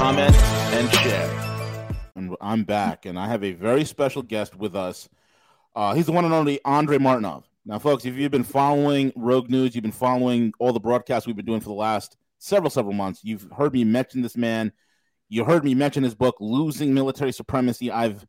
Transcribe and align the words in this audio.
comment, 0.00 0.34
and 0.34 0.90
share. 0.94 1.84
And 2.16 2.34
I'm 2.40 2.64
back, 2.64 3.04
and 3.04 3.18
I 3.18 3.28
have 3.28 3.44
a 3.44 3.52
very 3.52 3.84
special 3.84 4.22
guest 4.22 4.56
with 4.56 4.74
us. 4.74 5.10
Uh, 5.76 5.92
he's 5.92 6.06
the 6.06 6.12
one 6.12 6.24
and 6.24 6.32
only 6.32 6.58
Andrei 6.64 6.96
Martyanov. 6.96 7.42
Now, 7.66 7.78
folks, 7.78 8.06
if 8.06 8.14
you've 8.14 8.30
been 8.30 8.42
following 8.42 9.12
Rogue 9.14 9.50
News, 9.50 9.74
you've 9.74 9.82
been 9.82 9.92
following 9.92 10.54
all 10.58 10.72
the 10.72 10.80
broadcasts 10.80 11.26
we've 11.26 11.36
been 11.36 11.44
doing 11.44 11.60
for 11.60 11.68
the 11.68 11.74
last 11.74 12.16
several, 12.38 12.70
several 12.70 12.94
months. 12.94 13.20
You've 13.22 13.46
heard 13.54 13.74
me 13.74 13.84
mention 13.84 14.22
this 14.22 14.38
man. 14.38 14.72
You 15.28 15.44
heard 15.44 15.64
me 15.64 15.74
mention 15.74 16.02
his 16.02 16.14
book, 16.14 16.36
Losing 16.40 16.94
Military 16.94 17.30
Supremacy. 17.30 17.90
I've 17.90 18.26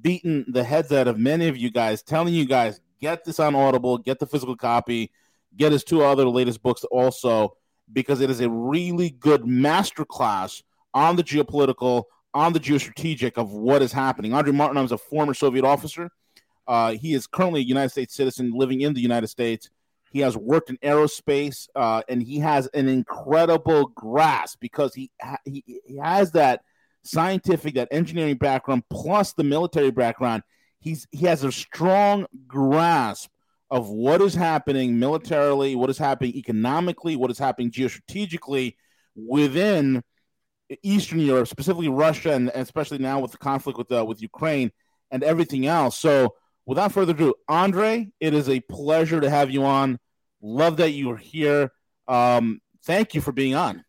beaten 0.00 0.44
the 0.48 0.64
heads 0.64 0.90
out 0.90 1.06
of 1.06 1.16
many 1.16 1.46
of 1.46 1.56
you 1.56 1.70
guys, 1.70 2.02
telling 2.02 2.34
you 2.34 2.44
guys, 2.44 2.80
get 3.00 3.24
this 3.24 3.38
on 3.38 3.54
Audible, 3.54 3.98
get 3.98 4.18
the 4.18 4.26
physical 4.26 4.56
copy, 4.56 5.12
get 5.56 5.70
his 5.70 5.84
two 5.84 6.02
other 6.02 6.26
latest 6.26 6.60
books 6.60 6.82
also, 6.82 7.56
because 7.92 8.20
it 8.20 8.30
is 8.30 8.40
a 8.40 8.50
really 8.50 9.10
good 9.10 9.42
masterclass 9.42 10.64
on 10.94 11.16
the 11.16 11.24
geopolitical, 11.24 12.04
on 12.32 12.52
the 12.52 12.60
geostrategic 12.60 13.32
of 13.36 13.52
what 13.52 13.82
is 13.82 13.92
happening. 13.92 14.32
Andrei 14.32 14.54
Martyanov 14.54 14.86
is 14.86 14.92
a 14.92 14.98
former 14.98 15.34
Soviet 15.34 15.64
officer. 15.64 16.10
Uh, 16.66 16.92
he 16.92 17.12
is 17.12 17.26
currently 17.26 17.60
a 17.60 17.64
United 17.64 17.90
States 17.90 18.14
citizen 18.14 18.52
living 18.54 18.80
in 18.80 18.94
the 18.94 19.00
United 19.00 19.26
States. 19.26 19.68
He 20.10 20.20
has 20.20 20.36
worked 20.36 20.70
in 20.70 20.78
aerospace, 20.78 21.68
uh, 21.74 22.02
and 22.08 22.22
he 22.22 22.38
has 22.38 22.68
an 22.68 22.88
incredible 22.88 23.88
grasp 23.88 24.60
because 24.60 24.94
he, 24.94 25.10
ha- 25.20 25.38
he 25.44 25.64
he 25.66 25.96
has 25.98 26.30
that 26.32 26.62
scientific, 27.02 27.74
that 27.74 27.88
engineering 27.90 28.36
background 28.36 28.84
plus 28.88 29.32
the 29.32 29.42
military 29.42 29.90
background. 29.90 30.44
He's 30.78 31.08
he 31.10 31.26
has 31.26 31.42
a 31.42 31.50
strong 31.50 32.26
grasp 32.46 33.28
of 33.70 33.88
what 33.88 34.22
is 34.22 34.36
happening 34.36 35.00
militarily, 35.00 35.74
what 35.74 35.90
is 35.90 35.98
happening 35.98 36.36
economically, 36.36 37.16
what 37.16 37.32
is 37.32 37.38
happening 37.38 37.72
geostrategically 37.72 38.76
within 39.16 40.04
Eastern 40.82 41.20
Europe, 41.20 41.48
specifically 41.48 41.88
Russia, 41.88 42.32
and, 42.32 42.50
and 42.50 42.62
especially 42.62 42.98
now 42.98 43.20
with 43.20 43.32
the 43.32 43.38
conflict 43.38 43.78
with 43.78 43.90
uh, 43.92 44.04
with 44.04 44.22
Ukraine 44.22 44.70
and 45.10 45.22
everything 45.22 45.66
else. 45.66 45.96
So, 45.96 46.34
without 46.66 46.92
further 46.92 47.12
ado, 47.12 47.34
Andrei, 47.48 48.10
it 48.20 48.34
is 48.34 48.48
a 48.48 48.60
pleasure 48.60 49.20
to 49.20 49.30
have 49.30 49.50
you 49.50 49.64
on. 49.64 49.98
Love 50.40 50.78
that 50.78 50.90
you 50.90 51.10
are 51.10 51.16
here. 51.16 51.70
Um, 52.08 52.60
thank 52.84 53.14
you 53.14 53.20
for 53.20 53.32
being 53.32 53.54
on. 53.54 53.84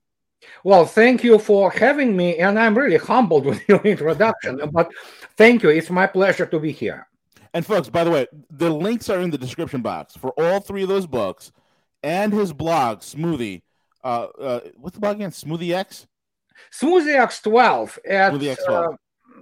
Well, 0.63 0.85
thank 0.85 1.23
you 1.23 1.39
for 1.39 1.71
having 1.71 2.15
me, 2.15 2.37
and 2.37 2.59
I'm 2.59 2.77
really 2.77 2.97
humbled 2.97 3.45
with 3.45 3.67
your 3.67 3.81
introduction. 3.83 4.61
But 4.71 4.91
thank 5.37 5.63
you; 5.63 5.69
it's 5.69 5.89
my 5.89 6.07
pleasure 6.07 6.45
to 6.45 6.59
be 6.59 6.71
here. 6.71 7.07
And 7.53 7.65
folks, 7.65 7.89
by 7.89 8.03
the 8.03 8.11
way, 8.11 8.27
the 8.49 8.69
links 8.69 9.09
are 9.09 9.21
in 9.21 9.31
the 9.31 9.37
description 9.37 9.81
box 9.81 10.15
for 10.15 10.31
all 10.31 10.59
three 10.59 10.83
of 10.83 10.89
those 10.89 11.07
books 11.07 11.53
and 12.03 12.33
his 12.33 12.51
blog, 12.51 12.99
Smoothie. 12.99 13.61
Uh, 14.03 14.27
uh, 14.39 14.59
what's 14.75 14.95
the 14.95 14.99
blog 14.99 15.15
again? 15.15 15.31
Smoothie 15.31 15.73
X. 15.73 16.05
Smoothie 16.71 17.19
X12. 17.19 17.97
At, 18.07 18.33
Smoothie 18.33 18.55
X12. 18.57 18.93
Uh, 18.93 18.97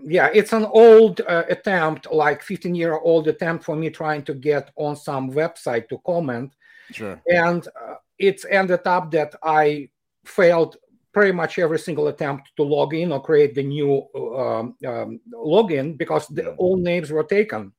yeah, 0.05 0.29
it's 0.33 0.53
an 0.53 0.65
old 0.65 1.21
uh, 1.21 1.43
attempt, 1.49 2.11
like 2.11 2.43
15 2.43 2.75
year 2.75 2.97
old 2.97 3.27
attempt 3.27 3.63
for 3.63 3.75
me 3.75 3.89
trying 3.89 4.23
to 4.23 4.33
get 4.33 4.71
on 4.75 4.95
some 4.95 5.31
website 5.31 5.87
to 5.89 5.99
comment. 6.05 6.53
Sure. 6.91 7.21
And 7.27 7.65
uh, 7.67 7.95
it's 8.19 8.45
ended 8.45 8.85
up 8.85 9.11
that 9.11 9.35
I 9.43 9.89
failed 10.25 10.77
pretty 11.13 11.31
much 11.31 11.59
every 11.59 11.79
single 11.79 12.07
attempt 12.07 12.51
to 12.57 12.63
log 12.63 12.93
in 12.93 13.11
or 13.11 13.21
create 13.21 13.53
the 13.53 13.63
new 13.63 14.03
um, 14.15 14.75
um, 14.85 15.19
login 15.33 15.97
because 15.97 16.27
the 16.27 16.55
old 16.55 16.79
names 16.81 17.11
were 17.11 17.23
taken. 17.23 17.71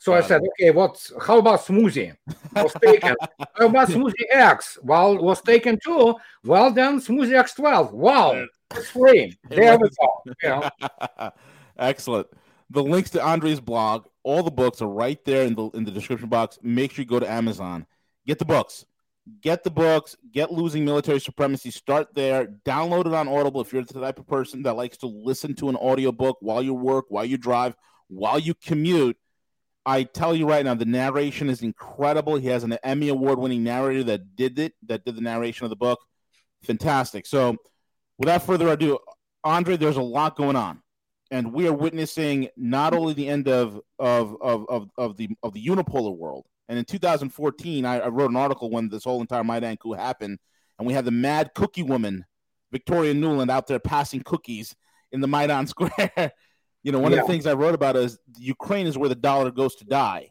So 0.00 0.12
I 0.12 0.20
said, 0.20 0.42
okay, 0.42 0.70
what's 0.70 1.12
how 1.24 1.38
about 1.38 1.60
smoothie? 1.60 2.14
Was 2.54 2.74
taken. 2.74 3.16
how 3.56 3.66
about 3.68 3.88
smoothie 3.96 4.28
X? 4.30 4.76
Well, 4.82 5.16
was 5.16 5.40
taken 5.40 5.78
too. 5.82 6.16
Well, 6.44 6.70
then 6.72 7.00
smoothie 7.00 7.40
X12. 7.42 7.92
Wow, 7.92 8.44
free. 8.82 9.36
There 9.48 9.78
we 9.78 9.88
go. 9.88 10.34
You 10.42 10.48
know? 10.48 11.30
Excellent. 11.78 12.28
The 12.70 12.82
links 12.82 13.10
to 13.10 13.22
Andrei's 13.22 13.60
blog, 13.60 14.06
all 14.22 14.42
the 14.42 14.50
books 14.50 14.80
are 14.82 14.88
right 14.88 15.22
there 15.24 15.44
in 15.44 15.54
the 15.54 15.68
in 15.70 15.84
the 15.84 15.90
description 15.90 16.28
box. 16.28 16.58
Make 16.62 16.92
sure 16.92 17.02
you 17.02 17.08
go 17.08 17.20
to 17.20 17.30
Amazon, 17.30 17.86
get 18.26 18.38
the 18.38 18.44
books, 18.44 18.86
get 19.40 19.64
the 19.64 19.70
books, 19.70 20.16
get 20.32 20.52
Losing 20.52 20.84
Military 20.84 21.20
Supremacy. 21.20 21.70
Start 21.70 22.14
there. 22.14 22.46
Download 22.64 23.06
it 23.06 23.14
on 23.14 23.28
Audible 23.28 23.60
if 23.60 23.72
you're 23.72 23.84
the 23.84 24.00
type 24.00 24.18
of 24.18 24.26
person 24.26 24.62
that 24.62 24.76
likes 24.76 24.96
to 24.98 25.06
listen 25.06 25.54
to 25.56 25.68
an 25.68 25.76
audiobook 25.76 26.38
while 26.40 26.62
you 26.62 26.74
work, 26.74 27.06
while 27.08 27.24
you 27.24 27.36
drive, 27.36 27.76
while 28.08 28.38
you 28.38 28.54
commute. 28.54 29.16
I 29.86 30.04
tell 30.04 30.34
you 30.34 30.48
right 30.48 30.64
now, 30.64 30.74
the 30.74 30.86
narration 30.86 31.50
is 31.50 31.62
incredible. 31.62 32.36
He 32.36 32.48
has 32.48 32.64
an 32.64 32.72
Emmy 32.82 33.08
Award 33.10 33.38
winning 33.38 33.62
narrator 33.62 34.02
that 34.04 34.34
did 34.34 34.58
it, 34.58 34.72
that 34.86 35.04
did 35.04 35.16
the 35.16 35.20
narration 35.20 35.64
of 35.64 35.70
the 35.70 35.76
book. 35.76 36.00
Fantastic. 36.62 37.26
So, 37.26 37.56
without 38.18 38.42
further 38.42 38.68
ado, 38.68 38.98
Andrei, 39.44 39.76
there's 39.76 39.96
a 39.96 40.02
lot 40.02 40.36
going 40.36 40.56
on. 40.56 40.80
And 41.30 41.52
we 41.52 41.66
are 41.66 41.72
witnessing 41.72 42.48
not 42.56 42.94
only 42.94 43.12
the 43.14 43.28
end 43.28 43.48
of 43.48 43.80
of 43.98 44.36
of 44.40 44.66
of, 44.68 44.90
of 44.96 45.16
the 45.16 45.28
of 45.42 45.52
the 45.54 45.64
unipolar 45.66 46.16
world. 46.16 46.46
And 46.68 46.78
in 46.78 46.84
2014, 46.84 47.84
I, 47.84 48.00
I 48.00 48.08
wrote 48.08 48.30
an 48.30 48.36
article 48.36 48.70
when 48.70 48.88
this 48.88 49.04
whole 49.04 49.20
entire 49.20 49.42
Maidan 49.44 49.76
coup 49.76 49.92
happened, 49.92 50.38
and 50.78 50.86
we 50.86 50.92
had 50.94 51.04
the 51.04 51.10
mad 51.10 51.50
cookie 51.54 51.82
woman, 51.82 52.24
Victoria 52.72 53.14
Nuland, 53.14 53.50
out 53.50 53.66
there 53.66 53.78
passing 53.78 54.22
cookies 54.22 54.74
in 55.12 55.20
the 55.20 55.26
Maidan 55.26 55.66
Square. 55.66 56.32
You 56.82 56.92
know, 56.92 56.98
one 57.00 57.12
Yeah. 57.12 57.20
of 57.20 57.26
the 57.26 57.32
things 57.32 57.46
I 57.46 57.54
wrote 57.54 57.74
about 57.74 57.96
is 57.96 58.18
Ukraine 58.36 58.86
is 58.86 58.96
where 58.96 59.08
the 59.08 59.14
dollar 59.14 59.50
goes 59.50 59.74
to 59.76 59.84
die. 59.84 60.30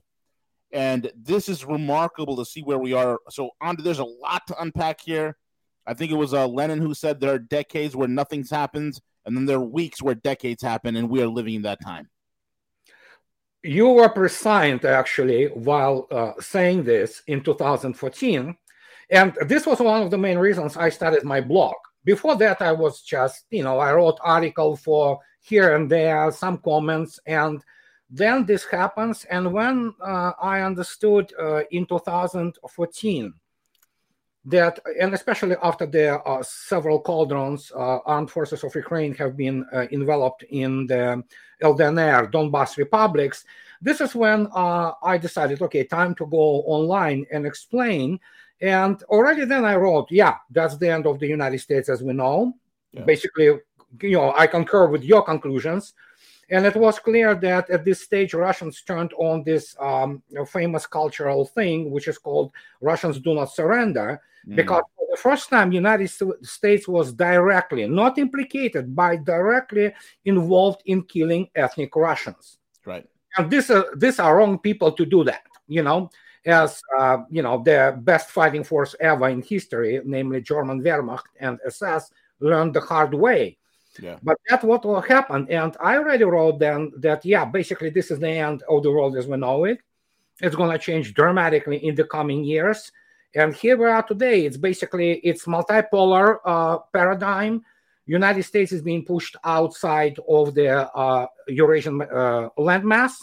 And 0.72 1.12
this 1.16 1.50
is 1.50 1.66
remarkable 1.66 2.36
to 2.38 2.46
see 2.46 2.62
where 2.62 2.80
we 2.80 2.94
are. 2.94 3.20
So, 3.30 3.50
on 3.62 3.76
there's 3.80 4.00
a 4.00 4.06
lot 4.06 4.44
to 4.48 4.62
unpack 4.62 5.02
here. 5.02 5.38
I 5.86 5.94
think 5.94 6.12
it 6.12 6.16
was 6.16 6.34
uh, 6.34 6.48
Lenin 6.48 6.80
who 6.80 6.94
said 6.94 7.20
there 7.20 7.34
are 7.34 7.40
decades 7.40 7.96
where 7.96 8.08
nothing's 8.08 8.50
happens, 8.50 9.02
and 9.26 9.36
then 9.36 9.46
there 9.46 9.58
are 9.58 9.64
weeks 9.64 10.02
where 10.02 10.16
decades 10.16 10.64
happen, 10.64 10.96
and 10.96 11.10
we 11.10 11.22
are 11.22 11.28
living 11.28 11.56
in 11.56 11.62
that 11.64 11.82
time. 11.82 12.10
you 13.64 13.88
were 13.90 14.10
prescient 14.10 14.84
actually 14.84 15.48
while 15.48 16.08
uh, 16.12 16.34
saying 16.40 16.84
this 16.84 17.24
in 17.28 17.42
2014 17.42 18.56
and 19.10 19.38
this 19.48 19.66
was 19.66 19.80
one 19.80 20.02
of 20.04 20.12
the 20.12 20.18
main 20.18 20.38
reasons 20.38 20.76
i 20.76 20.90
started 20.90 21.24
my 21.24 21.40
blog 21.40 21.74
before 22.04 22.36
that 22.36 22.62
i 22.62 22.72
was 22.72 23.02
just 23.02 23.46
you 23.52 23.64
know 23.64 23.80
i 23.80 23.94
wrote 23.94 24.20
article 24.22 24.76
for 24.76 25.18
here 25.40 25.76
and 25.76 25.90
there 25.90 26.30
some 26.32 26.58
comments 26.58 27.20
and 27.26 27.64
then 28.10 28.46
this 28.46 28.66
happens 28.66 29.26
and 29.26 29.52
when 29.52 29.94
uh, 30.02 30.34
i 30.42 30.62
understood 30.62 31.32
uh, 31.40 31.62
in 31.72 31.86
2014 31.86 33.34
that 34.46 34.80
and 35.00 35.14
especially 35.14 35.56
after 35.64 35.86
the 35.86 36.20
uh, 36.20 36.44
several 36.44 37.00
cauldrons 37.00 37.72
uh, 37.76 38.00
armed 38.06 38.30
forces 38.30 38.64
of 38.64 38.76
ukraine 38.76 39.14
have 39.14 39.38
been 39.38 39.66
uh, 39.72 39.86
enveloped 39.92 40.44
in 40.50 40.86
the 40.88 41.24
ldnr 41.62 42.30
donbass 42.30 42.76
republics 42.78 43.46
this 43.82 44.02
is 44.02 44.14
when 44.14 44.48
uh, 44.54 44.92
i 45.02 45.18
decided 45.18 45.62
okay 45.62 45.86
time 45.86 46.14
to 46.16 46.26
go 46.28 46.64
online 46.66 47.26
and 47.32 47.46
explain. 47.46 48.20
And 48.62 49.02
already 49.04 49.46
then 49.46 49.66
i 49.66 49.76
wrote 49.76 50.08
yeah 50.10 50.36
that's 50.52 50.78
the 50.78 50.90
end 50.90 51.06
of 51.08 51.20
the 51.20 51.28
united 51.28 51.60
states 51.60 51.90
as 51.90 52.04
we 52.04 52.14
know. 52.14 52.54
Yeah. 52.92 53.04
basically 53.04 53.46
you 54.02 54.18
know 54.18 54.34
i 54.38 54.46
concur 54.48 54.88
with 54.88 55.04
your 55.04 55.24
conclusions. 55.24 55.94
And 56.50 56.66
it 56.66 56.76
was 56.76 57.00
clear 57.00 57.34
that 57.36 57.70
at 57.70 57.86
this 57.86 58.02
stage 58.02 58.34
russians 58.34 58.82
turned 58.82 59.14
on 59.14 59.44
this 59.44 59.76
um, 59.80 60.22
famous 60.48 60.86
cultural 60.86 61.46
thing 61.46 61.92
which 61.92 62.08
is 62.10 62.18
called 62.18 62.52
russians 62.82 63.20
do 63.20 63.34
not 63.34 63.52
surrender 63.52 64.22
Mm. 64.48 64.56
because 64.58 64.84
for 64.98 65.08
the 65.10 65.18
first 65.18 65.50
time 65.50 65.72
united 65.72 66.10
states 66.42 66.86
was 66.88 67.14
directly 67.14 67.88
not 67.88 68.18
implicated 68.18 68.94
by 68.94 69.16
directly 69.16 69.94
involved 70.26 70.82
in 70.86 71.02
killing 71.04 71.48
ethnic 71.56 71.96
russians 71.96 72.58
right. 72.86 73.08
and 73.38 73.50
this 73.50 73.70
uh, 73.70 73.84
these 73.96 74.20
are 74.20 74.36
wrong 74.38 74.60
people 74.60 74.92
to 74.92 75.06
do 75.06 75.24
that 75.24 75.44
you 75.68 75.82
know 75.82 76.10
as 76.46 76.82
uh, 76.98 77.20
you 77.30 77.42
know 77.42 77.64
the 77.64 77.98
best 78.02 78.32
fighting 78.32 78.66
force 78.66 78.96
ever 79.00 79.30
in 79.30 79.42
history 79.42 80.02
namely 80.04 80.42
german 80.42 80.82
wehrmacht 80.82 81.28
and 81.40 81.58
ss 81.66 82.12
learned 82.40 82.74
the 82.74 82.82
hard 82.82 83.14
way 83.14 83.58
Yeah. 84.02 84.18
but 84.24 84.38
that's 84.50 84.64
what 84.66 84.84
will 84.84 85.02
happen 85.16 85.48
and 85.50 85.78
i 85.80 85.96
already 85.98 86.26
wrote 86.26 86.58
then 86.60 86.92
that 86.98 87.24
yeah 87.24 87.46
basically 87.46 87.92
this 87.92 88.10
is 88.12 88.20
the 88.20 88.28
end 88.28 88.64
of 88.68 88.82
the 88.84 88.92
world 88.92 89.16
as 89.16 89.28
we 89.28 89.38
know 89.38 89.66
it 89.66 89.80
it's 90.42 90.56
going 90.56 90.72
to 90.72 90.80
change 90.80 91.14
dramatically 91.14 91.78
in 91.88 91.94
the 91.96 92.04
coming 92.04 92.44
years 92.44 92.92
and 93.36 93.56
here 93.56 93.78
we 93.78 93.86
are 93.86 94.04
today 94.04 94.46
it's 94.46 94.58
basically 94.58 95.14
it's 95.20 95.46
multipolar 95.46 96.38
uh, 96.46 96.78
paradigm 96.94 97.64
United 98.06 98.44
States 98.44 98.72
is 98.72 98.82
being 98.82 99.06
pushed 99.06 99.36
outside 99.44 100.20
of 100.28 100.54
the 100.54 100.94
uh, 100.94 101.28
Eurasian 101.48 102.02
uh, 102.02 102.50
landmass, 102.58 103.14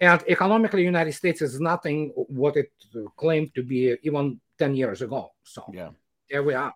and 0.00 0.22
economically, 0.28 0.82
United 0.82 1.12
States 1.12 1.42
is 1.42 1.60
nothing 1.60 2.12
what 2.14 2.56
it 2.56 2.72
claimed 3.16 3.54
to 3.54 3.62
be 3.62 3.96
even 4.02 4.40
ten 4.58 4.74
years 4.74 5.02
ago. 5.02 5.32
So 5.42 5.64
yeah, 5.72 5.90
there 6.30 6.42
we 6.42 6.54
are. 6.54 6.74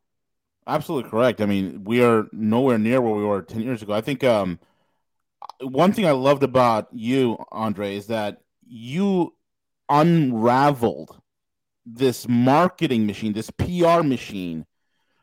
Absolutely 0.66 1.10
correct. 1.10 1.40
I 1.40 1.46
mean, 1.46 1.84
we 1.84 2.04
are 2.04 2.26
nowhere 2.32 2.78
near 2.78 3.00
where 3.00 3.14
we 3.14 3.24
were 3.24 3.42
ten 3.42 3.62
years 3.62 3.82
ago. 3.82 3.94
I 3.94 4.02
think 4.02 4.22
um, 4.24 4.58
one 5.60 5.92
thing 5.92 6.06
I 6.06 6.12
loved 6.12 6.42
about 6.42 6.88
you, 6.92 7.42
Andrei, 7.50 7.96
is 7.96 8.08
that 8.08 8.42
you 8.66 9.34
unraveled 9.88 11.18
this 11.94 12.28
marketing 12.28 13.06
machine, 13.06 13.32
this 13.32 13.50
PR 13.50 14.02
machine 14.02 14.66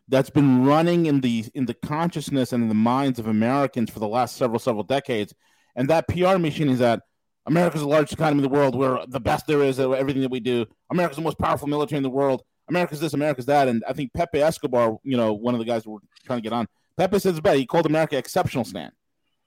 that's 0.07 0.29
been 0.29 0.65
running 0.65 1.05
in 1.07 1.21
the 1.21 1.45
in 1.53 1.65
the 1.65 1.73
consciousness 1.73 2.53
and 2.53 2.63
in 2.63 2.69
the 2.69 2.75
minds 2.75 3.19
of 3.19 3.27
Americans 3.27 3.89
for 3.89 3.99
the 3.99 4.07
last 4.07 4.35
several 4.35 4.59
several 4.59 4.83
decades. 4.83 5.33
And 5.75 5.89
that 5.89 6.07
PR 6.07 6.37
machine 6.37 6.69
is 6.69 6.79
that 6.79 7.01
America's 7.45 7.81
the 7.81 7.87
largest 7.87 8.13
economy 8.13 8.43
in 8.43 8.49
the 8.49 8.55
world. 8.55 8.75
We're 8.75 9.05
the 9.07 9.19
best 9.19 9.45
there 9.47 9.61
is 9.61 9.79
at 9.79 9.91
everything 9.91 10.21
that 10.21 10.31
we 10.31 10.39
do. 10.39 10.65
America's 10.89 11.17
the 11.17 11.23
most 11.23 11.37
powerful 11.37 11.67
military 11.67 11.97
in 11.97 12.03
the 12.03 12.09
world. 12.09 12.43
America's 12.67 12.99
this, 12.99 13.13
America's 13.13 13.45
that. 13.45 13.67
And 13.67 13.83
I 13.87 13.93
think 13.93 14.13
Pepe 14.13 14.41
Escobar, 14.41 14.97
you 15.03 15.17
know, 15.17 15.33
one 15.33 15.53
of 15.53 15.59
the 15.59 15.65
guys 15.65 15.85
we're 15.85 15.99
trying 16.25 16.39
to 16.39 16.43
get 16.43 16.53
on, 16.53 16.67
Pepe 16.97 17.19
says 17.19 17.39
better. 17.39 17.57
He 17.57 17.65
called 17.65 17.85
America 17.85 18.15
Exceptionalistan. 18.15 18.89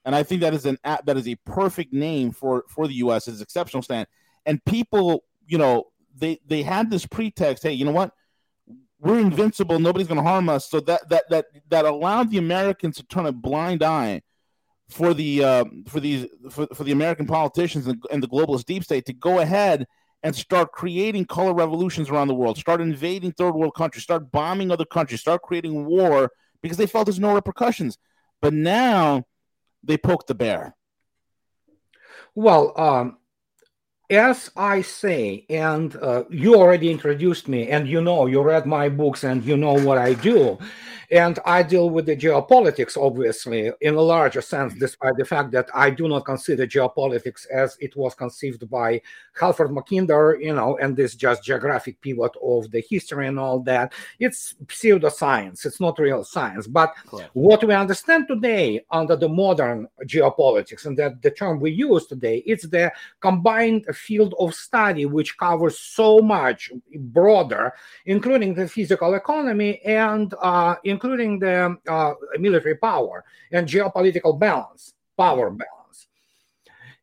And 0.05 0.15
I 0.15 0.23
think 0.23 0.41
that 0.41 0.53
is 0.53 0.65
an 0.65 0.77
that 0.83 1.17
is 1.17 1.27
a 1.27 1.35
perfect 1.45 1.93
name 1.93 2.31
for 2.31 2.63
for 2.69 2.87
the 2.87 2.95
U.S. 2.95 3.27
is 3.27 3.43
Exceptionalistan. 3.43 4.05
And 4.45 4.63
people, 4.65 5.23
you 5.45 5.57
know, 5.57 5.85
they 6.19 6.39
they 6.45 6.61
had 6.61 6.89
this 6.91 7.05
pretext. 7.05 7.63
Hey, 7.63 7.73
you 7.73 7.85
know 7.85 7.91
what? 7.91 8.11
we're 8.99 9.19
invincible. 9.19 9.79
Nobody's 9.79 10.07
going 10.07 10.17
to 10.17 10.29
harm 10.29 10.49
us. 10.49 10.69
So 10.69 10.79
that 10.81 11.07
that 11.09 11.29
that 11.29 11.45
that 11.69 11.85
allowed 11.85 12.31
the 12.31 12.37
Americans 12.37 12.97
to 12.97 13.03
turn 13.03 13.25
a 13.25 13.31
blind 13.31 13.81
eye 13.81 14.21
for 14.89 15.13
the 15.13 15.43
uh, 15.43 15.65
for 15.87 15.99
these 15.99 16.27
for, 16.49 16.67
for 16.73 16.83
the 16.83 16.91
American 16.91 17.25
politicians 17.25 17.87
and, 17.87 18.03
and 18.11 18.21
the 18.21 18.27
globalist 18.27 18.65
deep 18.65 18.83
state 18.83 19.05
to 19.05 19.13
go 19.13 19.39
ahead 19.39 19.85
and 20.21 20.35
start 20.35 20.73
creating 20.73 21.23
color 21.23 21.53
revolutions 21.53 22.09
around 22.09 22.27
the 22.27 22.35
world, 22.35 22.57
start 22.57 22.81
invading 22.81 23.31
third 23.31 23.55
world 23.55 23.73
countries, 23.73 24.03
start 24.03 24.31
bombing 24.31 24.69
other 24.69 24.85
countries, 24.85 25.21
start 25.21 25.41
creating 25.41 25.85
war 25.85 26.29
because 26.61 26.77
they 26.77 26.85
felt 26.85 27.05
there's 27.05 27.19
no 27.19 27.33
repercussions. 27.33 27.97
But 28.41 28.53
now 28.53 29.23
they 29.81 29.97
poke 29.97 30.27
the 30.27 30.35
bear. 30.35 30.75
Well, 32.35 32.73
um, 32.79 33.17
as 34.09 34.49
I 34.55 34.81
say, 34.81 35.45
and 35.49 35.95
uh, 35.97 36.23
you 36.29 36.55
already 36.55 36.91
introduced 36.91 37.47
me, 37.47 37.69
and 37.69 37.87
you 37.87 38.01
know, 38.01 38.25
you 38.25 38.41
read 38.41 38.65
my 38.65 38.89
books 38.89 39.23
and 39.23 39.43
you 39.43 39.55
know 39.55 39.73
what 39.73 39.97
I 39.97 40.13
do. 40.13 40.57
And 41.11 41.39
I 41.43 41.63
deal 41.63 41.89
with 41.89 42.05
the 42.05 42.15
geopolitics, 42.15 42.95
obviously, 42.95 43.71
in 43.81 43.95
a 43.95 44.01
larger 44.01 44.41
sense, 44.41 44.75
despite 44.75 45.15
the 45.17 45.25
fact 45.25 45.51
that 45.51 45.69
I 45.73 45.89
do 45.89 46.07
not 46.07 46.25
consider 46.25 46.67
geopolitics 46.67 47.47
as 47.49 47.77
it 47.79 47.95
was 47.95 48.13
conceived 48.13 48.69
by 48.69 49.01
Halford 49.39 49.71
Mackinder, 49.71 50.39
you 50.39 50.53
know, 50.53 50.77
and 50.77 50.95
this 50.95 51.15
just 51.15 51.43
geographic 51.43 51.99
pivot 52.01 52.33
of 52.43 52.69
the 52.69 52.83
history 52.87 53.27
and 53.27 53.39
all 53.39 53.59
that. 53.61 53.93
It's 54.19 54.53
pseudoscience, 54.65 55.65
it's 55.65 55.79
not 55.79 55.97
real 55.97 56.23
science. 56.23 56.67
But 56.67 56.93
Correct. 57.07 57.31
what 57.33 57.63
we 57.63 57.73
understand 57.73 58.27
today 58.27 58.85
under 58.91 59.15
the 59.15 59.29
modern 59.29 59.87
geopolitics, 60.05 60.85
and 60.85 60.97
that 60.99 61.23
the 61.23 61.31
term 61.31 61.59
we 61.59 61.71
use 61.71 62.05
today, 62.05 62.43
it's 62.45 62.67
the 62.67 62.91
combined 63.19 63.85
field 63.95 64.35
of 64.37 64.53
study 64.53 65.05
which 65.05 65.37
covers 65.37 65.79
so 65.79 66.19
much 66.19 66.71
broader, 66.95 67.73
including 68.05 68.53
the 68.53 68.67
physical 68.67 69.15
economy 69.15 69.79
and 69.85 70.35
uh, 70.41 70.75
including 70.99 71.39
the 71.39 71.77
uh, 71.87 72.13
military 72.37 72.75
power 72.75 73.23
and 73.53 73.67
geopolitical 73.67 74.37
balance, 74.37 74.93
power 75.17 75.49
balance. 75.49 76.07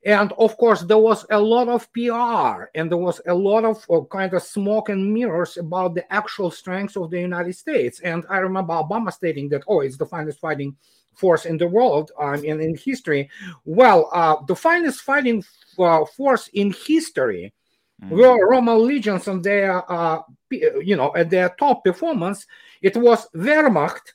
And 0.04 0.32
of 0.38 0.56
course, 0.58 0.82
there 0.82 0.98
was 0.98 1.25
a 1.31 1.40
lot 1.40 1.69
of 1.69 1.90
PR 1.94 2.69
and 2.75 2.90
there 2.90 2.98
was 2.98 3.20
a 3.26 3.34
lot 3.34 3.64
of 3.64 3.84
uh, 3.90 4.02
kind 4.10 4.32
of 4.34 4.43
smoke 4.43 4.90
and 4.90 5.12
mirrors 5.12 5.56
about 5.56 5.94
the 5.94 6.04
actual 6.12 6.50
strengths 6.50 6.96
of 6.96 7.10
the 7.10 7.20
United 7.20 7.54
States. 7.54 8.00
And 8.00 8.25
I 8.28 8.38
remember 8.38 8.75
Obama 8.75 9.10
stating 9.10 9.48
that, 9.48 9.64
oh, 9.66 9.81
it's 9.81 9.96
the 9.96 10.06
finest 10.06 10.38
fighting 10.40 10.76
force 11.14 11.46
in 11.46 11.56
the 11.56 11.66
world 11.66 12.12
um, 12.20 12.44
and 12.44 12.60
in 12.60 12.76
history. 12.76 13.31
Well, 13.64 14.10
uh, 14.12 14.37
the 14.46 14.54
finest 14.54 15.00
fighting 15.00 15.43
uh, 15.78 16.04
force 16.04 16.48
in 16.52 16.75
history 16.87 17.54
mm. 18.02 18.10
were 18.10 18.48
Roman 18.48 18.87
legions 18.87 19.28
and 19.28 19.43
their, 19.43 19.90
uh, 19.90 20.22
you 20.50 20.96
know, 20.96 21.12
at 21.16 21.31
their 21.31 21.50
top 21.58 21.84
performance 21.84 22.46
it 22.82 22.96
was 22.96 23.28
Wehrmacht 23.34 24.12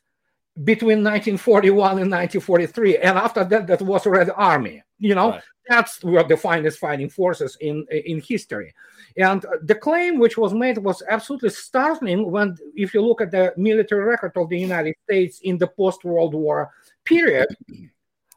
between 0.63 1.03
1941 1.03 1.99
and 1.99 2.11
1943, 2.11 2.97
and 2.97 3.17
after 3.17 3.43
that, 3.43 3.67
that 3.67 3.81
was 3.81 4.05
Red 4.05 4.29
Army. 4.35 4.83
You 4.99 5.15
know, 5.15 5.31
right. 5.31 5.41
that's 5.67 6.03
were 6.03 6.23
the 6.23 6.37
finest 6.37 6.79
fighting 6.79 7.09
forces 7.09 7.57
in 7.61 7.85
in 7.89 8.21
history. 8.21 8.73
And 9.17 9.45
the 9.63 9.75
claim 9.75 10.19
which 10.19 10.37
was 10.37 10.53
made 10.53 10.77
was 10.77 11.03
absolutely 11.09 11.49
startling 11.49 12.31
when, 12.31 12.57
if 12.75 12.93
you 12.93 13.01
look 13.01 13.19
at 13.19 13.31
the 13.31 13.53
military 13.57 14.05
record 14.05 14.33
of 14.37 14.47
the 14.49 14.59
United 14.59 14.95
States 15.03 15.39
in 15.43 15.57
the 15.57 15.67
post-World 15.67 16.33
War 16.33 16.71
period. 17.03 17.47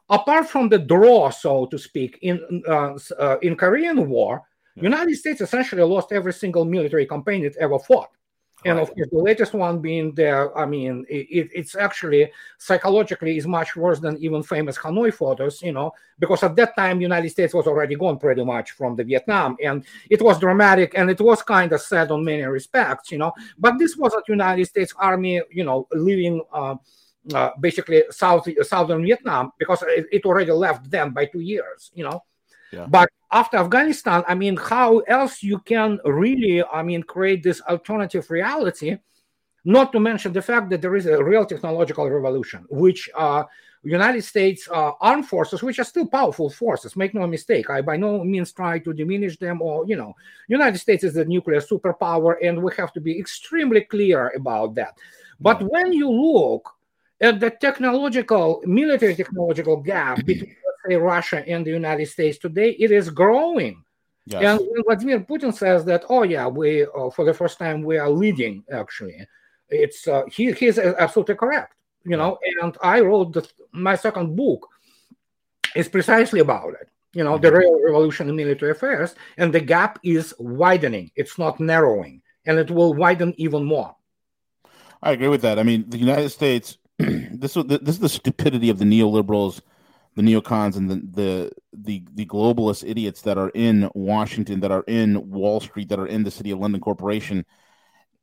Apart 0.09 0.49
from 0.49 0.69
the 0.69 0.77
draw, 0.77 1.29
so 1.31 1.65
to 1.67 1.79
speak, 1.79 2.19
in 2.21 2.63
uh, 2.67 2.93
uh, 3.17 3.37
in 3.41 3.55
Korean 3.55 4.07
War, 4.07 4.43
yeah. 4.75 4.83
United 4.83 5.15
States 5.15 5.41
essentially 5.41 5.83
lost 5.83 6.11
every 6.11 6.33
single 6.33 6.65
military 6.65 7.05
campaign 7.05 7.45
it 7.45 7.55
ever 7.59 7.79
fought. 7.79 8.09
And 8.65 8.79
of 8.79 8.93
course 8.95 9.09
the 9.11 9.19
latest 9.19 9.53
one 9.53 9.79
being 9.79 10.11
there 10.15 10.57
i 10.57 10.65
mean 10.65 11.05
it, 11.07 11.49
it's 11.53 11.75
actually 11.75 12.31
psychologically 12.57 13.37
is 13.37 13.45
much 13.45 13.75
worse 13.75 13.99
than 13.99 14.17
even 14.17 14.41
famous 14.41 14.77
hanoi 14.77 15.13
photos 15.13 15.61
you 15.61 15.71
know 15.71 15.91
because 16.17 16.41
at 16.41 16.55
that 16.55 16.75
time 16.75 16.99
united 16.99 17.29
states 17.29 17.53
was 17.53 17.67
already 17.67 17.95
gone 17.95 18.17
pretty 18.17 18.43
much 18.43 18.71
from 18.71 18.95
the 18.95 19.03
vietnam. 19.03 19.55
And 19.63 19.85
it 20.09 20.21
was 20.21 20.39
dramatic 20.39 20.93
and 20.97 21.11
it 21.11 21.21
was 21.21 21.43
kind 21.43 21.71
of 21.73 21.81
sad 21.81 22.09
on 22.11 22.25
many 22.25 22.43
respects 22.43 23.11
you 23.11 23.19
know. 23.19 23.33
But 23.57 23.77
this 23.77 23.95
wasn't 23.97 24.27
united 24.27 24.65
states 24.65 24.93
army 24.97 25.41
you 25.51 25.63
know 25.63 25.87
leaving 25.93 26.41
uh, 26.51 26.75
uh, 27.33 27.51
basically 27.59 28.03
south 28.09 28.47
southern 28.63 29.03
vietnam 29.03 29.51
because 29.59 29.83
it, 29.83 30.07
it 30.11 30.25
already 30.25 30.51
left 30.51 30.89
them 30.89 31.13
by 31.13 31.25
two 31.25 31.41
years 31.41 31.91
you 31.93 32.03
know 32.03 32.23
yeah. 32.71 32.85
But 32.89 33.09
after 33.31 33.57
Afghanistan, 33.57 34.23
I 34.27 34.35
mean, 34.35 34.57
how 34.57 34.99
else 34.99 35.43
you 35.43 35.59
can 35.59 35.99
really, 36.05 36.63
I 36.63 36.83
mean, 36.83 37.03
create 37.03 37.43
this 37.43 37.61
alternative 37.61 38.29
reality? 38.29 38.97
Not 39.63 39.91
to 39.93 39.99
mention 39.99 40.31
the 40.31 40.41
fact 40.41 40.69
that 40.69 40.81
there 40.81 40.95
is 40.95 41.07
a 41.07 41.23
real 41.23 41.45
technological 41.45 42.09
revolution, 42.09 42.65
which 42.69 43.09
uh, 43.15 43.43
United 43.83 44.23
States 44.23 44.67
uh, 44.71 44.91
armed 45.01 45.27
forces, 45.27 45.63
which 45.63 45.79
are 45.79 45.83
still 45.83 46.07
powerful 46.07 46.49
forces, 46.49 46.95
make 46.95 47.13
no 47.13 47.25
mistake. 47.25 47.69
I 47.69 47.81
by 47.81 47.97
no 47.97 48.23
means 48.23 48.51
try 48.51 48.79
to 48.79 48.93
diminish 48.93 49.37
them, 49.37 49.61
or 49.61 49.85
you 49.87 49.95
know, 49.95 50.13
United 50.47 50.77
States 50.79 51.03
is 51.03 51.13
the 51.13 51.25
nuclear 51.25 51.61
superpower, 51.61 52.35
and 52.43 52.61
we 52.61 52.71
have 52.77 52.93
to 52.93 53.01
be 53.01 53.17
extremely 53.17 53.81
clear 53.81 54.31
about 54.35 54.75
that. 54.75 54.97
But 55.39 55.63
when 55.63 55.93
you 55.93 56.09
look 56.11 56.69
at 57.21 57.39
the 57.39 57.49
technological, 57.49 58.61
military 58.65 59.15
technological 59.15 59.77
gap 59.77 60.23
between 60.25 60.55
say 60.87 60.95
Russia 60.95 61.43
and 61.47 61.65
the 61.65 61.71
United 61.71 62.07
States 62.07 62.37
today, 62.37 62.71
it 62.71 62.91
is 62.91 63.09
growing. 63.09 63.83
Yes. 64.25 64.59
And 64.59 64.85
Vladimir 64.85 65.19
Putin 65.19 65.53
says 65.53 65.85
that, 65.85 66.05
oh 66.09 66.23
yeah, 66.23 66.47
we 66.47 66.83
uh, 66.83 67.09
for 67.11 67.25
the 67.25 67.33
first 67.33 67.59
time 67.59 67.83
we 67.83 67.97
are 67.97 68.09
leading. 68.09 68.63
Actually, 68.71 69.25
it's 69.69 70.07
uh, 70.07 70.23
he 70.31 70.51
he's 70.51 70.79
absolutely 70.79 71.35
correct. 71.35 71.75
You 72.03 72.17
know, 72.17 72.37
and 72.61 72.75
I 72.81 73.01
wrote 73.01 73.33
the, 73.33 73.47
my 73.71 73.95
second 73.95 74.35
book 74.35 74.67
is 75.75 75.87
precisely 75.87 76.39
about 76.39 76.73
it. 76.73 76.89
You 77.13 77.23
know, 77.23 77.33
mm-hmm. 77.33 77.43
the 77.43 77.51
real 77.53 77.83
revolution 77.83 78.29
in 78.29 78.35
military 78.35 78.71
affairs, 78.71 79.15
and 79.37 79.53
the 79.53 79.61
gap 79.61 79.99
is 80.03 80.33
widening. 80.39 81.11
It's 81.15 81.37
not 81.37 81.59
narrowing, 81.59 82.21
and 82.45 82.57
it 82.57 82.71
will 82.71 82.93
widen 82.93 83.33
even 83.37 83.63
more. 83.63 83.95
I 85.03 85.11
agree 85.11 85.27
with 85.27 85.41
that. 85.43 85.59
I 85.59 85.63
mean, 85.63 85.85
the 85.87 85.99
United 85.99 86.29
States. 86.29 86.77
this 86.97 87.53
this 87.53 87.95
is 87.95 87.99
the 87.99 88.09
stupidity 88.09 88.69
of 88.69 88.79
the 88.79 88.85
neoliberals 88.85 89.61
the 90.15 90.21
neocons 90.21 90.77
and 90.77 90.89
the, 90.89 90.95
the 90.95 91.51
the 91.73 92.03
the 92.13 92.25
globalist 92.25 92.87
idiots 92.87 93.21
that 93.23 93.37
are 93.37 93.49
in 93.49 93.89
Washington, 93.93 94.61
that 94.61 94.71
are 94.71 94.85
in 94.87 95.29
Wall 95.29 95.59
Street, 95.59 95.89
that 95.89 95.99
are 95.99 96.07
in 96.07 96.23
the 96.23 96.31
City 96.31 96.51
of 96.51 96.59
London 96.59 96.79
Corporation, 96.79 97.45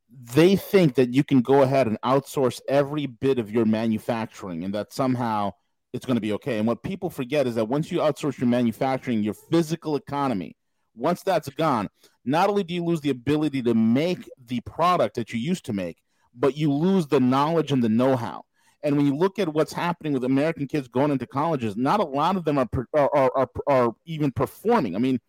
they 0.09 0.55
think 0.55 0.95
that 0.95 1.13
you 1.13 1.23
can 1.23 1.41
go 1.41 1.61
ahead 1.61 1.87
and 1.87 2.01
outsource 2.01 2.61
every 2.67 3.05
bit 3.05 3.37
of 3.37 3.51
your 3.51 3.65
manufacturing, 3.65 4.63
and 4.63 4.73
that 4.73 4.91
somehow 4.91 5.51
it's 5.93 6.05
going 6.05 6.15
to 6.15 6.21
be 6.21 6.33
okay. 6.33 6.57
And 6.57 6.67
what 6.67 6.81
people 6.81 7.11
forget 7.11 7.45
is 7.45 7.55
that 7.55 7.65
once 7.65 7.91
you 7.91 7.99
outsource 7.99 8.39
your 8.39 8.49
manufacturing, 8.49 9.21
your 9.21 9.35
physical 9.35 9.95
economy, 9.95 10.57
once 10.95 11.21
that's 11.21 11.49
gone, 11.49 11.89
not 12.25 12.49
only 12.49 12.63
do 12.63 12.73
you 12.73 12.83
lose 12.83 13.01
the 13.01 13.11
ability 13.11 13.61
to 13.63 13.75
make 13.75 14.27
the 14.47 14.61
product 14.61 15.15
that 15.15 15.31
you 15.31 15.39
used 15.39 15.65
to 15.65 15.73
make, 15.73 16.01
but 16.33 16.57
you 16.57 16.71
lose 16.73 17.05
the 17.05 17.19
knowledge 17.19 17.71
and 17.71 17.83
the 17.83 17.89
know-how 17.89 18.43
and 18.83 18.97
when 18.97 19.05
you 19.05 19.15
look 19.15 19.39
at 19.39 19.53
what's 19.53 19.73
happening 19.73 20.13
with 20.13 20.23
American 20.25 20.67
kids 20.67 20.87
going 20.87 21.11
into 21.11 21.25
colleges, 21.25 21.77
not 21.77 21.99
a 21.99 22.03
lot 22.03 22.35
of 22.35 22.43
them 22.43 22.57
are 22.57 22.67
are 22.93 23.31
are, 23.35 23.49
are 23.67 23.95
even 24.05 24.31
performing. 24.31 24.95
I 24.95 24.99
mean, 24.99 25.19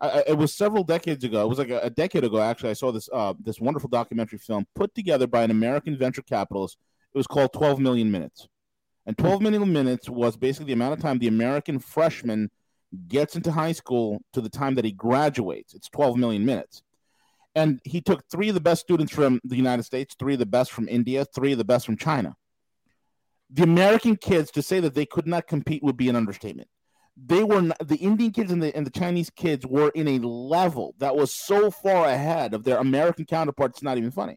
I, 0.00 0.24
it 0.28 0.36
was 0.36 0.54
several 0.54 0.84
decades 0.84 1.24
ago. 1.24 1.42
It 1.42 1.48
was 1.48 1.58
like 1.58 1.70
a, 1.70 1.80
a, 1.80 1.90
decade 1.90 2.24
ago, 2.24 2.40
actually. 2.40 2.70
I 2.70 2.74
saw 2.74 2.92
this 2.92 3.08
uh, 3.12 3.34
this 3.40 3.58
wonderful 3.58 3.88
documentary 3.88 4.38
film 4.38 4.66
put 4.74 4.94
together 4.94 5.26
by 5.26 5.42
an 5.42 5.50
American 5.50 5.96
venture 5.96 6.22
capitalist. 6.22 6.76
It 7.14 7.18
was 7.18 7.26
called 7.26 7.52
12 7.52 7.78
Million 7.78 8.10
Minutes, 8.10 8.48
And 9.06 9.16
12 9.16 9.40
million 9.40 9.72
minutes 9.72 10.10
was 10.10 10.36
basically 10.36 10.66
the 10.66 10.72
amount 10.72 10.94
of 10.94 11.00
time 11.00 11.18
the 11.18 11.28
American 11.28 11.78
freshman 11.78 12.50
gets 13.08 13.36
into 13.36 13.52
high 13.52 13.72
school 13.72 14.20
to 14.32 14.40
the 14.40 14.48
time 14.48 14.74
that 14.74 14.84
he 14.84 14.92
graduates. 14.92 15.74
It's 15.74 15.88
12 15.88 16.16
million 16.16 16.44
minutes. 16.44 16.82
And 17.54 17.80
he 17.84 18.00
took 18.00 18.28
three 18.28 18.48
of 18.48 18.54
the 18.54 18.60
best 18.60 18.80
students 18.80 19.12
from 19.12 19.40
the 19.44 19.56
United 19.56 19.84
States, 19.84 20.16
three 20.18 20.32
of 20.32 20.40
the 20.40 20.46
best 20.46 20.72
from 20.72 20.88
India, 20.88 21.24
three 21.24 21.52
of 21.52 21.58
the 21.58 21.64
best 21.64 21.86
from 21.86 21.96
China. 21.96 22.34
The 23.50 23.62
American 23.62 24.16
kids, 24.16 24.50
to 24.52 24.62
say 24.62 24.80
that 24.80 24.94
they 24.94 25.06
could 25.06 25.26
not 25.26 25.46
compete 25.46 25.82
would 25.82 25.96
be 25.96 26.08
an 26.08 26.16
understatement. 26.16 26.68
They 27.16 27.44
were 27.44 27.62
not, 27.62 27.86
the 27.86 27.96
Indian 27.96 28.32
kids 28.32 28.50
and 28.50 28.62
the, 28.62 28.74
and 28.74 28.84
the 28.84 28.90
Chinese 28.90 29.30
kids 29.30 29.64
were 29.66 29.90
in 29.90 30.08
a 30.08 30.18
level 30.18 30.94
that 30.98 31.14
was 31.14 31.32
so 31.32 31.70
far 31.70 32.06
ahead 32.06 32.54
of 32.54 32.64
their 32.64 32.78
American 32.78 33.24
counterparts, 33.24 33.78
it's 33.78 33.82
not 33.82 33.98
even 33.98 34.10
funny. 34.10 34.36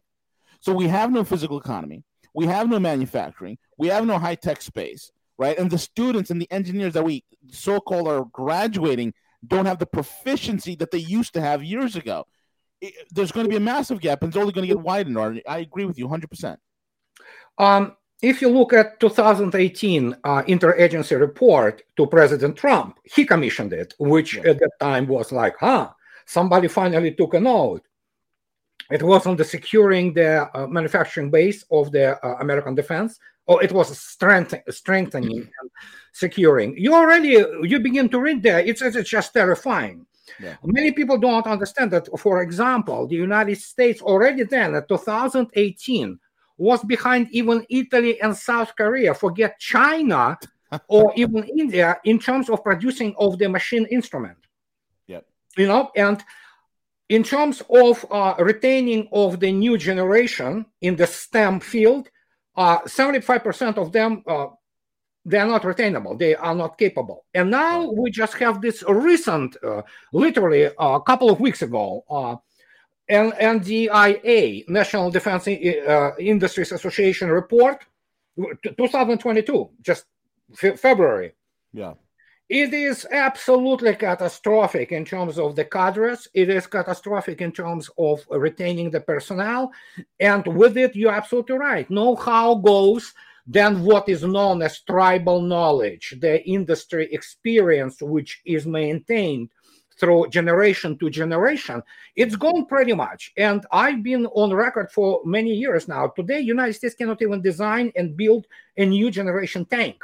So 0.60 0.72
we 0.72 0.86
have 0.88 1.10
no 1.10 1.24
physical 1.24 1.58
economy. 1.58 2.04
We 2.34 2.46
have 2.46 2.68
no 2.68 2.78
manufacturing. 2.78 3.58
We 3.78 3.88
have 3.88 4.06
no 4.06 4.18
high 4.18 4.36
tech 4.36 4.62
space, 4.62 5.10
right? 5.38 5.58
And 5.58 5.70
the 5.70 5.78
students 5.78 6.30
and 6.30 6.40
the 6.40 6.50
engineers 6.52 6.92
that 6.94 7.04
we 7.04 7.24
so 7.50 7.80
called 7.80 8.06
are 8.08 8.26
graduating 8.32 9.14
don't 9.46 9.66
have 9.66 9.78
the 9.78 9.86
proficiency 9.86 10.74
that 10.76 10.90
they 10.90 10.98
used 10.98 11.34
to 11.34 11.40
have 11.40 11.64
years 11.64 11.96
ago. 11.96 12.26
It, 12.80 12.94
there's 13.10 13.32
going 13.32 13.44
to 13.44 13.50
be 13.50 13.56
a 13.56 13.60
massive 13.60 14.00
gap, 14.00 14.22
and 14.22 14.30
it's 14.30 14.36
only 14.36 14.52
going 14.52 14.68
to 14.68 14.74
get 14.74 14.82
widened. 14.82 15.42
I 15.48 15.58
agree 15.58 15.84
with 15.84 15.98
you 15.98 16.08
100%. 16.08 16.56
Um, 17.58 17.96
if 18.20 18.42
you 18.42 18.48
look 18.48 18.72
at 18.72 18.98
2018 18.98 20.16
uh, 20.24 20.42
interagency 20.42 21.18
report 21.18 21.82
to 21.96 22.06
President 22.06 22.56
Trump, 22.56 22.98
he 23.04 23.24
commissioned 23.24 23.72
it, 23.72 23.94
which 23.98 24.38
at 24.38 24.58
that 24.58 24.72
time 24.80 25.06
was 25.06 25.30
like, 25.30 25.56
huh, 25.58 25.90
somebody 26.26 26.68
finally 26.68 27.12
took 27.12 27.34
a 27.34 27.40
note. 27.40 27.82
It 28.90 29.02
was 29.02 29.26
on 29.26 29.36
the 29.36 29.44
securing 29.44 30.14
the 30.14 30.48
uh, 30.56 30.66
manufacturing 30.66 31.30
base 31.30 31.64
of 31.70 31.92
the 31.92 32.24
uh, 32.24 32.36
American 32.40 32.74
defense, 32.74 33.18
or 33.46 33.62
it 33.62 33.70
was 33.70 33.96
strength- 33.96 34.62
strengthening 34.70 35.30
mm-hmm. 35.30 35.60
and 35.60 35.70
securing. 36.12 36.76
You 36.76 36.94
already 36.94 37.44
you 37.62 37.80
begin 37.80 38.08
to 38.08 38.20
read 38.20 38.42
there. 38.42 38.60
It's 38.60 38.82
it's 38.82 39.08
just 39.08 39.32
terrifying. 39.32 40.06
Yeah. 40.40 40.56
Many 40.64 40.92
people 40.92 41.18
don't 41.18 41.46
understand 41.46 41.90
that. 41.92 42.08
For 42.18 42.42
example, 42.42 43.06
the 43.06 43.16
United 43.16 43.58
States 43.58 44.00
already 44.00 44.42
then, 44.44 44.74
at 44.74 44.88
2018, 44.88 46.18
was 46.58 46.84
behind 46.84 47.28
even 47.30 47.64
Italy 47.70 48.20
and 48.20 48.36
South 48.36 48.74
Korea. 48.76 49.14
Forget 49.14 49.58
China 49.58 50.36
or 50.88 51.12
even 51.16 51.44
India 51.44 51.98
in 52.04 52.18
terms 52.18 52.50
of 52.50 52.62
producing 52.62 53.14
of 53.18 53.38
the 53.38 53.48
machine 53.48 53.86
instrument. 53.86 54.38
Yeah, 55.06 55.20
you 55.56 55.66
know, 55.66 55.90
and 55.96 56.22
in 57.08 57.22
terms 57.22 57.62
of 57.70 58.04
uh, 58.10 58.34
retaining 58.38 59.08
of 59.12 59.40
the 59.40 59.50
new 59.50 59.78
generation 59.78 60.66
in 60.82 60.96
the 60.96 61.06
STEM 61.06 61.60
field, 61.60 62.10
uh, 62.54 62.80
75% 62.80 63.78
of 63.78 63.92
them 63.92 64.22
uh, 64.26 64.48
they 65.28 65.38
are 65.38 65.46
not 65.46 65.62
retainable. 65.62 66.18
They 66.18 66.34
are 66.34 66.54
not 66.54 66.78
capable. 66.78 67.26
And 67.34 67.50
now 67.50 67.90
we 67.90 68.10
just 68.10 68.34
have 68.34 68.62
this 68.62 68.82
recent, 68.88 69.56
uh, 69.62 69.82
literally 70.12 70.70
a 70.78 71.00
couple 71.00 71.28
of 71.28 71.38
weeks 71.38 71.60
ago, 71.60 72.02
uh, 72.08 72.36
NDIA, 73.10 74.68
National 74.68 75.10
Defense 75.10 75.48
uh, 75.48 76.10
Industries 76.18 76.72
Association 76.72 77.30
report, 77.30 77.84
2022, 78.36 79.70
just 79.80 80.04
February. 80.54 81.32
Yeah. 81.72 81.94
It 82.48 82.72
is 82.72 83.06
absolutely 83.10 83.94
catastrophic 83.94 84.92
in 84.92 85.04
terms 85.04 85.38
of 85.38 85.54
the 85.54 85.66
cadres. 85.66 86.28
It 86.32 86.48
is 86.48 86.66
catastrophic 86.66 87.42
in 87.42 87.52
terms 87.52 87.90
of 87.98 88.24
retaining 88.30 88.90
the 88.90 89.00
personnel. 89.00 89.70
And 90.18 90.46
with 90.46 90.78
it, 90.78 90.96
you're 90.96 91.12
absolutely 91.12 91.58
right. 91.58 91.88
Know 91.90 92.16
how 92.16 92.54
goes 92.54 93.12
then 93.50 93.82
what 93.82 94.06
is 94.10 94.22
known 94.22 94.60
as 94.60 94.80
tribal 94.80 95.40
knowledge, 95.40 96.14
the 96.20 96.46
industry 96.46 97.08
experience 97.10 98.02
which 98.02 98.42
is 98.44 98.66
maintained 98.66 99.48
through 99.98 100.28
generation 100.28 100.96
to 100.98 101.10
generation, 101.10 101.82
it's 102.16 102.36
gone 102.36 102.66
pretty 102.66 102.92
much. 102.92 103.32
And 103.36 103.64
I've 103.72 104.02
been 104.02 104.26
on 104.26 104.52
record 104.52 104.90
for 104.90 105.20
many 105.24 105.52
years 105.52 105.88
now. 105.88 106.08
Today, 106.08 106.40
United 106.40 106.74
States 106.74 106.94
cannot 106.94 107.22
even 107.22 107.42
design 107.42 107.92
and 107.96 108.16
build 108.16 108.46
a 108.76 108.86
new 108.86 109.10
generation 109.10 109.64
tank. 109.64 110.02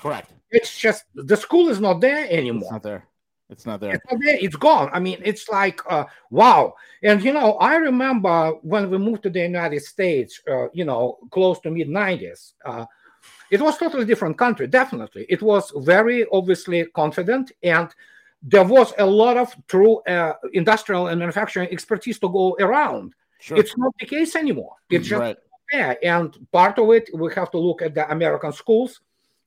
Correct. 0.00 0.32
It's 0.50 0.76
just 0.76 1.04
the 1.14 1.36
school 1.36 1.68
is 1.68 1.80
not 1.80 2.00
there 2.00 2.26
anymore. 2.30 2.62
It's 2.62 2.72
not 2.72 2.82
there. 2.82 3.06
It's 3.48 3.66
not 3.66 3.80
there. 3.80 3.94
It's 3.94 4.04
not 4.10 4.20
there. 4.20 4.38
It's 4.40 4.56
gone. 4.56 4.90
I 4.92 4.98
mean, 4.98 5.18
it's 5.24 5.48
like 5.48 5.80
uh, 5.88 6.04
wow. 6.30 6.74
And 7.02 7.22
you 7.22 7.32
know, 7.32 7.52
I 7.54 7.76
remember 7.76 8.52
when 8.62 8.90
we 8.90 8.98
moved 8.98 9.22
to 9.24 9.30
the 9.30 9.40
United 9.40 9.82
States. 9.82 10.40
Uh, 10.50 10.68
you 10.72 10.84
know, 10.84 11.18
close 11.30 11.60
to 11.60 11.70
mid 11.70 11.88
'90s. 11.88 12.54
Uh, 12.64 12.86
it 13.50 13.60
was 13.60 13.78
totally 13.78 14.04
different 14.04 14.36
country. 14.36 14.66
Definitely, 14.66 15.26
it 15.28 15.42
was 15.42 15.72
very 15.76 16.26
obviously 16.32 16.86
confident, 16.86 17.52
and 17.62 17.94
there 18.42 18.64
was 18.64 18.92
a 18.98 19.06
lot 19.06 19.36
of 19.36 19.54
true 19.66 19.96
uh, 20.02 20.34
industrial 20.52 21.08
and 21.08 21.18
manufacturing 21.18 21.68
expertise 21.70 22.18
to 22.20 22.28
go 22.28 22.56
around. 22.60 23.14
Sure. 23.40 23.58
It's 23.58 23.76
not 23.76 23.92
the 23.98 24.06
case 24.06 24.36
anymore. 24.36 24.76
It's 24.90 25.08
just 25.08 25.20
right. 25.20 25.36
there, 25.72 25.98
and 26.02 26.36
part 26.52 26.78
of 26.78 26.90
it 26.90 27.10
we 27.14 27.32
have 27.34 27.50
to 27.50 27.58
look 27.58 27.82
at 27.82 27.94
the 27.94 28.10
American 28.10 28.52
schools 28.52 29.00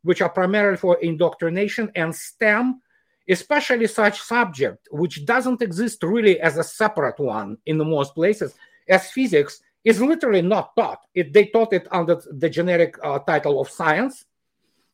which 0.03 0.22
are 0.22 0.29
primarily 0.29 0.77
for 0.77 0.98
indoctrination 1.01 1.91
and 1.96 2.15
STEM, 2.15 2.81
especially 3.27 3.88
such 3.88 4.22
subject, 4.22 4.88
which 4.91 5.25
doesn't 5.25 5.62
exist 5.62 6.01
really 6.03 6.39
as 6.39 6.58
a 6.58 6.63
separate 6.63 7.19
one 7.19 7.58
in 7.65 7.77
the 7.77 7.86
most 7.86 8.15
places, 8.15 8.55
as 8.88 9.12
physics 9.12 9.62
is 9.84 10.01
literally 10.01 10.41
not 10.41 10.75
taught. 10.75 11.00
It, 11.13 11.34
they 11.34 11.46
taught 11.48 11.74
it 11.74 11.88
under 11.91 12.22
the 12.31 12.50
generic 12.50 12.96
uh, 13.03 13.19
title 13.19 13.62
of 13.62 13.69
science, 13.69 14.25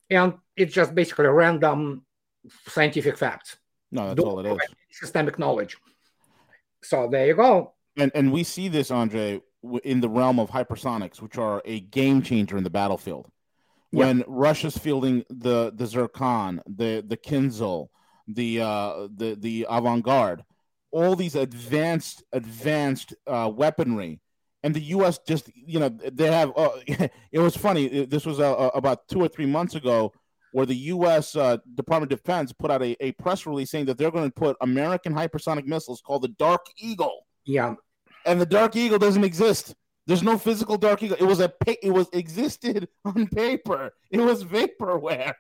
and 0.10 0.36
it's 0.56 0.74
just 0.74 0.94
basically 0.94 1.28
random 1.28 2.04
scientific 2.68 3.18
facts. 3.18 3.58
No, 3.96 4.08
that's 4.08 4.22
Don't 4.22 4.28
all 4.28 4.40
it 4.40 4.46
is. 4.46 4.58
Systemic 4.92 5.40
knowledge. 5.40 5.78
So 6.84 7.08
there 7.12 7.26
you 7.28 7.36
go. 7.36 7.74
And 7.98 8.12
and 8.14 8.32
we 8.32 8.44
see 8.44 8.68
this, 8.68 8.92
Andrei, 8.92 9.42
in 9.84 10.02
the 10.02 10.10
realm 10.10 10.40
of 10.40 10.50
hypersonics, 10.52 11.22
which 11.22 11.38
are 11.38 11.62
a 11.66 11.80
game 11.80 12.22
changer 12.22 12.58
in 12.58 12.64
the 12.64 12.70
battlefield 12.70 13.32
when 13.96 14.20
yeah. 14.20 14.24
Russia's 14.28 14.78
fielding 14.78 15.24
the 15.30 15.72
the 15.74 15.88
Zircon, 15.88 16.62
the 16.68 17.04
the 17.08 17.16
Kinzhal, 17.16 17.88
the 18.28 18.62
uh, 18.62 19.08
the 19.16 19.38
the 19.40 19.68
Avangard, 19.70 20.42
all 20.92 21.16
these 21.16 21.36
advanced 21.36 22.24
advanced 22.34 23.16
uh, 23.26 23.50
weaponry, 23.54 24.20
and 24.64 24.74
the 24.76 24.82
U.S. 24.82 25.20
just 25.26 25.50
you 25.56 25.80
know 25.80 25.90
they 25.90 26.30
have. 26.30 26.52
Uh, 26.58 26.70
it 27.32 27.40
was 27.40 27.56
funny. 27.56 28.06
This 28.06 28.26
was 28.26 28.40
uh, 28.40 28.54
uh, 28.54 28.72
about 28.74 29.08
two 29.08 29.22
or 29.22 29.30
three 29.30 29.46
months 29.46 29.76
ago, 29.76 30.12
where 30.56 30.66
the 30.66 30.76
U.S. 30.76 31.36
Uh, 31.36 31.58
Department 31.74 32.14
of 32.14 32.18
Defense 32.18 32.54
put 32.54 32.72
out 32.72 32.82
a, 32.82 32.96
a 33.06 33.12
press 33.12 33.46
release 33.46 33.70
saying 33.72 33.88
that 33.88 33.98
they're 33.98 34.10
going 34.10 34.32
to 34.32 34.34
put 34.34 34.56
American 34.62 35.14
hypersonic 35.14 35.66
missiles 35.66 36.00
called 36.00 36.22
the 36.22 36.30
Dark 36.30 36.66
Eagle. 36.78 37.26
Yeah, 37.44 37.76
and 38.26 38.40
the 38.40 38.46
Dark 38.46 38.78
Eagle 38.78 38.98
doesn't 38.98 39.26
exist. 39.26 39.76
There's 40.08 40.24
no 40.24 40.38
physical 40.38 40.78
dark 40.78 41.04
eagle. 41.04 41.18
It 41.20 41.26
was 41.26 41.42
a 41.42 41.52
it 41.84 41.92
was 41.92 42.08
existed 42.14 42.88
on 43.06 43.28
paper. 43.28 43.92
It 44.12 44.22
was 44.22 44.46
vaporware. 44.46 45.34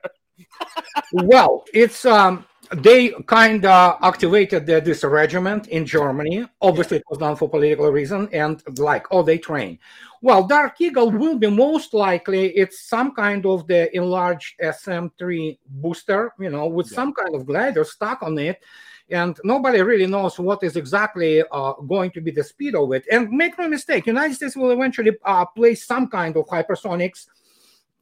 well, 1.13 1.63
it's 1.73 2.03
um 2.03 2.45
they 2.73 3.09
kind 3.27 3.65
of 3.65 3.97
activated 4.01 4.65
the, 4.65 4.81
this 4.81 5.03
regiment 5.03 5.67
in 5.67 5.85
Germany. 5.85 6.45
Obviously, 6.61 6.97
it 6.97 7.03
was 7.09 7.19
done 7.19 7.35
for 7.35 7.49
political 7.49 7.89
reason, 7.91 8.29
and 8.31 8.61
like, 8.79 9.05
oh, 9.11 9.23
they 9.23 9.37
train. 9.37 9.79
Well, 10.21 10.47
Dark 10.47 10.81
Eagle 10.81 11.11
will 11.11 11.37
be 11.37 11.49
most 11.49 11.93
likely 11.93 12.47
it's 12.55 12.87
some 12.87 13.13
kind 13.13 13.45
of 13.45 13.67
the 13.67 13.95
enlarged 13.95 14.55
SM3 14.61 15.57
booster, 15.67 16.33
you 16.39 16.49
know, 16.49 16.65
with 16.65 16.89
yeah. 16.91 16.95
some 16.95 17.13
kind 17.13 17.35
of 17.35 17.45
glider 17.45 17.83
stuck 17.83 18.23
on 18.23 18.37
it 18.39 18.61
and 19.09 19.39
nobody 19.43 19.81
really 19.81 20.07
knows 20.07 20.39
what 20.39 20.63
is 20.63 20.75
exactly 20.75 21.43
uh, 21.51 21.73
going 21.73 22.11
to 22.11 22.21
be 22.21 22.31
the 22.31 22.43
speed 22.43 22.75
of 22.75 22.91
it. 22.93 23.05
And 23.11 23.29
make 23.29 23.57
no 23.57 23.67
mistake, 23.67 24.07
United 24.07 24.35
States 24.35 24.55
will 24.55 24.71
eventually 24.71 25.11
uh, 25.23 25.45
place 25.45 25.85
some 25.85 26.07
kind 26.07 26.35
of 26.35 26.45
hypersonics 26.47 27.27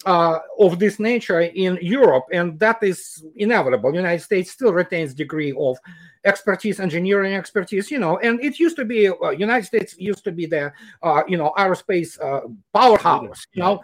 uh, 0.05 0.39
of 0.59 0.79
this 0.79 0.99
nature 0.99 1.41
in 1.41 1.77
Europe, 1.81 2.25
and 2.31 2.59
that 2.59 2.81
is 2.81 3.25
inevitable. 3.35 3.93
United 3.93 4.21
States 4.21 4.51
still 4.51 4.73
retains 4.73 5.13
degree 5.13 5.53
of 5.57 5.77
expertise, 6.25 6.79
engineering 6.79 7.35
expertise, 7.35 7.91
you 7.91 7.99
know. 7.99 8.17
And 8.19 8.43
it 8.43 8.59
used 8.59 8.75
to 8.77 8.85
be 8.85 9.09
uh, 9.09 9.29
United 9.31 9.65
States 9.65 9.95
used 9.97 10.23
to 10.25 10.31
be 10.31 10.45
the 10.45 10.71
uh, 11.01 11.23
you 11.27 11.37
know 11.37 11.53
aerospace 11.57 12.19
uh, 12.21 12.47
powerhouse, 12.73 13.45
you 13.53 13.61
know. 13.63 13.81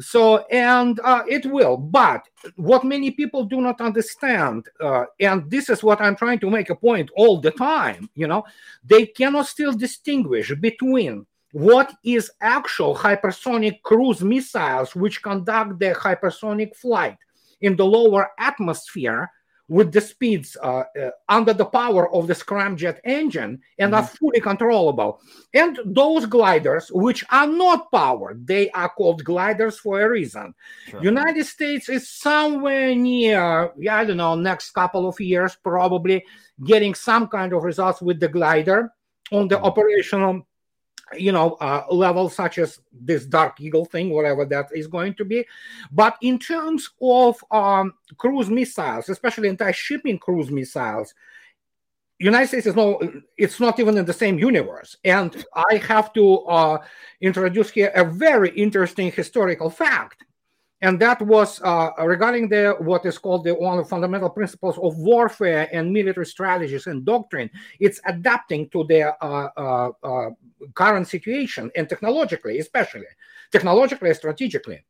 So, 0.00 0.44
and 0.50 1.00
uh, 1.00 1.22
it 1.26 1.46
will. 1.46 1.76
But 1.76 2.28
what 2.56 2.84
many 2.84 3.10
people 3.10 3.44
do 3.44 3.60
not 3.60 3.80
understand, 3.80 4.66
uh, 4.80 5.04
and 5.18 5.50
this 5.50 5.70
is 5.70 5.82
what 5.82 6.00
I'm 6.00 6.16
trying 6.16 6.40
to 6.40 6.50
make 6.50 6.70
a 6.70 6.76
point 6.76 7.10
all 7.16 7.40
the 7.40 7.50
time, 7.50 8.08
you 8.14 8.26
know, 8.26 8.44
they 8.84 9.06
cannot 9.06 9.46
still 9.46 9.72
distinguish 9.72 10.52
between 10.60 11.26
what 11.52 11.92
is 12.02 12.30
actual 12.40 12.96
hypersonic 12.96 13.82
cruise 13.82 14.22
missiles 14.22 14.96
which 14.96 15.22
conduct 15.22 15.78
the 15.78 15.94
hypersonic 15.94 16.74
flight 16.74 17.16
in 17.60 17.76
the 17.76 17.84
lower 17.84 18.30
atmosphere 18.38 19.30
with 19.68 19.90
the 19.90 20.00
speeds 20.00 20.56
uh, 20.62 20.84
uh, 21.00 21.10
under 21.30 21.54
the 21.54 21.64
power 21.64 22.12
of 22.12 22.26
the 22.26 22.34
scramjet 22.34 22.98
engine 23.04 23.58
and 23.78 23.92
mm-hmm. 23.92 24.04
are 24.04 24.06
fully 24.06 24.40
controllable. 24.40 25.20
And 25.54 25.78
those 25.86 26.26
gliders, 26.26 26.90
which 26.92 27.24
are 27.30 27.46
not 27.46 27.90
powered, 27.90 28.46
they 28.46 28.70
are 28.72 28.90
called 28.90 29.24
gliders 29.24 29.78
for 29.78 30.02
a 30.02 30.10
reason. 30.10 30.54
Sure. 30.88 31.02
United 31.02 31.46
States 31.46 31.88
is 31.88 32.08
somewhere 32.08 32.94
near, 32.94 33.72
yeah, 33.78 33.96
I 33.96 34.04
don't 34.04 34.18
know, 34.18 34.34
next 34.34 34.72
couple 34.72 35.08
of 35.08 35.18
years, 35.20 35.56
probably 35.62 36.22
getting 36.62 36.94
some 36.94 37.28
kind 37.28 37.54
of 37.54 37.62
results 37.62 38.02
with 38.02 38.20
the 38.20 38.28
glider 38.28 38.92
on 39.30 39.48
the 39.48 39.56
mm-hmm. 39.56 39.64
operational 39.64 40.46
you 41.16 41.32
know 41.32 41.52
uh, 41.60 41.84
levels 41.90 42.34
such 42.34 42.58
as 42.58 42.80
this 42.92 43.26
dark 43.26 43.60
eagle 43.60 43.84
thing 43.84 44.10
whatever 44.10 44.44
that 44.44 44.66
is 44.74 44.86
going 44.86 45.14
to 45.14 45.24
be. 45.24 45.44
But 45.90 46.16
in 46.22 46.38
terms 46.38 46.90
of 47.00 47.42
um, 47.50 47.94
cruise 48.16 48.50
missiles 48.50 49.08
especially 49.08 49.48
anti-shipping 49.48 50.18
cruise 50.18 50.50
missiles 50.50 51.14
united 52.18 52.46
states 52.46 52.66
is 52.66 52.76
no 52.76 53.00
it's 53.36 53.58
not 53.58 53.78
even 53.80 53.98
in 53.98 54.04
the 54.04 54.12
same 54.12 54.38
universe. 54.38 54.96
And 55.04 55.44
i 55.54 55.76
have 55.76 56.12
to 56.14 56.38
uh, 56.40 56.78
introduce 57.20 57.70
here 57.70 57.92
a 57.94 58.04
very 58.04 58.50
interesting 58.50 59.10
historical 59.10 59.70
fact 59.70 60.24
and 60.82 61.00
that 61.00 61.22
was 61.22 61.60
uh, 61.62 61.90
regarding 62.04 62.48
the 62.48 62.74
what 62.80 63.06
is 63.06 63.16
called 63.16 63.44
the 63.44 63.54
one 63.54 63.78
of 63.78 63.88
fundamental 63.88 64.28
principles 64.28 64.76
of 64.78 64.98
warfare 64.98 65.68
and 65.72 65.92
military 65.92 66.26
strategies 66.26 66.88
and 66.88 67.04
doctrine. 67.04 67.48
It's 67.78 68.00
adapting 68.04 68.68
to 68.70 68.84
the 68.84 69.14
uh, 69.24 69.48
uh, 69.56 69.90
uh 70.02 70.30
current 70.74 71.08
situation 71.08 71.70
and 71.76 71.88
technologically, 71.88 72.58
especially 72.58 73.06
technologically 73.52 74.08
and 74.08 74.18
strategically. 74.18 74.84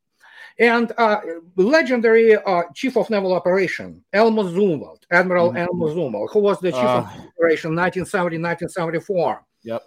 And 0.59 0.93
uh, 0.99 1.21
legendary 1.57 2.37
uh, 2.37 2.63
chief 2.75 2.97
of 2.97 3.09
naval 3.09 3.33
operation, 3.33 4.05
Elmo 4.13 4.45
Zumwalt, 4.45 5.03
Admiral 5.11 5.49
mm-hmm. 5.49 5.59
Elmo 5.59 5.89
Zumwalt, 5.89 6.31
who 6.33 6.41
was 6.41 6.59
the 6.61 6.73
chief 6.73 6.81
of 6.81 7.05
operation 7.05 7.75
1970 7.75 8.37
1974. 8.39 9.45
Yep. 9.65 9.83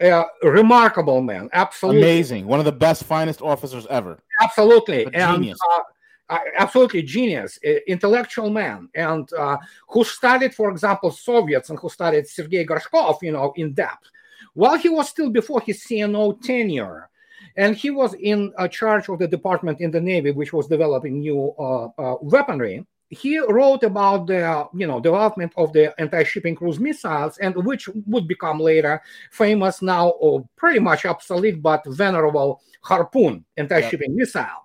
Uh, 0.00 0.24
remarkable 0.42 1.20
man, 1.20 1.50
absolutely 1.52 2.00
amazing. 2.00 2.46
One 2.46 2.60
of 2.60 2.64
the 2.64 2.72
best, 2.72 3.04
finest 3.04 3.42
officers 3.42 3.86
ever. 3.90 4.18
Absolutely, 4.40 5.06
and 5.12 5.42
genius. 5.42 5.58
Uh, 6.30 6.38
absolutely 6.56 7.02
genius, 7.02 7.58
intellectual 7.86 8.50
man, 8.50 8.88
and 8.94 9.32
uh, 9.32 9.56
who 9.88 10.04
studied, 10.04 10.54
for 10.54 10.70
example, 10.70 11.10
Soviets 11.10 11.70
and 11.70 11.78
who 11.78 11.88
studied 11.88 12.28
Sergei 12.28 12.64
Gorshkov, 12.64 13.22
you 13.22 13.32
know, 13.32 13.52
in 13.56 13.72
depth. 13.72 14.10
While 14.54 14.76
he 14.76 14.88
was 14.88 15.08
still 15.08 15.30
before 15.30 15.62
his 15.62 15.82
CNO 15.84 16.40
tenure, 16.42 17.08
and 17.56 17.74
he 17.74 17.90
was 17.90 18.14
in 18.14 18.52
charge 18.70 19.08
of 19.08 19.18
the 19.18 19.26
department 19.26 19.80
in 19.80 19.90
the 19.90 20.00
Navy, 20.00 20.30
which 20.30 20.52
was 20.52 20.68
developing 20.68 21.18
new 21.18 21.54
uh, 21.58 21.88
uh, 21.98 22.16
weaponry 22.20 22.86
he 23.10 23.38
wrote 23.38 23.82
about 23.82 24.26
the 24.26 24.68
you 24.74 24.86
know 24.86 25.00
development 25.00 25.52
of 25.56 25.72
the 25.72 25.98
anti-shipping 26.00 26.54
cruise 26.54 26.78
missiles 26.78 27.38
and 27.38 27.54
which 27.64 27.88
would 28.06 28.28
become 28.28 28.60
later 28.60 29.00
famous 29.30 29.80
now 29.80 30.08
or 30.20 30.46
pretty 30.56 30.78
much 30.78 31.06
obsolete 31.06 31.62
but 31.62 31.82
venerable 31.86 32.60
harpoon 32.82 33.44
anti-shipping 33.56 34.10
yeah. 34.10 34.16
missile. 34.16 34.64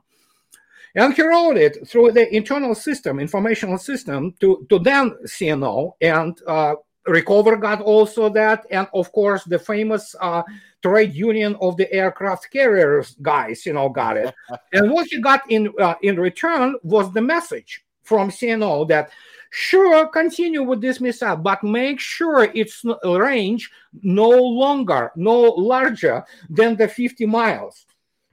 And 0.96 1.14
he 1.16 1.24
wrote 1.24 1.58
it 1.58 1.88
through 1.88 2.12
the 2.12 2.34
internal 2.36 2.76
system 2.76 3.20
informational 3.20 3.78
system 3.78 4.34
to 4.42 4.66
to 4.70 4.80
then 4.80 5.12
cno 5.26 5.94
and 6.02 6.40
uh, 6.46 6.76
Rickover 7.06 7.60
got 7.60 7.82
also 7.82 8.30
that. 8.30 8.66
And 8.72 8.88
of 8.94 9.12
course 9.12 9.44
the 9.46 9.60
famous 9.60 10.16
uh, 10.22 10.44
trade 10.82 11.14
union 11.14 11.58
of 11.62 11.76
the 11.78 11.92
aircraft 11.92 12.50
carriers 12.52 13.16
guys 13.22 13.66
you 13.66 13.74
know 13.74 13.88
got 13.88 14.18
it. 14.18 14.36
And 14.74 14.92
what 14.92 15.08
he 15.08 15.22
got 15.22 15.42
in 15.50 15.74
uh, 15.80 15.96
in 16.02 16.20
return 16.20 16.76
was 16.84 17.12
the 17.14 17.22
message 17.22 17.83
from 18.04 18.30
CNO 18.30 18.88
that 18.90 19.10
sure 19.50 20.08
continue 20.08 20.64
with 20.64 20.82
this 20.82 21.00
missile 21.00 21.36
but 21.36 21.64
make 21.64 22.00
sure 22.00 22.46
its 22.56 22.84
range 23.04 23.70
no 24.02 24.30
longer 24.30 25.12
no 25.16 25.42
larger 25.42 26.24
than 26.50 26.76
the 26.76 26.88
50 26.88 27.26
miles. 27.28 27.86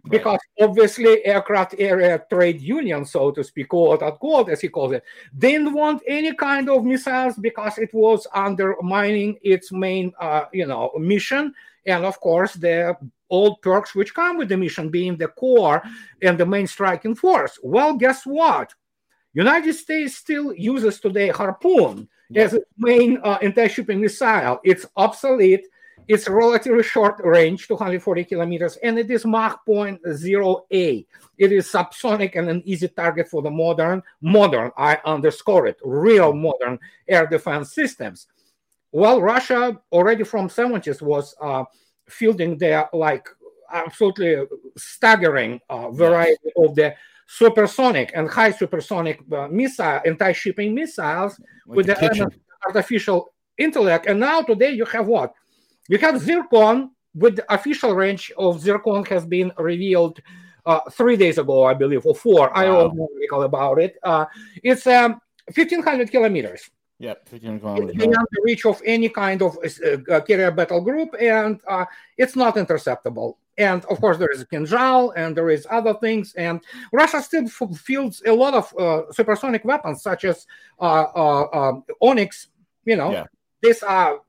Right. 0.02 0.12
because 0.12 0.40
obviously 0.58 1.24
aircraft 1.26 1.74
area 1.78 2.24
trade 2.32 2.58
union 2.62 3.04
so 3.04 3.30
to 3.32 3.44
speak 3.44 3.68
quote 3.68 4.02
unquote 4.02 4.48
as 4.48 4.62
he 4.62 4.68
calls 4.68 4.92
it 4.92 5.04
didn't 5.36 5.74
want 5.74 6.02
any 6.06 6.34
kind 6.34 6.70
of 6.70 6.84
missiles 6.84 7.36
because 7.36 7.76
it 7.76 7.92
was 7.92 8.26
undermining 8.34 9.36
its 9.42 9.70
main 9.72 10.10
uh, 10.18 10.44
you 10.54 10.66
know 10.66 10.90
mission. 10.98 11.52
And 11.84 12.06
of 12.06 12.18
course 12.18 12.54
the 12.54 12.96
old 13.28 13.60
perks 13.60 13.94
which 13.94 14.14
come 14.14 14.38
with 14.38 14.48
the 14.48 14.56
mission 14.56 14.88
being 14.88 15.18
the 15.18 15.28
core 15.28 15.82
and 16.22 16.38
the 16.38 16.46
main 16.46 16.66
striking 16.66 17.14
force. 17.14 17.58
Well 17.62 17.94
guess 17.94 18.24
what 18.24 18.72
United 19.32 19.74
States 19.74 20.16
still 20.16 20.52
uses 20.54 21.00
today 21.00 21.28
Harpoon 21.28 22.08
yeah. 22.30 22.42
as 22.42 22.54
its 22.54 22.70
main 22.76 23.18
uh, 23.22 23.38
anti-shipping 23.42 24.00
missile. 24.00 24.60
It's 24.64 24.86
obsolete. 24.96 25.66
It's 26.08 26.28
relatively 26.28 26.82
short 26.82 27.20
range, 27.22 27.68
240 27.68 28.24
kilometers, 28.24 28.76
and 28.82 28.98
it 28.98 29.08
is 29.10 29.24
Mach 29.24 29.64
0.0A. 29.64 31.06
It 31.38 31.52
is 31.52 31.70
subsonic 31.70 32.34
and 32.34 32.50
an 32.50 32.62
easy 32.64 32.88
target 32.88 33.28
for 33.28 33.42
the 33.42 33.50
modern, 33.50 34.02
modern, 34.20 34.72
I 34.76 34.98
underscore 35.04 35.68
it, 35.68 35.78
real 35.84 36.32
modern 36.32 36.80
air 37.06 37.28
defense 37.28 37.72
systems. 37.72 38.26
Well, 38.90 39.22
Russia 39.22 39.80
already 39.92 40.24
from 40.24 40.48
70s 40.48 41.00
was 41.00 41.36
uh, 41.40 41.64
fielding 42.08 42.58
their 42.58 42.88
like 42.92 43.28
absolutely 43.72 44.46
staggering 44.76 45.60
uh, 45.70 45.90
variety 45.92 46.50
of 46.56 46.74
the 46.74 46.94
supersonic 47.30 48.10
and 48.14 48.28
high 48.28 48.50
supersonic 48.50 49.20
uh, 49.32 49.46
missile, 49.46 50.00
anti-shipping 50.04 50.74
missiles 50.74 51.38
like 51.66 51.76
with 51.76 51.86
the, 51.86 52.30
artificial 52.66 53.32
intellect. 53.56 54.06
And 54.06 54.18
now 54.18 54.42
today 54.42 54.70
you 54.70 54.84
have 54.86 55.06
what? 55.06 55.32
You 55.88 55.98
have 55.98 56.20
Zircon 56.20 56.90
with 57.14 57.36
the 57.36 57.52
official 57.52 57.94
range 57.94 58.32
of 58.36 58.60
Zircon 58.60 59.04
has 59.06 59.24
been 59.24 59.52
revealed 59.58 60.18
uh, 60.66 60.80
three 60.90 61.16
days 61.16 61.38
ago, 61.38 61.64
I 61.64 61.74
believe, 61.74 62.04
or 62.04 62.16
four. 62.16 62.48
Wow. 62.48 62.52
I 62.54 62.64
don't 62.64 62.96
know 62.96 63.42
about 63.42 63.78
it. 63.78 63.96
Uh, 64.02 64.26
it's 64.62 64.86
um, 64.88 65.20
1500 65.54 66.10
kilometers. 66.10 66.68
Yeah, 66.98 67.14
1500. 67.30 67.96
Beyond 67.96 68.26
the 68.32 68.42
reach 68.44 68.66
of 68.66 68.82
any 68.84 69.08
kind 69.08 69.40
of 69.40 69.56
uh, 69.56 70.20
carrier 70.20 70.50
battle 70.50 70.82
group, 70.82 71.14
and 71.18 71.60
uh, 71.66 71.86
it's 72.18 72.36
not 72.36 72.56
interceptable. 72.56 73.36
And 73.58 73.84
of 73.86 74.00
course, 74.00 74.16
there 74.16 74.30
is 74.30 74.44
Kinzhal 74.44 75.12
and 75.16 75.36
there 75.36 75.50
is 75.50 75.66
other 75.70 75.94
things. 75.94 76.32
And 76.34 76.60
Russia 76.92 77.20
still 77.20 77.46
fields 77.48 78.22
a 78.26 78.32
lot 78.32 78.54
of 78.54 78.74
uh, 78.78 79.12
supersonic 79.12 79.64
weapons, 79.64 80.02
such 80.02 80.24
as 80.24 80.46
uh, 80.80 81.06
uh, 81.14 81.46
um, 81.52 81.84
Onyx. 82.00 82.48
You 82.84 82.96
know, 82.96 83.12
yeah. 83.12 83.26
these 83.62 83.82
are 83.82 84.20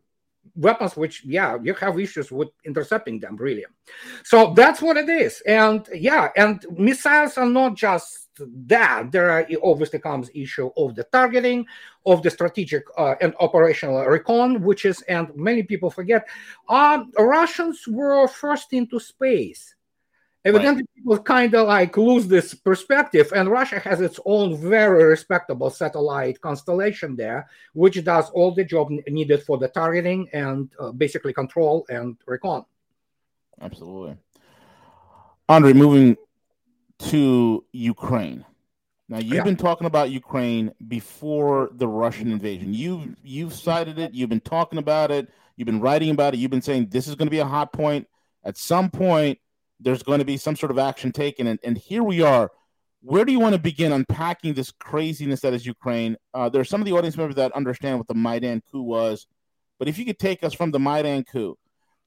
weapons 0.55 0.97
which, 0.97 1.23
yeah, 1.23 1.57
you 1.63 1.73
have 1.75 1.99
issues 1.99 2.31
with 2.31 2.49
intercepting 2.65 3.19
them, 3.19 3.37
really. 3.37 3.65
So 4.23 4.53
that's 4.53 4.81
what 4.81 4.97
it 4.97 5.07
is. 5.07 5.41
And 5.41 5.87
yeah, 5.93 6.29
and 6.35 6.65
missiles 6.77 7.37
are 7.37 7.45
not 7.45 7.75
just 7.75 8.27
that, 8.67 9.11
there 9.11 9.29
are, 9.29 9.47
obviously 9.63 9.99
comes 9.99 10.29
issue 10.33 10.69
of 10.77 10.95
the 10.95 11.03
targeting, 11.05 11.65
of 12.05 12.23
the 12.23 12.29
strategic 12.29 12.83
uh, 12.97 13.15
and 13.21 13.33
operational 13.39 14.03
recon, 14.05 14.61
which 14.61 14.85
is, 14.85 15.01
and 15.03 15.35
many 15.35 15.63
people 15.63 15.89
forget, 15.89 16.27
uh, 16.69 17.03
Russians 17.17 17.87
were 17.87 18.27
first 18.27 18.73
into 18.73 18.99
space. 18.99 19.75
Evidently, 20.43 20.81
right. 20.81 20.95
people 20.95 21.19
kind 21.19 21.53
of 21.53 21.67
like 21.67 21.95
lose 21.97 22.27
this 22.27 22.55
perspective, 22.55 23.31
and 23.35 23.47
Russia 23.47 23.77
has 23.77 24.01
its 24.01 24.19
own 24.25 24.57
very 24.57 25.03
respectable 25.03 25.69
satellite 25.69 26.41
constellation 26.41 27.15
there, 27.15 27.47
which 27.73 28.03
does 28.03 28.31
all 28.31 28.51
the 28.51 28.63
job 28.63 28.89
needed 29.07 29.43
for 29.43 29.59
the 29.59 29.67
targeting 29.67 30.27
and 30.33 30.71
uh, 30.79 30.91
basically 30.91 31.31
control 31.31 31.85
and 31.89 32.17
recon. 32.25 32.65
Absolutely. 33.61 34.17
Andrei, 35.47 35.73
moving 35.73 36.17
to 37.09 37.65
Ukraine. 37.71 38.45
Now 39.09 39.17
you've 39.17 39.33
yeah. 39.33 39.43
been 39.43 39.57
talking 39.57 39.87
about 39.87 40.09
Ukraine 40.09 40.71
before 40.87 41.69
the 41.73 41.87
Russian 41.87 42.31
invasion. 42.31 42.73
You've 42.73 43.15
you've 43.23 43.53
cited 43.53 43.99
it. 43.99 44.13
You've 44.13 44.29
been 44.29 44.39
talking 44.39 44.79
about 44.79 45.11
it. 45.11 45.29
You've 45.57 45.65
been 45.65 45.81
writing 45.81 46.11
about 46.11 46.33
it. 46.33 46.37
You've 46.37 46.51
been 46.51 46.61
saying 46.61 46.87
this 46.89 47.07
is 47.07 47.15
going 47.15 47.27
to 47.27 47.31
be 47.31 47.39
a 47.39 47.45
hot 47.45 47.73
point. 47.73 48.07
At 48.43 48.57
some 48.57 48.89
point, 48.89 49.39
there's 49.79 50.01
going 50.01 50.19
to 50.19 50.25
be 50.25 50.37
some 50.37 50.55
sort 50.55 50.71
of 50.71 50.79
action 50.79 51.11
taken, 51.11 51.47
and, 51.47 51.59
and 51.63 51.77
here 51.77 52.03
we 52.03 52.21
are. 52.21 52.51
Where 53.01 53.25
do 53.25 53.31
you 53.31 53.39
want 53.39 53.53
to 53.53 53.59
begin 53.59 53.91
unpacking 53.91 54.53
this 54.53 54.71
craziness 54.71 55.41
that 55.41 55.53
is 55.53 55.65
Ukraine? 55.65 56.17
Uh, 56.33 56.49
there 56.49 56.61
are 56.61 56.65
some 56.65 56.81
of 56.81 56.85
the 56.85 56.93
audience 56.93 57.17
members 57.17 57.35
that 57.35 57.51
understand 57.51 57.97
what 57.97 58.07
the 58.07 58.13
Maidan 58.13 58.61
coup 58.71 58.83
was, 58.83 59.27
but 59.77 59.87
if 59.87 59.97
you 59.97 60.05
could 60.05 60.19
take 60.19 60.43
us 60.43 60.53
from 60.53 60.71
the 60.71 60.79
Maidan 60.79 61.23
coup 61.23 61.57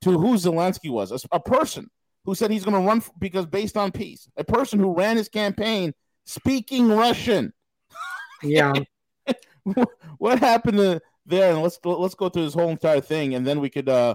to 0.02 0.18
who 0.18 0.34
Zelensky 0.34 0.90
was, 0.90 1.12
a, 1.12 1.18
a 1.32 1.40
person 1.40 1.90
who 2.24 2.34
said 2.34 2.50
he's 2.50 2.64
going 2.64 2.80
to 2.80 2.86
run 2.86 3.00
for, 3.00 3.12
because 3.18 3.46
based 3.46 3.76
on 3.76 3.92
peace. 3.92 4.28
A 4.36 4.44
person 4.44 4.78
who 4.78 4.94
ran 4.94 5.16
his 5.16 5.28
campaign 5.28 5.92
speaking 6.24 6.88
Russian. 6.88 7.52
Yeah. 8.42 8.72
what 10.18 10.38
happened 10.38 10.78
to 10.78 11.00
there? 11.26 11.52
And 11.52 11.62
let's 11.62 11.78
let's 11.84 12.14
go 12.14 12.28
through 12.28 12.44
this 12.44 12.54
whole 12.54 12.70
entire 12.70 13.00
thing, 13.00 13.34
and 13.34 13.46
then 13.46 13.60
we 13.60 13.70
could, 13.70 13.88
uh, 13.88 14.14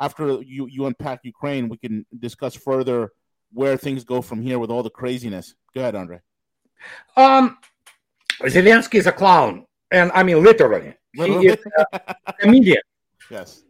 after 0.00 0.40
you 0.42 0.66
you 0.66 0.86
unpack 0.86 1.20
Ukraine, 1.24 1.68
we 1.68 1.76
can 1.76 2.04
discuss 2.18 2.54
further 2.54 3.12
where 3.52 3.76
things 3.76 4.04
go 4.04 4.20
from 4.20 4.42
here 4.42 4.58
with 4.58 4.70
all 4.70 4.82
the 4.82 4.90
craziness. 4.90 5.54
Go 5.74 5.80
ahead, 5.80 5.94
Andrei. 5.94 6.20
Um, 7.16 7.58
Zelensky 8.42 8.96
is 8.96 9.06
a 9.06 9.12
clown. 9.12 9.66
and 9.90 10.12
I 10.12 10.22
mean 10.22 10.42
literally. 10.42 10.94
He 11.14 11.46
is 11.46 11.58
a 11.92 12.34
comedian. 12.40 12.82
Yes. 13.30 13.62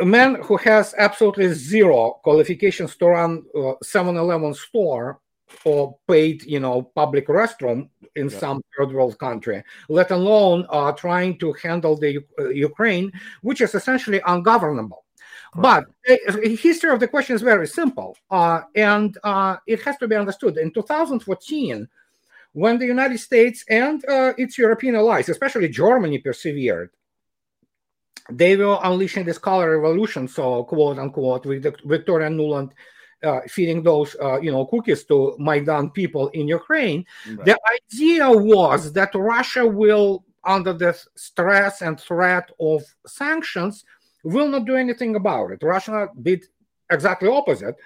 A 0.00 0.04
man 0.04 0.34
who 0.42 0.56
has 0.58 0.94
absolutely 0.98 1.52
zero 1.54 2.20
qualifications 2.22 2.94
to 2.96 3.06
run 3.06 3.42
uh, 3.54 3.74
7-Eleven 3.82 4.52
store 4.54 5.20
or 5.64 5.96
paid, 6.06 6.42
you 6.44 6.60
know, 6.60 6.82
public 6.82 7.26
restroom 7.28 7.88
in 8.16 8.28
yeah. 8.28 8.38
some 8.38 8.62
third 8.76 8.92
world 8.92 9.18
country, 9.18 9.62
let 9.88 10.10
alone 10.10 10.66
uh, 10.68 10.92
trying 10.92 11.38
to 11.38 11.52
handle 11.54 11.96
the 11.96 12.18
uh, 12.38 12.48
Ukraine, 12.48 13.10
which 13.42 13.60
is 13.60 13.74
essentially 13.74 14.20
ungovernable. 14.26 15.04
But 15.54 15.84
the 16.06 16.56
history 16.58 16.90
of 16.90 17.00
the 17.00 17.08
question 17.08 17.36
is 17.36 17.42
very 17.42 17.66
simple, 17.66 18.16
uh, 18.30 18.62
and 18.74 19.18
uh, 19.22 19.56
it 19.66 19.82
has 19.82 19.98
to 19.98 20.08
be 20.08 20.16
understood. 20.16 20.56
In 20.56 20.72
2014, 20.72 21.88
when 22.52 22.78
the 22.78 22.86
United 22.86 23.18
States 23.18 23.62
and 23.68 24.02
uh, 24.08 24.32
its 24.38 24.56
European 24.56 24.96
allies, 24.96 25.28
especially 25.28 25.68
Germany, 25.68 26.18
persevered, 26.18 26.90
they 28.30 28.56
were 28.56 28.78
unleashing 28.82 29.24
this 29.24 29.38
color 29.38 29.78
revolution, 29.78 30.28
so 30.28 30.64
quote 30.64 30.98
unquote, 30.98 31.46
with 31.46 31.62
the 31.62 31.74
Victoria 31.84 32.28
Nuland 32.28 32.72
uh, 33.22 33.40
feeding 33.48 33.82
those 33.82 34.16
uh, 34.20 34.40
you 34.40 34.50
know 34.50 34.66
cookies 34.66 35.04
to 35.04 35.36
Maidan 35.38 35.90
people 35.90 36.28
in 36.28 36.48
Ukraine. 36.48 37.04
Right. 37.26 37.44
The 37.46 37.58
idea 37.76 38.30
was 38.30 38.92
that 38.92 39.14
Russia 39.14 39.66
will, 39.66 40.24
under 40.44 40.72
the 40.72 40.98
stress 41.16 41.82
and 41.82 42.00
threat 42.00 42.50
of 42.60 42.82
sanctions, 43.06 43.84
will 44.24 44.48
not 44.48 44.66
do 44.66 44.76
anything 44.76 45.16
about 45.16 45.52
it. 45.52 45.62
Russia 45.62 46.08
did 46.20 46.44
exactly 46.90 47.28
opposite. 47.28 47.76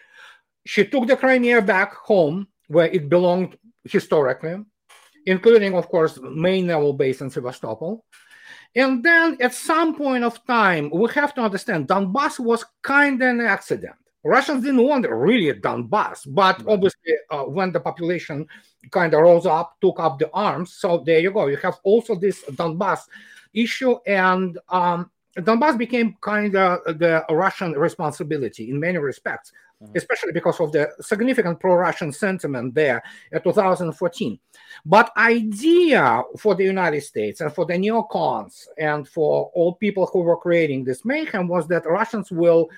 She 0.65 0.85
took 0.85 1.07
the 1.07 1.17
Crimea 1.17 1.63
back 1.63 1.95
home 1.95 2.49
where 2.69 2.89
it 2.89 3.09
belonged 3.09 3.57
historically, 3.85 4.57
including, 5.27 5.75
of 5.75 5.89
course, 5.89 6.19
main 6.23 6.67
naval 6.67 6.93
base 6.93 7.21
in 7.21 7.31
Sevastopol. 7.31 8.05
And 8.77 9.03
then 9.03 9.39
at 9.41 9.55
some 9.55 9.97
point 9.97 10.23
of 10.23 10.45
time, 10.47 10.91
we 10.93 11.11
have 11.15 11.35
to 11.35 11.41
understand 11.41 11.89
Donbass 11.89 12.39
was 12.39 12.63
kind 12.83 13.21
of 13.23 13.29
an 13.29 13.41
accident. 13.41 13.97
Russians 14.23 14.65
didn't 14.65 14.83
want 14.83 15.09
really 15.09 15.59
Donbass, 15.59 16.27
but 16.27 16.63
obviously, 16.69 17.15
uh, 17.31 17.45
when 17.45 17.73
the 17.73 17.81
population 17.81 18.47
kind 18.91 19.15
of 19.15 19.23
rose 19.23 19.47
up, 19.47 19.77
took 19.81 19.99
up 19.99 20.19
the 20.19 20.31
arms. 20.33 20.75
So 20.75 21.03
there 21.07 21.21
you 21.21 21.31
go. 21.31 21.47
You 21.47 21.57
have 21.59 21.79
also 21.85 22.17
this 22.17 22.45
Donbass 22.45 23.01
issue, 23.55 23.97
and 24.07 24.59
um, 24.69 25.11
Donbass 25.39 25.79
became 25.79 26.17
kind 26.21 26.55
of 26.57 26.99
the 26.99 27.25
Russian 27.31 27.73
responsibility 27.73 28.69
in 28.69 28.79
many 28.79 28.99
respects, 28.99 29.53
mm-hmm. 29.83 29.97
especially 29.97 30.33
because 30.33 30.61
of 30.61 30.73
the 30.73 30.91
significant 31.01 31.61
pro-Russian 31.61 32.13
sentiment 32.13 32.75
there 32.75 33.03
in 33.33 33.41
2014. 33.43 34.39
But 34.85 35.13
idea 35.17 36.23
for 36.39 36.55
the 36.55 36.65
United 36.65 37.03
States 37.03 37.41
and 37.41 37.53
for 37.53 37.67
the 37.67 37.75
neocons 37.75 38.67
and 38.79 39.07
for 39.07 39.51
all 39.55 39.75
people 39.75 40.07
who 40.07 40.21
were 40.21 40.37
creating 40.37 40.85
this 40.85 41.05
mayhem 41.05 41.49
was 41.49 41.67
that 41.69 41.87
Russians 41.87 42.31
will 42.31 42.69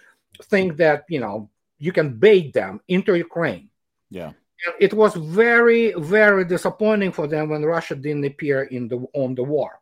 think 0.44 0.76
that 0.76 1.04
you 1.08 1.20
know 1.20 1.48
you 1.78 1.92
can 1.92 2.18
bait 2.18 2.52
them 2.52 2.80
into 2.88 3.14
Ukraine. 3.14 3.70
Yeah. 4.10 4.32
It 4.80 4.92
was 4.92 5.14
very, 5.14 5.92
very 5.92 6.44
disappointing 6.44 7.12
for 7.12 7.28
them 7.28 7.50
when 7.50 7.64
Russia 7.64 7.94
didn't 7.94 8.24
appear 8.24 8.64
in 8.64 8.88
the 8.88 9.06
on 9.14 9.36
the 9.36 9.44
war. 9.44 9.77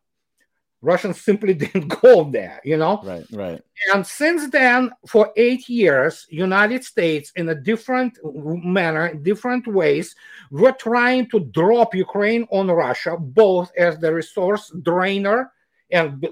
Russians 0.86 1.20
simply 1.20 1.52
didn't 1.64 1.88
go 1.88 2.30
there, 2.30 2.60
you 2.64 2.76
know? 2.76 3.00
Right, 3.02 3.24
right. 3.32 3.60
And 3.92 4.06
since 4.06 4.48
then, 4.50 4.92
for 5.06 5.32
eight 5.36 5.68
years, 5.68 6.26
United 6.30 6.84
States, 6.84 7.32
in 7.34 7.48
a 7.48 7.54
different 7.54 8.18
manner, 8.24 9.12
different 9.14 9.66
ways, 9.66 10.14
were 10.50 10.72
trying 10.72 11.28
to 11.30 11.40
drop 11.40 11.94
Ukraine 11.94 12.46
on 12.50 12.68
Russia, 12.68 13.16
both 13.18 13.72
as 13.76 13.98
the 13.98 14.14
resource 14.14 14.72
drainer 14.82 15.52
and 15.90 16.24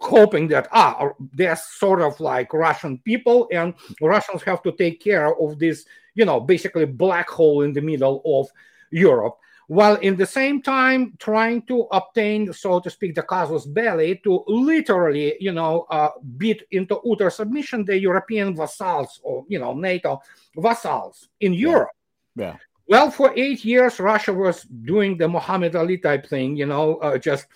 hoping 0.00 0.48
that 0.48 0.66
ah 0.72 1.10
they're 1.34 1.56
sort 1.56 2.00
of 2.00 2.18
like 2.20 2.54
russian 2.54 2.96
people 3.04 3.46
and 3.52 3.74
russians 4.00 4.42
have 4.42 4.62
to 4.62 4.72
take 4.72 4.98
care 4.98 5.38
of 5.38 5.58
this 5.58 5.84
you 6.14 6.24
know 6.24 6.40
basically 6.40 6.86
black 6.86 7.28
hole 7.28 7.60
in 7.60 7.74
the 7.74 7.82
middle 7.82 8.22
of 8.24 8.48
europe 8.90 9.36
while 9.70 9.94
in 10.02 10.16
the 10.16 10.26
same 10.26 10.60
time 10.60 11.14
trying 11.20 11.62
to 11.62 11.86
obtain, 11.92 12.52
so 12.52 12.80
to 12.80 12.90
speak, 12.90 13.14
the 13.14 13.22
casus 13.22 13.66
belli 13.66 14.20
to 14.24 14.42
literally, 14.48 15.36
you 15.38 15.52
know, 15.52 15.86
uh, 15.90 16.10
beat 16.36 16.64
into 16.72 16.98
utter 17.08 17.30
submission 17.30 17.84
the 17.84 17.96
European 17.96 18.56
vassals 18.56 19.20
or, 19.22 19.44
you 19.46 19.60
know, 19.60 19.72
NATO 19.72 20.20
vassals 20.56 21.28
in 21.38 21.54
Europe. 21.54 21.90
Yeah. 22.34 22.56
Well, 22.88 23.12
for 23.12 23.32
eight 23.36 23.64
years, 23.64 24.00
Russia 24.00 24.32
was 24.32 24.62
doing 24.64 25.16
the 25.16 25.28
Muhammad 25.28 25.76
Ali 25.76 25.98
type 25.98 26.26
thing, 26.26 26.56
you 26.56 26.66
know, 26.66 26.96
uh, 26.96 27.16
just 27.16 27.46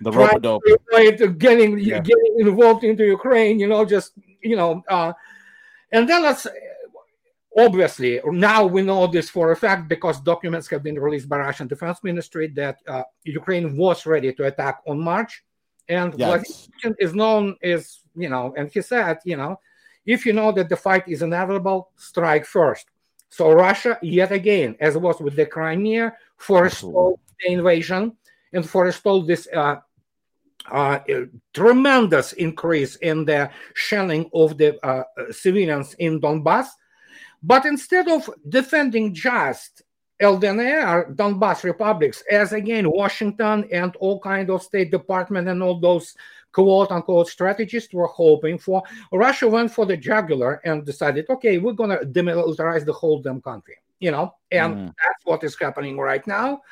the 0.00 0.12
rope 0.12 0.42
getting 1.38 1.80
yeah. 1.80 1.98
getting 1.98 2.34
involved 2.38 2.84
into 2.84 3.04
Ukraine, 3.04 3.58
you 3.58 3.66
know, 3.66 3.84
just 3.84 4.12
you 4.42 4.54
know, 4.54 4.84
uh, 4.88 5.12
and 5.90 6.08
then 6.08 6.22
let's 6.22 6.46
obviously 7.56 8.20
now 8.26 8.64
we 8.64 8.82
know 8.82 9.06
this 9.06 9.30
for 9.30 9.52
a 9.52 9.56
fact 9.56 9.88
because 9.88 10.20
documents 10.20 10.68
have 10.68 10.82
been 10.82 10.98
released 10.98 11.28
by 11.28 11.38
russian 11.38 11.68
defense 11.68 11.98
ministry 12.02 12.48
that 12.48 12.78
uh, 12.88 13.02
ukraine 13.24 13.76
was 13.76 14.06
ready 14.06 14.32
to 14.32 14.44
attack 14.44 14.80
on 14.86 14.98
march. 14.98 15.44
And 15.88 16.14
yes. 16.16 16.68
what 16.82 16.94
is 16.98 17.14
known 17.14 17.56
is 17.60 18.00
you 18.16 18.28
know 18.28 18.54
and 18.56 18.70
he 18.70 18.80
said 18.80 19.18
you 19.24 19.36
know 19.36 19.60
if 20.06 20.26
you 20.26 20.32
know 20.32 20.50
that 20.52 20.68
the 20.68 20.76
fight 20.76 21.08
is 21.08 21.22
inevitable 21.22 21.90
strike 21.96 22.44
first. 22.46 22.86
So 23.28 23.52
russia 23.52 23.98
yet 24.02 24.32
again 24.32 24.76
as 24.80 24.96
was 24.96 25.20
with 25.20 25.36
the 25.36 25.46
crimea 25.46 26.14
forestalled 26.36 27.20
the 27.40 27.52
invasion 27.52 28.16
and 28.52 28.68
forestalled 28.68 29.26
this 29.26 29.46
uh, 29.52 29.76
uh, 30.70 31.00
tremendous 31.52 32.32
increase 32.32 32.96
in 32.96 33.24
the 33.24 33.50
shelling 33.74 34.30
of 34.32 34.56
the 34.56 34.82
uh, 34.86 35.02
civilians 35.30 35.94
in 35.98 36.20
Donbass 36.20 36.68
but 37.46 37.66
instead 37.66 38.08
of 38.08 38.30
defending 38.48 39.12
just 39.12 39.82
LDNR, 40.22 41.14
Donbass 41.14 41.62
republics, 41.62 42.22
as 42.30 42.52
again 42.54 42.90
Washington 42.90 43.68
and 43.70 43.94
all 43.96 44.18
kind 44.18 44.48
of 44.48 44.62
State 44.62 44.90
Department 44.90 45.48
and 45.48 45.62
all 45.62 45.78
those 45.78 46.14
quote 46.52 46.90
unquote 46.90 47.28
strategists 47.28 47.92
were 47.92 48.06
hoping 48.06 48.56
for, 48.58 48.82
Russia 49.12 49.46
went 49.46 49.70
for 49.70 49.84
the 49.84 49.96
jugular 49.96 50.62
and 50.64 50.86
decided, 50.86 51.28
okay, 51.28 51.58
we're 51.58 51.74
gonna 51.74 51.98
demilitarize 51.98 52.86
the 52.86 52.92
whole 52.92 53.20
damn 53.20 53.42
country, 53.42 53.76
you 54.00 54.10
know, 54.10 54.34
and 54.50 54.74
mm. 54.74 54.86
that's 54.86 55.24
what 55.24 55.44
is 55.44 55.56
happening 55.60 55.98
right 55.98 56.26
now. 56.26 56.62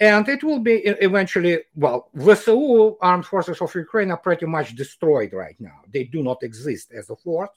And 0.00 0.28
it 0.28 0.42
will 0.42 0.58
be 0.58 0.74
eventually, 0.84 1.60
well, 1.74 2.10
VSU, 2.16 2.96
Armed 3.00 3.24
Forces 3.24 3.60
of 3.62 3.74
Ukraine, 3.74 4.10
are 4.10 4.18
pretty 4.18 4.44
much 4.44 4.74
destroyed 4.74 5.32
right 5.32 5.56
now. 5.58 5.80
They 5.88 6.04
do 6.04 6.22
not 6.22 6.42
exist 6.42 6.92
as 6.92 7.08
a 7.10 7.16
force. 7.16 7.48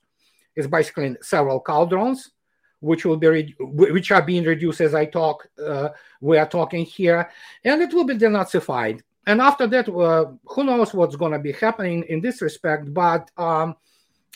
It's 0.55 0.67
basically 0.67 1.17
several 1.21 1.59
cauldrons 1.59 2.31
which 2.79 3.05
will 3.05 3.17
be 3.17 3.55
which 3.59 4.11
are 4.11 4.21
being 4.21 4.43
reduced 4.43 4.81
as 4.81 4.95
I 4.95 5.05
talk. 5.05 5.47
Uh, 5.61 5.89
we 6.21 6.37
are 6.37 6.47
talking 6.47 6.85
here, 6.85 7.29
and 7.63 7.81
it 7.81 7.93
will 7.93 8.05
be 8.05 8.15
denazified. 8.15 9.01
And 9.27 9.41
after 9.41 9.67
that, 9.67 9.89
uh, 9.89 10.31
who 10.45 10.63
knows 10.63 10.93
what's 10.93 11.15
going 11.15 11.33
to 11.33 11.39
be 11.39 11.51
happening 11.51 12.03
in 12.07 12.21
this 12.21 12.41
respect? 12.41 12.93
But 12.93 13.29
um, 13.37 13.75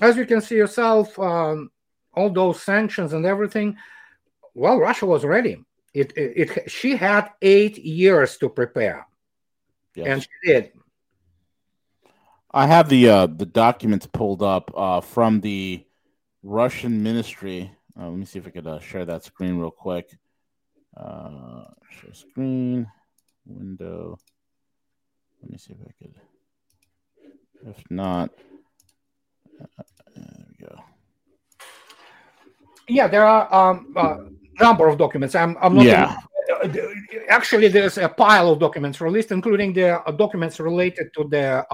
as 0.01 0.17
you 0.17 0.25
can 0.25 0.41
see 0.41 0.55
yourself, 0.55 1.17
um, 1.17 1.71
all 2.13 2.29
those 2.29 2.61
sanctions 2.61 3.13
and 3.13 3.25
everything. 3.25 3.77
Well, 4.53 4.77
Russia 4.77 5.05
was 5.05 5.25
ready. 5.25 5.63
It, 5.93 6.13
it, 6.15 6.49
it 6.49 6.71
she 6.71 6.95
had 6.95 7.29
eight 7.41 7.77
years 7.77 8.37
to 8.37 8.49
prepare, 8.49 9.07
yes. 9.95 10.07
and 10.07 10.21
she 10.21 10.51
did. 10.51 10.71
I 12.51 12.67
have 12.67 12.89
the 12.89 13.09
uh, 13.09 13.27
the 13.27 13.45
documents 13.45 14.05
pulled 14.05 14.43
up 14.43 14.71
uh, 14.75 15.01
from 15.01 15.41
the 15.41 15.85
Russian 16.43 17.01
ministry 17.01 17.71
uh, 17.99 18.07
let 18.07 18.17
me 18.17 18.25
see 18.25 18.39
if 18.39 18.47
I 18.47 18.49
could 18.49 18.67
uh, 18.67 18.79
share 18.79 19.05
that 19.05 19.23
screen 19.23 19.57
real 19.57 19.71
quick. 19.71 20.09
Uh, 20.95 21.65
share 21.89 22.13
screen, 22.13 22.87
window. 23.45 24.17
Let 25.41 25.51
me 25.51 25.57
see 25.57 25.73
if 25.73 25.79
I 25.81 25.91
could. 26.01 26.15
If 27.65 27.83
not, 27.89 28.29
uh, 29.61 29.83
there 30.15 30.45
we 30.59 30.65
go. 30.65 30.83
Yeah, 32.87 33.07
there 33.07 33.25
are 33.25 33.53
um, 33.53 33.93
a 33.95 33.99
uh, 33.99 34.17
number 34.59 34.87
of 34.87 34.97
documents. 34.97 35.35
I'm, 35.35 35.57
I'm 35.61 35.75
not. 35.75 35.85
Yeah. 35.85 36.15
Uh, 36.63 36.69
actually, 37.29 37.67
there's 37.67 37.97
a 37.97 38.09
pile 38.09 38.51
of 38.51 38.59
documents 38.59 39.01
released, 39.01 39.31
including 39.31 39.73
the 39.73 40.01
documents 40.17 40.59
related 40.59 41.13
to 41.13 41.23
the 41.25 41.65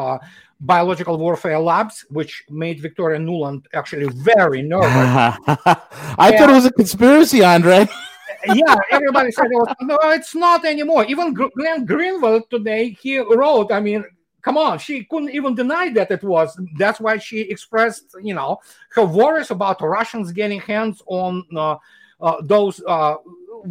biological 0.61 1.17
warfare 1.17 1.59
labs, 1.59 2.05
which 2.09 2.43
made 2.49 2.81
Victoria 2.81 3.19
Nuland 3.19 3.65
actually 3.73 4.09
very 4.23 4.61
nervous. 4.61 4.89
I 6.17 6.35
thought 6.37 6.49
it 6.49 6.53
was 6.53 6.65
a 6.65 6.71
conspiracy, 6.71 7.43
Andrei. 7.43 7.87
yeah, 8.53 8.75
everybody 8.91 9.31
said, 9.31 9.45
it 9.45 9.55
was, 9.55 9.75
no, 9.81 9.97
it's 10.03 10.35
not 10.35 10.65
anymore. 10.65 11.05
Even 11.05 11.33
Glenn 11.33 11.85
Greenwald 11.85 12.49
today, 12.49 12.91
he 13.01 13.17
wrote, 13.17 13.71
I 13.71 13.79
mean, 13.79 14.03
come 14.41 14.57
on, 14.57 14.79
she 14.79 15.03
couldn't 15.05 15.31
even 15.31 15.55
deny 15.55 15.89
that 15.89 16.11
it 16.11 16.23
was. 16.23 16.59
That's 16.77 16.99
why 16.99 17.17
she 17.17 17.41
expressed, 17.41 18.15
you 18.21 18.33
know, 18.33 18.59
her 18.91 19.05
worries 19.05 19.51
about 19.51 19.81
Russians 19.81 20.31
getting 20.31 20.61
hands 20.61 21.01
on 21.07 21.43
uh, 21.55 21.77
uh, 22.21 22.35
those, 22.41 22.81
uh, 22.87 23.15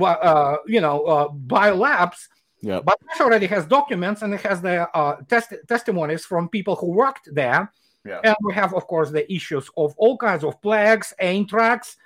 uh 0.01 0.57
you 0.67 0.81
know, 0.81 1.05
uh, 1.05 1.29
biolabs 1.29 2.29
Yeah. 2.61 2.81
But 2.81 2.97
Russia 3.07 3.25
already 3.25 3.47
has 3.47 3.67
documents 3.67 4.23
and 4.23 4.35
it 4.35 4.41
has 4.41 4.61
the 4.61 4.89
uh, 4.97 5.17
test- 5.29 5.55
testimonies 5.69 6.25
from 6.25 6.49
people 6.49 6.75
who 6.75 6.91
worked 6.91 7.29
there. 7.33 7.73
Yeah. 8.05 8.21
And 8.25 8.37
we 8.43 8.53
have, 8.55 8.75
of 8.75 8.87
course, 8.87 9.11
the 9.11 9.31
issues 9.33 9.71
of 9.77 9.95
all 9.97 10.17
kinds 10.17 10.45
of 10.45 10.61
plagues, 10.61 11.13
anthrax, 11.21 11.97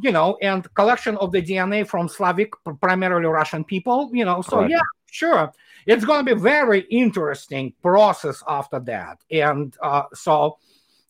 you 0.00 0.12
know, 0.12 0.38
and 0.40 0.72
collection 0.74 1.16
of 1.18 1.32
the 1.32 1.42
DNA 1.42 1.86
from 1.86 2.08
Slavic, 2.08 2.52
primarily 2.80 3.26
Russian 3.26 3.64
people, 3.64 4.10
you 4.12 4.24
know. 4.24 4.40
So, 4.42 4.58
Correct. 4.58 4.70
yeah, 4.70 4.86
sure. 5.10 5.52
It's 5.86 6.04
going 6.04 6.24
to 6.24 6.34
be 6.34 6.40
very 6.40 6.80
interesting 6.90 7.72
process 7.82 8.42
after 8.46 8.78
that. 8.80 9.18
And 9.30 9.76
uh, 9.82 10.04
so, 10.14 10.58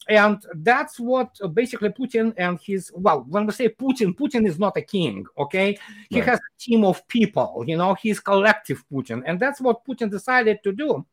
and 0.08 0.42
that's 0.56 0.98
what 0.98 1.36
uh, 1.42 1.48
basically 1.48 1.90
Putin 1.90 2.32
and 2.36 2.58
his, 2.60 2.90
well, 2.94 3.24
when 3.28 3.46
we 3.46 3.52
say 3.52 3.68
Putin, 3.68 4.16
Putin 4.16 4.46
is 4.46 4.58
not 4.58 4.76
a 4.76 4.82
king, 4.82 5.26
okay? 5.36 5.78
He 6.08 6.20
Right. 6.20 6.30
has 6.30 6.38
a 6.38 6.58
team 6.58 6.84
of 6.84 7.06
people, 7.08 7.64
you 7.66 7.76
know, 7.76 7.94
he's 7.94 8.18
collective 8.18 8.84
Putin. 8.90 9.22
And 9.26 9.38
that's 9.38 9.60
what 9.60 9.84
Putin 9.84 10.10
decided 10.10 10.62
to 10.64 10.72
do. 10.72 11.04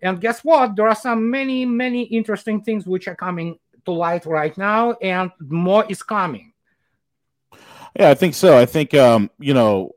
And 0.00 0.20
guess 0.20 0.44
what? 0.44 0.76
There 0.76 0.88
are 0.88 0.94
some 0.94 1.28
many, 1.30 1.64
many 1.64 2.02
interesting 2.04 2.62
things 2.62 2.86
which 2.86 3.08
are 3.08 3.16
coming 3.16 3.58
to 3.86 3.92
light 3.92 4.26
right 4.26 4.56
now, 4.58 4.92
and 5.02 5.30
more 5.40 5.84
is 5.88 6.02
coming. 6.02 6.52
Yeah, 7.98 8.10
I 8.10 8.14
think 8.14 8.34
so. 8.34 8.58
I 8.58 8.66
think 8.66 8.92
um, 8.94 9.30
you 9.38 9.54
know, 9.54 9.92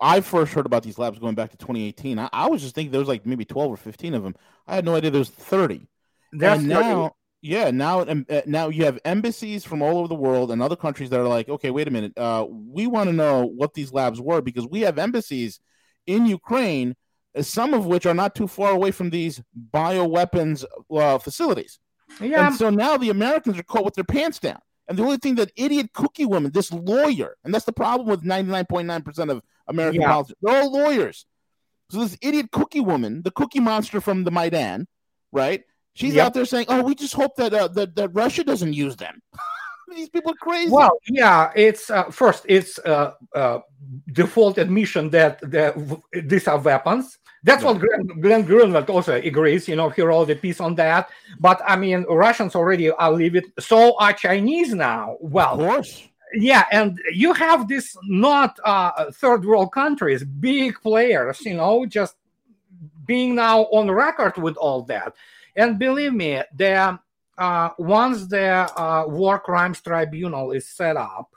I 0.00 0.20
first 0.20 0.52
heard 0.52 0.66
about 0.66 0.82
these 0.82 0.98
labs 0.98 1.18
going 1.18 1.34
back 1.36 1.50
to 1.50 1.56
2018. 1.56 2.18
I, 2.18 2.28
I 2.32 2.48
was 2.48 2.62
just 2.62 2.74
thinking 2.74 2.90
there 2.90 3.00
was 3.00 3.08
like 3.08 3.26
maybe 3.26 3.44
12 3.44 3.70
or 3.70 3.76
15 3.76 4.14
of 4.14 4.22
them. 4.22 4.34
I 4.66 4.74
had 4.74 4.84
no 4.84 4.96
idea 4.96 5.10
there 5.10 5.20
was 5.20 5.30
30. 5.30 5.86
That's 6.32 6.60
and 6.60 6.68
now, 6.68 7.14
yeah, 7.40 7.70
now 7.70 8.00
uh, 8.00 8.14
now 8.46 8.68
you 8.68 8.84
have 8.84 8.98
embassies 9.04 9.64
from 9.64 9.80
all 9.82 9.98
over 9.98 10.08
the 10.08 10.14
world 10.14 10.50
and 10.50 10.62
other 10.62 10.76
countries 10.76 11.10
that 11.10 11.20
are 11.20 11.28
like, 11.28 11.48
okay, 11.48 11.70
wait 11.70 11.88
a 11.88 11.90
minute, 11.90 12.12
uh, 12.16 12.46
we 12.48 12.86
want 12.86 13.08
to 13.08 13.12
know 13.12 13.44
what 13.44 13.74
these 13.74 13.92
labs 13.92 14.20
were 14.20 14.40
because 14.40 14.66
we 14.66 14.80
have 14.80 14.98
embassies 14.98 15.60
in 16.06 16.26
Ukraine, 16.26 16.96
uh, 17.36 17.42
some 17.42 17.74
of 17.74 17.86
which 17.86 18.06
are 18.06 18.14
not 18.14 18.34
too 18.34 18.48
far 18.48 18.72
away 18.72 18.90
from 18.90 19.10
these 19.10 19.40
bioweapons 19.72 20.64
uh, 20.90 21.18
facilities. 21.18 21.78
yeah, 22.20 22.46
And 22.46 22.56
so 22.56 22.70
now 22.70 22.96
the 22.96 23.10
Americans 23.10 23.58
are 23.58 23.62
caught 23.62 23.84
with 23.84 23.94
their 23.94 24.04
pants 24.04 24.38
down. 24.40 24.58
And 24.88 24.98
the 24.98 25.02
only 25.04 25.18
thing 25.18 25.34
that 25.36 25.52
idiot 25.54 25.90
cookie 25.92 26.24
woman, 26.24 26.50
this 26.50 26.72
lawyer, 26.72 27.36
and 27.44 27.52
that's 27.52 27.66
the 27.66 27.72
problem 27.72 28.08
with 28.08 28.22
99.9% 28.24 29.30
of 29.30 29.42
American 29.68 30.00
Yeah. 30.00 30.08
politics, 30.08 30.38
they're 30.42 30.62
all 30.62 30.72
lawyers. 30.72 31.26
So 31.90 32.00
this 32.00 32.16
idiot 32.22 32.50
cookie 32.50 32.80
woman, 32.80 33.22
the 33.22 33.30
cookie 33.30 33.60
monster 33.60 34.00
from 34.00 34.24
the 34.24 34.30
Maidan, 34.30 34.86
right? 35.30 35.62
She's 35.98 36.14
Yep. 36.14 36.26
out 36.26 36.34
there 36.34 36.44
saying, 36.44 36.66
"Oh, 36.68 36.82
we 36.88 36.94
just 36.94 37.14
hope 37.14 37.34
that 37.36 37.52
uh, 37.52 37.68
that, 37.76 37.96
that 37.96 38.10
Russia 38.22 38.42
doesn't 38.44 38.72
use 38.72 38.94
them." 38.96 39.20
These 39.96 40.10
people 40.10 40.32
are 40.32 40.42
crazy. 40.48 40.70
Well, 40.70 40.92
yeah, 41.08 41.50
it's 41.56 41.90
uh, 41.90 42.04
first 42.10 42.44
it's 42.48 42.78
uh, 42.80 43.12
uh, 43.34 43.58
default 44.12 44.58
admission 44.58 45.10
that 45.10 45.40
the, 45.40 45.72
v- 45.76 46.20
these 46.20 46.46
are 46.46 46.58
weapons. 46.58 47.18
That's 47.42 47.64
what 47.64 47.78
Glenn, 47.80 48.20
Glenn 48.20 48.44
Greenwald 48.46 48.88
also 48.90 49.14
agrees. 49.14 49.66
You 49.66 49.76
know, 49.76 49.88
he 49.88 50.02
wrote 50.02 50.28
a 50.30 50.36
piece 50.36 50.60
on 50.60 50.74
that. 50.74 51.08
But 51.40 51.62
I 51.66 51.74
mean, 51.76 52.04
Russians 52.08 52.54
already 52.54 52.90
are 52.90 53.12
leaving. 53.12 53.44
So 53.58 53.96
are 53.98 54.12
Chinese 54.12 54.74
now. 54.74 55.16
Well, 55.20 55.54
of 55.54 55.66
course. 55.66 56.02
yeah, 56.34 56.64
and 56.70 56.98
you 57.12 57.32
have 57.32 57.66
this 57.66 57.96
not 58.04 58.58
uh, 58.64 59.10
third 59.12 59.44
world 59.44 59.72
countries, 59.72 60.22
big 60.22 60.74
players. 60.82 61.40
You 61.46 61.54
know, 61.54 61.86
just 61.86 62.14
being 63.06 63.34
now 63.34 63.62
on 63.72 63.90
record 63.90 64.36
with 64.36 64.56
all 64.58 64.82
that. 64.82 65.14
And 65.58 65.78
believe 65.78 66.14
me, 66.14 66.40
the 66.54 66.98
uh, 67.36 67.70
once 67.78 68.26
the 68.26 68.48
uh, 68.84 69.04
war 69.06 69.38
crimes 69.38 69.80
tribunal 69.80 70.52
is 70.52 70.68
set 70.68 70.96
up, 70.96 71.28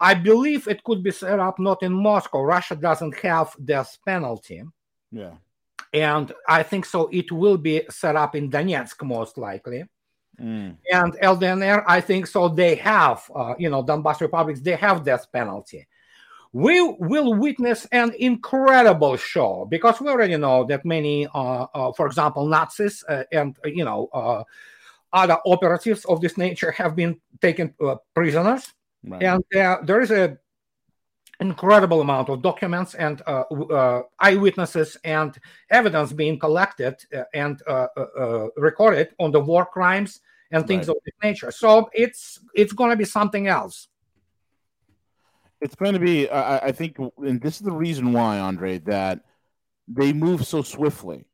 I 0.00 0.14
believe 0.14 0.66
it 0.68 0.82
could 0.82 1.02
be 1.02 1.10
set 1.10 1.38
up 1.38 1.58
not 1.58 1.82
in 1.82 1.92
Moscow. 1.92 2.40
Russia 2.42 2.74
doesn't 2.76 3.14
have 3.18 3.54
death 3.62 3.98
penalty, 4.06 4.62
Yeah. 5.12 5.34
and 5.92 6.32
I 6.48 6.62
think 6.62 6.84
so. 6.86 7.08
It 7.12 7.30
will 7.30 7.58
be 7.58 7.82
set 7.90 8.16
up 8.16 8.34
in 8.34 8.50
Donetsk 8.50 9.02
most 9.16 9.36
likely, 9.36 9.84
Mm. 10.40 10.76
and 10.90 11.12
LDNR. 11.20 11.84
I 11.86 12.00
think 12.00 12.26
so. 12.26 12.48
They 12.48 12.74
have, 12.76 13.20
uh, 13.34 13.54
you 13.58 13.68
know, 13.68 13.82
Donbas 13.84 14.20
republics. 14.20 14.60
They 14.60 14.76
have 14.76 15.04
death 15.04 15.26
penalty. 15.30 15.86
We 16.52 16.80
will 16.98 17.34
witness 17.34 17.86
an 17.92 18.12
incredible 18.18 19.16
show 19.16 19.66
because 19.70 20.00
we 20.00 20.08
already 20.08 20.36
know 20.36 20.64
that 20.64 20.84
many, 20.84 21.26
uh, 21.28 21.66
uh, 21.74 21.92
for 21.92 22.06
example, 22.06 22.46
Nazis 22.46 23.04
uh, 23.08 23.22
and 23.30 23.56
uh, 23.64 23.68
you 23.68 23.84
know 23.84 24.08
uh, 24.12 24.42
other 25.12 25.38
operatives 25.46 26.04
of 26.06 26.20
this 26.20 26.36
nature 26.36 26.72
have 26.72 26.96
been 26.96 27.20
taken 27.40 27.74
uh, 27.80 27.96
prisoners 28.14 28.74
Right. 29.02 29.22
and 29.22 29.44
uh, 29.56 29.78
there 29.82 30.00
is 30.02 30.10
a 30.10 30.38
incredible 31.40 32.02
amount 32.02 32.28
of 32.28 32.42
documents 32.42 32.94
and 32.94 33.22
uh, 33.26 33.44
uh, 33.50 34.02
eyewitnesses 34.18 34.96
and 35.04 35.38
evidence 35.70 36.12
being 36.12 36.38
collected 36.38 36.96
and 37.32 37.62
recorded 38.56 39.08
on 39.18 39.32
the 39.32 39.40
war 39.40 39.64
crimes 39.64 40.20
and 40.50 40.66
things 40.66 40.86
Right. 40.86 40.96
of 40.96 41.02
this 41.04 41.14
nature 41.22 41.50
so 41.50 41.88
it's 41.94 42.40
it's 42.54 42.74
going 42.74 42.90
to 42.90 42.96
be 42.96 43.06
something 43.06 43.46
else 43.46 43.88
It's 45.60 45.74
going 45.74 45.92
to 45.94 45.98
be, 46.00 46.28
I, 46.28 46.58
I- 46.68 46.72
think, 46.72 46.96
and 47.18 47.40
this 47.40 47.56
is 47.56 47.62
the 47.62 47.72
reason 47.72 48.12
why, 48.12 48.38
Andrei, 48.38 48.78
that 48.78 49.20
they 49.88 50.12
move 50.12 50.46
so 50.46 50.62
swiftly 50.62 51.26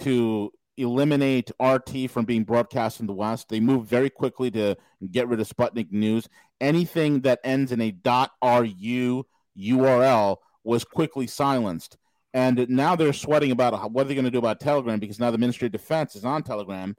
to 0.00 0.52
eliminate 0.78 1.50
RT 1.60 2.10
from 2.10 2.24
being 2.24 2.44
broadcast 2.44 3.00
in 3.00 3.06
the 3.06 3.12
West. 3.12 3.48
They 3.48 3.60
move 3.60 3.86
very 3.86 4.10
quickly 4.10 4.50
to 4.52 4.76
get 5.10 5.28
rid 5.28 5.40
of 5.40 5.48
Sputnik 5.48 5.90
News. 5.90 6.28
Anything 6.60 7.20
that 7.22 7.40
ends 7.44 7.72
in 7.72 7.80
a 7.80 7.94
.ru 8.42 9.26
URL 9.58 10.36
was 10.64 10.84
quickly 10.84 11.26
silenced. 11.26 11.96
And 12.34 12.68
now 12.68 12.94
they're 12.96 13.14
sweating 13.14 13.50
about 13.50 13.90
what 13.92 14.04
are 14.04 14.08
they 14.08 14.14
going 14.14 14.26
to 14.26 14.30
do 14.30 14.38
about 14.38 14.60
Telegram 14.60 14.98
because 14.98 15.18
now 15.18 15.30
the 15.30 15.38
Ministry 15.38 15.66
of 15.66 15.72
Defense 15.72 16.14
is 16.16 16.24
on 16.24 16.42
Telegram. 16.42 16.94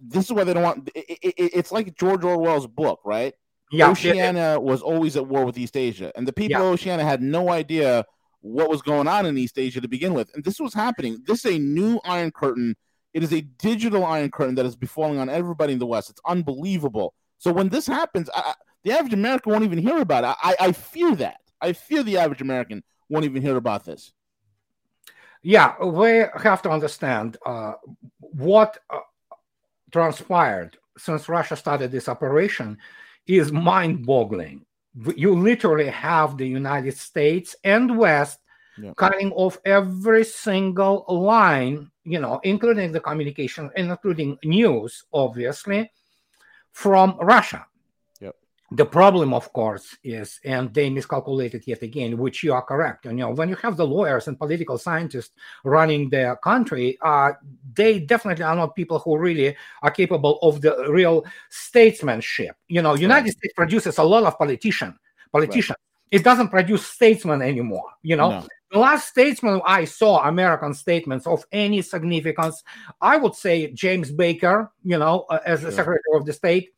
This 0.00 0.24
is 0.24 0.32
why 0.32 0.44
they 0.44 0.54
don't 0.54 0.62
want. 0.62 0.90
It, 0.94 1.18
it- 1.22 1.34
it's 1.54 1.72
like 1.72 1.96
George 1.96 2.22
Orwell's 2.22 2.66
book, 2.66 3.00
right? 3.04 3.34
Yeah 3.70 3.90
Oceania 3.90 4.58
was 4.60 4.82
always 4.82 5.16
at 5.16 5.26
war 5.26 5.44
with 5.44 5.56
Eastasia, 5.56 6.10
and 6.16 6.26
the 6.26 6.32
people 6.32 6.60
Yeah. 6.60 6.66
of 6.66 6.74
Oceania 6.74 7.04
had 7.04 7.22
no 7.22 7.50
idea 7.50 8.04
what 8.40 8.68
was 8.70 8.82
going 8.82 9.06
on 9.06 9.26
in 9.26 9.36
Eastasia 9.36 9.80
to 9.82 9.88
begin 9.88 10.14
with. 10.14 10.30
And 10.34 10.42
this 10.44 10.58
was 10.58 10.72
happening. 10.74 11.22
This 11.26 11.44
is 11.44 11.54
a 11.56 11.58
new 11.58 12.00
Iron 12.04 12.30
Curtain. 12.30 12.74
It 13.12 13.22
is 13.22 13.32
a 13.32 13.42
digital 13.42 14.04
Iron 14.04 14.30
Curtain 14.30 14.54
that 14.56 14.66
is 14.66 14.76
befalling 14.76 15.18
on 15.18 15.28
everybody 15.28 15.72
in 15.74 15.78
the 15.78 15.86
West. 15.86 16.10
It's 16.10 16.20
unbelievable. 16.24 17.12
So 17.38 17.52
when 17.52 17.68
this 17.68 17.86
happens, 17.86 18.28
I, 18.34 18.40
I- 18.40 18.54
the 18.82 18.92
average 18.92 19.12
American 19.12 19.52
won't 19.52 19.64
even 19.64 19.78
hear 19.78 19.98
about 20.00 20.24
it. 20.24 20.34
I, 20.42 20.56
I 20.68 20.72
fear 20.72 21.14
that. 21.16 21.40
I 21.60 21.74
fear 21.74 22.02
the 22.02 22.16
average 22.16 22.40
American 22.40 22.82
won't 23.10 23.26
even 23.26 23.42
hear 23.42 23.56
about 23.56 23.84
this. 23.84 24.12
yeah 25.42 25.74
we 25.84 26.24
have 26.42 26.62
to 26.62 26.70
understand 26.70 27.36
uh, 27.44 27.72
what 28.18 28.78
uh, 28.90 28.98
transpired 29.90 30.76
since 30.98 31.28
russia 31.28 31.56
started 31.56 31.90
this 31.90 32.08
operation 32.08 32.76
is 33.38 33.52
mind-boggling 33.52 34.64
you 35.14 35.38
literally 35.38 35.86
have 35.86 36.36
the 36.36 36.46
united 36.46 36.96
states 36.96 37.54
and 37.64 37.96
west 37.96 38.38
Yeah. 38.80 38.94
cutting 38.96 39.30
off 39.32 39.58
every 39.64 40.24
single 40.24 41.04
line 41.08 41.90
you 42.04 42.18
know 42.18 42.40
including 42.42 42.92
the 42.92 43.00
communication 43.00 43.70
and 43.76 43.90
including 43.90 44.38
news 44.42 45.04
obviously 45.12 45.90
from 46.72 47.16
russia. 47.20 47.66
The 48.72 48.84
problem 48.84 49.34
of 49.34 49.52
course 49.52 49.96
is 50.04 50.38
and 50.44 50.72
they 50.72 50.88
miscalculated 50.88 51.64
yet 51.66 51.82
again 51.82 52.16
which 52.16 52.44
you 52.44 52.52
are 52.52 52.62
correct. 52.62 53.04
You 53.04 53.12
know 53.12 53.30
when 53.30 53.48
you 53.48 53.56
have 53.56 53.76
the 53.76 53.86
lawyers 53.86 54.28
and 54.28 54.38
political 54.38 54.78
scientists 54.78 55.32
running 55.64 56.08
the 56.08 56.36
country 56.42 56.96
uh, 57.02 57.32
they 57.74 57.98
definitely 57.98 58.44
are 58.44 58.54
not 58.54 58.76
people 58.76 58.98
who 59.00 59.18
really 59.18 59.56
are 59.82 59.90
capable 59.90 60.38
of 60.42 60.60
the 60.60 60.86
real 60.88 61.24
statesmanship. 61.48 62.54
You 62.68 62.82
know 62.82 62.94
united 62.94 63.32
states 63.32 63.54
produces 63.54 63.98
a 63.98 64.04
lot 64.04 64.24
of 64.24 64.38
politician 64.38 64.96
politicians. 65.32 65.78
It 66.10 66.24
doesn't 66.24 66.48
produce 66.48 66.86
statesmen 66.86 67.42
anymore 67.42 67.90
you 68.02 68.16
know? 68.16 68.30
No. 68.30 68.46
the 68.70 68.78
last 68.78 69.08
statesman 69.08 69.60
I 69.66 69.84
saw, 69.84 70.28
American 70.28 70.74
statements 70.74 71.26
of 71.26 71.44
any 71.50 71.82
significance, 71.82 72.62
I 73.00 73.16
would 73.16 73.34
say 73.34 73.72
James 73.72 74.12
Baker, 74.12 74.70
you 74.84 74.98
know, 74.98 75.26
uh, 75.28 75.40
as 75.44 75.62
the 75.62 75.72
Secretary 75.72 76.14
of 76.14 76.24
the 76.24 76.32
State, 76.32 76.70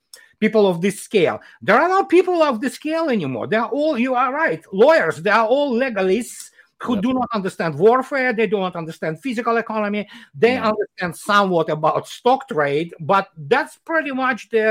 people 0.43 0.67
of 0.67 0.77
this 0.85 0.99
scale. 1.09 1.37
There 1.67 1.79
are 1.83 1.89
not 1.97 2.09
people 2.17 2.43
of 2.43 2.61
this 2.63 2.75
scale 2.81 3.07
anymore. 3.17 3.47
They 3.47 3.61
are 3.65 3.71
all, 3.79 3.95
you 4.07 4.13
are 4.23 4.31
right, 4.43 4.63
lawyers. 4.73 5.17
They 5.25 5.31
are 5.41 5.47
all 5.55 5.69
legalists 5.85 6.51
who 6.85 6.95
Yep. 6.97 7.03
do 7.07 7.11
not 7.21 7.29
understand 7.39 7.73
warfare. 7.87 8.31
They 8.33 8.49
do 8.55 8.59
not 8.67 8.75
understand 8.83 9.13
physical 9.27 9.57
economy. 9.65 10.03
They 10.45 10.55
No. 10.57 10.71
understand 10.71 11.13
somewhat 11.31 11.69
about 11.71 12.09
stock 12.19 12.41
trade, 12.49 12.91
but 13.13 13.25
that's 13.53 13.75
pretty 13.91 14.11
much 14.25 14.41
the 14.57 14.67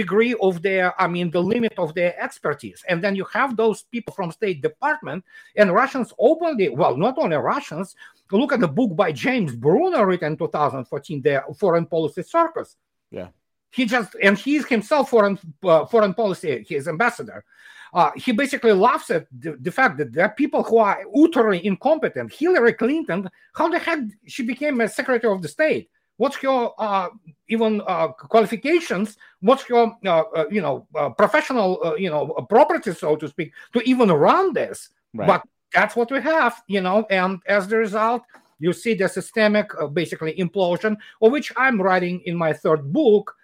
degree 0.00 0.34
of 0.46 0.52
their, 0.66 0.86
I 1.04 1.06
mean, 1.14 1.30
the 1.30 1.44
limit 1.54 1.74
of 1.84 1.88
their 1.98 2.12
expertise. 2.26 2.80
And 2.88 2.98
then 3.04 3.14
you 3.20 3.26
have 3.38 3.50
those 3.62 3.78
people 3.94 4.12
from 4.18 4.28
State 4.32 4.60
Department 4.68 5.20
and 5.58 5.66
Russians 5.82 6.08
openly, 6.18 6.68
well, 6.80 6.94
not 6.96 7.14
only 7.22 7.36
Russians, 7.54 7.88
look 8.32 8.52
at 8.56 8.60
the 8.64 8.72
book 8.78 8.96
by 9.02 9.10
James 9.12 9.52
Bruno 9.64 10.02
written 10.02 10.32
in 10.32 10.36
2014, 10.36 11.22
The 11.22 11.36
Foreign 11.60 11.86
Policy 11.86 12.24
Circus. 12.24 12.70
Yeah. 13.18 13.28
He 13.72 13.86
just, 13.86 14.14
and 14.22 14.38
he's 14.38 14.66
himself 14.66 15.10
foreign 15.10 15.38
uh, 15.64 15.86
foreign 15.86 16.14
policy, 16.14 16.64
his 16.68 16.86
ambassador. 16.88 17.44
uh, 17.92 18.10
he 18.16 18.32
basically 18.32 18.72
laughs 18.72 19.10
at 19.10 19.26
the, 19.38 19.56
the, 19.60 19.70
fact 19.70 19.98
that 19.98 20.12
there 20.12 20.24
are 20.24 20.34
people 20.34 20.62
who 20.62 20.78
are 20.78 21.04
utterly 21.14 21.64
incompetent. 21.64 22.32
Hillary 22.32 22.72
Clinton, 22.72 23.28
how 23.54 23.68
the 23.68 23.78
heck 23.78 23.98
she 24.26 24.42
became 24.42 24.80
a 24.80 24.88
secretary 24.88 25.32
of 25.32 25.42
the 25.42 25.48
state? 25.48 25.90
What's 26.16 26.36
her 26.36 26.70
uh, 26.78 27.08
even 27.48 27.82
uh, 27.86 28.08
qualifications? 28.08 29.16
What's 29.40 29.64
her 29.64 29.92
uh, 30.06 30.08
uh, 30.08 30.44
you 30.50 30.62
know 30.62 30.86
uh, 30.94 31.10
professional 31.10 31.96
you 31.98 32.10
know 32.10 32.26
property, 32.48 32.92
so 32.92 33.16
to 33.16 33.28
speak, 33.28 33.52
to 33.72 33.80
even 33.88 34.10
run 34.10 34.52
this? 34.52 34.90
Right. 35.14 35.26
But 35.26 35.42
that's 35.74 35.96
what 35.96 36.10
we 36.10 36.20
have, 36.20 36.62
you 36.68 36.80
know. 36.80 37.06
And 37.10 37.40
as 37.46 37.66
the 37.68 37.76
result, 37.76 38.22
you 38.58 38.72
see 38.72 38.94
the 38.94 39.08
systemic, 39.08 39.70
basically 39.92 40.34
implosion, 40.34 40.96
of 41.20 41.32
which 41.32 41.52
I'm 41.56 41.80
writing 41.80 42.20
in 42.24 42.36
my 42.36 42.52
third 42.52 42.92
book 42.92 43.34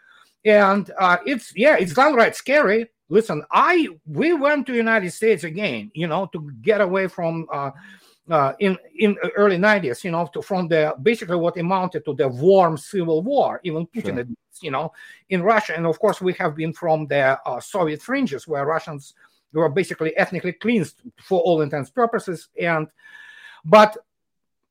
and 0.45 0.91
uh, 0.99 1.19
it's 1.27 1.53
yeah 1.57 1.77
it's 1.79 1.95
downright 1.95 2.37
scary. 2.37 2.87
Listen 3.11 3.43
i 3.51 3.89
we 4.05 4.35
went 4.35 4.67
to 4.67 4.75
united 4.75 5.11
states 5.11 5.43
again 5.43 5.91
you 5.95 6.07
know 6.07 6.27
to 6.27 6.51
get 6.61 6.83
away 6.83 7.09
from 7.09 7.47
uh, 7.51 7.71
uh, 8.29 8.53
in 8.59 8.77
in 8.99 9.17
early 9.35 9.57
90s 9.57 10.05
you 10.05 10.11
know 10.11 10.29
to, 10.35 10.43
from 10.43 10.69
the 10.69 10.95
basically 11.01 11.37
what 11.37 11.57
amounted 11.57 12.05
to 12.05 12.13
the 12.13 12.29
warm 12.29 12.77
civil 12.77 13.23
war 13.23 13.61
even 13.65 13.87
putin 13.87 14.17
sure. 14.17 14.27
you 14.61 14.71
know 14.71 14.93
in 15.31 15.43
russia. 15.43 15.73
And 15.75 15.87
of 15.87 15.99
course 15.99 16.21
we 16.21 16.35
have 16.35 16.55
been 16.55 16.75
from 16.75 17.07
the 17.07 17.41
uh, 17.47 17.61
soviet 17.61 18.03
fringes 18.03 18.47
where 18.47 18.67
russians 18.67 19.15
were 19.53 19.69
basically 19.69 20.17
ethnically 20.17 20.53
cleansed 20.53 21.03
for 21.23 21.41
all 21.41 21.63
intents 21.63 21.91
purposes. 21.91 22.49
And 22.61 22.89
but 23.65 23.97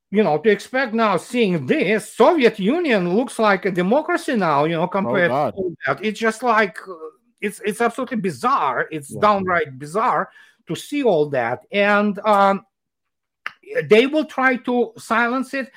you 0.10 0.24
know, 0.24 0.38
to 0.38 0.50
expect 0.50 0.94
now 0.94 1.18
seeing 1.18 1.66
this, 1.66 2.14
Soviet 2.14 2.60
Union 2.60 3.16
looks 3.16 3.40
like 3.40 3.66
a 3.66 3.72
democracy 3.72 4.36
now, 4.36 4.64
you 4.64 4.76
know, 4.76 4.84
oh, 4.84 4.88
compared 4.88 5.32
oh, 5.32 5.52
to 5.52 5.78
that. 5.86 6.04
It's 6.04 6.20
just 6.20 6.44
like 6.44 6.78
uh, 6.88 6.94
it's 7.42 7.62
it's 7.66 7.82
absolutely 7.82 8.18
bizarre. 8.18 8.88
It's 8.90 9.12
yeah. 9.12 9.20
downright 9.22 9.78
bizarre 9.78 10.30
to 10.68 10.76
see 10.76 11.04
all 11.04 11.30
that, 11.30 11.66
and 11.72 12.18
um, 12.20 12.66
they 13.86 14.08
will 14.08 14.26
try 14.26 14.56
to 14.58 14.94
silence 14.98 15.54
it. 15.54 15.72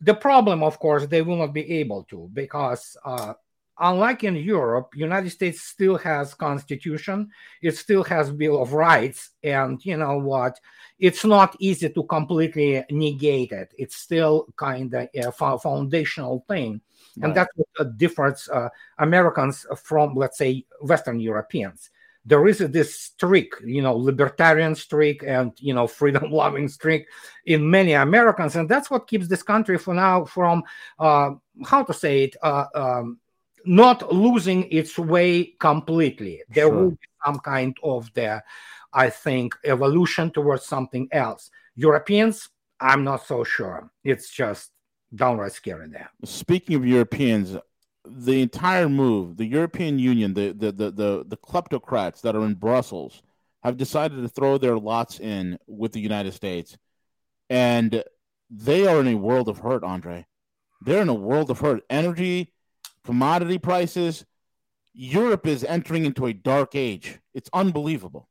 The 0.00 0.14
problem, 0.14 0.62
of 0.62 0.78
course, 0.78 1.06
they 1.06 1.22
will 1.22 1.36
not 1.36 1.54
be 1.54 1.78
able 1.78 2.04
to 2.04 2.28
because 2.32 2.96
uh, 3.04 3.34
unlike 3.78 4.24
in 4.24 4.36
Europe, 4.36 4.94
United 4.94 5.30
States 5.30 5.62
still 5.62 5.96
has 5.98 6.34
constitution, 6.34 7.30
it 7.62 7.76
still 7.76 8.02
has 8.04 8.30
Bill 8.30 8.60
of 8.60 8.72
Rights, 8.72 9.30
and 9.42 9.84
you 9.84 9.96
know 9.96 10.18
what? 10.18 10.58
It's 10.98 11.24
not 11.24 11.56
easy 11.58 11.90
to 11.90 12.02
completely 12.04 12.84
negate 12.90 13.52
it. 13.52 13.74
It's 13.76 13.96
still 13.96 14.46
kind 14.56 14.92
of 14.94 15.08
a 15.14 15.58
foundational 15.58 16.44
thing, 16.48 16.80
right. 17.16 17.26
and 17.26 17.36
that's 17.36 17.50
what 17.56 17.98
difference 17.98 18.48
uh, 18.48 18.68
Americans 18.98 19.66
from, 19.76 20.14
let's 20.14 20.38
say, 20.38 20.64
Western 20.80 21.20
Europeans. 21.20 21.90
There 22.24 22.48
is 22.48 22.58
this 22.58 22.98
streak, 22.98 23.54
you 23.64 23.82
know, 23.82 23.94
libertarian 23.94 24.74
streak 24.74 25.22
and 25.24 25.52
you 25.60 25.72
know, 25.74 25.86
freedom-loving 25.86 26.68
streak 26.78 27.06
in 27.44 27.70
many 27.70 27.92
Americans, 27.92 28.56
and 28.56 28.68
that's 28.68 28.90
what 28.90 29.06
keeps 29.06 29.28
this 29.28 29.42
country 29.42 29.78
for 29.78 29.94
now 29.94 30.24
from 30.24 30.64
uh, 30.98 31.30
how 31.64 31.84
to 31.84 31.94
say 31.94 32.24
it. 32.24 32.36
Uh, 32.42 32.64
um, 32.74 33.18
not 33.66 34.12
losing 34.12 34.70
its 34.70 34.98
way 34.98 35.44
completely. 35.58 36.42
There 36.48 36.66
sure. 36.66 36.74
will 36.74 36.90
be 36.90 37.08
some 37.24 37.38
kind 37.40 37.76
of 37.82 38.12
the, 38.14 38.42
I 38.92 39.10
think, 39.10 39.54
evolution 39.64 40.30
towards 40.30 40.64
something 40.64 41.08
else. 41.12 41.50
Europeans, 41.74 42.48
I'm 42.80 43.04
not 43.04 43.26
so 43.26 43.44
sure. 43.44 43.90
It's 44.04 44.30
just 44.30 44.70
downright 45.14 45.52
scary 45.52 45.88
there. 45.88 46.10
Speaking 46.24 46.76
of 46.76 46.86
Europeans, 46.86 47.56
the 48.04 48.40
entire 48.42 48.88
move, 48.88 49.36
the 49.36 49.46
European 49.46 49.98
Union, 49.98 50.34
the 50.34 50.52
the 50.52 50.72
the 50.72 50.90
the, 50.90 51.24
the 51.26 51.36
kleptocrats 51.36 52.20
that 52.22 52.36
are 52.36 52.44
in 52.44 52.54
Brussels 52.54 53.22
have 53.62 53.76
decided 53.76 54.22
to 54.22 54.28
throw 54.28 54.58
their 54.58 54.78
lots 54.78 55.18
in 55.18 55.58
with 55.66 55.92
the 55.92 56.00
United 56.00 56.32
States. 56.32 56.76
And 57.50 58.04
they 58.48 58.86
are 58.86 59.00
in 59.00 59.08
a 59.08 59.16
world 59.16 59.48
of 59.48 59.58
hurt, 59.58 59.82
Andrei. 59.82 60.26
They're 60.82 61.02
in 61.02 61.08
a 61.08 61.14
world 61.14 61.50
of 61.50 61.60
hurt. 61.60 61.82
Energy 61.90 62.52
commodity 63.06 63.58
prices. 63.58 64.24
Europe 64.92 65.46
is 65.46 65.64
entering 65.64 66.04
into 66.04 66.26
a 66.26 66.32
dark 66.32 66.74
age. 66.74 67.18
It's 67.34 67.50
unbelievable. 67.52 68.28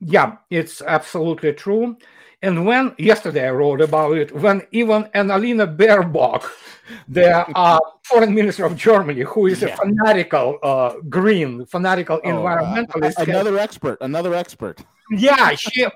Yeah, 0.00 0.36
it's 0.50 0.80
absolutely 0.82 1.52
true. 1.52 1.96
And 2.40 2.64
when 2.64 2.94
yesterday 2.98 3.48
I 3.48 3.50
wrote 3.50 3.80
about 3.80 4.16
it, 4.16 4.32
when 4.32 4.62
even 4.70 5.04
Annalena 5.14 5.76
Baerbock, 5.76 6.48
the 7.08 7.44
uh, 7.56 7.80
foreign 8.04 8.32
minister 8.34 8.64
of 8.64 8.76
Germany, 8.76 9.22
who 9.22 9.46
is 9.46 9.60
yeah. 9.60 9.68
a 9.68 9.76
fanatical 9.76 10.58
uh, 10.62 10.94
green, 11.08 11.66
fanatical 11.66 12.20
oh, 12.22 12.28
environmentalist, 12.28 13.18
uh, 13.18 13.24
another 13.24 13.58
expert, 13.58 13.98
another 14.00 14.34
expert. 14.34 14.84
Yeah, 15.10 15.54
she, 15.56 15.86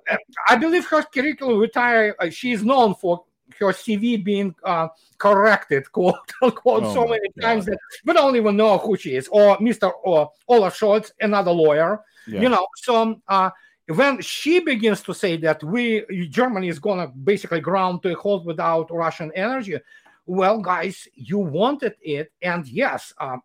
I 0.48 0.56
believe 0.56 0.86
her 0.86 1.02
curriculum 1.02 1.58
retire. 1.58 2.16
Uh, 2.18 2.30
she 2.30 2.52
is 2.52 2.64
known 2.64 2.94
for 2.96 3.24
her 3.62 3.72
CV 3.72 4.22
being 4.22 4.54
uh, 4.64 4.88
corrected, 5.18 5.90
quote 5.92 6.16
unquote, 6.42 6.84
oh 6.84 6.94
so 6.94 7.06
many 7.06 7.28
God. 7.38 7.42
times 7.42 7.66
that 7.66 7.78
we 8.04 8.12
don't 8.12 8.36
even 8.36 8.56
know 8.56 8.78
who 8.78 8.96
she 8.96 9.16
is, 9.16 9.28
or 9.28 9.56
Mr. 9.58 9.90
Or 10.02 10.30
Olaf 10.48 10.78
Scholz, 10.78 11.12
another 11.20 11.52
lawyer. 11.52 12.00
Yeah. 12.26 12.42
You 12.42 12.48
know, 12.50 12.66
so 12.76 13.20
uh, 13.28 13.50
when 13.88 14.20
she 14.20 14.60
begins 14.60 15.02
to 15.02 15.14
say 15.14 15.36
that 15.38 15.62
we 15.64 16.04
Germany 16.28 16.68
is 16.68 16.78
gonna 16.78 17.08
basically 17.08 17.60
ground 17.60 18.02
to 18.02 18.12
a 18.12 18.14
halt 18.14 18.44
without 18.44 18.90
Russian 18.90 19.32
energy, 19.34 19.78
well, 20.26 20.60
guys, 20.60 21.08
you 21.14 21.38
wanted 21.38 21.94
it, 22.00 22.32
and 22.40 22.66
yes, 22.68 23.12
uh, 23.18 23.38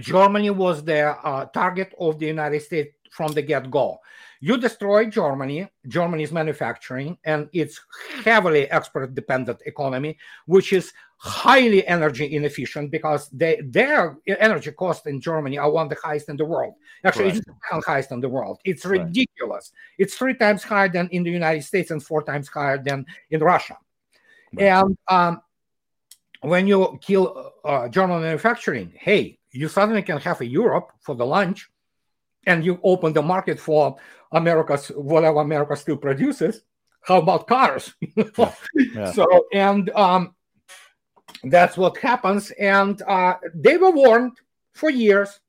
Germany 0.00 0.50
was 0.50 0.84
the 0.84 1.16
uh, 1.24 1.46
target 1.46 1.92
of 1.98 2.18
the 2.18 2.26
United 2.26 2.62
States 2.62 2.94
from 3.10 3.32
the 3.32 3.42
get 3.42 3.70
go. 3.70 3.98
You 4.46 4.58
destroy 4.58 5.06
Germany, 5.06 5.70
Germany's 5.88 6.30
manufacturing, 6.30 7.16
and 7.24 7.48
its 7.54 7.80
heavily 8.26 8.70
export 8.70 9.14
dependent 9.14 9.62
economy, 9.64 10.18
which 10.44 10.74
is 10.74 10.92
highly 11.16 11.86
energy 11.86 12.36
inefficient 12.36 12.90
because 12.90 13.30
they, 13.30 13.62
their 13.64 14.18
energy 14.26 14.70
costs 14.72 15.06
in 15.06 15.18
Germany 15.18 15.56
are 15.56 15.70
one 15.70 15.86
of 15.86 15.88
the 15.88 15.96
highest 16.04 16.28
in 16.28 16.36
the 16.36 16.44
world. 16.44 16.74
Actually, 17.06 17.24
right. 17.24 17.36
it's 17.36 17.46
the 17.46 17.54
second 17.64 17.84
highest 17.86 18.12
in 18.12 18.20
the 18.20 18.28
world. 18.28 18.58
It's 18.66 18.84
ridiculous. 18.84 19.72
Right. 19.72 20.04
It's 20.04 20.14
three 20.14 20.34
times 20.34 20.62
higher 20.62 20.90
than 20.90 21.08
in 21.08 21.22
the 21.22 21.30
United 21.30 21.64
States 21.64 21.90
and 21.90 22.02
four 22.02 22.22
times 22.22 22.46
higher 22.46 22.76
than 22.76 23.06
in 23.30 23.40
Russia. 23.40 23.78
Right. 24.52 24.66
And 24.66 24.98
um, 25.08 25.40
when 26.42 26.66
you 26.66 26.98
kill 27.00 27.50
uh, 27.64 27.88
German 27.88 28.20
manufacturing, 28.20 28.92
hey, 28.94 29.38
you 29.52 29.68
suddenly 29.68 30.02
can 30.02 30.18
have 30.18 30.42
a 30.42 30.46
Europe 30.46 30.92
for 31.00 31.14
the 31.14 31.24
lunch 31.24 31.70
and 32.46 32.64
you 32.64 32.80
open 32.82 33.12
the 33.12 33.22
market 33.22 33.58
for 33.58 33.96
America's 34.32 34.88
whatever 34.88 35.40
America 35.40 35.76
still 35.76 35.96
produces. 35.96 36.62
How 37.00 37.18
about 37.18 37.46
cars? 37.46 37.94
yeah. 38.16 38.52
Yeah. 38.94 39.12
So 39.12 39.46
and 39.52 39.90
um, 39.90 40.34
that's 41.44 41.76
what 41.76 41.96
happens. 41.98 42.50
And 42.52 43.00
uh, 43.02 43.36
they 43.54 43.76
were 43.76 43.90
warned 43.90 44.32
for 44.72 44.90
years. 44.90 45.40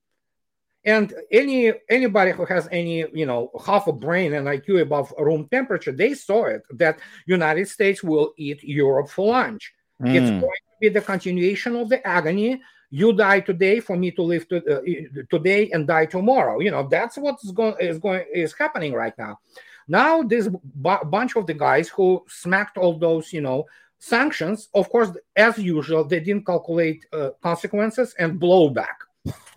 And 0.83 1.11
any 1.31 1.73
anybody 1.89 2.31
who 2.31 2.45
has 2.45 2.67
any 2.71 3.05
you 3.11 3.25
know 3.25 3.49
half 3.65 3.87
a 3.87 3.93
brain 3.93 4.33
and 4.33 4.45
IQ 4.47 4.81
above 4.81 5.11
room 5.17 5.47
temperature, 5.49 5.91
they 5.91 6.13
saw 6.13 6.45
it 6.45 6.61
that 6.71 6.99
United 7.25 7.67
States 7.69 8.03
will 8.03 8.33
eat 8.37 8.63
Europe 8.63 9.09
for 9.09 9.31
lunch. 9.31 9.73
Mm. 9.99 10.13
It's 10.13 10.29
going 10.29 10.41
to 10.41 10.75
be 10.79 10.89
the 10.89 11.01
continuation 11.01 11.75
of 11.75 11.89
the 11.89 12.05
agony 12.05 12.61
you 12.95 13.11
die 13.11 13.41
today 13.41 13.81
for 13.81 13.97
me 13.97 14.09
to 14.11 14.21
live 14.21 14.47
to, 14.47 14.57
uh, 14.57 14.81
today 15.29 15.69
and 15.71 15.85
die 15.85 16.05
tomorrow. 16.05 16.59
You 16.59 16.71
know 16.71 16.87
that's 16.87 17.17
what's 17.17 17.51
going 17.51 17.75
is 17.79 17.97
going 17.99 18.23
is 18.33 18.53
happening 18.53 18.93
right 18.93 19.17
now. 19.17 19.39
Now 19.87 20.23
this 20.23 20.47
b- 20.47 21.05
bunch 21.17 21.35
of 21.35 21.45
the 21.45 21.53
guys 21.53 21.89
who 21.89 22.23
smacked 22.27 22.77
all 22.77 22.97
those 22.97 23.33
you 23.33 23.41
know 23.41 23.65
sanctions 23.99 24.69
of 24.73 24.89
course 24.89 25.09
as 25.35 25.57
usual 25.57 26.03
they 26.03 26.19
didn't 26.19 26.45
calculate 26.45 27.05
uh, 27.11 27.31
consequences 27.41 28.15
and 28.19 28.39
blowback 28.39 28.97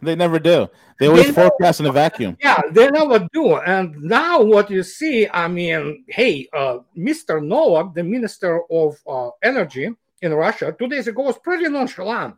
they 0.01 0.15
never 0.15 0.39
do. 0.39 0.69
They 0.99 1.09
always 1.09 1.27
they 1.27 1.33
forecast 1.33 1.81
never, 1.81 1.91
in 1.91 1.91
a 1.91 2.01
vacuum. 2.03 2.37
Yeah 2.41 2.63
they 2.71 2.89
never 2.89 3.19
do. 3.33 3.57
And 3.57 4.01
now 4.03 4.43
what 4.43 4.71
you 4.71 4.83
see 4.83 5.29
i 5.43 5.47
mean 5.49 6.05
hey 6.09 6.49
uh, 6.53 6.79
mr 6.97 7.35
Novak 7.53 7.95
the 7.95 8.05
minister 8.17 8.53
of 8.71 8.91
uh, 9.07 9.31
energy 9.43 9.87
in 10.23 10.31
russia 10.35 10.75
two 10.79 10.89
days 10.89 11.07
ago 11.11 11.23
was 11.23 11.39
pretty 11.39 11.69
nonchalant 11.69 12.37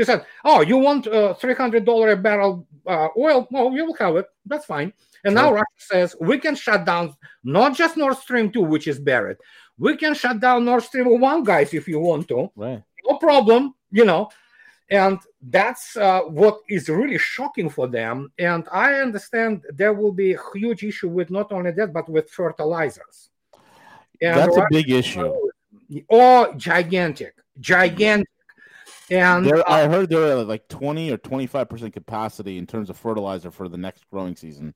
he 0.00 0.04
said, 0.04 0.24
"Oh, 0.44 0.60
you 0.62 0.78
want 0.78 1.06
uh, 1.06 1.34
three 1.34 1.54
hundred 1.54 1.84
dollar 1.84 2.08
a 2.12 2.16
barrel 2.16 2.66
uh, 2.86 3.08
oil? 3.18 3.46
Well, 3.50 3.70
you 3.76 3.84
will 3.84 3.98
have 4.04 4.16
it. 4.16 4.26
That's 4.46 4.64
fine." 4.64 4.92
And 5.24 5.32
sure. 5.32 5.42
now 5.42 5.52
Russia 5.52 5.80
says 5.92 6.16
we 6.18 6.38
can 6.38 6.54
shut 6.56 6.86
down 6.86 7.14
not 7.44 7.76
just 7.76 7.98
Nord 7.98 8.16
Stream 8.16 8.50
two, 8.50 8.62
which 8.62 8.88
is 8.88 8.98
buried. 8.98 9.36
We 9.76 9.96
can 9.96 10.14
shut 10.14 10.40
down 10.40 10.64
Nord 10.64 10.82
Stream 10.82 11.20
one, 11.20 11.44
guys, 11.44 11.74
if 11.74 11.86
you 11.86 12.00
want 12.00 12.28
to. 12.28 12.50
Right. 12.56 12.82
No 13.04 13.18
problem. 13.18 13.74
You 13.90 14.06
know, 14.06 14.30
and 14.88 15.18
that's 15.42 15.96
uh, 15.96 16.22
what 16.22 16.60
is 16.68 16.88
really 16.88 17.18
shocking 17.18 17.68
for 17.68 17.86
them. 17.88 18.32
And 18.38 18.66
I 18.72 18.94
understand 18.94 19.64
there 19.74 19.92
will 19.92 20.12
be 20.12 20.32
a 20.32 20.40
huge 20.54 20.82
issue 20.82 21.08
with 21.08 21.30
not 21.30 21.52
only 21.52 21.72
that, 21.72 21.92
but 21.92 22.08
with 22.08 22.30
fertilizers. 22.30 23.30
And 24.22 24.38
that's 24.38 24.56
Russia, 24.56 24.62
a 24.62 24.68
big 24.70 24.90
issue. 24.90 25.32
Oh, 26.08 26.54
gigantic, 26.56 27.34
gigantic. 27.58 28.28
And 29.10 29.44
there, 29.46 29.68
I 29.68 29.88
heard 29.88 30.08
they're 30.08 30.36
like 30.44 30.68
20 30.68 31.10
or 31.10 31.16
25 31.18 31.68
percent 31.68 31.92
capacity 31.92 32.58
in 32.58 32.66
terms 32.66 32.90
of 32.90 32.96
fertilizer 32.96 33.50
for 33.50 33.68
the 33.68 33.76
next 33.78 34.08
growing 34.10 34.36
season. 34.36 34.74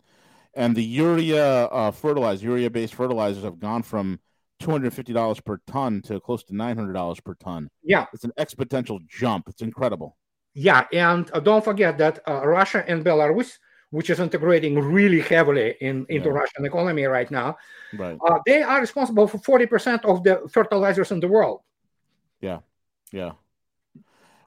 and 0.55 0.75
the 0.77 0.85
urea 0.85 1.65
uh, 1.67 1.91
fertilizer, 1.91 2.47
urea-based 2.47 2.95
fertilizers, 2.95 3.45
have 3.45 3.59
gone 3.59 3.83
from 3.83 4.21
two 4.61 4.71
hundred 4.71 4.93
fifty 4.95 5.13
dollars 5.13 5.41
per 5.41 5.59
ton 5.67 6.01
to 6.03 6.21
close 6.21 6.45
to 6.45 6.55
nine 6.57 6.77
hundred 6.77 6.93
dollars 6.95 7.21
per 7.21 7.35
ton. 7.35 7.69
Yeah, 7.83 8.07
it's 8.13 8.25
an 8.25 8.33
exponential 8.39 9.05
jump. 9.07 9.49
It's 9.49 9.63
incredible. 9.63 10.17
Yeah, 10.55 10.87
and 10.93 11.29
uh, 11.33 11.41
don't 11.41 11.65
forget 11.65 11.99
that 11.99 12.21
uh, 12.29 12.47
Russia 12.47 12.85
and 12.87 13.05
Belarus, 13.05 13.59
which 13.91 14.11
is 14.11 14.21
integrating 14.21 14.79
really 14.79 15.21
heavily 15.21 15.77
in 15.81 16.07
into 16.09 16.29
yeah. 16.29 16.35
Russian 16.37 16.65
economy 16.65 17.05
right 17.05 17.31
now, 17.31 17.57
right? 17.93 18.17
Uh, 18.25 18.39
they 18.47 18.63
are 18.63 18.81
responsible 18.81 19.27
for 19.27 19.39
forty 19.39 19.67
percent 19.67 20.05
of 20.05 20.23
the 20.23 20.43
fertilizers 20.51 21.11
in 21.11 21.21
the 21.21 21.29
world. 21.29 21.63
Yeah, 22.41 22.61
yeah. 23.13 23.33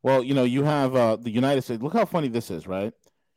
Well, 0.08 0.24
you 0.24 0.34
know, 0.34 0.46
you 0.46 0.64
have 0.64 0.96
uh, 0.96 1.18
the 1.18 1.30
United 1.30 1.64
States. 1.64 1.84
Look 1.84 1.92
how 1.92 2.06
funny 2.06 2.30
this 2.30 2.50
is, 2.50 2.66
right? 2.66 2.94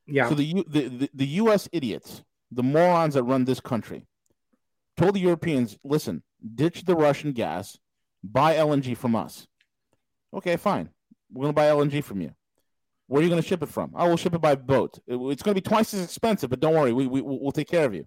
Yeah. 0.06 0.28
So 0.28 0.36
the, 0.36 0.64
the 0.68 0.88
the 0.88 1.10
the 1.12 1.26
U.S. 1.42 1.68
idiots, 1.72 2.22
the 2.52 2.62
morons 2.62 3.14
that 3.14 3.24
run 3.24 3.44
this 3.44 3.58
country, 3.58 4.06
told 4.96 5.16
the 5.16 5.20
Europeans, 5.20 5.76
"Listen, 5.82 6.22
ditch 6.54 6.84
the 6.84 6.94
Russian 6.94 7.32
gas, 7.32 7.76
buy 8.22 8.54
LNG 8.54 8.96
from 8.96 9.16
us." 9.16 9.48
Okay, 10.32 10.56
fine. 10.56 10.90
We're 11.32 11.46
gonna 11.46 11.54
buy 11.54 11.66
LNG 11.66 12.04
from 12.04 12.20
you. 12.20 12.30
Where 13.08 13.18
are 13.18 13.24
you 13.24 13.30
going 13.30 13.42
to 13.42 13.48
ship 13.48 13.64
it 13.64 13.68
from? 13.68 13.90
I 13.96 14.06
will 14.06 14.16
ship 14.16 14.34
it 14.34 14.40
by 14.40 14.54
boat. 14.54 14.96
It's 15.08 15.42
going 15.42 15.56
to 15.56 15.60
be 15.60 15.68
twice 15.68 15.92
as 15.92 16.04
expensive, 16.04 16.48
but 16.48 16.60
don't 16.60 16.74
worry, 16.74 16.92
we, 16.92 17.08
we, 17.08 17.20
we'll 17.20 17.50
take 17.50 17.66
care 17.66 17.84
of 17.84 17.92
you. 17.92 18.06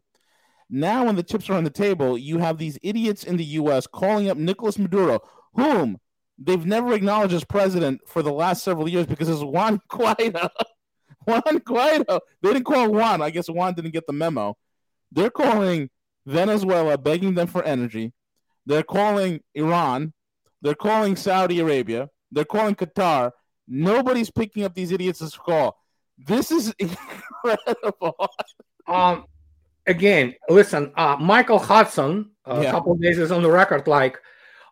Now, 0.70 1.04
when 1.04 1.18
the 1.18 1.24
chips 1.24 1.50
are 1.50 1.56
on 1.56 1.66
the 1.66 1.70
table, 1.70 2.18
you 2.18 2.38
have 2.38 2.58
these 2.58 2.80
idiots 2.82 3.26
in 3.26 3.36
the 3.36 3.44
U.S. 3.60 3.86
calling 3.86 4.30
up 4.30 4.38
Nicolas 4.38 4.80
Maduro, 4.80 5.20
whom 5.56 6.00
they've 6.38 6.66
never 6.66 6.94
acknowledged 6.94 7.34
as 7.34 7.44
president 7.44 8.02
for 8.08 8.22
the 8.22 8.32
last 8.32 8.64
several 8.64 8.90
years 8.90 9.06
because 9.06 9.30
it's 9.30 9.42
Juan 9.42 9.80
Guaido. 9.92 10.50
Juan 11.26 11.60
Guaido. 11.60 12.20
They 12.42 12.54
didn't 12.54 12.66
call 12.66 12.92
Juan. 12.92 13.22
I 13.22 13.30
guess 13.30 13.50
Juan 13.50 13.74
didn't 13.74 13.92
get 13.92 14.08
the 14.08 14.14
memo. 14.14 14.58
They're 15.12 15.30
calling 15.30 15.90
Venezuela, 16.26 16.98
begging 16.98 17.36
them 17.36 17.48
for 17.48 17.64
energy. 17.64 18.14
They're 18.66 18.84
calling 18.84 19.42
Iran. 19.54 20.14
They're 20.62 20.76
calling 20.76 21.16
Saudi 21.16 21.60
Arabia. 21.60 22.10
They're 22.32 22.46
calling 22.46 22.76
Qatar. 22.76 23.32
Nobody's 23.68 24.32
picking 24.32 24.64
up 24.64 24.74
these 24.74 24.92
idiots' 24.92 25.38
call. 25.38 25.78
This 26.18 26.52
is 26.52 26.74
incredible. 26.80 28.16
Um, 28.88 29.26
again, 29.88 30.36
listen, 30.50 30.92
uh, 30.96 31.18
Michael 31.20 31.60
Hudson, 31.60 32.32
uh, 32.46 32.60
yeah. 32.62 32.70
a 32.70 32.72
couple 32.72 32.96
days 32.96 33.20
is 33.20 33.32
on 33.32 33.44
the 33.44 33.52
record, 33.52 33.88
like, 33.88 34.20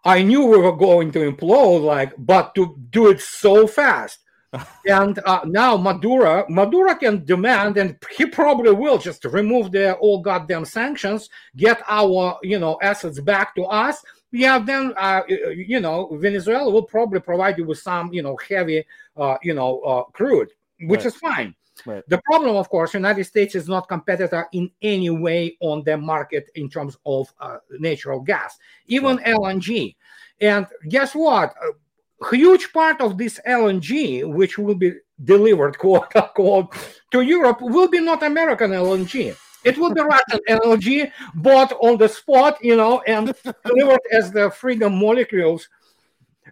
I 0.04 0.24
knew 0.24 0.46
we 0.46 0.58
were 0.58 0.76
going 0.76 1.12
to 1.12 1.32
implode, 1.32 1.84
like, 1.84 2.14
but 2.18 2.56
to 2.56 2.78
do 2.90 3.10
it 3.10 3.22
so 3.22 3.68
fast. 3.68 4.20
and 4.86 5.18
uh, 5.26 5.42
now 5.46 5.78
Maduro, 5.78 6.46
Maduro 6.50 6.94
can 6.96 7.24
demand, 7.24 7.78
and 7.78 7.96
he 8.18 8.26
probably 8.26 8.72
will 8.72 8.98
just 8.98 9.24
remove 9.26 9.72
the 9.72 9.94
all 9.96 10.22
goddamn 10.22 10.66
sanctions, 10.66 11.30
get 11.56 11.82
our, 11.88 12.38
you 12.44 12.60
know, 12.60 12.78
assets 12.82 13.22
back 13.22 13.56
to 13.56 13.64
us, 13.64 14.04
yeah, 14.32 14.60
then 14.60 14.94
uh, 14.98 15.22
you 15.28 15.80
know 15.82 16.16
Venezuela 16.16 16.70
will 16.72 16.84
probably 16.84 17.20
provide 17.20 17.58
you 17.58 17.66
with 17.66 17.80
some 17.80 18.14
you 18.14 18.22
know 18.22 18.38
heavy 18.48 18.86
uh, 19.18 19.38
you 19.44 19.54
know 19.54 19.80
uh, 19.80 20.04
crude, 20.04 20.50
which 20.82 21.00
right. 21.00 21.06
is 21.08 21.16
fine. 21.16 21.56
Right. 21.86 22.04
The 22.08 22.22
problem, 22.26 22.56
of 22.56 22.70
course, 22.70 22.94
United 22.94 23.24
States 23.24 23.56
is 23.56 23.68
not 23.68 23.88
competitor 23.88 24.48
in 24.54 24.72
any 24.82 25.10
way 25.10 25.58
on 25.60 25.84
the 25.84 25.98
market 25.98 26.50
in 26.56 26.70
terms 26.70 26.98
of 27.06 27.32
uh, 27.40 27.58
natural 27.80 28.20
gas, 28.20 28.58
even 28.88 29.18
right. 29.18 29.28
LNG. 29.28 29.96
And 30.40 30.68
guess 30.90 31.14
what? 31.14 31.54
A 31.62 32.36
huge 32.36 32.72
part 32.74 33.02
of 33.02 33.18
this 33.18 33.40
LNG, 33.48 34.32
which 34.32 34.58
will 34.58 34.76
be 34.76 34.94
delivered, 35.24 35.78
quote 35.80 36.16
unquote, 36.16 36.76
to 37.12 37.22
Europe, 37.22 37.62
will 37.62 37.88
be 37.88 38.00
not 38.00 38.24
American 38.24 38.72
LNG. 38.72 39.36
It 39.64 39.78
will 39.78 39.94
be 39.94 40.02
Russian 40.02 40.40
LNG 40.50 41.12
bought 41.36 41.72
on 41.82 41.98
the 41.98 42.10
spot, 42.10 42.64
you 42.64 42.76
know, 42.76 43.02
and 43.02 43.34
delivered 43.66 44.02
as 44.12 44.32
the 44.32 44.50
freedom 44.50 45.00
molecules. 45.00 45.70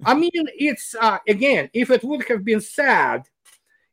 I 0.05 0.13
mean, 0.13 0.31
it's 0.33 0.95
uh, 0.99 1.17
again, 1.27 1.69
if 1.73 1.89
it 1.89 2.03
would 2.03 2.23
have 2.27 2.45
been 2.45 2.61
sad, 2.61 3.27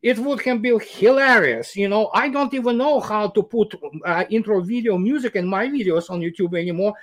it 0.03 0.19
would 0.19 0.41
have 0.43 0.63
been 0.63 0.81
hilarious. 0.81 1.77
You 1.77 1.89
know, 1.89 2.11
I 2.15 2.29
don't 2.29 2.53
even 2.55 2.79
know 2.79 3.01
how 3.01 3.29
to 3.29 3.43
put 3.43 3.75
uh, 4.05 4.25
intro 4.31 4.61
video 4.61 4.99
music 4.99 5.37
in 5.37 5.47
my 5.47 5.67
videos 5.67 6.11
on 6.11 6.21
YouTube 6.21 6.59
anymore. 6.59 6.95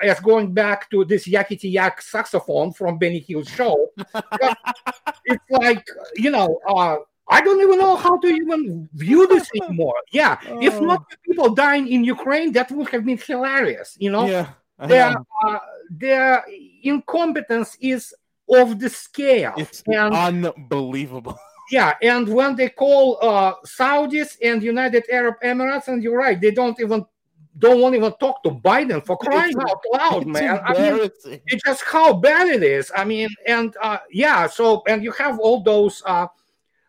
As 0.00 0.20
going 0.20 0.54
back 0.54 0.88
to 0.90 1.04
this 1.04 1.26
yakety 1.26 1.72
yak 1.72 2.00
saxophone 2.00 2.72
from 2.72 2.98
Benny 2.98 3.18
Hill's 3.18 3.48
show, 3.48 3.90
it's 5.24 5.50
like 5.50 5.84
you 6.14 6.30
know, 6.30 6.60
uh, 6.68 6.96
I 7.28 7.40
don't 7.40 7.60
even 7.60 7.78
know 7.78 7.96
how 7.96 8.16
to 8.18 8.28
even 8.28 8.88
view 8.94 9.26
this 9.26 9.50
anymore. 9.60 9.96
Yeah, 10.12 10.38
if 10.60 10.80
not 10.80 11.02
oh. 11.02 11.16
people 11.26 11.54
dying 11.54 11.88
in 11.88 12.04
Ukraine, 12.04 12.52
that 12.52 12.70
would 12.70 12.90
have 12.90 13.04
been 13.04 13.18
hilarious. 13.18 13.96
You 13.98 14.12
know, 14.12 14.26
yeah, 14.26 14.50
their 14.86 15.16
uh, 15.44 15.58
their 15.90 16.44
incompetence 16.84 17.76
is 17.80 18.14
of 18.48 18.78
the 18.78 18.88
scale. 18.88 19.54
It's 19.56 19.82
and, 19.86 20.14
unbelievable. 20.14 21.38
Yeah, 21.72 21.94
and 22.02 22.28
when 22.28 22.54
they 22.54 22.68
call 22.68 23.18
uh, 23.22 23.54
Saudis 23.64 24.36
and 24.42 24.62
United 24.62 25.04
Arab 25.10 25.36
Emirates, 25.42 25.88
and 25.88 26.02
you're 26.02 26.18
right, 26.18 26.38
they 26.38 26.50
don't 26.50 26.78
even 26.78 27.06
don't 27.56 27.80
want 27.80 27.94
to 27.94 27.96
even 27.96 28.12
talk 28.20 28.42
to 28.42 28.50
Biden 28.50 29.02
for 29.06 29.16
crying 29.16 29.54
it's, 29.56 29.70
out 29.70 29.82
loud, 29.90 30.26
man. 30.26 30.60
I 30.66 30.72
mean, 30.74 31.10
it's 31.46 31.64
just 31.64 31.82
how 31.84 32.12
bad 32.12 32.48
it 32.48 32.62
is. 32.62 32.92
I 32.94 33.04
mean, 33.04 33.30
and 33.46 33.74
uh, 33.82 34.00
yeah, 34.10 34.48
so 34.48 34.82
and 34.86 35.02
you 35.02 35.12
have 35.12 35.38
all 35.38 35.62
those. 35.62 36.02
Uh, 36.04 36.26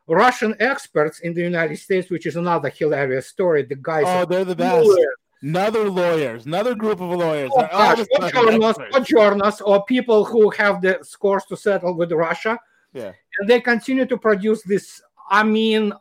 Russian 0.05 0.53
experts 0.59 1.21
in 1.21 1.33
the 1.33 1.41
United 1.41 1.77
States, 1.77 2.09
which 2.09 2.25
is 2.25 2.35
another 2.35 2.67
hilarious 2.67 3.27
story. 3.27 3.63
The 3.63 3.75
guys, 3.75 4.03
oh, 4.05 4.25
they're 4.25 4.43
the 4.43 4.53
best. 4.53 4.85
Lawyers. 4.85 5.15
Another 5.41 5.89
lawyers, 5.89 6.45
another 6.45 6.75
group 6.75 6.99
of 6.99 7.09
lawyers. 7.09 7.51
Oh, 7.53 7.61
gosh, 7.71 8.05
or, 8.19 8.29
journalists, 8.29 8.83
or 8.93 8.99
journalists, 8.99 9.61
or 9.61 9.85
people 9.85 10.25
who 10.25 10.49
have 10.51 10.81
the 10.81 10.99
scores 11.03 11.45
to 11.45 11.55
settle 11.55 11.95
with 11.95 12.11
Russia. 12.11 12.59
Yeah, 12.93 13.11
and 13.39 13.49
they 13.49 13.59
continue 13.59 14.05
to 14.05 14.17
produce 14.17 14.63
this. 14.63 15.01
I 15.29 15.43
mean, 15.43 15.93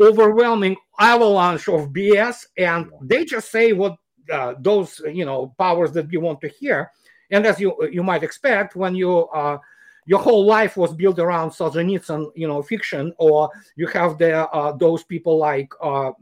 overwhelming 0.00 0.76
avalanche 0.98 1.68
of 1.68 1.90
BS, 1.90 2.46
and 2.58 2.90
they 3.02 3.24
just 3.24 3.50
say 3.50 3.72
what 3.72 3.96
uh, 4.32 4.54
those 4.58 5.00
you 5.06 5.24
know 5.24 5.54
powers 5.58 5.92
that 5.92 6.12
you 6.12 6.20
want 6.20 6.40
to 6.42 6.48
hear. 6.48 6.90
And 7.30 7.46
as 7.46 7.58
you 7.60 7.76
you 7.90 8.02
might 8.02 8.22
expect, 8.22 8.76
when 8.76 8.94
you 8.94 9.26
uh, 9.28 9.58
your 10.06 10.20
whole 10.20 10.44
life 10.44 10.76
was 10.76 10.92
built 10.94 11.18
around 11.18 11.50
Solzhenitsyn, 11.50 12.30
you 12.34 12.46
know, 12.46 12.62
fiction, 12.62 13.12
or 13.18 13.50
you 13.76 13.86
have 13.88 14.18
the 14.18 14.48
uh, 14.50 14.72
those 14.76 15.02
people 15.04 15.38
like 15.38 15.72
uh, 15.80 16.12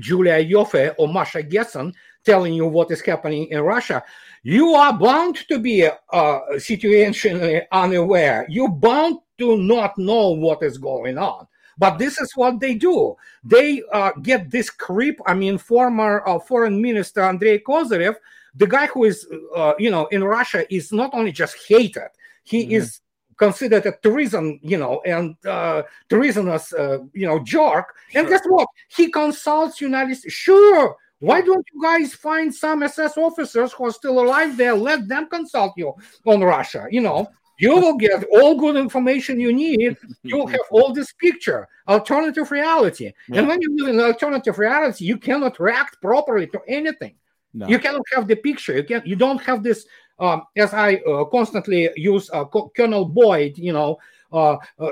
Julia 0.00 0.44
Ioffe 0.44 0.94
or 0.98 1.08
Masha 1.08 1.42
Gessen 1.42 1.92
telling 2.24 2.54
you 2.54 2.66
what 2.66 2.90
is 2.90 3.00
happening 3.00 3.46
in 3.48 3.60
Russia. 3.60 4.02
You 4.42 4.74
are 4.74 4.96
bound 4.96 5.36
to 5.48 5.58
be 5.58 5.86
uh, 5.86 6.40
situationally 6.54 7.62
unaware. 7.70 8.46
You're 8.48 8.68
bound 8.68 9.18
to 9.38 9.56
not 9.56 9.96
know 9.98 10.30
what 10.30 10.62
is 10.62 10.78
going 10.78 11.18
on. 11.18 11.46
But 11.78 11.98
this 11.98 12.20
is 12.20 12.36
what 12.36 12.60
they 12.60 12.74
do. 12.74 13.16
They 13.42 13.82
uh, 13.92 14.12
get 14.22 14.50
this 14.50 14.70
creep. 14.70 15.18
I 15.26 15.34
mean, 15.34 15.58
former 15.58 16.22
uh, 16.28 16.38
foreign 16.38 16.80
minister 16.80 17.22
Andrei 17.22 17.58
Kozyrev, 17.58 18.16
the 18.54 18.66
guy 18.66 18.86
who 18.86 19.04
is, 19.04 19.26
uh, 19.56 19.72
you 19.78 19.90
know, 19.90 20.06
in 20.06 20.22
Russia 20.22 20.72
is 20.72 20.92
not 20.92 21.14
only 21.14 21.32
just 21.32 21.56
hated, 21.66 22.08
he 22.44 22.64
mm-hmm. 22.64 22.72
is 22.72 23.00
considered 23.36 23.86
a 23.86 23.92
treason, 24.02 24.60
you 24.62 24.76
know, 24.76 25.00
and 25.06 25.34
uh, 25.46 25.82
treasonous, 26.08 26.72
uh, 26.74 26.98
you 27.12 27.26
know, 27.26 27.38
jerk. 27.40 27.94
Sure. 28.10 28.20
And 28.20 28.28
guess 28.28 28.42
what? 28.46 28.68
He 28.88 29.10
consults 29.10 29.80
United 29.80 30.16
States. 30.16 30.34
Sure. 30.34 30.96
Why 31.22 31.40
don't 31.40 31.64
you 31.72 31.80
guys 31.80 32.14
find 32.14 32.52
some 32.52 32.82
SS 32.82 33.16
officers 33.16 33.72
who 33.72 33.86
are 33.86 33.92
still 33.92 34.18
alive 34.18 34.56
there? 34.56 34.74
Let 34.74 35.06
them 35.06 35.28
consult 35.28 35.74
you 35.76 35.94
on 36.26 36.40
Russia. 36.40 36.88
You 36.90 37.00
know, 37.00 37.28
you 37.58 37.76
will 37.76 37.96
get 37.96 38.24
all 38.32 38.56
good 38.56 38.74
information 38.74 39.38
you 39.38 39.52
need. 39.52 39.96
You'll 40.24 40.48
have 40.48 40.66
all 40.72 40.92
this 40.92 41.12
picture, 41.12 41.68
alternative 41.86 42.50
reality. 42.50 43.12
Yeah. 43.28 43.38
And 43.38 43.46
when 43.46 43.62
you 43.62 43.68
live 43.76 43.94
in 43.94 44.00
alternative 44.00 44.58
reality, 44.58 45.04
you 45.04 45.16
cannot 45.16 45.60
react 45.60 46.02
properly 46.02 46.48
to 46.48 46.60
anything. 46.66 47.14
No. 47.54 47.68
You 47.68 47.78
cannot 47.78 48.02
have 48.14 48.26
the 48.26 48.34
picture. 48.34 48.74
You 48.74 48.82
can't. 48.82 49.06
You 49.06 49.14
don't 49.14 49.40
have 49.42 49.62
this 49.62 49.86
um, 50.18 50.42
as 50.56 50.74
I 50.74 50.96
uh, 50.96 51.24
constantly 51.26 51.88
use 51.96 52.30
uh, 52.32 52.46
Colonel 52.76 53.04
Boyd, 53.04 53.58
you 53.58 53.72
know, 53.72 53.98
uh, 54.32 54.56
uh, 54.78 54.90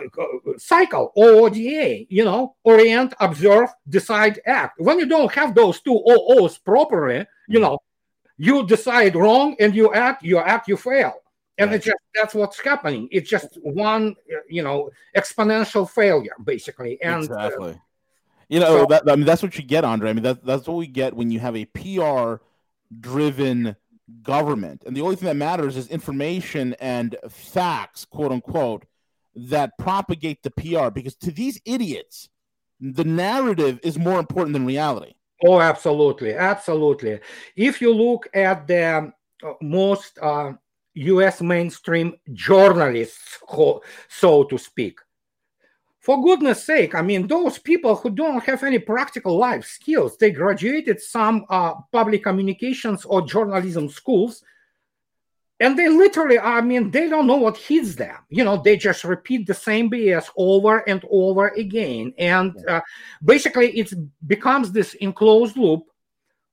cycle 0.59 1.13
OODA, 1.17 2.07
you 2.11 2.25
know, 2.25 2.57
orient, 2.65 3.15
observe, 3.21 3.71
decide, 3.89 4.41
act. 4.47 4.81
When 4.81 4.99
you 4.99 5.07
don't 5.07 5.33
have 5.33 5.55
those 5.55 5.81
two 5.81 6.03
OOs 6.09 6.59
properly, 6.59 7.27
you 7.49 7.61
know, 7.61 7.79
you 8.37 8.67
decide 8.67 9.17
wrong 9.17 9.57
and 9.59 9.75
you 9.75 9.93
act, 9.93 10.23
you 10.23 10.39
act, 10.39 10.69
you 10.69 10.77
fail. 10.77 11.15
And 11.59 11.75
it's 11.75 11.85
just 11.85 11.99
that's 12.15 12.35
what's 12.35 12.59
happening. 12.59 13.07
It's 13.11 13.29
just 13.29 13.59
one, 13.63 14.17
you 14.49 14.63
know, 14.63 14.91
exponential 15.15 15.89
failure, 15.89 16.33
basically. 16.43 17.01
And 17.03 17.25
exactly. 17.25 17.79
you 18.49 18.61
know, 18.61 18.79
so, 18.79 18.87
that, 18.87 19.03
I 19.11 19.17
mean, 19.17 19.27
that's 19.27 19.43
what 19.43 19.59
you 19.59 19.65
get, 19.65 19.85
Andrei. 19.85 20.09
I 20.09 20.13
mean, 20.15 20.23
that, 20.23 20.43
that's 20.43 20.67
what 20.67 20.79
we 20.79 20.87
get 20.87 21.15
when 21.15 21.31
you 21.31 21.39
have 21.39 21.55
a 21.55 21.67
PR 21.67 22.43
driven 22.99 23.77
government. 24.23 24.85
And 24.87 24.97
the 24.97 25.03
only 25.03 25.17
thing 25.17 25.27
that 25.27 25.37
matters 25.37 25.77
is 25.77 25.89
information 25.89 26.75
and 26.81 27.17
facts, 27.29 28.07
quote 28.07 28.33
unquote, 28.33 28.87
that 29.49 29.79
propagate 29.79 30.43
the 30.43 30.51
PR. 30.51 30.91
Because 30.91 31.17
to 31.17 31.31
these 31.31 31.61
idiots, 31.65 32.29
the 32.81 33.05
narrative 33.05 33.81
is 33.83 33.99
more 33.99 34.19
important 34.19 34.53
than 34.53 34.67
reality. 34.67 35.15
Oh, 35.45 35.61
absolutely, 35.61 36.35
absolutely. 36.35 37.21
If 37.57 37.81
you 37.81 37.95
look 37.95 38.29
at 38.35 38.67
the 38.67 39.13
uh, 39.43 39.53
most 39.63 40.19
uh, 40.21 40.53
U.S. 40.95 41.41
mainstream 41.41 42.15
journalists, 42.33 43.39
so 44.09 44.45
to 44.45 44.59
speak, 44.59 44.99
for 46.01 46.23
goodness 46.23 46.65
sake, 46.65 46.95
I 46.95 47.03
mean, 47.03 47.27
those 47.27 47.59
people 47.59 47.95
who 47.95 48.11
don't 48.11 48.43
have 48.45 48.65
any 48.65 48.79
practical 48.79 49.37
life 49.37 49.67
skills, 49.67 50.17
they 50.17 50.31
graduated 50.31 51.01
some 51.01 51.45
uh, 51.51 51.75
public 51.93 52.23
communications 52.23 53.05
or 53.05 53.23
journalism 53.23 53.89
schools, 53.89 54.43
and 55.61 55.79
they 55.79 55.89
literally, 55.89 56.39
I 56.39 56.61
mean, 56.63 56.91
they 56.91 57.09
don't 57.09 57.27
know 57.27 57.37
what 57.37 57.57
hits 57.57 57.95
them. 57.95 58.17
You 58.31 58.45
know, 58.45 58.57
they 58.57 58.77
just 58.77 59.05
repeat 59.05 59.47
the 59.47 59.55
same 59.55 59.91
BS 59.91 60.31
over 60.37 60.79
and 60.89 61.05
over 61.11 61.49
again. 61.49 62.15
And 62.19 62.57
uh, 62.67 62.81
basically, 63.23 63.79
it 63.79 63.93
becomes 64.27 64.73
this 64.73 64.95
enclosed 64.95 65.57
loop 65.57 65.85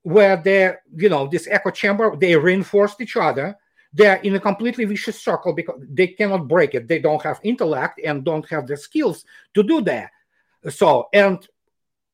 where 0.04 0.38
they, 0.38 0.74
you 0.96 1.10
know, 1.10 1.28
this 1.28 1.48
echo 1.50 1.72
chamber, 1.72 2.16
they 2.16 2.36
reinforce 2.36 2.96
each 3.00 3.16
other 3.18 3.58
they're 3.94 4.18
in 4.18 4.36
a 4.36 4.40
completely 4.40 4.86
vicious 4.86 5.20
circle 5.20 5.54
because 5.54 5.82
they 5.90 6.08
cannot 6.08 6.48
break 6.48 6.76
it. 6.76 6.88
They 6.88 7.00
don't 7.00 7.22
have 7.24 7.40
intellect 7.44 8.00
and 8.04 8.24
don't 8.24 8.48
have 8.50 8.68
the 8.68 8.78
skills 8.78 9.26
to 9.54 9.64
do 9.64 9.82
that. 9.82 10.12
So, 10.70 11.10
and 11.14 11.46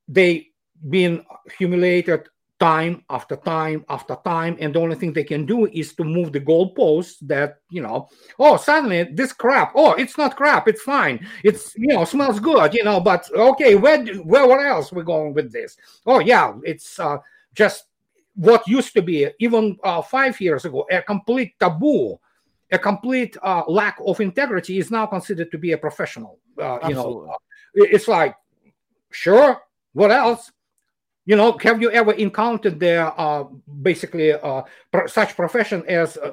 they 0.08 0.50
been 0.88 1.26
humiliated 1.58 2.30
time 2.64 3.03
after 3.09 3.36
time 3.36 3.84
after 3.89 4.16
time, 4.24 4.55
and 4.61 4.74
the 4.74 4.80
only 4.80 4.95
thing 4.95 5.11
they 5.11 5.26
can 5.26 5.45
do 5.45 5.68
is 5.68 5.93
to 5.95 6.03
move 6.03 6.32
the 6.32 6.39
goalposts. 6.39 7.18
That 7.22 7.57
you 7.70 7.82
know, 7.82 8.07
oh, 8.39 8.55
suddenly 8.55 9.03
this 9.03 9.34
crap. 9.34 9.74
Oh, 9.76 9.91
it's 9.93 10.18
not 10.18 10.38
crap. 10.38 10.68
It's 10.68 10.82
fine. 10.82 11.28
It's 11.43 11.76
you 11.76 11.89
know 11.93 12.05
smells 12.05 12.39
good. 12.39 12.74
You 12.74 12.86
know, 12.86 12.99
but 13.01 13.30
okay, 13.36 13.76
where 13.76 14.05
where, 14.24 14.47
where 14.47 14.66
else 14.68 14.93
we 14.93 15.03
going 15.03 15.34
with 15.34 15.51
this? 15.51 15.76
Oh 16.05 16.20
yeah, 16.20 16.53
it's 16.64 16.99
uh, 16.99 17.18
just 17.53 17.86
what 18.36 18.68
used 18.68 18.93
to 18.93 19.01
be 19.01 19.30
even 19.39 19.78
uh, 19.84 20.01
five 20.01 20.39
years 20.41 20.66
ago 20.66 20.88
a 20.89 21.01
complete 21.01 21.53
taboo 21.59 22.20
a 22.72 22.80
complete 22.80 23.38
uh, 23.43 23.61
lack 23.68 23.97
of 24.07 24.20
integrity 24.20 24.80
is 24.80 24.89
now 24.89 25.05
considered 25.05 25.51
to 25.51 25.57
be 25.59 25.74
a 25.74 25.78
professional 25.78 26.39
uh, 26.59 26.80
you 26.88 26.95
know 26.95 27.36
it's 27.76 28.07
like 28.07 28.36
sure 29.11 29.61
what 29.93 30.11
else 30.11 30.51
you 31.26 31.36
know 31.36 31.57
have 31.61 31.82
you 31.82 31.89
ever 31.91 32.11
encountered 32.13 32.80
the 32.80 33.01
uh, 33.17 33.43
basically 33.82 34.34
uh, 34.34 34.61
such 35.07 35.36
profession 35.36 35.84
as 35.88 36.17
uh, 36.17 36.32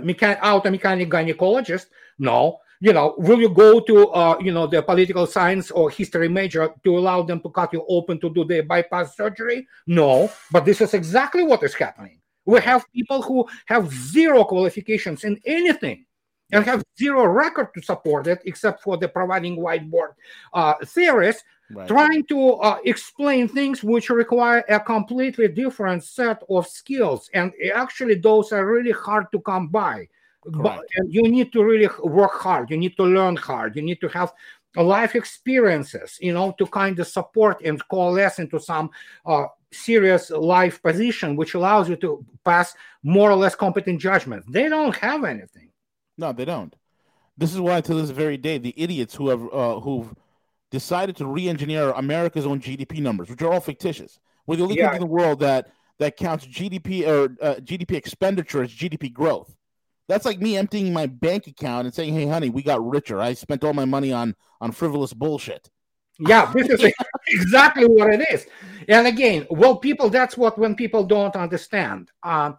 mechan- 0.00 0.38
auto 0.42 0.70
mechanic 0.70 1.08
gynecologist 1.08 1.86
no 2.18 2.58
you 2.80 2.92
know, 2.92 3.14
will 3.18 3.40
you 3.40 3.48
go 3.48 3.80
to, 3.80 4.08
uh, 4.10 4.38
you 4.40 4.52
know, 4.52 4.66
the 4.66 4.82
political 4.82 5.26
science 5.26 5.70
or 5.70 5.90
history 5.90 6.28
major 6.28 6.72
to 6.84 6.96
allow 6.96 7.22
them 7.22 7.40
to 7.40 7.50
cut 7.50 7.72
you 7.72 7.84
open 7.88 8.20
to 8.20 8.30
do 8.30 8.44
the 8.44 8.60
bypass 8.60 9.16
surgery? 9.16 9.66
No, 9.86 10.30
but 10.52 10.64
this 10.64 10.80
is 10.80 10.94
exactly 10.94 11.42
what 11.42 11.62
is 11.62 11.74
happening. 11.74 12.20
We 12.44 12.60
have 12.60 12.90
people 12.92 13.20
who 13.20 13.46
have 13.66 13.92
zero 13.92 14.44
qualifications 14.44 15.24
in 15.24 15.40
anything 15.44 16.06
and 16.52 16.64
have 16.64 16.82
zero 16.98 17.26
record 17.26 17.68
to 17.74 17.82
support 17.82 18.26
it 18.26 18.40
except 18.44 18.82
for 18.82 18.96
the 18.96 19.08
providing 19.08 19.58
whiteboard 19.58 20.14
uh, 20.54 20.74
theories 20.84 21.44
right. 21.70 21.88
trying 21.88 22.24
to 22.26 22.52
uh, 22.54 22.78
explain 22.84 23.48
things 23.48 23.82
which 23.82 24.10
require 24.10 24.64
a 24.68 24.80
completely 24.80 25.48
different 25.48 26.02
set 26.02 26.42
of 26.48 26.66
skills. 26.66 27.28
And 27.34 27.52
actually 27.74 28.14
those 28.14 28.52
are 28.52 28.66
really 28.66 28.92
hard 28.92 29.26
to 29.32 29.40
come 29.40 29.68
by. 29.68 30.08
But 30.44 30.84
you 31.08 31.22
need 31.22 31.52
to 31.52 31.62
really 31.62 31.88
work 32.02 32.40
hard. 32.40 32.70
You 32.70 32.78
need 32.78 32.96
to 32.96 33.02
learn 33.02 33.36
hard. 33.36 33.76
You 33.76 33.82
need 33.82 34.00
to 34.00 34.08
have 34.08 34.32
life 34.76 35.14
experiences 35.16 36.18
you 36.20 36.32
know 36.32 36.54
to 36.58 36.66
kind 36.66 36.98
of 36.98 37.06
support 37.06 37.60
and 37.64 37.82
coalesce 37.88 38.38
into 38.38 38.60
some 38.60 38.90
uh, 39.26 39.46
serious 39.72 40.30
life 40.30 40.80
position 40.82 41.36
which 41.36 41.54
allows 41.54 41.88
you 41.88 41.96
to 41.96 42.24
pass 42.44 42.74
more 43.02 43.30
or 43.30 43.34
less 43.36 43.54
competent 43.54 44.00
judgment. 44.00 44.44
They 44.48 44.68
don't 44.68 44.94
have 44.96 45.24
anything 45.24 45.67
no 46.18 46.32
they 46.32 46.44
don't 46.44 46.76
this 47.36 47.54
is 47.54 47.60
why 47.60 47.80
to 47.80 47.94
this 47.94 48.10
very 48.10 48.36
day 48.36 48.58
the 48.58 48.74
idiots 48.76 49.14
who 49.14 49.28
have 49.28 49.42
uh, 49.52 49.80
who've 49.80 50.14
decided 50.70 51.16
to 51.16 51.26
re-engineer 51.26 51.92
america's 51.92 52.44
own 52.46 52.60
gdp 52.60 53.00
numbers 53.00 53.30
which 53.30 53.40
are 53.40 53.52
all 53.52 53.60
fictitious 53.60 54.18
we're 54.46 54.56
the 54.56 54.62
only 54.62 54.76
yeah. 54.76 54.82
country 54.84 54.96
in 54.96 55.00
the 55.00 55.06
world 55.06 55.40
that 55.40 55.70
that 55.98 56.16
counts 56.16 56.46
gdp 56.46 57.06
or 57.06 57.24
uh, 57.42 57.54
gdp 57.56 57.92
expenditure 57.92 58.62
as 58.62 58.70
gdp 58.70 59.12
growth 59.12 59.56
that's 60.08 60.24
like 60.24 60.40
me 60.40 60.56
emptying 60.56 60.92
my 60.92 61.06
bank 61.06 61.46
account 61.46 61.84
and 61.84 61.94
saying, 61.94 62.14
"Hey, 62.14 62.26
honey, 62.26 62.48
we 62.48 62.62
got 62.62 62.84
richer. 62.84 63.20
I 63.20 63.34
spent 63.34 63.62
all 63.62 63.74
my 63.74 63.84
money 63.84 64.10
on 64.10 64.34
on 64.60 64.72
frivolous 64.72 65.12
bullshit." 65.12 65.70
Yeah, 66.18 66.50
this 66.52 66.68
is 66.68 66.92
exactly 67.28 67.84
what 67.84 68.12
it 68.12 68.26
is. 68.32 68.46
And 68.88 69.06
again, 69.06 69.46
well, 69.50 69.76
people, 69.76 70.08
that's 70.08 70.36
what 70.36 70.58
when 70.58 70.74
people 70.74 71.04
don't 71.04 71.36
understand. 71.36 72.10
Uh, 72.22 72.52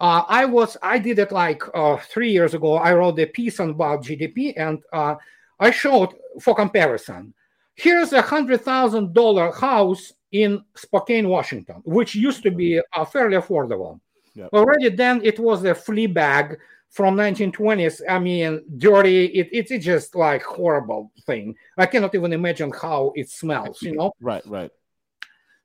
uh, 0.00 0.24
I 0.28 0.46
was, 0.46 0.76
I 0.82 0.98
did 0.98 1.18
it 1.18 1.30
like 1.30 1.62
uh, 1.74 1.98
three 1.98 2.30
years 2.30 2.54
ago. 2.54 2.76
I 2.76 2.94
wrote 2.94 3.18
a 3.18 3.26
piece 3.26 3.60
on 3.60 3.70
about 3.70 4.02
GDP, 4.02 4.54
and 4.56 4.82
uh, 4.92 5.16
I 5.58 5.70
showed 5.70 6.14
for 6.40 6.54
comparison. 6.54 7.34
Here's 7.74 8.12
a 8.12 8.22
hundred 8.22 8.62
thousand 8.62 9.12
dollar 9.12 9.52
house 9.52 10.12
in 10.32 10.64
Spokane, 10.74 11.28
Washington, 11.28 11.82
which 11.84 12.14
used 12.14 12.42
to 12.44 12.50
be 12.50 12.80
uh, 12.94 13.04
fairly 13.04 13.36
affordable. 13.36 14.00
Yep. 14.34 14.50
Already 14.52 14.88
then 14.90 15.20
it 15.24 15.38
was 15.38 15.64
a 15.64 15.74
flea 15.74 16.06
bag 16.06 16.58
from 16.88 17.16
1920s. 17.16 18.00
I 18.08 18.18
mean, 18.18 18.62
dirty. 18.78 19.26
It, 19.26 19.48
it, 19.52 19.70
it's 19.70 19.84
just 19.84 20.14
like 20.14 20.42
horrible 20.42 21.12
thing. 21.26 21.54
I 21.76 21.86
cannot 21.86 22.14
even 22.14 22.32
imagine 22.32 22.72
how 22.72 23.12
it 23.16 23.28
smells. 23.28 23.82
You 23.82 23.96
know. 23.96 24.12
Right. 24.20 24.46
Right. 24.46 24.70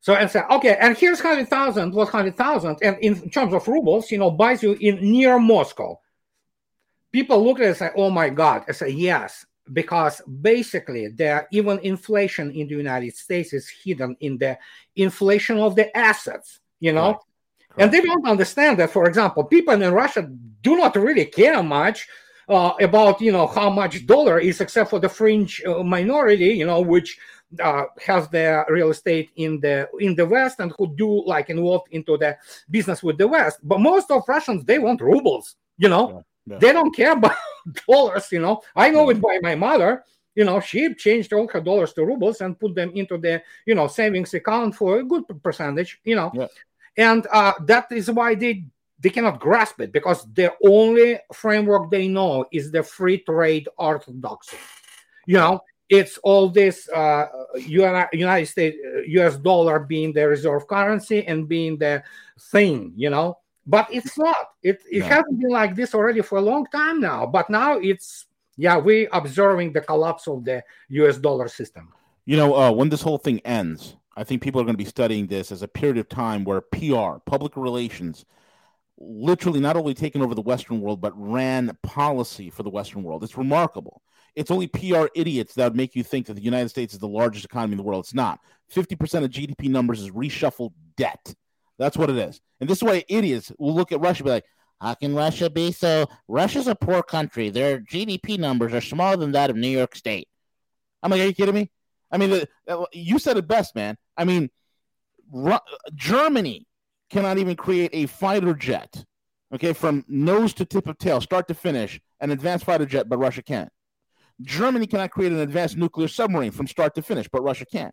So 0.05 0.13
and 0.13 0.29
say, 0.29 0.43
okay, 0.51 0.77
and 0.79 0.95
here's 0.95 1.19
hundred 1.19 1.49
thousand. 1.49 1.91
What 1.91 2.09
hundred 2.09 2.37
thousand? 2.37 2.77
And 2.83 2.95
in 2.99 3.27
terms 3.31 3.55
of 3.55 3.67
rubles, 3.67 4.11
you 4.11 4.19
know, 4.19 4.29
buys 4.29 4.61
you 4.61 4.73
in 4.73 4.99
near 5.01 5.39
Moscow. 5.39 5.99
People 7.11 7.43
look 7.43 7.57
at 7.57 7.63
it 7.63 7.67
and 7.69 7.77
say, 7.77 7.89
"Oh 7.95 8.11
my 8.11 8.29
God!" 8.29 8.65
I 8.69 8.73
say, 8.73 8.89
"Yes," 8.89 9.47
because 9.73 10.21
basically, 10.27 11.07
the 11.07 11.47
even 11.51 11.79
inflation 11.79 12.51
in 12.51 12.67
the 12.67 12.75
United 12.75 13.15
States 13.15 13.51
is 13.51 13.67
hidden 13.67 14.15
in 14.19 14.37
the 14.37 14.59
inflation 14.95 15.57
of 15.57 15.75
the 15.75 15.89
assets. 15.97 16.59
You 16.79 16.93
know, 16.93 17.13
right. 17.13 17.17
And 17.79 17.91
they 17.91 18.01
don't 18.01 18.27
understand 18.27 18.77
that, 18.77 18.91
for 18.91 19.07
example, 19.07 19.43
people 19.43 19.73
in 19.73 19.91
Russia 19.91 20.29
do 20.61 20.77
not 20.77 20.95
really 20.95 21.25
care 21.25 21.63
much 21.63 22.07
uh, 22.47 22.73
about, 22.79 23.21
you 23.21 23.31
know, 23.31 23.47
how 23.47 23.71
much 23.71 24.05
dollar 24.05 24.39
is, 24.39 24.61
except 24.61 24.91
for 24.91 24.99
the 24.99 25.09
fringe 25.09 25.63
uh, 25.65 25.81
minority, 25.81 26.53
you 26.53 26.65
know, 26.65 26.81
which 26.81 27.17
uh, 27.61 27.85
has 28.05 28.27
their 28.29 28.65
real 28.69 28.91
estate 28.91 29.31
in 29.35 29.59
the 29.59 29.87
in 29.99 30.15
the 30.15 30.25
West 30.25 30.59
and 30.59 30.73
who 30.77 30.93
do 30.95 31.25
like 31.25 31.49
involved 31.49 31.87
into 31.91 32.17
the 32.17 32.37
business 32.69 33.03
with 33.03 33.17
the 33.17 33.27
West. 33.27 33.59
But 33.63 33.79
most 33.79 34.11
of 34.11 34.23
Russians 34.27 34.63
they 34.65 34.79
want 34.79 35.01
rubles, 35.01 35.55
you 35.77 35.89
know. 35.89 36.09
Yeah, 36.09 36.53
yeah. 36.53 36.59
They 36.59 36.73
don't 36.73 36.95
care 36.95 37.11
about 37.17 37.37
dollars, 37.87 38.31
you 38.31 38.39
know. 38.39 38.61
I 38.75 38.89
know 38.89 39.09
yeah. 39.09 39.17
it 39.17 39.21
by 39.21 39.39
my 39.41 39.55
mother. 39.55 40.03
You 40.35 40.43
know, 40.43 40.59
she 40.59 40.93
changed 40.95 41.31
all 41.31 41.47
her 41.47 41.61
dollars 41.61 41.93
to 41.93 42.05
rubles 42.05 42.41
and 42.41 42.59
put 42.59 42.75
them 42.75 42.91
into 42.93 43.17
the, 43.17 43.41
you 43.65 43.73
know, 43.73 43.87
savings 43.87 44.33
account 44.33 44.75
for 44.75 44.99
a 44.99 45.03
good 45.03 45.23
percentage, 45.41 46.01
you 46.03 46.15
know 46.15 46.49
and 46.97 47.27
uh, 47.31 47.53
that 47.61 47.91
is 47.91 48.09
why 48.11 48.35
they 48.35 48.65
they 48.99 49.09
cannot 49.09 49.39
grasp 49.39 49.81
it 49.81 49.91
because 49.91 50.25
the 50.33 50.53
only 50.65 51.19
framework 51.33 51.91
they 51.91 52.07
know 52.07 52.45
is 52.51 52.71
the 52.71 52.81
free 52.81 53.19
trade 53.19 53.67
orthodoxy. 53.77 54.57
You 55.27 55.37
know, 55.37 55.59
it's 55.89 56.17
all 56.19 56.49
this 56.49 56.89
uh, 56.89 57.27
United 57.57 58.45
States 58.47 58.77
U.S. 59.07 59.37
dollar 59.37 59.79
being 59.79 60.13
the 60.13 60.27
reserve 60.27 60.67
currency 60.67 61.25
and 61.25 61.47
being 61.47 61.77
the 61.77 62.03
thing. 62.51 62.93
You 62.95 63.09
know, 63.09 63.37
but 63.65 63.87
it's 63.91 64.17
not. 64.17 64.35
It 64.63 64.81
it 64.91 64.99
no. 64.99 65.05
hasn't 65.05 65.39
been 65.39 65.51
like 65.51 65.75
this 65.75 65.93
already 65.93 66.21
for 66.21 66.37
a 66.37 66.41
long 66.41 66.65
time 66.67 66.99
now. 66.99 67.25
But 67.25 67.49
now 67.49 67.77
it's 67.77 68.25
yeah, 68.57 68.77
we're 68.77 69.09
observing 69.11 69.73
the 69.73 69.81
collapse 69.81 70.27
of 70.27 70.45
the 70.45 70.63
U.S. 70.89 71.17
dollar 71.17 71.47
system. 71.47 71.91
You 72.25 72.37
know, 72.37 72.55
uh, 72.55 72.71
when 72.71 72.89
this 72.89 73.01
whole 73.01 73.17
thing 73.17 73.39
ends, 73.41 73.95
I 74.17 74.23
think 74.23 74.41
people 74.41 74.61
are 74.61 74.63
going 74.63 74.73
to 74.73 74.83
be 74.83 74.89
studying 74.89 75.27
this 75.27 75.51
as 75.51 75.61
a 75.61 75.67
period 75.67 75.97
of 75.97 76.09
time 76.09 76.43
where 76.43 76.61
PR, 76.61 77.19
public 77.25 77.57
relations, 77.57 78.25
literally 78.97 79.59
not 79.59 79.75
only 79.75 79.93
taken 79.93 80.21
over 80.21 80.33
the 80.33 80.41
Western 80.41 80.79
world, 80.79 81.01
but 81.01 81.13
ran 81.15 81.77
policy 81.83 82.49
for 82.49 82.63
the 82.63 82.69
Western 82.69 83.03
world. 83.03 83.23
It's 83.23 83.37
remarkable. 83.37 84.01
It's 84.35 84.51
only 84.51 84.67
PR 84.67 85.05
idiots 85.15 85.53
that 85.55 85.65
would 85.65 85.77
make 85.77 85.95
you 85.95 86.03
think 86.03 86.25
that 86.27 86.33
the 86.33 86.41
United 86.41 86.69
States 86.69 86.93
is 86.93 86.99
the 86.99 87.07
largest 87.07 87.45
economy 87.45 87.73
in 87.73 87.77
the 87.77 87.83
world. 87.83 88.03
It's 88.03 88.13
not. 88.13 88.39
50% 88.73 89.23
of 89.23 89.31
GDP 89.31 89.69
numbers 89.69 90.01
is 90.01 90.11
reshuffled 90.11 90.73
debt. 90.97 91.33
That's 91.77 91.97
what 91.97 92.09
it 92.09 92.17
is. 92.17 92.41
And 92.59 92.69
this 92.69 92.79
is 92.79 92.83
why 92.83 93.03
idiots 93.07 93.51
will 93.57 93.73
look 93.73 93.91
at 93.91 93.99
Russia 94.01 94.23
and 94.23 94.25
be 94.25 94.31
like, 94.31 94.45
how 94.81 94.93
can 94.93 95.15
Russia 95.15 95.49
be 95.49 95.71
so? 95.71 96.07
Russia's 96.27 96.67
a 96.67 96.75
poor 96.75 97.01
country. 97.01 97.49
Their 97.49 97.79
GDP 97.79 98.37
numbers 98.37 98.73
are 98.73 98.81
smaller 98.81 99.17
than 99.17 99.31
that 99.31 99.49
of 99.49 99.55
New 99.55 99.69
York 99.69 99.95
State. 99.95 100.27
I'm 101.01 101.11
like, 101.11 101.21
are 101.21 101.25
you 101.25 101.33
kidding 101.33 101.55
me? 101.55 101.71
I 102.11 102.17
mean, 102.17 102.45
uh, 102.67 102.85
you 102.91 103.19
said 103.19 103.37
it 103.37 103.47
best, 103.47 103.75
man. 103.75 103.97
I 104.17 104.25
mean, 104.25 104.49
uh, 105.33 105.59
Germany 105.93 106.67
cannot 107.09 107.37
even 107.37 107.55
create 107.55 107.91
a 107.93 108.05
fighter 108.05 108.53
jet, 108.53 109.03
okay, 109.53 109.73
from 109.73 110.03
nose 110.07 110.53
to 110.55 110.65
tip 110.65 110.87
of 110.87 110.97
tail, 110.97 111.21
start 111.21 111.47
to 111.47 111.53
finish, 111.53 111.99
an 112.19 112.31
advanced 112.31 112.65
fighter 112.65 112.85
jet, 112.85 113.07
but 113.09 113.17
Russia 113.17 113.41
can. 113.41 113.69
Germany 114.41 114.87
cannot 114.87 115.11
create 115.11 115.31
an 115.31 115.39
advanced 115.39 115.77
nuclear 115.77 116.07
submarine 116.07 116.51
from 116.51 116.67
start 116.67 116.95
to 116.95 117.01
finish, 117.01 117.27
but 117.31 117.43
Russia 117.43 117.65
can. 117.65 117.91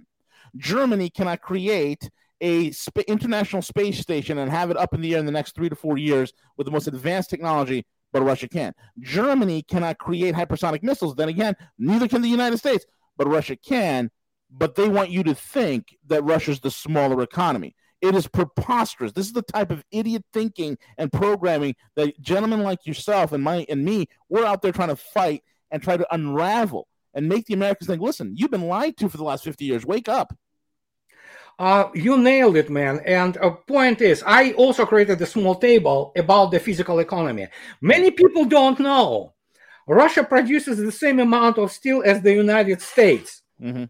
Germany 0.57 1.09
cannot 1.09 1.41
create 1.41 2.11
a 2.41 2.73
sp- 2.75 3.07
international 3.07 3.63
space 3.63 4.01
station 4.01 4.39
and 4.39 4.51
have 4.51 4.71
it 4.71 4.77
up 4.77 4.95
in 4.95 5.01
the 5.01 5.15
air 5.15 5.21
in 5.21 5.27
the 5.27 5.33
next 5.33 5.55
three 5.55 5.69
to 5.69 5.77
four 5.77 5.97
years 5.97 6.33
with 6.57 6.67
the 6.67 6.73
most 6.73 6.89
advanced 6.89 7.31
technology, 7.31 7.87
but 8.13 8.23
Russia 8.23 8.49
can. 8.49 8.75
Germany 8.99 9.63
cannot 9.63 9.99
create 9.99 10.35
hypersonic 10.35 10.83
missiles. 10.83 11.15
Then 11.15 11.29
again, 11.29 11.55
neither 11.79 12.09
can 12.09 12.21
the 12.21 12.29
United 12.29 12.59
States, 12.59 12.85
but 13.17 13.29
Russia 13.29 13.57
can. 13.57 14.11
But 14.51 14.75
they 14.75 14.89
want 14.89 15.11
you 15.11 15.23
to 15.23 15.35
think 15.35 15.97
that 16.09 16.25
Russia's 16.25 16.61
the 16.61 16.71
smaller 16.71 17.23
economy. 17.23 17.75
It 18.03 18.17
is 18.17 18.27
preposterous. 18.27 19.13
This 19.13 19.27
is 19.27 19.33
the 19.33 19.43
type 19.43 19.71
of 19.71 19.85
idiot 19.93 20.25
thinking 20.33 20.77
and 20.99 21.13
programming 21.13 21.77
that 21.95 22.21
gentlemen 22.21 22.63
like 22.65 22.85
yourself 22.85 23.33
and 23.33 23.43
my 23.43 23.65
and 23.69 23.85
me, 23.85 24.09
we're 24.29 24.45
out 24.45 24.61
there 24.61 24.73
trying 24.73 24.89
to 24.89 24.97
fight 24.97 25.43
and 25.73 25.83
try 25.83 25.97
to 25.97 26.15
unravel 26.15 26.87
and 27.15 27.29
make 27.29 27.47
the 27.47 27.55
Americans 27.55 27.89
think, 27.89 28.01
listen, 28.01 28.35
you've 28.37 28.53
been 28.53 28.69
lied 28.69 28.97
to 28.99 29.09
for 29.09 29.17
the 29.17 29.25
last 29.25 29.43
50 29.43 29.65
years. 29.65 29.85
Wake 29.85 30.09
up. 30.09 30.33
Uh, 31.59 31.89
you 31.95 32.17
nailed 32.17 32.57
it, 32.57 32.71
man. 32.71 33.01
And 33.05 33.37
a 33.37 33.51
point 33.51 34.01
is, 34.01 34.23
I 34.27 34.53
also 34.53 34.87
created 34.87 35.21
a 35.21 35.27
small 35.27 35.57
table 35.57 36.13
about 36.17 36.51
the 36.51 36.61
physical 36.61 37.01
economy. 37.01 37.49
Many 37.81 38.11
people 38.11 38.45
don't 38.45 38.79
know 38.79 39.35
Russia 39.87 40.23
produces 40.25 40.79
the 40.79 40.93
same 40.93 41.19
amount 41.21 41.59
of 41.59 41.73
steel 41.73 42.03
as 42.05 42.23
the 42.23 42.33
United 42.33 42.81
States. 42.81 43.43
Mm-hmm. 43.61 43.85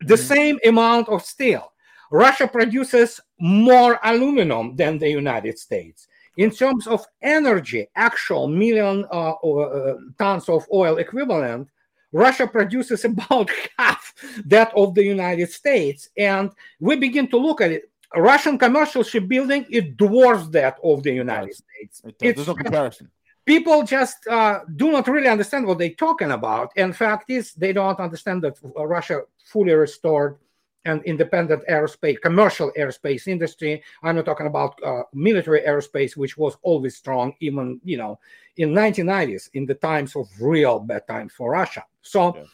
The 0.00 0.14
mm-hmm. 0.14 0.34
same 0.34 0.58
amount 0.64 1.08
of 1.08 1.22
steel. 1.22 1.72
Russia 2.10 2.48
produces 2.48 3.20
more 3.38 3.98
aluminum 4.02 4.76
than 4.76 4.98
the 4.98 5.08
United 5.08 5.58
States. 5.58 6.08
In 6.40 6.50
terms 6.50 6.86
of 6.86 7.04
energy, 7.20 7.86
actual 7.94 8.48
million 8.48 9.04
uh, 9.12 9.32
uh, 9.32 9.96
tons 10.18 10.48
of 10.48 10.64
oil 10.72 10.96
equivalent, 10.96 11.68
Russia 12.12 12.46
produces 12.46 13.04
about 13.12 13.50
half 13.76 14.14
that 14.46 14.72
of 14.74 14.94
the 14.94 15.04
United 15.04 15.50
States. 15.50 16.08
And 16.16 16.50
we 16.80 16.96
begin 16.96 17.28
to 17.28 17.36
look 17.36 17.60
at 17.60 17.72
it. 17.72 17.90
Russian 18.16 18.56
commercial 18.58 19.02
shipbuilding, 19.02 19.66
it 19.68 19.98
dwarfs 19.98 20.48
that 20.48 20.78
of 20.82 21.02
the 21.02 21.12
United 21.12 21.54
States. 21.54 22.02
It 22.04 22.18
There's 22.18 22.46
no 22.46 22.54
comparison. 22.54 23.10
People 23.44 23.82
just 23.82 24.26
uh, 24.26 24.60
do 24.76 24.90
not 24.92 25.06
really 25.08 25.28
understand 25.28 25.66
what 25.66 25.76
they're 25.78 25.90
talking 26.06 26.30
about. 26.30 26.72
And 26.74 26.96
fact 26.96 27.28
is, 27.28 27.52
they 27.52 27.74
don't 27.74 28.00
understand 28.00 28.42
that 28.44 28.56
Russia 28.74 29.24
fully 29.44 29.74
restored 29.74 30.38
and 30.84 31.02
independent 31.04 31.62
aerospace, 31.68 32.20
commercial 32.20 32.72
aerospace 32.78 33.28
industry. 33.28 33.82
I'm 34.02 34.16
not 34.16 34.24
talking 34.24 34.46
about 34.46 34.80
uh, 34.82 35.02
military 35.12 35.60
aerospace, 35.60 36.16
which 36.16 36.36
was 36.36 36.56
always 36.62 36.96
strong, 36.96 37.34
even 37.40 37.80
you 37.84 37.96
know, 37.96 38.18
in 38.56 38.70
1990s, 38.70 39.50
in 39.54 39.66
the 39.66 39.74
times 39.74 40.16
of 40.16 40.28
real 40.40 40.80
bad 40.80 41.06
times 41.06 41.32
for 41.32 41.50
Russia. 41.50 41.84
So, 42.02 42.34
yeah. 42.34 42.44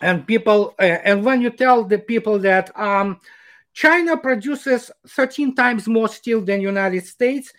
and 0.00 0.26
people, 0.26 0.74
uh, 0.78 0.98
and 1.04 1.24
when 1.24 1.40
you 1.40 1.50
tell 1.50 1.84
the 1.84 1.98
people 1.98 2.38
that 2.40 2.76
um, 2.78 3.20
China 3.72 4.16
produces 4.16 4.90
13 5.08 5.54
times 5.54 5.88
more 5.88 6.08
steel 6.08 6.40
than 6.40 6.60
United 6.60 7.04
States, 7.06 7.52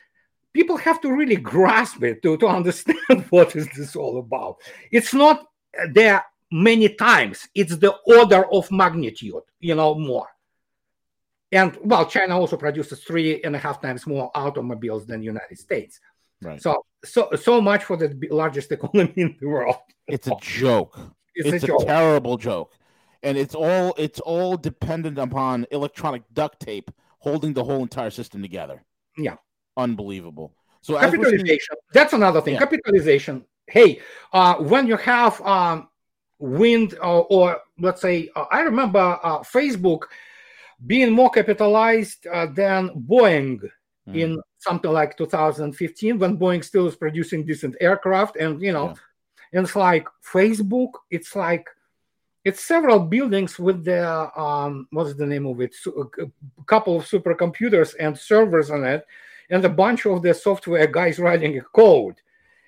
people 0.54 0.78
have 0.78 1.02
to 1.02 1.12
really 1.12 1.36
grasp 1.36 2.02
it 2.04 2.22
to, 2.24 2.38
to 2.38 2.48
understand 2.48 3.26
what 3.30 3.56
is 3.58 3.68
this 3.76 3.96
all 3.96 4.20
about. 4.20 4.58
It's 4.90 5.14
not 5.14 5.48
their 5.92 6.24
many 6.52 6.90
times. 6.90 7.48
It's 7.54 7.76
the 7.78 7.94
order 8.06 8.46
of 8.52 8.72
magnitude, 8.72 9.44
you 9.60 9.76
know, 9.76 9.96
more. 9.96 10.28
And 11.52 11.78
well, 11.84 12.06
China 12.06 12.40
also 12.40 12.58
produces 12.58 13.04
three 13.04 13.42
and 13.44 13.56
a 13.56 13.60
half 13.60 13.82
times 13.82 14.08
more 14.08 14.32
automobiles 14.36 15.06
than 15.06 15.22
United 15.22 15.58
States. 15.58 16.00
Right. 16.42 16.62
So 16.62 16.86
so 17.04 17.30
so 17.36 17.62
much 17.62 17.84
for 17.84 17.98
the 17.98 18.14
largest 18.30 18.72
economy 18.78 19.14
in 19.16 19.38
the 19.40 19.48
world. 19.48 19.78
It's 20.08 20.28
a 20.28 20.36
joke. 20.42 21.00
It's, 21.34 21.48
it's 21.48 21.64
a, 21.64 21.68
a 21.68 21.70
joke. 21.70 21.86
terrible 21.86 22.38
joke. 22.38 22.74
And 23.24 23.38
it's 23.38 23.56
all 23.56 23.94
it's 23.98 24.20
all 24.20 24.58
dependent 24.58 25.18
upon 25.18 25.66
electronic 25.72 26.24
duct 26.34 26.60
tape 26.60 26.92
holding 27.20 27.54
the 27.54 27.64
whole 27.64 27.82
entire 27.82 28.12
system 28.12 28.42
together. 28.42 28.84
Yeah. 29.18 29.36
Unbelievable. 29.78 30.54
So 30.82 31.00
capitalization. 31.00 31.76
That's 31.94 32.14
another 32.14 32.42
thing. 32.42 32.54
Yeah. 32.54 32.60
Capitalization. 32.60 33.46
Hey, 33.68 34.02
uh, 34.32 34.56
when 34.56 34.86
you 34.86 34.98
have 34.98 35.42
um, 35.42 35.88
wind 36.40 36.98
uh, 37.02 37.20
or 37.20 37.60
let's 37.80 38.02
say 38.02 38.30
uh, 38.36 38.46
i 38.52 38.62
remember 38.62 39.20
uh, 39.24 39.40
facebook 39.40 40.04
being 40.86 41.12
more 41.12 41.30
capitalized 41.30 42.28
uh, 42.28 42.46
than 42.48 42.90
boeing 43.08 43.60
mm. 44.08 44.16
in 44.16 44.42
something 44.58 44.92
like 44.92 45.18
2015 45.18 46.20
when 46.20 46.38
boeing 46.38 46.64
still 46.64 46.84
was 46.84 46.96
producing 46.96 47.46
decent 47.46 47.76
aircraft 47.80 48.36
and 48.36 48.62
you 48.62 48.74
know 48.74 48.88
yeah. 48.88 48.96
and 49.54 49.66
it's 49.66 49.76
like 49.76 50.08
facebook 50.24 50.92
it's 51.10 51.36
like 51.36 51.70
it's 52.44 52.64
several 52.64 53.00
buildings 53.00 53.58
with 53.58 53.84
the 53.84 54.40
um, 54.40 54.88
what's 54.92 55.16
the 55.16 55.26
name 55.26 55.48
of 55.48 55.60
it 55.62 55.74
so, 55.74 56.12
a 56.20 56.64
couple 56.66 56.98
of 56.98 57.06
supercomputers 57.06 57.96
and 58.00 58.18
servers 58.18 58.70
on 58.70 58.84
it 58.84 59.06
and 59.50 59.64
a 59.64 59.70
bunch 59.70 60.06
of 60.06 60.22
the 60.22 60.34
software 60.34 60.88
guys 60.88 61.18
writing 61.18 61.58
a 61.58 61.62
code 61.62 62.16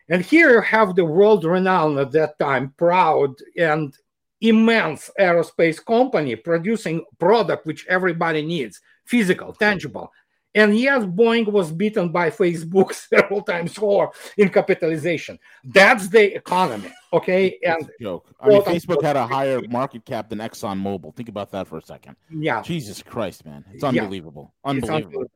and 0.09 0.23
here 0.23 0.51
you 0.51 0.61
have 0.61 0.95
the 0.95 1.05
world 1.05 1.43
renowned 1.43 1.99
at 1.99 2.11
that 2.11 2.39
time, 2.39 2.73
proud 2.77 3.35
and 3.57 3.95
immense 4.41 5.09
aerospace 5.19 5.83
company 5.83 6.35
producing 6.35 7.03
product 7.19 7.65
which 7.65 7.85
everybody 7.87 8.41
needs, 8.41 8.79
physical, 9.05 9.53
tangible. 9.53 10.11
And 10.55 10.75
yes, 10.75 11.05
Boeing 11.05 11.51
was 11.51 11.71
beaten 11.71 12.09
by 12.09 12.31
Facebook 12.31 12.91
several 13.09 13.41
times 13.41 13.79
more 13.79 14.11
in 14.37 14.49
capitalization. 14.49 15.37
That's 15.63 16.07
the 16.07 16.35
economy, 16.35 16.91
okay? 17.13 17.59
And 17.63 17.89
joke. 18.01 18.33
I 18.39 18.49
mean, 18.49 18.61
Facebook 18.63 19.03
had 19.03 19.15
a 19.15 19.27
higher 19.35 19.61
market 19.69 20.05
cap 20.05 20.29
than 20.29 20.39
Exxon 20.39 20.81
Mobil. 20.81 21.15
Think 21.15 21.29
about 21.29 21.51
that 21.51 21.67
for 21.67 21.77
a 21.77 21.81
second. 21.81 22.15
Yeah. 22.31 22.61
Jesus 22.63 23.03
Christ, 23.03 23.45
man, 23.45 23.65
it's 23.71 23.83
unbelievable. 23.83 24.53
Yeah. 24.63 24.69
Unbelievable. 24.71 24.97
It's 24.97 25.05
unbelievable. 25.05 25.31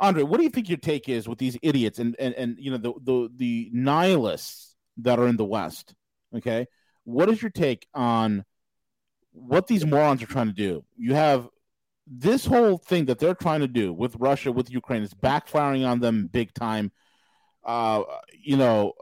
Andrei, 0.00 0.22
what 0.22 0.38
do 0.38 0.44
you 0.44 0.50
think 0.50 0.68
your 0.68 0.78
take 0.78 1.08
is 1.08 1.28
with 1.28 1.38
these 1.38 1.56
idiots 1.62 1.98
and 1.98 2.16
and 2.18 2.34
and 2.34 2.56
you 2.58 2.70
know 2.70 2.76
the 2.76 2.92
the 3.02 3.30
the 3.36 3.70
nihilists 3.72 4.74
that 4.98 5.18
are 5.18 5.26
in 5.26 5.36
the 5.36 5.44
West? 5.44 5.94
Okay, 6.34 6.66
what 7.04 7.28
is 7.28 7.40
your 7.40 7.50
take 7.50 7.86
on 7.94 8.44
what 9.32 9.66
these 9.66 9.86
morons 9.86 10.22
are 10.22 10.26
trying 10.26 10.48
to 10.48 10.52
do? 10.52 10.84
You 10.96 11.14
have 11.14 11.48
this 12.06 12.46
whole 12.46 12.78
thing 12.78 13.06
that 13.06 13.18
they're 13.18 13.34
trying 13.34 13.60
to 13.60 13.68
do 13.68 13.92
with 13.92 14.16
Russia, 14.16 14.52
with 14.52 14.70
Ukraine, 14.70 15.02
is 15.02 15.14
backfiring 15.14 15.86
on 15.86 16.00
them 16.00 16.28
big 16.30 16.52
time. 16.54 16.92
Uh, 17.64 18.02
you 18.32 18.56
know, 18.56 18.92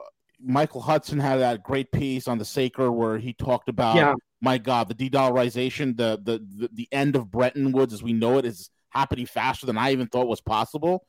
Michael 0.40 0.80
Hudson 0.80 1.18
had 1.18 1.36
that 1.36 1.62
great 1.62 1.92
piece 1.92 2.28
on 2.28 2.38
the 2.38 2.44
Saker 2.44 2.90
where 2.90 3.18
he 3.18 3.32
talked 3.32 3.68
about, 3.68 3.96
yeah. 3.96 4.14
my 4.40 4.58
God, 4.58 4.88
the 4.88 4.94
de-dollarization, 4.94 5.96
the, 5.96 6.18
the 6.22 6.38
the 6.38 6.70
the 6.72 6.88
end 6.92 7.16
of 7.16 7.30
Bretton 7.30 7.72
Woods 7.72 7.92
as 7.92 8.02
we 8.02 8.12
know 8.12 8.38
it 8.38 8.44
is 8.44 8.70
happening 8.94 9.26
faster 9.26 9.66
than 9.66 9.76
I 9.76 9.92
even 9.92 10.06
thought 10.06 10.28
was 10.28 10.40
possible. 10.40 11.04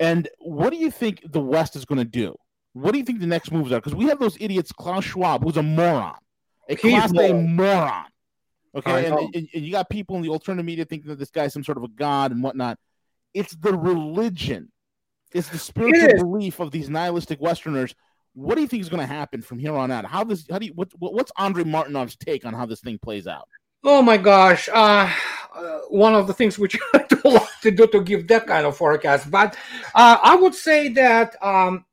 And 0.00 0.28
what 0.38 0.70
do 0.70 0.76
you 0.76 0.90
think 0.90 1.22
the 1.30 1.40
West 1.40 1.76
is 1.76 1.84
going 1.84 1.98
to 1.98 2.04
do? 2.04 2.34
What 2.72 2.92
do 2.92 2.98
you 2.98 3.04
think 3.04 3.20
the 3.20 3.26
next 3.26 3.52
moves 3.52 3.70
are? 3.72 3.76
Because 3.76 3.94
we 3.94 4.06
have 4.06 4.18
those 4.18 4.36
idiots, 4.40 4.72
Klaus 4.72 5.04
Schwab, 5.04 5.44
who's 5.44 5.56
a 5.56 5.62
moron, 5.62 6.16
a 6.68 6.74
He's 6.74 6.92
class 6.92 7.12
A 7.12 7.32
moron. 7.32 8.06
Okay, 8.76 9.06
and, 9.06 9.16
and, 9.16 9.48
and, 9.54 9.64
you 9.64 9.70
got 9.70 9.88
people 9.88 10.16
in 10.16 10.22
the 10.22 10.30
alternative 10.30 10.66
media 10.66 10.84
thinking 10.84 11.08
that 11.08 11.18
this 11.18 11.30
guy's 11.30 11.52
some 11.52 11.62
sort 11.62 11.78
of 11.78 11.84
a 11.84 11.88
god 11.88 12.32
and 12.32 12.42
whatnot. 12.42 12.76
It's 13.32 13.54
the 13.54 13.72
religion, 13.72 14.72
it's 15.32 15.48
the 15.48 15.58
spiritual 15.58 16.08
it 16.08 16.16
belief 16.16 16.58
of 16.58 16.72
these 16.72 16.90
nihilistic 16.90 17.40
Westerners. 17.40 17.94
What 18.32 18.56
do 18.56 18.62
you 18.62 18.66
think 18.66 18.82
is 18.82 18.88
going 18.88 19.06
to 19.06 19.06
happen 19.06 19.42
from 19.42 19.60
here 19.60 19.76
on 19.76 19.92
out? 19.92 20.04
How 20.04 20.24
this? 20.24 20.44
How 20.50 20.58
do 20.58 20.66
you? 20.66 20.72
What, 20.72 20.88
what's 20.98 21.30
Andrei 21.38 21.62
Martyanov's 21.62 22.16
take 22.16 22.44
on 22.44 22.52
how 22.52 22.66
this 22.66 22.80
thing 22.80 22.98
plays 22.98 23.28
out? 23.28 23.48
Oh 23.84 24.02
my 24.02 24.16
gosh. 24.16 24.68
Uh, 24.72 25.08
uh, 25.54 25.80
one 25.88 26.14
of 26.14 26.26
the 26.26 26.34
things 26.34 26.58
which 26.58 26.78
I 26.94 27.04
don't 27.08 27.34
like 27.34 27.60
to 27.62 27.70
do 27.70 27.86
to 27.88 28.02
give 28.02 28.28
that 28.28 28.46
kind 28.46 28.66
of 28.66 28.76
forecast. 28.76 29.30
But 29.30 29.56
uh, 29.94 30.18
I 30.22 30.36
would 30.36 30.54
say 30.54 30.88
that 30.88 31.36
um, 31.42 31.84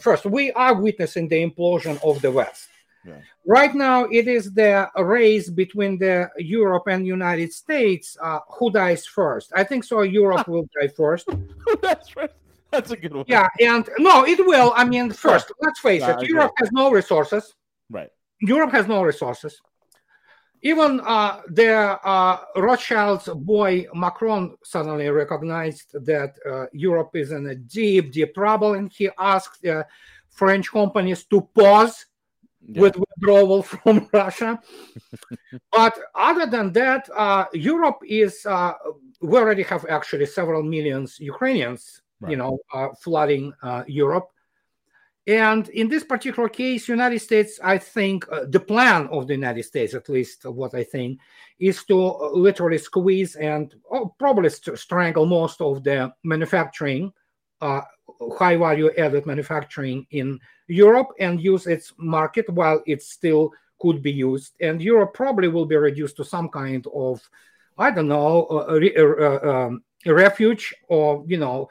first, 0.00 0.24
we 0.24 0.52
are 0.52 0.74
witnessing 0.74 1.28
the 1.28 1.44
implosion 1.44 2.02
of 2.04 2.22
the 2.22 2.30
West. 2.30 2.68
Yeah. 3.04 3.14
Right 3.44 3.74
now, 3.74 4.04
it 4.04 4.28
is 4.28 4.52
the 4.52 4.88
race 4.96 5.50
between 5.50 5.98
the 5.98 6.30
Europe 6.38 6.84
and 6.86 7.04
United 7.06 7.52
States. 7.52 8.16
Uh, 8.22 8.38
who 8.48 8.70
dies 8.70 9.04
first? 9.04 9.52
I 9.56 9.64
think 9.64 9.82
so. 9.84 10.02
Europe 10.02 10.46
will 10.46 10.68
die 10.80 10.88
first. 10.88 11.28
That's 11.82 12.14
right. 12.16 12.30
That's 12.70 12.90
a 12.90 12.96
good 12.96 13.12
one. 13.12 13.24
Yeah, 13.28 13.48
and 13.60 13.86
no, 13.98 14.24
it 14.24 14.38
will. 14.46 14.72
I 14.74 14.84
mean, 14.84 15.10
first, 15.10 15.52
let's 15.60 15.80
face 15.80 16.02
it. 16.02 16.22
Europe 16.22 16.52
has 16.56 16.72
no 16.72 16.90
resources. 16.90 17.54
Right. 17.90 18.08
Europe 18.40 18.70
has 18.70 18.86
no 18.86 19.02
resources 19.02 19.60
even 20.62 21.00
uh, 21.00 21.40
the 21.48 21.74
uh, 21.74 22.38
Rothschild's 22.56 23.28
boy 23.28 23.86
Macron 23.94 24.56
suddenly 24.62 25.08
recognized 25.08 25.92
that 26.04 26.36
uh, 26.48 26.66
Europe 26.72 27.10
is 27.14 27.32
in 27.32 27.48
a 27.48 27.54
deep, 27.56 28.12
deep 28.12 28.32
trouble, 28.34 28.74
and 28.74 28.90
he 28.92 29.10
asked 29.18 29.66
French 30.30 30.70
companies 30.70 31.24
to 31.24 31.40
pause 31.54 32.06
yeah. 32.64 32.80
with 32.80 32.96
withdrawal 32.96 33.62
from 33.74 34.08
Russia. 34.12 34.60
but 35.72 35.98
other 36.14 36.46
than 36.46 36.72
that, 36.72 37.08
uh, 37.14 37.46
Europe 37.52 37.98
is. 38.06 38.46
Uh, 38.46 38.72
we 39.20 39.38
already 39.38 39.62
have 39.62 39.86
actually 39.88 40.26
several 40.26 40.64
millions 40.64 41.20
Ukrainians, 41.20 42.02
right. 42.20 42.32
you 42.32 42.36
know, 42.36 42.58
uh, 42.74 42.88
flooding 43.00 43.52
Europe, 43.86 44.30
and 45.26 45.68
in 45.68 45.88
this 45.88 46.02
particular 46.02 46.48
case, 46.48 46.88
United 46.88 47.20
States, 47.20 47.60
I 47.62 47.78
think 47.78 48.26
uh, 48.30 48.44
the 48.48 48.58
plan 48.58 49.06
of 49.08 49.28
the 49.28 49.34
United 49.34 49.62
States, 49.62 49.94
at 49.94 50.08
least 50.08 50.44
what 50.44 50.74
I 50.74 50.82
think, 50.82 51.20
is 51.60 51.84
to 51.84 51.96
uh, 51.96 52.30
literally 52.32 52.78
squeeze 52.78 53.36
and 53.36 53.72
oh, 53.90 54.14
probably 54.18 54.50
st- 54.50 54.78
strangle 54.78 55.26
most 55.26 55.60
of 55.60 55.84
the 55.84 56.12
manufacturing, 56.24 57.12
uh, 57.60 57.82
high 58.36 58.56
value 58.56 58.90
added 58.98 59.24
manufacturing 59.24 60.04
in 60.10 60.40
Europe 60.66 61.10
and 61.20 61.40
use 61.40 61.68
its 61.68 61.92
market 61.98 62.48
while 62.50 62.82
it 62.86 63.00
still 63.00 63.52
could 63.80 64.02
be 64.02 64.12
used. 64.12 64.56
And 64.60 64.82
Europe 64.82 65.14
probably 65.14 65.46
will 65.46 65.66
be 65.66 65.76
reduced 65.76 66.16
to 66.16 66.24
some 66.24 66.48
kind 66.48 66.84
of, 66.92 67.20
I 67.78 67.92
don't 67.92 68.08
know, 68.08 68.46
uh, 68.46 68.80
uh, 68.98 69.48
um, 69.48 69.84
refuge 70.04 70.74
or, 70.88 71.24
you 71.28 71.36
know, 71.36 71.68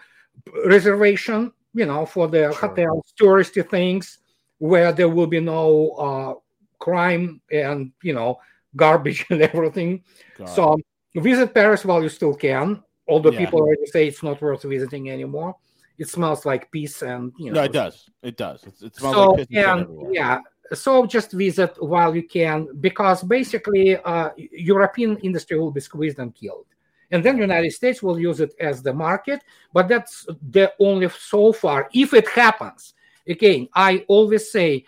reservation 0.65 1.51
you 1.73 1.85
know, 1.85 2.05
for 2.05 2.27
the 2.27 2.51
sure. 2.51 2.69
hotels, 2.69 3.13
touristy 3.19 3.67
things 3.67 4.19
where 4.57 4.91
there 4.91 5.09
will 5.09 5.27
be 5.27 5.39
no 5.39 5.89
uh, 5.91 6.33
crime 6.79 7.41
and, 7.51 7.91
you 8.03 8.13
know, 8.13 8.39
garbage 8.75 9.25
and 9.29 9.41
everything. 9.41 10.03
God. 10.37 10.49
So 10.49 10.77
visit 11.15 11.53
Paris 11.53 11.85
while 11.85 12.03
you 12.03 12.09
still 12.09 12.35
can, 12.35 12.83
although 13.07 13.31
yeah. 13.31 13.39
people 13.39 13.59
already 13.59 13.85
say 13.85 14.07
it's 14.07 14.23
not 14.23 14.41
worth 14.41 14.63
visiting 14.63 15.09
anymore. 15.09 15.55
It 15.97 16.09
smells 16.09 16.45
like 16.45 16.71
peace 16.71 17.01
and, 17.01 17.31
you 17.37 17.51
know. 17.51 17.61
No, 17.61 17.65
it 17.65 17.73
does. 17.73 18.09
It 18.23 18.37
does. 18.37 18.63
It, 18.63 18.73
it 18.81 18.95
smells 18.95 19.15
so, 19.15 19.31
like 19.31 19.49
piss 19.49 19.65
and, 19.65 20.13
Yeah. 20.13 20.39
So 20.73 21.05
just 21.05 21.33
visit 21.33 21.75
while 21.83 22.15
you 22.15 22.23
can 22.23 22.67
because 22.79 23.23
basically 23.23 23.97
uh, 23.97 24.29
European 24.37 25.17
industry 25.17 25.59
will 25.59 25.71
be 25.71 25.81
squeezed 25.81 26.19
and 26.19 26.33
killed 26.33 26.65
and 27.11 27.23
then 27.23 27.35
the 27.35 27.41
United 27.41 27.71
States 27.71 28.01
will 28.01 28.19
use 28.19 28.39
it 28.39 28.53
as 28.59 28.81
the 28.81 28.93
market. 28.93 29.43
But 29.73 29.87
that's 29.87 30.25
the 30.49 30.73
only 30.79 31.09
so 31.09 31.51
far. 31.53 31.89
If 31.93 32.13
it 32.13 32.27
happens, 32.29 32.93
again, 33.27 33.67
I 33.75 34.05
always 34.07 34.51
say, 34.51 34.85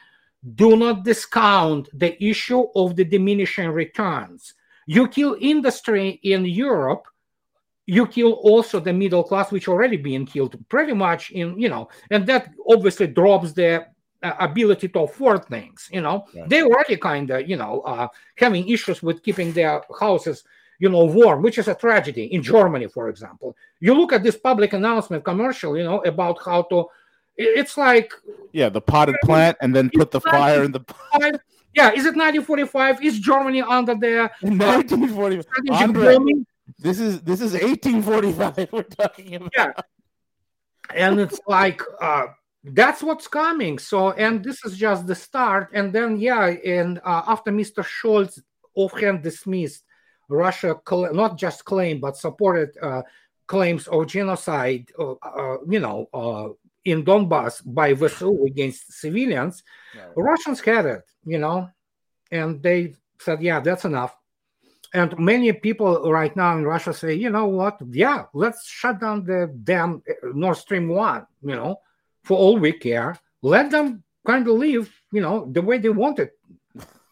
do 0.55 0.76
not 0.76 1.03
discount 1.03 1.89
the 1.93 2.21
issue 2.24 2.65
of 2.76 2.95
the 2.95 3.05
diminishing 3.05 3.69
returns. 3.69 4.53
You 4.86 5.07
kill 5.07 5.38
industry 5.39 6.19
in 6.24 6.45
Europe, 6.45 7.07
you 7.86 8.07
kill 8.07 8.34
also 8.34 8.80
the 8.80 8.93
middle 8.93 9.24
class, 9.24 9.51
which 9.51 9.67
already 9.67 9.97
being 9.97 10.26
killed 10.26 10.57
pretty 10.69 10.93
much 10.93 11.32
in 11.32 11.59
you 11.59 11.69
know, 11.69 11.89
and 12.11 12.26
that 12.28 12.49
obviously 12.69 13.07
drops 13.07 13.53
the 13.53 13.86
uh, 14.21 14.34
ability 14.39 14.88
to 14.89 14.99
afford 14.99 15.45
things. 15.45 15.89
You 15.91 16.01
know, 16.01 16.26
right. 16.36 16.47
they 16.49 16.63
already 16.63 16.97
kind 16.97 17.30
of 17.30 17.47
you 17.47 17.57
know 17.57 17.82
uh, 17.82 18.07
having 18.36 18.67
issues 18.67 19.03
with 19.03 19.24
keeping 19.24 19.51
their 19.53 19.82
houses 19.99 20.43
you 20.80 20.89
know, 20.89 21.05
warm, 21.05 21.41
which 21.41 21.57
is 21.57 21.67
a 21.67 21.76
tragedy 21.76 22.26
in 22.26 22.41
Germany, 22.41 22.88
for 22.88 23.09
example. 23.09 23.55
You 23.80 23.93
look 23.93 24.13
at 24.13 24.24
this 24.24 24.38
public 24.38 24.74
announcement 24.74 25.24
commercial, 25.24 25.78
you 25.78 25.84
know, 25.84 26.01
about 26.01 26.39
how 26.43 26.63
to. 26.63 26.86
It's 27.36 27.78
like 27.78 28.13
yeah, 28.51 28.69
the 28.69 28.82
potted 28.82 29.15
plant, 29.24 29.57
and 29.61 29.76
then 29.76 29.89
put 29.93 30.11
the 30.11 30.21
fire 30.21 30.63
in 30.63 30.71
the. 30.71 30.82
Yeah, 31.76 31.89
is 31.89 32.05
it 32.05 32.15
1945? 32.15 33.03
Is 33.03 33.19
Germany 33.19 33.63
under 33.63 33.95
the 33.95 34.30
1945? 34.41 35.97
Uh, 35.97 36.43
this 36.78 36.99
is 36.99 37.21
this 37.21 37.41
is 37.41 37.53
1845. 37.53 38.69
We're 38.71 38.84
talking 38.84 39.34
about. 39.34 39.51
Yeah, 39.57 39.71
and 40.93 41.19
it's 41.19 41.39
like 41.47 41.82
uh, 41.99 42.28
that's 42.63 43.03
what's 43.03 43.28
coming. 43.28 43.80
So, 43.80 44.11
and 44.11 44.43
this 44.43 44.63
is 44.63 44.78
just 44.78 45.07
the 45.07 45.15
start. 45.15 45.69
And 45.74 45.91
then, 45.91 46.17
yeah, 46.19 46.45
and 46.45 46.99
uh, 47.03 47.24
after 47.28 47.51
Mr. 47.51 47.84
Scholz 47.84 48.41
offhand 48.76 49.24
dismissed 49.24 49.84
Russia 50.30 50.76
not 50.91 51.38
just 51.38 51.65
claimed 51.65 52.01
but 52.01 52.17
supported 52.17 52.76
uh, 52.82 53.01
claims 53.47 53.88
of 53.88 54.07
genocide, 54.07 54.89
uh, 54.97 55.13
uh, 55.21 55.57
you 55.69 55.80
know, 55.80 56.07
uh, 56.13 56.49
in 56.86 57.03
Donbass 57.03 57.61
by 57.65 57.93
VSU 57.93 58.45
against 58.47 58.91
civilians. 58.93 59.63
Right. 59.95 60.13
Russians 60.15 60.59
had 60.59 60.86
it, 60.86 61.03
you 61.26 61.39
know, 61.39 61.69
and 62.32 62.61
they 62.61 62.95
said, 63.19 63.41
yeah, 63.41 63.59
that's 63.59 63.86
enough. 63.86 64.15
And 64.93 65.17
many 65.17 65.51
people 65.53 66.11
right 66.11 66.36
now 66.36 66.55
in 66.57 66.65
Russia 66.65 66.93
say, 66.93 67.15
you 67.15 67.30
know 67.30 67.47
what? 67.47 67.80
Yeah, 67.89 68.26
let's 68.34 68.67
shut 68.67 68.99
down 68.99 69.26
the 69.26 69.51
damn 69.63 70.03
uh, 70.07 70.28
Nord 70.34 70.57
Stream 70.57 70.88
1, 70.89 71.26
you 71.43 71.55
know, 71.55 71.80
for 72.24 72.38
all 72.38 72.57
we 72.57 72.74
care. 72.74 73.17
Let 73.41 73.71
them 73.71 74.03
kind 74.26 74.47
of 74.47 74.55
live, 74.55 74.91
you 75.11 75.21
know, 75.21 75.49
the 75.51 75.61
way 75.61 75.80
they 75.80 75.89
want 75.89 76.19
it. 76.19 76.38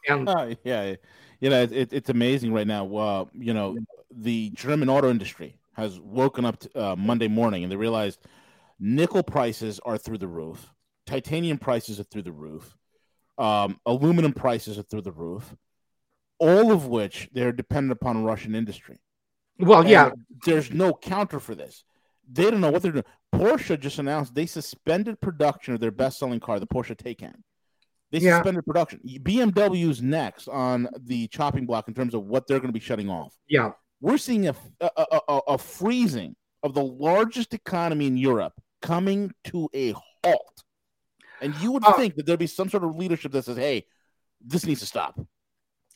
And 0.08 0.28
yeah, 0.64 0.96
you 1.42 1.50
know, 1.50 1.64
it, 1.64 1.92
it's 1.92 2.10
amazing 2.10 2.54
right 2.54 2.68
now. 2.68 2.96
Uh, 2.96 3.26
you 3.34 3.54
know, 3.54 3.78
the 4.10 4.52
German 4.52 4.90
auto 4.90 5.10
industry 5.10 5.58
has 5.74 6.00
woken 6.00 6.46
up 6.46 6.60
to, 6.60 6.82
uh, 6.82 6.96
Monday 6.96 7.28
morning 7.28 7.64
and 7.64 7.72
they 7.72 7.76
realized 7.76 8.20
nickel 8.80 9.24
prices 9.24 9.80
are 9.84 9.98
through 9.98 10.20
the 10.20 10.28
roof, 10.28 10.72
titanium 11.06 11.58
prices 11.58 12.00
are 12.00 12.04
through 12.04 12.22
the 12.22 12.32
roof, 12.32 12.78
um, 13.38 13.80
aluminum 13.86 14.34
prices 14.34 14.78
are 14.78 14.84
through 14.84 15.02
the 15.02 15.12
roof, 15.12 15.56
all 16.40 16.72
of 16.72 16.88
which 16.88 17.30
they're 17.34 17.52
dependent 17.52 17.94
upon 17.94 18.24
Russian 18.24 18.56
industry. 18.56 19.00
Well, 19.60 19.82
and 19.82 19.90
yeah, 19.90 20.12
there's 20.46 20.72
no 20.72 20.94
counter 20.94 21.40
for 21.40 21.56
this. 21.56 21.84
They 22.32 22.50
don't 22.50 22.62
know 22.62 22.72
what 22.72 22.82
they're 22.82 22.92
doing. 22.92 23.06
Porsche 23.34 23.80
just 23.80 24.00
announced 24.00 24.36
they 24.36 24.46
suspended 24.46 25.22
production 25.22 25.74
of 25.74 25.80
their 25.80 25.92
best-selling 25.92 26.40
car, 26.40 26.60
the 26.60 26.68
Porsche 26.68 26.96
Taycan. 26.96 27.36
They 28.12 28.20
yeah. 28.20 28.38
suspended 28.38 28.66
production. 28.66 29.00
BMW's 29.06 30.02
next 30.02 30.48
on 30.48 30.90
the 31.00 31.28
chopping 31.28 31.66
block 31.66 31.88
in 31.88 31.94
terms 31.94 32.14
of 32.14 32.26
what 32.26 32.46
they're 32.46 32.60
going 32.60 32.70
to 32.70 32.78
be 32.78 32.80
shutting 32.80 33.10
off. 33.10 33.34
Yeah, 33.48 33.72
we're 34.02 34.18
seeing 34.18 34.48
a, 34.48 34.56
a, 34.82 35.20
a, 35.28 35.40
a 35.50 35.58
freezing 35.58 36.36
of 36.64 36.74
the 36.74 36.84
largest 36.84 37.54
economy 37.54 38.08
in 38.08 38.18
Europe 38.18 38.54
coming 38.82 39.32
to 39.46 39.70
a 39.74 39.94
halt. 40.24 40.64
And 41.42 41.56
you 41.56 41.72
would 41.72 41.86
uh, 41.86 41.94
think 41.94 42.16
that 42.16 42.26
there'd 42.26 42.40
be 42.40 42.48
some 42.48 42.70
sort 42.70 42.84
of 42.84 42.96
leadership 42.96 43.32
that 43.32 43.46
says, 43.46 43.58
"Hey, 43.58 43.86
this 44.46 44.66
needs 44.66 44.82
to 44.82 44.86
stop." 44.86 45.20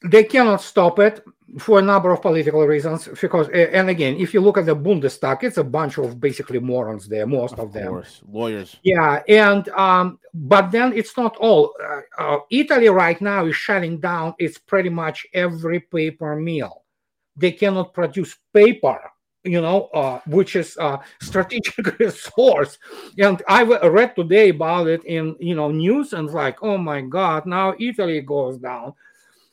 They 0.03 0.23
cannot 0.23 0.61
stop 0.61 0.99
it 0.99 1.23
for 1.59 1.79
a 1.79 1.81
number 1.81 2.11
of 2.11 2.21
political 2.21 2.65
reasons 2.65 3.07
because 3.21 3.47
and 3.49 3.89
again 3.89 4.15
if 4.17 4.33
you 4.33 4.41
look 4.41 4.57
at 4.57 4.65
the 4.65 4.75
bundestag 4.75 5.43
it's 5.43 5.57
a 5.57 5.63
bunch 5.63 5.97
of 5.97 6.19
basically 6.19 6.59
morons 6.59 7.07
there 7.07 7.25
most 7.25 7.53
of, 7.53 7.59
of 7.59 7.73
them. 7.73 7.87
course. 7.87 8.21
lawyers. 8.29 8.75
Yeah 8.83 9.21
and 9.29 9.69
um 9.69 10.19
but 10.33 10.71
then 10.71 10.91
it's 10.93 11.15
not 11.15 11.37
all 11.37 11.73
uh, 11.81 12.01
uh, 12.17 12.39
italy 12.49 12.89
right 12.89 13.19
now 13.21 13.45
is 13.45 13.55
shutting 13.55 13.99
down 13.99 14.33
it's 14.37 14.57
pretty 14.57 14.89
much 14.89 15.25
every 15.33 15.79
paper 15.79 16.35
mill. 16.35 16.83
They 17.37 17.51
cannot 17.51 17.93
produce 17.93 18.35
paper 18.53 18.99
you 19.43 19.61
know 19.61 19.83
uh, 19.93 20.19
which 20.25 20.55
is 20.55 20.75
a 20.77 20.99
strategic 21.21 21.99
resource. 21.99 22.79
And 23.17 23.41
i 23.47 23.61
read 23.63 24.15
today 24.15 24.49
about 24.49 24.87
it 24.87 25.05
in 25.05 25.35
you 25.39 25.55
know 25.55 25.69
news 25.71 26.11
and 26.13 26.29
like 26.29 26.63
oh 26.63 26.77
my 26.77 27.01
god 27.01 27.45
now 27.45 27.75
italy 27.79 28.19
goes 28.21 28.57
down 28.57 28.93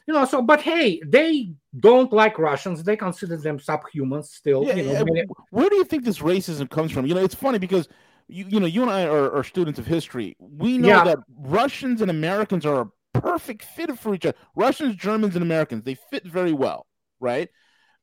you 0.07 0.15
know 0.15 0.25
so 0.25 0.43
but 0.43 0.61
hey 0.61 1.01
they 1.07 1.53
don't 1.79 2.13
like 2.13 2.39
russians 2.39 2.83
they 2.83 2.97
consider 2.97 3.37
them 3.37 3.59
subhumans 3.59 4.27
still 4.27 4.65
yeah, 4.65 4.75
you 4.75 4.83
know, 4.85 5.05
yeah. 5.15 5.23
where 5.51 5.69
do 5.69 5.77
you 5.77 5.85
think 5.85 6.05
this 6.05 6.19
racism 6.19 6.69
comes 6.69 6.93
from 6.93 7.07
you 7.07 7.15
know 7.15 7.23
it's 7.23 7.35
funny 7.35 7.59
because 7.59 7.89
you, 8.29 8.45
you 8.49 8.61
know 8.61 8.67
you 8.67 8.83
and 8.83 8.91
i 8.91 9.05
are, 9.05 9.31
are 9.33 9.45
students 9.45 9.79
of 9.79 9.87
history 9.87 10.37
we 10.39 10.79
know 10.79 10.89
yeah. 10.89 11.05
that 11.05 11.19
russians 11.39 12.01
and 12.01 12.11
americans 12.11 12.67
are 12.67 12.83
a 13.15 13.21
perfect 13.21 13.65
fit 13.65 13.97
for 13.99 14.15
each 14.15 14.27
other 14.27 14.37
russians 14.57 14.97
germans 14.97 15.35
and 15.35 15.43
americans 15.43 15.85
they 15.85 15.95
fit 15.95 16.25
very 16.25 16.53
well 16.53 16.87
right 17.21 17.49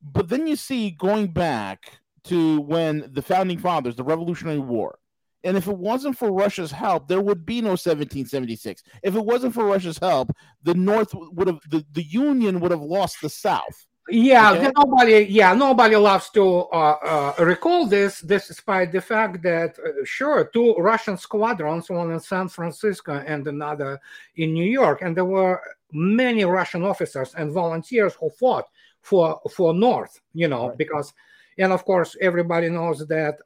but 0.01 0.29
then 0.29 0.47
you 0.47 0.55
see 0.55 0.91
going 0.91 1.27
back 1.27 1.99
to 2.23 2.61
when 2.61 3.09
the 3.13 3.21
founding 3.21 3.57
fathers 3.57 3.95
the 3.95 4.03
revolutionary 4.03 4.59
war 4.59 4.99
and 5.43 5.55
if 5.55 5.67
it 5.67 5.77
wasn't 5.77 6.17
for 6.17 6.31
Russia's 6.31 6.71
help, 6.71 7.07
there 7.07 7.21
would 7.21 7.45
be 7.45 7.61
no 7.61 7.69
1776. 7.69 8.83
If 9.03 9.15
it 9.15 9.25
wasn't 9.25 9.53
for 9.53 9.65
Russia's 9.65 9.97
help, 9.97 10.31
the 10.63 10.73
North 10.73 11.13
would 11.13 11.47
have 11.47 11.59
the, 11.69 11.85
the 11.93 12.03
Union 12.03 12.59
would 12.59 12.71
have 12.71 12.81
lost 12.81 13.21
the 13.21 13.29
South. 13.29 13.87
Yeah, 14.09 14.53
okay? 14.53 14.71
nobody. 14.75 15.27
Yeah, 15.29 15.53
nobody 15.53 15.95
loves 15.95 16.29
to 16.31 16.43
uh, 16.73 17.33
uh, 17.39 17.43
recall 17.43 17.85
this, 17.85 18.21
despite 18.21 18.91
the 18.91 19.01
fact 19.01 19.43
that 19.43 19.77
uh, 19.77 20.03
sure, 20.03 20.49
two 20.51 20.73
Russian 20.75 21.15
squadrons, 21.15 21.89
one 21.89 22.11
in 22.11 22.19
San 22.19 22.49
Francisco 22.49 23.23
and 23.25 23.47
another 23.47 23.99
in 24.35 24.53
New 24.53 24.65
York, 24.65 25.01
and 25.03 25.15
there 25.15 25.25
were 25.25 25.61
many 25.91 26.43
Russian 26.43 26.83
officers 26.83 27.35
and 27.35 27.51
volunteers 27.51 28.15
who 28.19 28.29
fought 28.31 28.65
for 29.01 29.39
for 29.51 29.73
North. 29.73 30.19
You 30.33 30.47
know, 30.47 30.69
right. 30.69 30.77
because, 30.77 31.13
and 31.59 31.71
of 31.71 31.85
course, 31.85 32.17
everybody 32.19 32.69
knows 32.69 33.05
that 33.07 33.37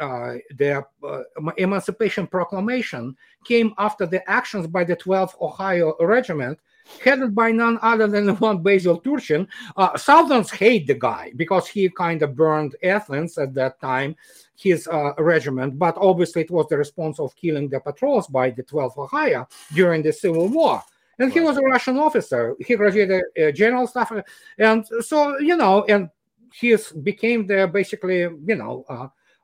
uh, 0.00 0.16
uh, 0.16 0.38
the 0.56 0.84
uh, 1.04 1.22
Emancipation 1.56 2.26
Proclamation 2.26 3.16
came 3.44 3.74
after 3.78 4.06
the 4.06 4.28
actions 4.30 4.66
by 4.66 4.84
the 4.84 4.96
12th 4.96 5.40
Ohio 5.40 5.94
Regiment, 6.00 6.58
headed 7.02 7.34
by 7.34 7.50
none 7.50 7.78
other 7.82 8.06
than 8.06 8.28
one 8.36 8.62
Basil 8.62 8.98
Turchin. 8.98 9.46
Uh, 9.76 9.96
Southerns 9.96 10.50
hate 10.50 10.86
the 10.86 10.94
guy 10.94 11.32
because 11.36 11.66
he 11.66 11.88
kind 11.90 12.22
of 12.22 12.34
burned 12.34 12.76
Athens 12.82 13.38
at 13.38 13.54
that 13.54 13.80
time, 13.80 14.16
his 14.56 14.88
uh, 14.88 15.12
regiment, 15.18 15.78
but 15.78 15.96
obviously 15.98 16.42
it 16.42 16.50
was 16.50 16.66
the 16.68 16.78
response 16.78 17.20
of 17.20 17.36
killing 17.36 17.68
the 17.68 17.80
patrols 17.80 18.26
by 18.26 18.50
the 18.50 18.62
12th 18.62 18.96
Ohio 18.98 19.46
during 19.74 20.02
the 20.02 20.12
Civil 20.12 20.48
War. 20.48 20.82
And 21.18 21.32
he 21.32 21.40
was 21.40 21.56
a 21.56 21.62
Russian 21.62 21.98
officer. 21.98 22.54
He 22.60 22.76
graduated 22.76 23.22
uh, 23.40 23.50
general 23.50 23.86
staff, 23.86 24.12
and 24.58 24.86
so 25.00 25.38
you 25.38 25.56
know, 25.56 25.84
and 25.84 26.10
he 26.52 26.76
became 27.02 27.46
the 27.46 27.66
basically 27.72 28.18
you 28.20 28.54
know 28.54 28.84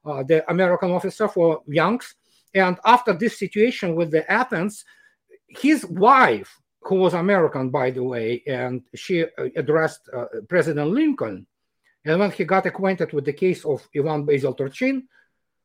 uh, 0.05 0.22
the 0.22 0.48
American 0.50 0.90
officer 0.90 1.28
for 1.28 1.62
Youngs. 1.66 2.14
And 2.55 2.78
after 2.84 3.12
this 3.12 3.38
situation 3.38 3.94
with 3.94 4.11
the 4.11 4.30
Athens, 4.30 4.84
his 5.48 5.84
wife, 5.86 6.59
who 6.82 6.96
was 6.96 7.14
American, 7.14 7.70
by 7.70 7.90
the 7.90 8.03
way, 8.03 8.42
and 8.46 8.82
she 8.94 9.22
uh, 9.22 9.26
addressed 9.57 10.09
uh, 10.12 10.24
President 10.48 10.90
Lincoln. 10.90 11.46
And 12.05 12.18
when 12.18 12.30
he 12.32 12.44
got 12.44 12.66
acquainted 12.66 13.12
with 13.12 13.24
the 13.24 13.32
case 13.32 13.64
of 13.64 13.88
Ivan 13.96 14.24
Basil 14.24 14.55
Turchin, 14.55 15.07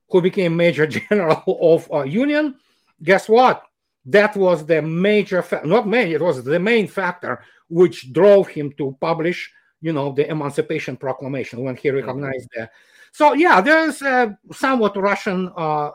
who 0.09 0.21
became 0.21 0.55
Major 0.55 0.85
General 1.09 1.43
of 1.61 1.91
uh, 1.91 2.03
Union, 2.03 2.55
guess 3.01 3.27
what? 3.27 3.63
That 4.05 4.37
was 4.37 4.65
the 4.65 4.81
major, 4.81 5.41
fa- 5.41 5.63
not 5.65 5.87
main, 5.87 6.11
it 6.11 6.21
was 6.21 6.43
the 6.43 6.59
main 6.59 6.87
factor 6.87 7.43
which 7.67 8.13
drove 8.13 8.47
him 8.47 8.71
to 8.77 8.95
publish, 9.01 9.51
you 9.81 9.91
know, 9.91 10.13
the 10.13 10.29
Emancipation 10.29 10.95
Proclamation 10.95 11.63
when 11.63 11.75
he 11.75 11.89
recognized 11.89 12.47
that. 12.55 12.71
So 13.11 13.33
yeah, 13.33 13.61
there's 13.61 14.01
a 14.01 14.37
somewhat 14.51 14.95
Russian, 14.97 15.51
uh, 15.55 15.91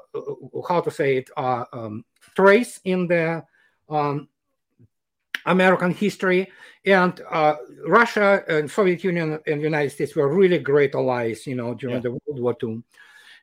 how 0.69 0.81
to 0.81 0.91
say 0.91 1.19
it, 1.19 1.31
uh, 1.37 1.65
um, 1.73 2.05
trace 2.35 2.81
in 2.85 3.07
the 3.07 3.45
um, 3.89 4.29
American 5.47 5.93
history, 5.93 6.51
and 6.85 7.21
uh, 7.31 7.57
Russia 7.87 8.45
and 8.49 8.71
Soviet 8.71 9.05
Union 9.05 9.39
and 9.47 9.63
United 9.63 9.91
States 9.91 10.17
were 10.17 10.29
really 10.35 10.59
great 10.59 10.95
allies, 10.95 11.47
you 11.47 11.55
know, 11.55 11.75
during 11.75 11.97
yeah. 11.97 12.03
the 12.03 12.11
World 12.11 12.41
War 12.41 12.57
II. 12.63 12.83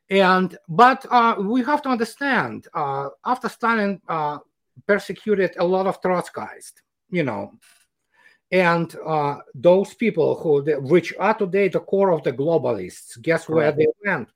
And 0.10 0.58
but 0.68 1.06
uh, 1.10 1.36
we 1.40 1.64
have 1.64 1.82
to 1.84 1.90
understand, 1.90 2.68
uh, 2.74 3.10
after 3.26 3.48
Stalin 3.48 4.02
uh, 4.08 4.40
persecuted 4.88 5.56
a 5.58 5.64
lot 5.64 5.86
of 5.86 6.02
Trotskyists, 6.02 6.82
you 7.12 7.24
know, 7.24 7.54
and 8.52 8.96
uh, 9.06 9.38
those 9.54 9.94
people 9.94 10.36
who, 10.36 10.64
which 10.82 11.14
are 11.20 11.34
today 11.36 11.68
the 11.68 11.80
core 11.80 12.12
of 12.12 12.24
the 12.24 12.34
globalists, 12.34 13.22
guess 13.22 13.48
where 13.48 13.72
they 13.72 13.88
went? 14.06 14.30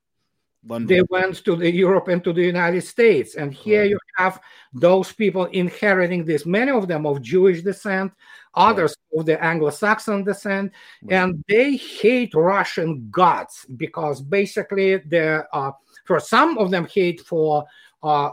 London. 0.65 0.87
They 0.87 1.03
went 1.09 1.43
to 1.43 1.55
the 1.55 1.69
Europe 1.69 2.07
and 2.07 2.23
to 2.23 2.31
the 2.31 2.41
United 2.41 2.81
States, 2.81 3.35
and 3.35 3.53
here 3.53 3.83
you 3.83 3.99
have 4.17 4.39
those 4.73 5.11
people 5.11 5.45
inheriting 5.45 6.23
this. 6.25 6.45
Many 6.45 6.71
of 6.71 6.87
them 6.87 7.05
of 7.05 7.21
Jewish 7.21 7.61
descent, 7.61 8.13
others 8.53 8.95
right. 9.11 9.19
of 9.19 9.25
the 9.25 9.43
Anglo-Saxon 9.43 10.23
descent, 10.23 10.71
right. 11.03 11.15
and 11.15 11.43
they 11.49 11.75
hate 11.75 12.33
Russian 12.33 13.09
gods 13.11 13.65
because 13.75 14.21
basically 14.21 14.97
the 14.97 15.45
uh, 15.51 15.71
for 16.05 16.19
some 16.19 16.57
of 16.57 16.71
them 16.71 16.87
hate 16.87 17.21
for 17.21 17.65
uh, 18.01 18.29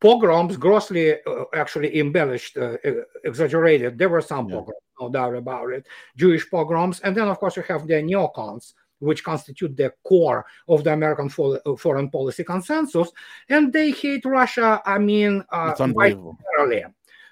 pogroms, 0.00 0.56
grossly 0.56 1.14
uh, 1.14 1.44
actually 1.54 1.98
embellished, 1.98 2.56
uh, 2.56 2.76
exaggerated. 3.24 3.98
There 3.98 4.08
were 4.08 4.20
some 4.20 4.48
yeah. 4.48 4.56
pogroms, 4.56 4.80
no 5.00 5.10
doubt 5.10 5.34
about 5.34 5.72
it, 5.72 5.86
Jewish 6.16 6.48
pogroms, 6.50 7.00
and 7.00 7.16
then 7.16 7.28
of 7.28 7.38
course 7.38 7.56
you 7.56 7.62
have 7.62 7.86
the 7.86 7.94
neocons 7.94 8.74
which 9.00 9.24
constitute 9.24 9.76
the 9.76 9.92
core 10.04 10.44
of 10.68 10.84
the 10.84 10.92
American 10.92 11.28
fo- 11.28 11.58
uh, 11.64 11.76
foreign 11.76 12.10
policy 12.10 12.44
consensus. 12.44 13.08
And 13.48 13.72
they 13.72 13.90
hate 13.90 14.24
Russia, 14.24 14.82
I 14.84 14.98
mean, 14.98 15.44
uh, 15.50 15.74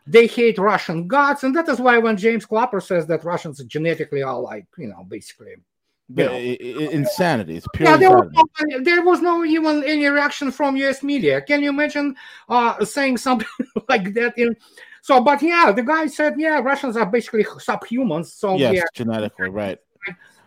They 0.07 0.29
hate 0.29 0.59
Russian 0.59 1.09
gods. 1.09 1.43
And 1.43 1.55
that 1.57 1.69
is 1.69 1.81
why 1.81 1.99
when 1.99 2.17
James 2.17 2.47
Clapper 2.47 2.81
says 2.81 3.07
that 3.09 3.25
Russians 3.25 3.63
genetically 3.65 4.23
are 4.23 4.41
like, 4.41 4.67
you 4.79 4.87
know, 4.87 5.05
basically. 5.09 5.55
You 6.09 6.25
know, 6.25 6.35
insanity. 6.35 7.57
It's 7.57 7.67
pure 7.75 7.89
yeah, 7.89 7.97
there, 7.97 8.11
was 8.11 8.31
no, 8.33 8.81
there 8.83 9.03
was 9.03 9.21
no 9.21 9.45
even 9.45 9.83
any 9.83 10.07
reaction 10.07 10.53
from 10.53 10.77
U.S. 10.77 11.03
media. 11.03 11.41
Can 11.41 11.63
you 11.63 11.71
imagine 11.71 12.15
uh, 12.49 12.85
saying 12.85 13.19
something 13.19 13.49
like 13.89 14.15
that 14.15 14.39
in 14.39 14.57
so, 15.07 15.21
but 15.21 15.41
yeah, 15.41 15.71
the 15.71 15.85
guy 15.85 16.09
said, 16.09 16.35
yeah, 16.37 16.59
Russians 16.59 16.97
are 16.97 17.07
basically 17.07 17.45
subhumans. 17.45 18.27
So 18.27 18.57
yes, 18.57 18.75
yeah, 18.75 18.83
genetically, 18.93 19.51
right. 19.51 19.79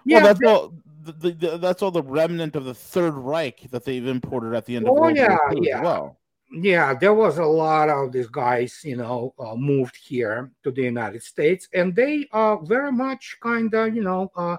Yeah, 0.03 0.21
well, 0.21 0.25
that's 0.25 0.45
all 0.45 0.73
the, 1.01 1.31
the, 1.31 1.57
that's 1.57 1.81
all 1.81 1.91
the 1.91 2.03
remnant 2.03 2.57
of 2.57 2.65
the 2.65 2.73
Third 2.73 3.13
Reich 3.13 3.71
that 3.71 3.85
they've 3.85 4.05
imported 4.05 4.53
at 4.53 4.65
the 4.65 4.75
end 4.75 4.85
of 4.85 4.91
oh, 4.91 5.01
World 5.01 5.15
yeah, 5.15 5.37
War 5.45 5.53
II 5.53 5.59
yeah. 5.63 5.81
well. 5.81 6.17
Yeah, 6.51 6.93
there 6.93 7.13
was 7.13 7.37
a 7.37 7.45
lot 7.45 7.87
of 7.87 8.11
these 8.11 8.27
guys, 8.27 8.81
you 8.83 8.97
know, 8.97 9.33
uh, 9.39 9.55
moved 9.55 9.95
here 9.95 10.51
to 10.63 10.71
the 10.71 10.81
United 10.81 11.23
States, 11.23 11.69
and 11.73 11.95
they 11.95 12.27
are 12.33 12.57
uh, 12.57 12.65
very 12.65 12.91
much 12.91 13.37
kind 13.41 13.73
of, 13.73 13.95
you 13.95 14.03
know, 14.03 14.29
uh, 14.35 14.57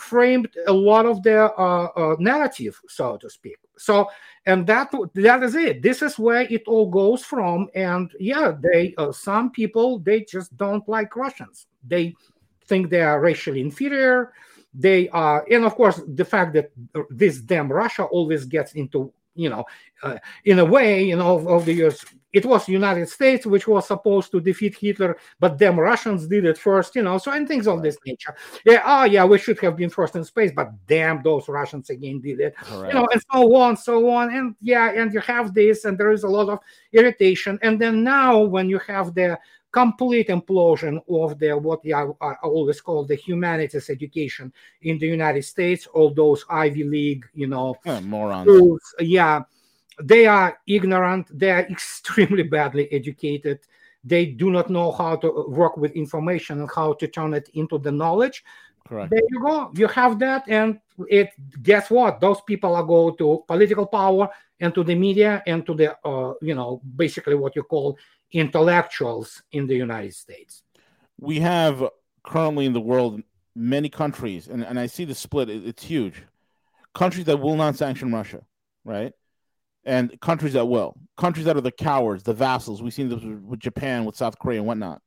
framed 0.00 0.48
a 0.66 0.72
lot 0.72 1.06
of 1.06 1.22
their 1.22 1.58
uh, 1.60 1.86
uh, 1.96 2.16
narrative, 2.18 2.80
so 2.88 3.16
to 3.18 3.28
speak. 3.28 3.58
So, 3.76 4.08
and 4.46 4.66
that 4.66 4.92
that 5.14 5.42
is 5.42 5.54
it. 5.54 5.82
This 5.82 6.02
is 6.02 6.18
where 6.18 6.42
it 6.42 6.64
all 6.66 6.90
goes 6.90 7.22
from. 7.22 7.68
And 7.74 8.10
yeah, 8.18 8.52
they 8.58 8.94
uh, 8.98 9.12
some 9.12 9.50
people 9.50 9.98
they 9.98 10.22
just 10.22 10.56
don't 10.56 10.86
like 10.88 11.16
Russians. 11.16 11.66
They 11.86 12.14
think 12.66 12.90
they 12.90 13.02
are 13.02 13.20
racially 13.20 13.60
inferior 13.60 14.32
they 14.72 15.08
are 15.08 15.44
and 15.50 15.64
of 15.64 15.74
course 15.74 16.00
the 16.06 16.24
fact 16.24 16.52
that 16.52 16.70
this 17.10 17.40
damn 17.40 17.70
russia 17.70 18.04
always 18.04 18.44
gets 18.44 18.74
into 18.74 19.12
you 19.34 19.48
know 19.48 19.64
uh, 20.02 20.16
in 20.44 20.58
a 20.58 20.64
way 20.64 21.02
you 21.02 21.16
know 21.16 21.48
of, 21.48 21.64
the 21.64 21.72
years 21.72 22.04
it 22.32 22.44
was 22.44 22.68
united 22.68 23.08
states 23.08 23.46
which 23.46 23.66
was 23.66 23.86
supposed 23.86 24.30
to 24.30 24.40
defeat 24.40 24.76
hitler 24.76 25.16
but 25.38 25.58
them 25.58 25.78
russians 25.78 26.26
did 26.26 26.44
it 26.44 26.58
first 26.58 26.94
you 26.94 27.02
know 27.02 27.18
so 27.18 27.32
and 27.32 27.48
things 27.48 27.66
of 27.66 27.82
this 27.82 27.98
nature 28.06 28.34
yeah 28.64 28.82
oh 28.84 29.04
yeah 29.04 29.24
we 29.24 29.38
should 29.38 29.58
have 29.58 29.76
been 29.76 29.90
first 29.90 30.16
in 30.16 30.24
space 30.24 30.52
but 30.54 30.70
damn 30.86 31.22
those 31.22 31.48
russians 31.48 31.90
again 31.90 32.20
did 32.20 32.40
it 32.40 32.54
you 32.72 32.92
know 32.92 33.06
and 33.12 33.22
so 33.32 33.54
on 33.56 33.76
so 33.76 34.08
on 34.08 34.34
and 34.34 34.54
yeah 34.60 34.90
and 34.92 35.12
you 35.12 35.20
have 35.20 35.54
this 35.54 35.84
and 35.84 35.98
there 35.98 36.12
is 36.12 36.24
a 36.24 36.28
lot 36.28 36.48
of 36.48 36.58
irritation 36.92 37.58
and 37.62 37.80
then 37.80 38.02
now 38.04 38.38
when 38.38 38.68
you 38.68 38.78
have 38.78 39.14
the 39.14 39.38
complete 39.72 40.28
implosion 40.28 41.00
of 41.08 41.38
the 41.38 41.52
what 41.52 41.80
I, 41.86 42.06
I 42.20 42.34
always 42.42 42.80
call 42.80 43.04
the 43.04 43.14
humanities 43.14 43.88
education 43.90 44.52
in 44.82 44.98
the 44.98 45.06
United 45.06 45.44
States. 45.44 45.86
All 45.86 46.12
those 46.12 46.44
Ivy 46.50 46.84
League, 46.84 47.26
you 47.34 47.46
know, 47.46 47.76
morons. 48.02 48.50
Schools, 48.50 48.94
yeah, 48.98 49.42
they 50.02 50.26
are 50.26 50.58
ignorant. 50.66 51.26
They 51.36 51.50
are 51.50 51.60
extremely 51.70 52.42
badly 52.42 52.90
educated. 52.92 53.60
They 54.02 54.26
do 54.26 54.50
not 54.50 54.70
know 54.70 54.92
how 54.92 55.16
to 55.16 55.46
work 55.48 55.76
with 55.76 55.92
information 55.92 56.60
and 56.60 56.70
how 56.74 56.94
to 56.94 57.06
turn 57.06 57.34
it 57.34 57.50
into 57.54 57.78
the 57.78 57.92
knowledge. 57.92 58.42
Correct. 58.88 59.10
There 59.10 59.20
you 59.28 59.40
go. 59.40 59.70
You 59.74 59.88
have 59.88 60.18
that, 60.20 60.48
and 60.48 60.80
it. 61.08 61.30
Guess 61.62 61.90
what? 61.90 62.20
Those 62.20 62.40
people 62.40 62.74
are 62.74 62.82
go 62.82 63.10
to 63.10 63.44
political 63.46 63.86
power 63.86 64.30
and 64.58 64.74
to 64.74 64.82
the 64.84 64.94
media 64.94 65.42
and 65.46 65.64
to 65.66 65.74
the, 65.74 65.96
uh, 66.06 66.34
you 66.42 66.54
know, 66.54 66.82
basically 66.96 67.34
what 67.34 67.56
you 67.56 67.62
call 67.62 67.98
intellectuals 68.32 69.42
in 69.52 69.66
the 69.66 69.74
United 69.74 70.14
States. 70.14 70.62
We 71.18 71.40
have 71.40 71.84
currently 72.24 72.66
in 72.66 72.72
the 72.72 72.80
world 72.80 73.22
many 73.54 73.88
countries, 73.88 74.48
and, 74.48 74.64
and 74.64 74.78
I 74.78 74.86
see 74.86 75.04
the 75.04 75.14
split, 75.14 75.50
it's 75.50 75.84
huge. 75.84 76.22
Countries 76.94 77.24
that 77.26 77.38
will 77.38 77.56
not 77.56 77.76
sanction 77.76 78.12
Russia, 78.12 78.42
right? 78.84 79.12
And 79.84 80.20
countries 80.20 80.52
that 80.52 80.66
will. 80.66 80.94
Countries 81.16 81.46
that 81.46 81.56
are 81.56 81.62
the 81.62 81.70
cowards, 81.70 82.22
the 82.22 82.34
vassals. 82.34 82.82
We've 82.82 82.92
seen 82.92 83.08
this 83.08 83.22
with 83.22 83.60
Japan, 83.60 84.04
with 84.04 84.16
South 84.16 84.38
Korea, 84.38 84.58
and 84.58 84.66
whatnot. 84.66 85.00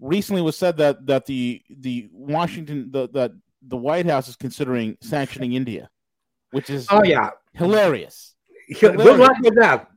Recently 0.00 0.42
was 0.42 0.56
said 0.56 0.76
that 0.78 1.06
that 1.06 1.26
the 1.26 1.62
the 1.70 2.08
Washington 2.12 2.90
the 2.90 3.08
that 3.10 3.32
the 3.62 3.76
White 3.76 4.06
House 4.06 4.28
is 4.28 4.36
considering 4.36 4.98
sanctioning 5.00 5.54
India, 5.54 5.88
which 6.50 6.68
is 6.68 6.86
oh 6.90 7.02
yeah 7.02 7.30
hilarious. 7.54 8.34
hilarious. 8.68 9.04
Good 9.04 9.18
luck 9.18 9.38
with 9.40 9.54
that. 9.56 9.88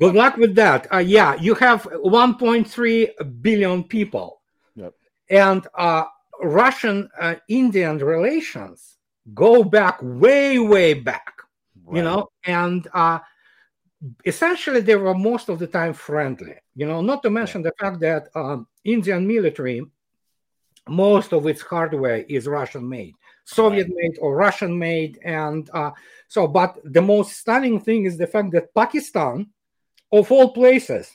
Good 0.00 0.14
luck 0.14 0.36
with 0.36 0.54
that. 0.56 0.92
Uh, 0.92 0.98
yeah, 0.98 1.34
you 1.34 1.54
have 1.54 1.84
1.3 1.84 3.42
billion 3.42 3.84
people. 3.84 4.40
Yep. 4.74 4.94
And 5.30 5.66
uh, 5.74 6.04
Russian 6.42 7.08
uh, 7.18 7.36
Indian 7.48 7.98
relations 7.98 8.98
go 9.32 9.62
back 9.62 9.98
way, 10.02 10.58
way 10.58 10.94
back, 10.94 11.33
right. 11.84 11.96
you 11.96 12.02
know, 12.02 12.28
and 12.44 12.88
uh, 12.92 13.18
essentially 14.24 14.80
they 14.80 14.96
were 14.96 15.14
most 15.14 15.48
of 15.48 15.58
the 15.58 15.66
time 15.66 15.92
friendly, 15.92 16.54
you 16.74 16.86
know, 16.86 17.00
not 17.00 17.22
to 17.22 17.30
mention 17.30 17.62
the 17.62 17.72
fact 17.78 18.00
that 18.00 18.28
um, 18.34 18.66
Indian 18.84 19.26
military, 19.26 19.82
most 20.88 21.32
of 21.32 21.46
its 21.46 21.62
hardware 21.62 22.24
is 22.28 22.46
Russian 22.46 22.88
made. 22.88 23.14
Soviet 23.44 23.88
made 23.88 24.18
or 24.20 24.36
Russian 24.36 24.78
made. 24.78 25.18
And 25.24 25.68
uh, 25.72 25.92
so, 26.28 26.46
but 26.46 26.78
the 26.84 27.02
most 27.02 27.32
stunning 27.32 27.80
thing 27.80 28.04
is 28.04 28.16
the 28.16 28.26
fact 28.26 28.52
that 28.52 28.74
Pakistan, 28.74 29.50
of 30.12 30.30
all 30.30 30.52
places, 30.52 31.10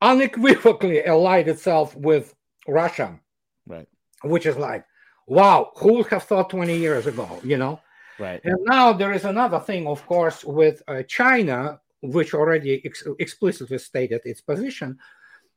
unequivocally 0.00 1.04
allied 1.04 1.48
itself 1.48 1.94
with 1.96 2.34
Russia. 2.66 3.18
Right. 3.66 3.88
Which 4.22 4.46
is 4.46 4.56
like, 4.56 4.84
wow, 5.26 5.72
who 5.76 5.94
would 5.94 6.08
have 6.08 6.24
thought 6.24 6.50
20 6.50 6.76
years 6.76 7.06
ago, 7.06 7.40
you 7.44 7.56
know? 7.56 7.80
Right. 8.18 8.40
And 8.44 8.58
now 8.64 8.92
there 8.92 9.12
is 9.12 9.24
another 9.24 9.60
thing, 9.60 9.86
of 9.86 10.04
course, 10.06 10.44
with 10.44 10.82
uh, 10.88 11.02
China, 11.04 11.80
which 12.02 12.34
already 12.34 12.82
ex- 12.84 13.04
explicitly 13.18 13.78
stated 13.78 14.22
its 14.24 14.40
position. 14.40 14.98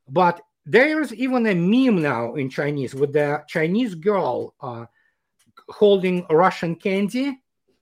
But 0.07 0.41
there's 0.66 1.14
even 1.14 1.47
a 1.47 1.55
meme 1.55 2.01
now 2.01 2.36
in 2.36 2.49
Chinese 2.49 2.93
with 2.93 3.14
the 3.14 3.43
Chinese 3.47 3.95
girl 3.95 4.53
uh, 4.62 4.86
holding 5.70 6.26
Russian 6.30 6.76
candy 6.76 7.41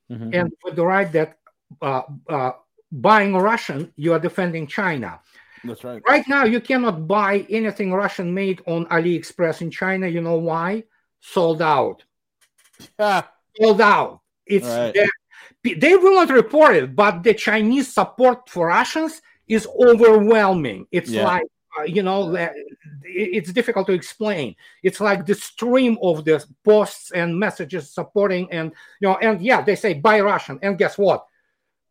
mm-hmm. 0.09 0.29
and 0.33 0.51
with 0.63 0.75
the 0.75 0.85
right 0.85 1.11
that 1.11 1.39
uh, 1.81 2.03
uh, 2.29 2.51
buying 2.91 3.35
Russian, 3.35 3.91
you 3.95 4.13
are 4.13 4.19
defending 4.19 4.67
China. 4.67 5.19
That's 5.63 5.83
right. 5.83 6.01
Right 6.07 6.27
now, 6.27 6.45
you 6.45 6.61
cannot 6.61 7.07
buy 7.07 7.45
anything 7.49 7.91
Russian 7.91 8.33
made 8.33 8.61
on 8.65 8.85
AliExpress 8.85 9.61
in 9.61 9.71
China. 9.71 10.07
You 10.07 10.21
know 10.21 10.37
why? 10.37 10.83
Sold 11.19 11.61
out. 11.61 12.03
Yeah. 12.97 13.23
Sold 13.61 13.81
out. 13.81 14.18
It's 14.49 14.67
right. 14.67 14.95
they 15.63 15.95
will 15.95 16.15
not 16.15 16.29
report 16.29 16.75
it, 16.75 16.95
but 16.95 17.23
the 17.23 17.33
Chinese 17.33 17.93
support 17.93 18.49
for 18.49 18.67
Russians 18.67 19.21
is 19.47 19.67
overwhelming. 19.67 20.87
It's 20.91 21.11
yeah. 21.11 21.25
like 21.25 21.47
uh, 21.77 21.83
you 21.83 22.01
know, 22.01 22.35
it's 23.03 23.53
difficult 23.53 23.87
to 23.87 23.93
explain. 23.93 24.55
It's 24.81 24.99
like 24.99 25.25
the 25.25 25.35
stream 25.35 25.97
of 26.01 26.25
the 26.25 26.43
posts 26.63 27.11
and 27.11 27.37
messages 27.37 27.91
supporting, 27.91 28.51
and 28.51 28.71
you 28.99 29.07
know, 29.07 29.17
and 29.17 29.41
yeah, 29.41 29.61
they 29.61 29.75
say 29.75 29.93
buy 29.93 30.19
Russian, 30.21 30.59
and 30.61 30.77
guess 30.77 30.97
what? 30.97 31.25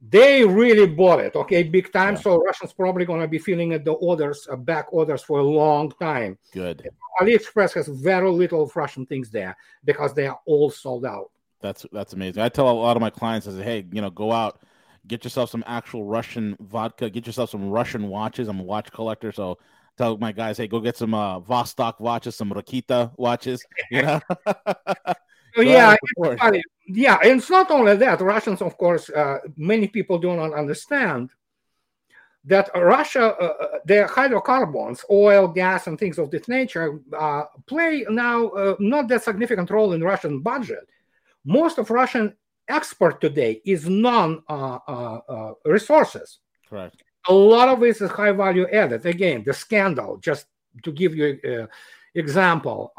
They 0.01 0.45
really 0.45 0.87
bought 0.87 1.21
it, 1.21 1.35
okay, 1.35 1.65
big 1.65 1.93
time. 1.93 2.15
Yeah. 2.15 2.21
So 2.21 2.37
Russians 2.39 2.73
probably 2.73 3.05
going 3.05 3.21
to 3.21 3.29
be 3.29 3.39
feeling 3.39 3.73
at 3.73 3.85
the 3.85 3.93
orders, 3.93 4.47
uh, 4.51 4.55
back 4.55 4.93
orders 4.93 5.23
for 5.23 5.41
a 5.41 5.43
long 5.43 5.91
time. 6.01 6.39
Good. 6.53 6.89
AliExpress 7.21 7.75
has 7.75 7.89
very 7.89 8.31
little 8.31 8.63
of 8.63 8.77
Russian 8.77 9.07
things 9.07 9.29
there 9.29 9.57
because 9.85 10.15
they 10.15 10.29
are 10.29 10.39
all 10.47 10.71
sold 10.71 11.05
out. 11.05 11.31
That's 11.61 11.87
that's 11.93 12.13
amazing. 12.13 12.43
I 12.43 12.49
tell 12.49 12.69
a 12.69 12.73
lot 12.73 12.97
of 12.97 13.01
my 13.01 13.11
clients, 13.11 13.49
I 13.49 13.53
say, 13.53 13.63
hey, 13.63 13.87
you 13.93 14.01
know, 14.01 14.11
go 14.11 14.33
out, 14.33 14.61
get 15.07 15.25
yourself 15.25 15.51
some 15.51 15.65
actual 15.67 16.05
Russian 16.05 16.57
vodka, 16.61 17.11
get 17.11 17.27
yourself 17.27 17.51
some 17.51 17.69
Russian 17.69 18.09
watches. 18.09 18.49
I'm 18.49 18.61
a 18.61 18.63
watch 18.63 18.93
collector, 18.93 19.33
so 19.33 19.59
tell 19.97 20.17
my 20.19 20.33
guys, 20.33 20.59
hey, 20.59 20.69
go 20.69 20.81
get 20.81 20.97
some 20.97 21.15
uh, 21.15 21.41
Vostok 21.41 22.01
watches, 22.01 22.37
some 22.37 22.51
Raketa 22.51 23.13
watches. 23.17 23.65
You 23.91 24.03
know? 24.03 24.21
yeah, 25.57 25.97
yeah, 26.87 27.19
and 27.23 27.41
it's 27.41 27.51
not 27.51 27.71
only 27.71 27.97
that. 27.97 28.21
Russians, 28.21 28.63
of 28.63 28.77
course, 28.79 29.11
uh, 29.11 29.39
many 29.57 29.89
people 29.89 30.19
do 30.19 30.35
not 30.37 30.53
understand 30.53 31.31
that 32.45 32.71
Russia, 32.75 33.35
uh, 33.41 33.45
uh 33.45 33.79
the 33.85 34.07
hydrocarbons, 34.07 35.05
oil, 35.11 35.49
gas, 35.49 35.87
and 35.87 35.99
things 35.99 36.19
of 36.19 36.31
this 36.31 36.49
nature 36.49 37.01
uh, 37.19 37.45
play 37.67 38.07
now 38.09 38.49
uh, 38.49 38.77
not 38.79 39.09
that 39.09 39.25
significant 39.25 39.71
role 39.71 39.93
in 39.95 40.05
Russian 40.05 40.41
budget. 40.41 40.89
Most 41.49 41.79
of 41.79 41.91
Russian 41.91 42.35
export 42.69 43.21
today 43.21 43.63
is 43.65 43.89
non 43.89 44.43
uh, 44.49 44.79
uh, 44.87 45.21
uh, 45.29 45.53
resources. 45.65 46.41
Correct. 46.69 47.03
A 47.29 47.33
lot 47.33 47.69
of 47.69 47.81
this 47.81 48.01
is 48.01 48.11
high 48.11 48.33
value 48.33 48.67
added. 48.69 49.07
Again, 49.07 49.43
the 49.45 49.55
scandal. 49.55 50.19
Just 50.19 50.47
to 50.85 50.93
give 50.93 51.15
you 51.15 51.41
an 51.43 51.69
example, 52.15 52.93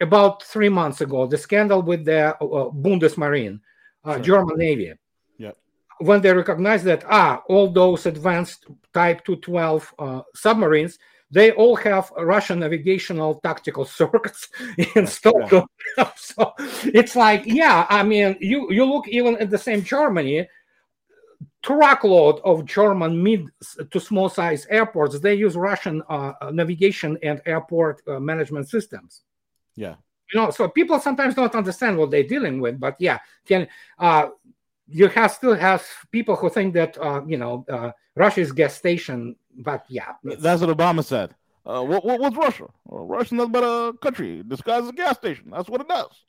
about 0.00 0.42
three 0.42 0.68
months 0.68 1.00
ago, 1.00 1.26
the 1.26 1.38
scandal 1.38 1.82
with 1.82 2.04
the 2.04 2.36
Bundesmarine, 2.40 3.60
sure. 4.04 4.18
German 4.18 4.58
Navy 4.58 4.94
when 6.00 6.20
they 6.22 6.32
recognize 6.32 6.82
that 6.82 7.04
ah 7.08 7.42
all 7.48 7.68
those 7.70 8.06
advanced 8.06 8.66
type 8.92 9.24
212 9.24 9.94
uh, 9.98 10.22
submarines 10.34 10.98
they 11.30 11.52
all 11.52 11.76
have 11.76 12.12
russian 12.18 12.58
navigational 12.58 13.36
tactical 13.40 13.84
circuits 14.00 14.48
installed 14.96 15.50
yeah. 15.98 16.10
so 16.16 16.52
it's 16.94 17.16
like 17.16 17.42
yeah 17.46 17.86
i 17.88 18.02
mean 18.02 18.36
you 18.40 18.70
you 18.70 18.84
look 18.84 19.08
even 19.08 19.36
at 19.38 19.50
the 19.50 19.58
same 19.58 19.82
germany. 19.82 20.48
Truckload 21.62 22.40
of 22.42 22.64
german 22.64 23.22
mid 23.22 23.46
to 23.90 24.00
small 24.00 24.30
size 24.30 24.66
airports 24.70 25.20
they 25.20 25.34
use 25.34 25.56
russian 25.56 26.02
uh, 26.08 26.32
navigation 26.52 27.18
and 27.22 27.42
airport 27.44 28.00
uh, 28.08 28.18
management 28.18 28.66
systems. 28.66 29.22
Yeah. 29.76 29.96
You 30.32 30.40
know 30.40 30.50
so 30.50 30.68
people 30.68 30.98
sometimes 31.00 31.34
don't 31.34 31.54
understand 31.54 31.98
what 31.98 32.10
they're 32.10 32.22
dealing 32.34 32.62
with 32.62 32.80
but 32.80 32.96
yeah 32.98 33.18
can 33.46 33.68
uh, 33.98 34.28
you 34.90 35.08
have 35.08 35.30
still 35.32 35.54
have 35.54 35.86
people 36.10 36.36
who 36.36 36.50
think 36.50 36.74
that 36.74 36.98
uh, 36.98 37.22
you 37.26 37.36
know 37.36 37.64
uh, 37.68 37.92
Russia 38.16 38.40
is 38.40 38.52
gas 38.52 38.74
station, 38.74 39.36
but 39.58 39.84
yeah, 39.88 40.12
that's 40.22 40.60
what 40.60 40.76
Obama 40.76 41.04
said. 41.04 41.34
Uh, 41.64 41.82
what, 41.82 42.04
what, 42.04 42.18
what's 42.20 42.36
Russia? 42.36 42.66
Well, 42.86 43.06
Russia's 43.06 43.32
nothing 43.32 43.52
but 43.52 43.62
a 43.62 43.92
country 43.98 44.42
disguised 44.46 44.84
as 44.84 44.90
a 44.90 44.94
gas 44.94 45.16
station. 45.16 45.50
That's 45.50 45.68
what 45.68 45.82
it 45.82 45.88
does. 45.88 46.24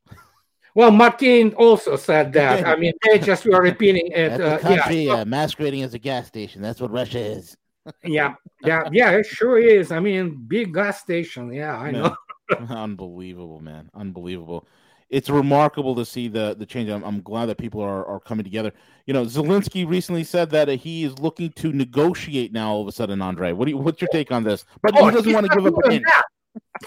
Well, 0.75 0.91
McCain 0.91 1.53
also 1.55 1.95
said 1.95 2.33
that. 2.33 2.67
I 2.67 2.75
mean, 2.75 2.93
they 3.03 3.17
just 3.19 3.45
were 3.45 3.61
repeating 3.61 4.07
it. 4.11 4.39
Uh, 4.39 4.57
country 4.59 5.05
yeah. 5.05 5.13
uh, 5.13 5.25
masquerading 5.25 5.83
as 5.83 5.93
a 5.93 5.99
gas 5.99 6.27
station. 6.27 6.61
That's 6.61 6.81
what 6.81 6.91
Russia 6.91 7.19
is. 7.19 7.57
yeah, 8.03 8.35
yeah, 8.63 8.87
yeah. 8.91 9.11
It 9.11 9.25
sure 9.25 9.57
is. 9.57 9.91
I 9.91 9.99
mean, 9.99 10.43
big 10.47 10.73
gas 10.73 11.01
station. 11.01 11.51
Yeah, 11.51 11.77
I 11.77 11.91
man. 11.91 12.03
know. 12.03 12.15
Unbelievable, 12.69 13.61
man. 13.61 13.89
Unbelievable 13.93 14.67
it's 15.11 15.29
remarkable 15.29 15.93
to 15.95 16.05
see 16.05 16.27
the 16.29 16.55
the 16.57 16.65
change. 16.65 16.89
I'm, 16.89 17.03
I'm, 17.03 17.21
glad 17.21 17.47
that 17.47 17.57
people 17.57 17.81
are, 17.81 18.05
are 18.05 18.19
coming 18.19 18.45
together. 18.45 18.71
You 19.05 19.13
know, 19.13 19.25
Zelensky 19.25 19.87
recently 19.87 20.23
said 20.23 20.49
that 20.51 20.69
he 20.69 21.03
is 21.03 21.19
looking 21.19 21.51
to 21.57 21.73
negotiate 21.73 22.53
now. 22.53 22.71
All 22.71 22.81
of 22.81 22.87
a 22.87 22.91
sudden, 22.91 23.21
Andrei, 23.21 23.51
what 23.51 23.65
do 23.65 23.71
you, 23.71 23.77
what's 23.77 24.01
your 24.01 24.07
take 24.11 24.31
on 24.31 24.43
this? 24.43 24.65
But 24.81 24.97
oh, 24.97 25.05
he 25.05 25.11
doesn't 25.11 25.29
he 25.29 25.35
want 25.35 25.51
to 25.51 25.55
give 25.55 26.03
up. 26.07 26.25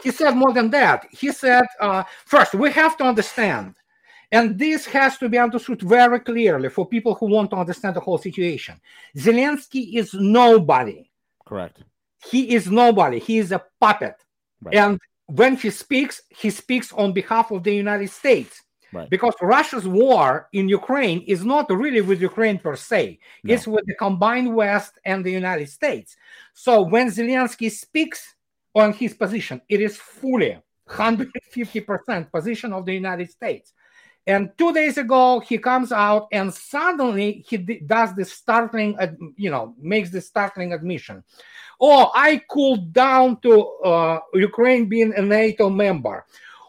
He 0.03 0.11
said 0.11 0.33
more 0.33 0.53
than 0.53 0.71
that. 0.71 1.07
He 1.11 1.31
said, 1.31 1.65
uh, 1.81 2.03
first, 2.25 2.55
we 2.55 2.71
have 2.73 2.97
to 2.97 3.05
understand, 3.05 3.77
and 4.33 4.59
this 4.59 4.87
has 4.87 5.19
to 5.19 5.29
be 5.29 5.39
understood 5.39 5.83
very 5.83 6.21
clearly 6.21 6.69
for 6.69 6.87
people 6.87 7.15
who 7.15 7.27
want 7.27 7.51
to 7.51 7.57
understand 7.57 7.95
the 7.95 8.01
whole 8.01 8.19
situation. 8.19 8.81
Zelensky 9.17 9.95
is 9.95 10.13
nobody. 10.15 11.11
Correct. 11.47 11.83
He 12.25 12.55
is 12.55 12.71
nobody. 12.71 13.19
He 13.19 13.39
is 13.39 13.53
a 13.53 13.63
puppet. 13.81 14.17
Right. 14.63 14.75
And 14.77 14.99
when 15.27 15.57
he 15.57 15.71
speaks, 15.71 16.21
he 16.29 16.51
speaks 16.51 16.93
on 16.93 17.13
behalf 17.13 17.51
of 17.51 17.63
the 17.63 17.75
United 17.75 18.11
States. 18.11 18.63
Right. 18.93 19.11
Because 19.11 19.35
Russia's 19.43 19.89
war 19.89 20.49
in 20.53 20.69
Ukraine 20.69 21.23
is 21.23 21.45
not 21.45 21.69
really 21.69 22.01
with 22.01 22.21
Ukraine 22.21 22.59
per 22.59 22.77
se, 22.77 23.19
no. 23.43 23.53
it's 23.53 23.67
with 23.67 23.85
the 23.87 23.95
combined 23.95 24.55
West 24.55 25.01
and 25.05 25.25
the 25.25 25.33
United 25.33 25.69
States. 25.69 26.17
So 26.53 26.83
when 26.83 27.09
Zelensky 27.09 27.73
speaks 27.73 28.37
on 28.73 28.93
his 28.93 29.15
position, 29.15 29.61
it 29.69 29.81
is 29.81 29.97
fully 29.97 30.59
150% 30.89 32.31
position 32.31 32.73
of 32.73 32.87
the 32.87 32.95
United 32.95 33.31
States. 33.31 33.73
And 34.27 34.53
two 34.57 34.73
days 34.73 34.97
ago, 34.97 35.41
he 35.41 35.59
comes 35.59 35.93
out 35.93 36.29
and 36.33 36.53
suddenly 36.55 37.45
he 37.49 37.59
does 37.59 38.15
this 38.15 38.33
startling, 38.33 38.97
uh, 38.99 39.13
you 39.37 39.51
know, 39.51 39.75
makes 39.79 40.11
this 40.11 40.29
startling 40.29 40.73
admission 40.73 41.25
oh, 41.81 42.11
I 42.15 42.43
cooled 42.49 42.93
down 42.93 43.41
to 43.41 43.63
uh, 43.85 44.21
Ukraine 44.35 44.87
being 44.87 45.13
a 45.15 45.23
NATO 45.23 45.71
member. 45.71 46.25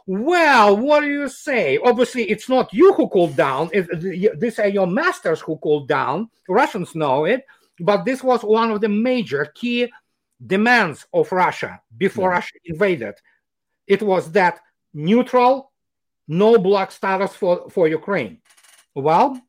Well, 0.08 0.78
what 0.78 1.02
do 1.02 1.08
you 1.08 1.28
say? 1.28 1.80
Obviously, 1.84 2.30
it's 2.30 2.48
not 2.48 2.74
you 2.74 2.94
who 2.94 3.10
cooled 3.10 3.36
down. 3.36 3.72
It, 3.74 4.40
these 4.40 4.60
are 4.60 4.68
your 4.68 4.86
masters 4.86 5.42
who 5.42 5.58
cooled 5.58 5.88
down. 5.88 6.30
Russians 6.48 6.94
know 6.94 7.26
it, 7.26 7.46
but 7.80 8.06
this 8.06 8.24
was 8.24 8.44
one 8.44 8.72
of 8.72 8.82
the 8.82 8.90
major 8.90 9.46
key 9.56 9.92
demands 10.46 11.08
of 11.14 11.32
Russia 11.32 11.82
before 11.98 12.30
yeah. 12.30 12.36
Russia 12.36 12.54
invaded. 12.66 13.16
It 13.88 14.04
was 14.04 14.32
that 14.34 14.60
neutral, 14.94 15.72
no 16.28 16.58
block 16.60 16.92
status 16.92 17.36
for, 17.36 17.70
for 17.70 17.88
Ukraine. 17.88 18.40
Well, 18.94 19.42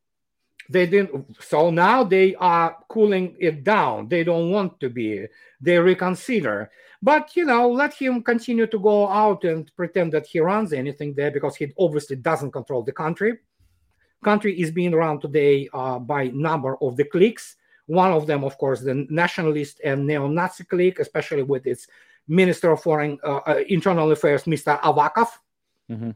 they 0.69 0.85
didn't 0.85 1.35
so 1.41 1.69
now 1.69 2.03
they 2.03 2.35
are 2.35 2.77
cooling 2.89 3.35
it 3.39 3.63
down. 3.63 4.07
They 4.07 4.23
don't 4.23 4.51
want 4.51 4.79
to 4.81 4.89
be. 4.89 5.25
They 5.61 5.77
reconsider. 5.77 6.71
But 7.01 7.35
you 7.35 7.45
know 7.45 7.69
let 7.69 7.93
him 7.93 8.21
continue 8.21 8.67
to 8.67 8.79
go 8.79 9.07
out 9.07 9.43
and 9.43 9.73
pretend 9.75 10.13
that 10.13 10.27
he 10.27 10.39
runs 10.39 10.73
anything 10.73 11.13
there 11.13 11.31
because 11.31 11.55
he 11.55 11.73
obviously 11.77 12.17
doesn't 12.17 12.51
control 12.51 12.83
the 12.83 12.91
country. 12.91 13.39
Country 14.23 14.59
is 14.59 14.71
being 14.71 14.93
run 14.93 15.19
today 15.19 15.69
uh, 15.73 15.99
by 15.99 16.27
number 16.27 16.75
of 16.81 16.97
the 16.97 17.05
cliques. 17.05 17.55
One 17.85 18.11
of 18.11 18.27
them 18.27 18.43
of 18.43 18.57
course 18.57 18.81
the 18.81 19.05
nationalist 19.09 19.79
and 19.83 20.05
neo-nazi 20.05 20.65
clique 20.65 20.99
especially 20.99 21.43
with 21.43 21.65
its 21.65 21.87
minister 22.27 22.71
of 22.71 22.81
foreign 22.81 23.17
uh, 23.23 23.39
uh, 23.47 23.63
internal 23.69 24.11
affairs 24.11 24.43
mr 24.43 24.77
avakov. 24.81 25.29
Mm-hmm. 25.89 26.09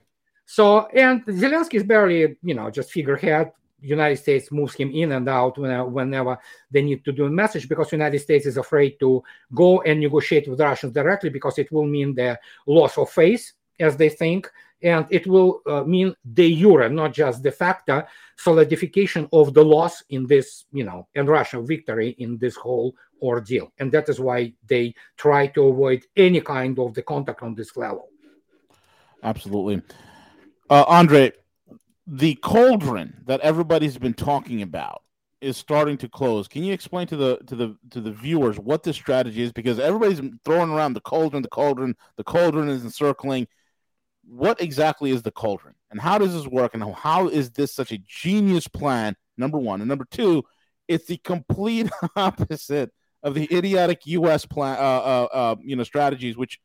so 0.45 0.88
and 0.88 1.26
zelensky 1.26 1.76
is 1.76 1.84
barely 1.84 2.36
you 2.43 2.54
know 2.54 2.70
just 2.70 2.91
figurehead 2.91 3.54
United 3.82 4.17
States 4.17 4.51
moves 4.51 4.75
him 4.75 4.91
in 4.91 5.11
and 5.11 5.27
out 5.27 5.57
whenever 5.57 6.38
they 6.69 6.82
need 6.82 7.03
to 7.03 7.11
do 7.11 7.25
a 7.25 7.29
message 7.29 7.67
because 7.67 7.91
United 7.91 8.19
States 8.19 8.45
is 8.45 8.57
afraid 8.57 8.99
to 8.99 9.23
go 9.53 9.82
and 9.82 9.99
negotiate 9.99 10.47
with 10.47 10.59
Russians 10.59 10.93
directly 10.93 11.29
because 11.29 11.57
it 11.57 11.71
will 11.71 11.86
mean 11.86 12.13
the 12.13 12.39
loss 12.67 12.97
of 12.97 13.09
face, 13.09 13.53
as 13.79 13.97
they 13.97 14.09
think, 14.09 14.49
and 14.84 15.05
it 15.09 15.27
will 15.27 15.61
uh, 15.67 15.84
mean 15.84 16.15
de 16.34 16.55
jure, 16.55 16.89
not 16.89 17.13
just 17.13 17.43
the 17.43 17.49
de 17.49 17.55
facto, 17.55 18.03
solidification 18.36 19.27
of 19.32 19.53
the 19.53 19.63
loss 19.63 20.03
in 20.09 20.25
this, 20.25 20.65
you 20.71 20.84
know, 20.84 21.07
and 21.15 21.27
Russian 21.27 21.65
victory 21.65 22.15
in 22.19 22.38
this 22.38 22.55
whole 22.55 22.95
ordeal. 23.21 23.71
And 23.77 23.91
that 23.91 24.09
is 24.09 24.19
why 24.19 24.53
they 24.65 24.95
try 25.17 25.47
to 25.47 25.67
avoid 25.67 26.05
any 26.15 26.41
kind 26.41 26.77
of 26.79 26.93
the 26.93 27.03
contact 27.03 27.43
on 27.43 27.53
this 27.53 27.77
level. 27.77 28.09
Absolutely. 29.23 29.82
Uh, 30.69 30.84
Andrei, 30.88 31.32
the 32.08 32.36
cauldron 32.36 33.22
that 33.26 33.39
everybody's 33.41 33.97
been 33.97 34.14
talking 34.14 34.62
about 34.62 35.04
is 35.39 35.58
starting 35.58 35.97
to 35.97 36.08
close. 36.08 36.47
Can 36.47 36.64
you 36.64 36.74
explain 36.74 37.08
to 37.08 37.16
the 37.16 37.38
to 37.47 37.56
the 37.56 37.78
to 37.91 38.02
the 38.02 38.12
viewers 38.12 38.60
what 38.60 38.84
this 38.84 38.95
strategy 38.95 39.41
is? 39.41 39.52
Because 39.52 39.80
everybody's 39.80 40.22
throwing 40.45 40.72
around 40.72 40.93
the 40.93 41.02
cauldron, 41.02 41.41
the 41.41 41.49
cauldron, 41.49 41.95
the 42.18 42.24
cauldron 42.24 42.70
is 42.70 42.84
encircling. 42.84 43.47
What 44.24 44.62
exactly 44.62 45.12
is 45.12 45.24
the 45.24 45.32
cauldron, 45.32 45.76
and 45.89 45.99
how 45.99 46.18
does 46.18 46.34
this 46.34 46.47
work, 46.47 46.74
and 46.74 46.84
how 46.93 47.28
is 47.28 47.52
this 47.52 47.74
such 47.74 47.91
a 47.91 47.97
genius 47.97 48.68
plan? 48.68 49.16
Number 49.38 49.58
one, 49.58 49.82
and 49.82 49.89
number 49.89 50.06
two, 50.10 50.43
it's 50.88 51.06
the 51.06 51.18
complete 51.18 51.89
opposite 52.16 52.91
of 53.24 53.34
the 53.34 53.47
idiotic 53.56 54.06
U.S. 54.06 54.45
plan, 54.45 54.78
uh, 54.78 54.82
uh, 54.82 55.28
uh, 55.34 55.56
you 55.62 55.76
know, 55.76 55.84
strategies, 55.84 56.38
which 56.38 56.60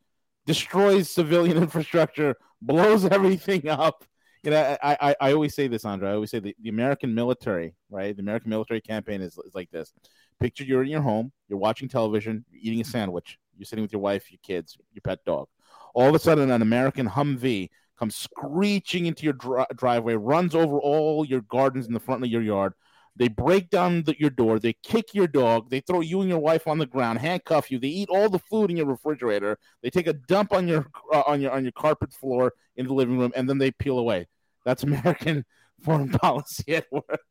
destroys 0.46 1.08
civilian 1.10 1.56
infrastructure, 1.62 2.36
blows 2.60 3.04
everything 3.06 3.68
up 3.68 4.04
You 4.46 4.52
know, 4.52 4.76
I, 4.80 4.96
I, 5.00 5.16
I 5.20 5.32
always 5.32 5.56
say 5.56 5.66
this, 5.66 5.84
Andrei. 5.84 6.08
I 6.08 6.14
always 6.14 6.30
say 6.30 6.38
the, 6.38 6.54
the 6.62 6.68
American 6.68 7.12
military, 7.12 7.74
right? 7.90 8.14
The 8.14 8.22
American 8.22 8.48
military 8.48 8.80
campaign 8.80 9.20
is, 9.20 9.36
is 9.38 9.56
like 9.56 9.72
this. 9.72 9.92
Picture 10.38 10.62
you're 10.62 10.84
in 10.84 10.88
your 10.88 11.00
home, 11.02 11.32
you're 11.48 11.58
watching 11.58 11.88
television, 11.88 12.44
you're 12.48 12.60
eating 12.62 12.80
a 12.80 12.84
sandwich, 12.84 13.38
you're 13.58 13.64
sitting 13.66 13.82
with 13.82 13.92
your 13.92 14.00
wife, 14.00 14.30
your 14.30 14.38
kids, 14.44 14.78
your 14.92 15.00
pet 15.02 15.18
dog. 15.26 15.48
All 15.96 16.08
of 16.08 16.14
a 16.14 16.20
sudden, 16.20 16.52
an 16.52 16.62
American 16.62 17.08
Humvee 17.08 17.70
comes 17.98 18.14
screeching 18.14 19.06
into 19.06 19.24
your 19.24 19.32
dri- 19.32 19.64
driveway, 19.74 20.14
runs 20.14 20.54
over 20.54 20.78
all 20.78 21.24
your 21.24 21.40
gardens 21.40 21.88
in 21.88 21.92
the 21.92 21.98
front 21.98 22.22
of 22.22 22.30
your 22.30 22.42
yard. 22.42 22.72
They 23.16 23.26
break 23.26 23.68
down 23.68 24.04
the, 24.04 24.14
your 24.16 24.30
door. 24.30 24.60
They 24.60 24.74
kick 24.84 25.12
your 25.12 25.26
dog. 25.26 25.70
They 25.70 25.80
throw 25.80 26.02
you 26.02 26.20
and 26.20 26.28
your 26.28 26.38
wife 26.38 26.68
on 26.68 26.78
the 26.78 26.86
ground, 26.86 27.18
handcuff 27.18 27.68
you. 27.72 27.80
They 27.80 27.88
eat 27.88 28.10
all 28.10 28.28
the 28.28 28.38
food 28.38 28.70
in 28.70 28.76
your 28.76 28.86
refrigerator. 28.86 29.58
They 29.82 29.90
take 29.90 30.06
a 30.06 30.12
dump 30.12 30.52
on 30.52 30.68
your 30.68 30.86
uh, 31.12 31.24
on 31.26 31.40
your 31.40 31.50
on 31.50 31.64
your 31.64 31.72
carpet 31.72 32.12
floor 32.12 32.52
in 32.76 32.86
the 32.86 32.94
living 32.94 33.18
room, 33.18 33.32
and 33.34 33.48
then 33.48 33.58
they 33.58 33.72
peel 33.72 33.98
away. 33.98 34.28
That's 34.66 34.82
American 34.82 35.44
foreign 35.80 36.10
policy 36.10 36.74
at 36.76 36.86
work. 36.92 37.30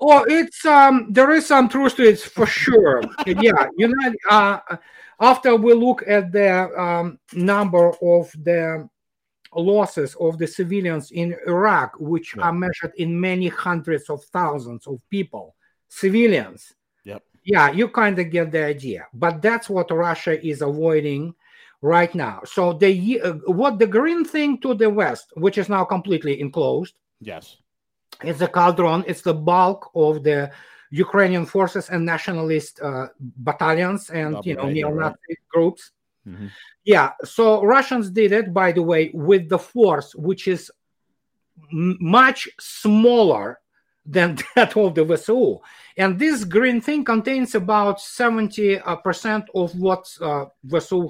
oh, 0.00 0.24
it's 0.28 0.64
um, 0.66 1.06
there 1.12 1.30
is 1.30 1.46
some 1.46 1.68
truth 1.68 1.96
to 1.96 2.02
it 2.08 2.20
for 2.20 2.44
sure. 2.44 3.00
yeah, 3.24 3.66
you 3.78 3.88
know, 3.88 4.12
uh, 4.28 4.58
after 5.20 5.54
we 5.54 5.72
look 5.72 6.02
at 6.06 6.32
the 6.32 6.68
um, 6.78 7.18
number 7.32 7.92
of 8.02 8.30
the 8.42 8.88
losses 9.54 10.16
of 10.20 10.38
the 10.38 10.46
civilians 10.46 11.10
in 11.12 11.36
Iraq, 11.46 11.94
which 12.00 12.34
Yeah. 12.36 12.44
are 12.44 12.52
measured 12.52 12.92
in 12.96 13.20
many 13.20 13.48
hundreds 13.48 14.10
of 14.10 14.24
thousands 14.24 14.86
of 14.86 14.98
people, 15.08 15.54
civilians. 15.88 16.72
Yep. 17.04 17.22
Yeah, 17.44 17.70
you 17.70 17.88
kind 17.88 18.18
of 18.18 18.30
get 18.30 18.50
the 18.50 18.64
idea. 18.64 19.06
But 19.14 19.40
that's 19.42 19.68
what 19.70 19.90
Russia 19.90 20.34
is 20.44 20.62
avoiding 20.62 21.34
right 21.82 22.14
now. 22.14 22.40
So 22.44 22.72
the 22.72 23.20
uh, 23.20 23.32
what 23.46 23.78
the 23.78 23.86
green 23.86 24.24
thing 24.24 24.58
to 24.60 24.74
the 24.74 24.90
west, 24.90 25.32
which 25.36 25.58
is 25.58 25.68
now 25.68 25.84
completely 25.84 26.40
enclosed, 26.40 26.94
Yes. 27.20 27.56
it's 28.22 28.38
the 28.38 28.48
cauldron. 28.48 29.04
It's 29.06 29.22
the 29.22 29.34
bulk 29.34 29.90
of 29.94 30.22
the 30.22 30.50
Ukrainian 30.90 31.46
forces 31.46 31.88
and 31.90 32.04
nationalist 32.04 32.80
uh, 32.82 33.08
battalions 33.18 34.10
and 34.10 34.36
you 34.44 34.56
know 34.56 34.64
right, 34.64 34.72
neo-Nazi 34.74 35.36
groups. 35.48 35.92
Mhm. 36.26 36.50
Yeah, 36.84 37.12
so 37.24 37.62
Russians 37.64 38.10
did 38.10 38.32
it, 38.32 38.52
by 38.52 38.72
the 38.72 38.82
way, 38.82 39.10
with 39.14 39.48
the 39.48 39.58
force 39.58 40.14
which 40.14 40.48
is 40.48 40.70
m- 41.72 41.96
much 42.00 42.48
smaller 42.58 43.59
than 44.10 44.36
that 44.54 44.76
of 44.76 44.94
the 44.94 45.04
VSU. 45.04 45.60
And 45.96 46.18
this 46.18 46.44
green 46.44 46.80
thing 46.80 47.04
contains 47.04 47.54
about 47.54 47.98
70% 47.98 48.80
uh, 48.84 49.60
of 49.60 49.78
what 49.78 50.16
uh, 50.20 50.46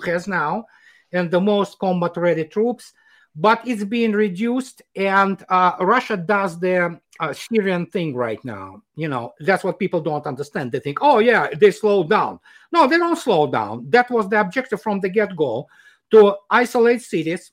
has 0.05 0.29
now 0.29 0.67
and 1.13 1.31
the 1.31 1.41
most 1.41 1.79
combat 1.79 2.17
ready 2.17 2.45
troops. 2.45 2.93
But 3.37 3.63
it's 3.65 3.85
being 3.85 4.11
reduced, 4.11 4.83
and 4.97 5.43
uh, 5.49 5.77
Russia 5.79 6.17
does 6.17 6.59
the 6.59 6.99
uh, 7.21 7.33
Syrian 7.33 7.87
thing 7.87 8.17
right 8.17 8.45
now. 8.45 8.83
You 8.97 9.07
know, 9.07 9.35
that's 9.39 9.63
what 9.63 9.79
people 9.79 10.01
don't 10.01 10.27
understand. 10.27 10.73
They 10.73 10.81
think, 10.81 10.99
oh, 11.01 11.21
yeah, 11.21 11.49
they 11.55 11.71
slow 11.71 12.03
down. 12.03 12.41
No, 12.73 12.89
they 12.89 12.99
don't 12.99 13.17
slow 13.17 13.47
down. 13.47 13.89
That 13.89 14.11
was 14.11 14.29
the 14.29 14.41
objective 14.41 14.83
from 14.83 14.99
the 14.99 15.09
get 15.09 15.37
go 15.37 15.69
to 16.11 16.35
isolate 16.51 17.03
cities 17.03 17.53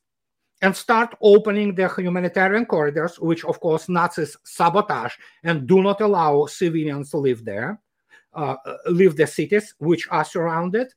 and 0.61 0.75
start 0.75 1.15
opening 1.21 1.75
the 1.75 1.87
humanitarian 1.87 2.65
corridors, 2.65 3.19
which 3.19 3.45
of 3.45 3.59
course 3.59 3.89
Nazis 3.89 4.35
sabotage 4.43 5.13
and 5.43 5.67
do 5.67 5.81
not 5.81 6.01
allow 6.01 6.45
civilians 6.45 7.11
to 7.11 7.17
live 7.17 7.45
there, 7.45 7.79
uh, 8.33 8.55
leave 8.87 9.15
the 9.15 9.27
cities 9.27 9.75
which 9.79 10.07
are 10.09 10.23
surrounded. 10.25 10.87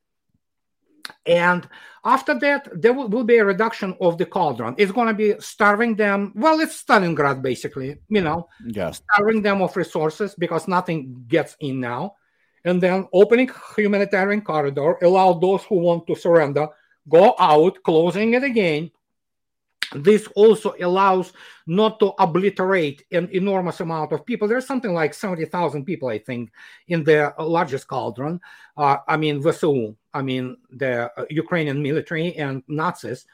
And 1.27 1.69
after 2.05 2.39
that, 2.39 2.69
there 2.81 2.93
will, 2.93 3.09
will 3.09 3.25
be 3.25 3.39
a 3.39 3.45
reduction 3.45 3.97
of 4.01 4.17
the 4.17 4.27
cauldron. 4.27 4.75
It's 4.79 4.93
going 4.93 5.09
to 5.09 5.15
be 5.15 5.35
starving 5.41 5.97
them. 5.97 6.33
Well, 6.37 6.61
it's 6.61 6.83
Stalingrad, 6.83 7.43
basically, 7.43 7.97
you 8.09 8.21
know, 8.21 8.49
Yeah. 8.67 8.93
starving 8.93 9.43
them 9.43 9.61
of 9.61 9.77
resources 9.77 10.35
because 10.39 10.69
nothing 10.69 11.25
gets 11.27 11.57
in 11.61 11.81
now. 11.81 12.15
And 12.65 12.81
then 12.81 13.09
opening 13.13 13.51
humanitarian 13.77 14.43
corridor, 14.43 14.99
allow 15.03 15.33
those 15.33 15.65
who 15.65 15.77
want 15.77 16.07
to 16.07 16.15
surrender 16.15 16.69
go 17.09 17.35
out, 17.39 17.83
closing 17.83 18.35
it 18.35 18.45
again. 18.45 18.91
This 19.95 20.27
also 20.37 20.75
allows 20.81 21.33
not 21.67 21.99
to 22.01 22.13
obliterate 22.19 23.05
an 23.11 23.29
enormous 23.33 23.81
amount 23.81 24.13
of 24.13 24.25
people. 24.25 24.47
There's 24.47 24.67
something 24.67 24.93
like 24.93 25.15
70,000 25.15 25.85
people, 25.85 26.09
I 26.09 26.19
think, 26.19 26.51
in 26.89 27.03
the 27.03 27.35
largest 27.39 27.89
cauldron. 27.89 28.41
Uh, 28.77 28.99
I 29.09 29.17
mean, 29.17 29.43
VSU, 29.43 29.97
I 30.15 30.23
mean, 30.23 30.57
the 30.71 31.11
uh, 31.17 31.25
Ukrainian 31.31 31.83
military 31.83 32.37
and 32.37 32.63
Nazis. 32.69 33.27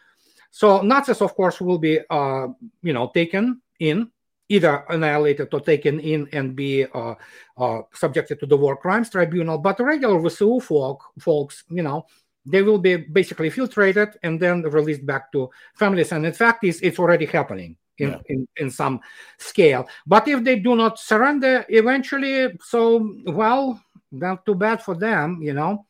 So 0.50 0.80
Nazis, 0.80 1.20
of 1.20 1.34
course, 1.34 1.60
will 1.60 1.78
be, 1.78 2.00
uh, 2.08 2.48
you 2.82 2.92
know, 2.94 3.10
taken 3.12 3.60
in, 3.78 4.10
either 4.48 4.84
annihilated 4.88 5.52
or 5.52 5.60
taken 5.60 6.00
in 6.00 6.28
and 6.32 6.56
be 6.56 6.86
uh, 6.94 7.14
uh, 7.58 7.80
subjected 7.92 8.40
to 8.40 8.46
the 8.46 8.56
war 8.56 8.76
crimes 8.76 9.10
tribunal. 9.10 9.58
But 9.58 9.80
regular 9.80 10.18
VSU 10.20 10.62
folk, 10.62 11.04
folks, 11.18 11.64
you 11.68 11.82
know, 11.82 12.06
they 12.46 12.62
will 12.62 12.78
be 12.78 12.96
basically 12.96 13.50
filtrated 13.50 14.14
and 14.22 14.38
then 14.40 14.62
released 14.62 15.04
back 15.04 15.32
to 15.32 15.50
families. 15.74 16.12
And 16.12 16.24
in 16.24 16.32
fact, 16.32 16.64
it's, 16.64 16.80
it's 16.80 16.98
already 16.98 17.26
happening 17.26 17.76
in, 17.98 18.10
Yeah. 18.10 18.18
in, 18.28 18.48
in 18.56 18.70
some 18.70 19.00
scale. 19.38 19.88
But 20.06 20.28
if 20.28 20.44
they 20.44 20.60
do 20.60 20.76
not 20.76 20.98
surrender 20.98 21.66
eventually, 21.68 22.56
so, 22.62 23.14
well, 23.26 23.82
not 24.12 24.46
too 24.46 24.54
bad 24.54 24.80
for 24.82 24.94
them, 24.94 25.40
you 25.42 25.54
know. 25.54 25.86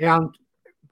And 0.00 0.34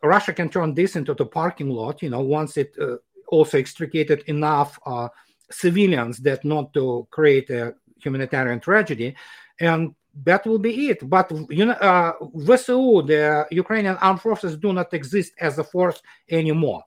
Russia 0.02 0.32
can 0.32 0.48
turn 0.50 0.74
this 0.74 0.94
into 0.96 1.14
the 1.14 1.26
parking 1.26 1.70
lot, 1.70 2.02
you 2.02 2.10
know, 2.10 2.20
once 2.20 2.56
it 2.56 2.76
uh, 2.80 2.96
also 3.28 3.58
extricated 3.58 4.22
enough 4.26 4.78
uh, 4.84 5.08
civilians 5.50 6.18
that 6.18 6.44
not 6.44 6.74
to 6.74 7.06
create 7.10 7.48
a 7.50 7.74
humanitarian 8.02 8.60
tragedy. 8.60 9.14
And 9.60 9.94
that 10.24 10.46
will 10.46 10.58
be 10.58 10.88
it. 10.88 11.08
But 11.08 11.30
you 11.50 11.66
know, 11.66 11.72
uh, 11.72 12.12
VSU, 12.34 13.06
the 13.06 13.46
Ukrainian 13.50 13.96
armed 13.96 14.20
forces, 14.20 14.56
do 14.56 14.72
not 14.72 14.92
exist 14.92 15.32
as 15.40 15.58
a 15.58 15.64
force 15.64 16.02
anymore. 16.30 16.82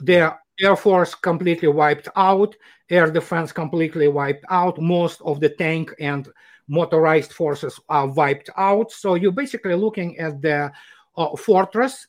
Their 0.00 0.40
air 0.60 0.76
force 0.76 1.14
completely 1.14 1.68
wiped 1.68 2.08
out, 2.16 2.56
air 2.88 3.10
defense 3.10 3.52
completely 3.52 4.08
wiped 4.08 4.44
out. 4.50 4.80
Most 4.80 5.20
of 5.22 5.40
the 5.40 5.50
tank 5.50 5.94
and 6.00 6.28
motorized 6.68 7.32
forces 7.32 7.78
are 7.88 8.06
wiped 8.06 8.50
out. 8.56 8.92
So 8.92 9.14
you're 9.14 9.32
basically 9.32 9.74
looking 9.74 10.18
at 10.18 10.40
the 10.40 10.72
uh, 11.16 11.36
fortress. 11.36 12.06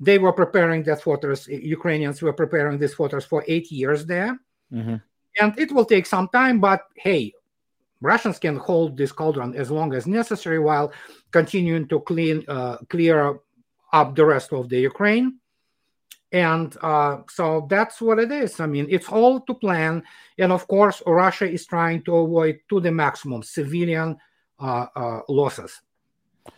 They 0.00 0.18
were 0.18 0.32
preparing 0.32 0.82
that 0.84 1.02
fortress. 1.02 1.46
Ukrainians 1.48 2.20
were 2.20 2.32
preparing 2.32 2.78
this 2.78 2.94
fortress 2.94 3.24
for 3.24 3.44
eight 3.46 3.70
years 3.70 4.04
there, 4.06 4.38
Mhm. 4.72 5.00
and 5.40 5.58
it 5.58 5.72
will 5.72 5.84
take 5.84 6.06
some 6.06 6.28
time. 6.28 6.60
But 6.60 6.82
hey, 6.96 7.32
Russians 8.00 8.38
can 8.38 8.56
hold 8.56 8.96
this 8.96 9.12
cauldron 9.12 9.54
as 9.54 9.70
long 9.70 9.94
as 9.94 10.06
necessary 10.06 10.58
while 10.58 10.92
continuing 11.30 11.88
to 11.88 12.00
clean, 12.00 12.44
uh, 12.48 12.76
clear 12.88 13.38
up 13.92 14.14
the 14.14 14.24
rest 14.24 14.52
of 14.52 14.68
the 14.68 14.80
Ukraine. 14.80 15.38
And 16.32 16.76
uh, 16.82 17.18
so 17.30 17.66
that's 17.70 18.00
what 18.00 18.18
it 18.18 18.32
is. 18.32 18.58
I 18.58 18.66
mean, 18.66 18.88
it's 18.90 19.08
all 19.08 19.40
to 19.42 19.54
plan. 19.54 20.02
And 20.36 20.50
of 20.50 20.66
course, 20.66 21.00
Russia 21.06 21.48
is 21.48 21.64
trying 21.64 22.02
to 22.04 22.16
avoid 22.16 22.58
to 22.70 22.80
the 22.80 22.90
maximum 22.90 23.42
civilian 23.44 24.16
uh, 24.58 24.86
uh, 24.96 25.20
losses. 25.28 25.80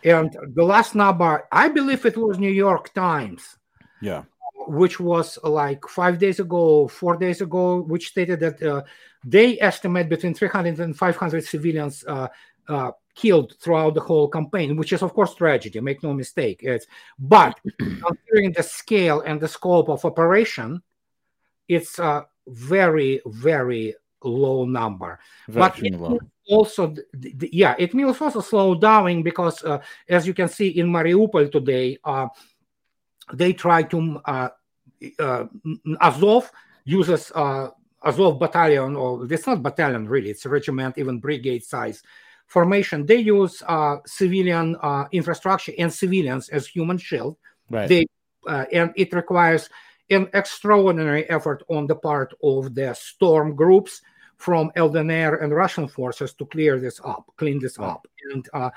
And 0.03 0.35
the 0.55 0.63
last 0.63 0.95
number, 0.95 1.47
I 1.51 1.69
believe 1.69 2.05
it 2.05 2.17
was 2.17 2.39
New 2.39 2.51
York 2.51 2.93
Times, 2.93 3.57
Yeah. 4.01 4.23
Which 4.67 4.99
was 4.99 5.39
like 5.43 5.87
five 5.87 6.19
days 6.19 6.39
ago, 6.39 6.87
four 6.87 7.17
days 7.17 7.41
ago, 7.41 7.81
which 7.81 8.09
stated 8.09 8.39
that 8.39 8.61
uh, 8.61 8.83
they 9.25 9.59
estimate 9.59 10.09
between 10.09 10.33
300 10.33 10.79
and 10.79 10.97
500 10.97 11.43
civilians 11.43 12.03
uh, 12.07 12.27
uh, 12.67 12.91
killed 13.15 13.55
throughout 13.59 13.93
the 13.95 14.01
whole 14.01 14.27
campaign, 14.27 14.75
which 14.75 14.93
is 14.93 15.01
of 15.01 15.13
course 15.13 15.33
tragedy. 15.35 15.79
Make 15.79 16.03
no 16.03 16.13
mistake. 16.13 16.59
It's 16.63 16.85
but 17.17 17.59
considering 17.79 18.51
the 18.51 18.63
scale 18.63 19.21
and 19.21 19.39
the 19.39 19.47
scope 19.47 19.89
of 19.89 20.05
operation, 20.05 20.81
it's 21.67 21.99
a 21.99 22.25
very 22.47 23.21
very 23.25 23.95
low 24.23 24.65
number. 24.65 25.19
Very 25.47 25.89
But 25.89 25.99
low. 25.99 26.19
also, 26.49 26.93
yeah, 27.51 27.75
it 27.77 27.93
means 27.93 28.19
also 28.19 28.41
slow 28.41 28.75
down 28.75 29.23
because, 29.23 29.63
uh, 29.63 29.79
as 30.09 30.27
you 30.27 30.33
can 30.33 30.47
see 30.49 30.69
in 30.69 30.87
Mariupol 30.87 31.51
today, 31.51 31.97
uh, 32.03 32.27
they 33.33 33.53
try 33.53 33.83
to 33.83 34.21
uh, 34.25 34.49
uh, 35.19 35.45
Azov 36.01 36.51
uses 36.85 37.31
uh, 37.35 37.69
Azov 38.03 38.39
battalion, 38.39 38.95
or 38.95 39.31
it's 39.31 39.47
not 39.47 39.61
battalion 39.61 40.07
really, 40.07 40.29
it's 40.29 40.45
a 40.45 40.49
regiment, 40.49 40.97
even 40.97 41.19
brigade 41.19 41.63
size 41.63 42.03
formation. 42.47 43.05
They 43.05 43.17
use 43.17 43.61
uh, 43.67 43.97
civilian 44.05 44.77
uh, 44.81 45.05
infrastructure 45.11 45.73
and 45.77 45.91
civilians 45.93 46.49
as 46.49 46.67
human 46.67 46.97
shield. 46.97 47.37
Right. 47.69 47.87
They 47.87 48.05
uh, 48.47 48.65
and 48.71 48.93
it 48.95 49.13
requires 49.13 49.69
an 50.09 50.29
extraordinary 50.33 51.29
effort 51.29 51.63
on 51.69 51.85
the 51.85 51.95
part 51.95 52.33
of 52.41 52.73
the 52.73 52.93
storm 52.93 53.55
groups 53.55 54.01
from 54.37 54.71
LDNR 54.77 55.43
and 55.43 55.53
Russian 55.53 55.87
forces 55.87 56.33
to 56.35 56.45
clear 56.45 56.79
this 56.79 57.01
up, 57.03 57.25
clean 57.35 57.59
this 57.59 57.77
Right. 57.77 57.89
up, 57.89 58.07
and 58.31 58.47
uh, 58.53 58.69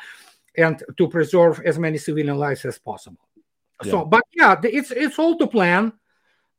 and 0.57 0.83
to 0.97 1.09
preserve 1.09 1.61
as 1.65 1.79
many 1.79 1.99
civilian 1.99 2.37
lives 2.37 2.65
as 2.65 2.79
possible. 2.79 3.21
Yeah. 3.83 3.91
So, 3.91 4.05
but 4.05 4.25
yeah, 4.35 4.61
it's 4.63 4.91
it's 4.91 5.19
all 5.19 5.37
to 5.39 5.47
plan. 5.47 5.93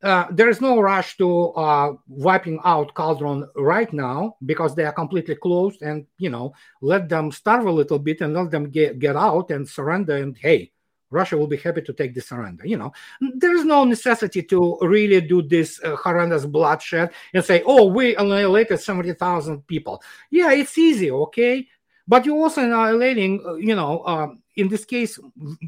uh, 0.04 0.26
there 0.32 0.50
is 0.50 0.62
no 0.62 0.80
rush 0.80 1.18
to 1.18 1.50
uh, 1.54 1.94
wiping 2.08 2.60
out 2.66 2.94
cauldron 2.96 3.48
right 3.56 3.92
now 3.94 4.36
because 4.46 4.74
they 4.76 4.84
are 4.84 4.92
completely 4.94 5.36
closed, 5.36 5.82
and 5.84 6.08
you 6.18 6.30
know, 6.30 6.54
let 6.82 7.08
them 7.08 7.32
starve 7.32 7.66
a 7.68 7.72
little 7.72 8.00
bit 8.00 8.22
and 8.22 8.34
let 8.34 8.50
them 8.50 8.70
get 8.70 8.98
get 9.00 9.16
out 9.16 9.52
and 9.52 9.68
surrender. 9.70 10.18
And 10.18 10.36
hey, 10.38 10.72
Russia 11.12 11.38
will 11.38 11.48
be 11.48 11.58
happy 11.58 11.82
to 11.84 11.94
take 11.94 12.16
the 12.16 12.22
surrender. 12.22 12.66
You 12.66 12.78
know, 12.78 12.92
there 13.36 13.56
is 13.56 13.64
no 13.66 13.84
necessity 13.84 14.42
to 14.44 14.78
really 14.82 15.22
do 15.22 15.44
this 15.44 15.80
uh, 15.84 15.96
horrendous 15.96 16.46
bloodshed 16.48 17.12
and 17.34 17.46
say, 17.46 17.62
"Oh, 17.66 17.86
we 17.86 18.16
annihilated 18.16 18.80
seventy 18.80 19.14
thousand 19.14 19.68
people." 19.68 20.02
Yeah, 20.32 20.52
it's 20.54 20.78
easy, 20.80 21.12
okay, 21.12 21.68
but 22.12 22.26
you're 22.26 22.44
also 22.44 22.62
annihilating, 22.62 23.42
uh, 23.48 23.54
you 23.54 23.74
know, 23.74 24.06
um, 24.06 24.40
in 24.58 24.68
this 24.68 24.84
case, 24.84 25.18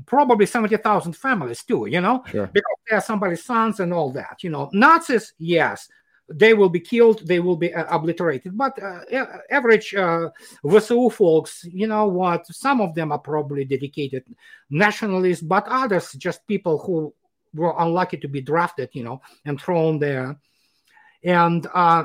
probably 0.05 0.45
seventy 0.45 0.75
thousand 0.75 1.13
families 1.15 1.63
too. 1.63 1.85
You 1.87 2.01
know, 2.01 2.21
Sure. 2.27 2.47
because 2.47 2.77
they 2.85 2.95
are 2.97 3.01
somebody's 3.01 3.45
sons 3.45 3.79
and 3.79 3.93
all 3.93 4.11
that. 4.11 4.43
You 4.43 4.49
know, 4.49 4.69
Nazis, 4.73 5.33
yes, 5.39 5.87
they 6.27 6.53
will 6.53 6.67
be 6.69 6.81
killed, 6.81 7.25
they 7.25 7.39
will 7.39 7.55
be 7.55 7.73
uh, 7.73 7.85
obliterated. 7.95 8.57
But 8.57 8.73
uh, 8.83 8.99
average 9.49 9.95
uh, 9.95 10.29
VSU 10.65 11.11
folks, 11.13 11.63
you 11.71 11.87
know 11.87 12.07
what? 12.07 12.45
Some 12.47 12.81
of 12.81 12.93
them 12.93 13.13
are 13.13 13.19
probably 13.19 13.63
dedicated 13.63 14.23
nationalists, 14.69 15.41
but 15.43 15.65
others 15.67 16.11
just 16.13 16.45
people 16.47 16.77
who 16.77 17.13
were 17.53 17.73
unlucky 17.79 18.17
to 18.17 18.27
be 18.27 18.41
drafted, 18.41 18.89
you 18.91 19.03
know, 19.03 19.21
and 19.45 19.61
thrown 19.61 19.97
there. 19.99 20.37
And 21.23 21.65
uh, 21.73 22.03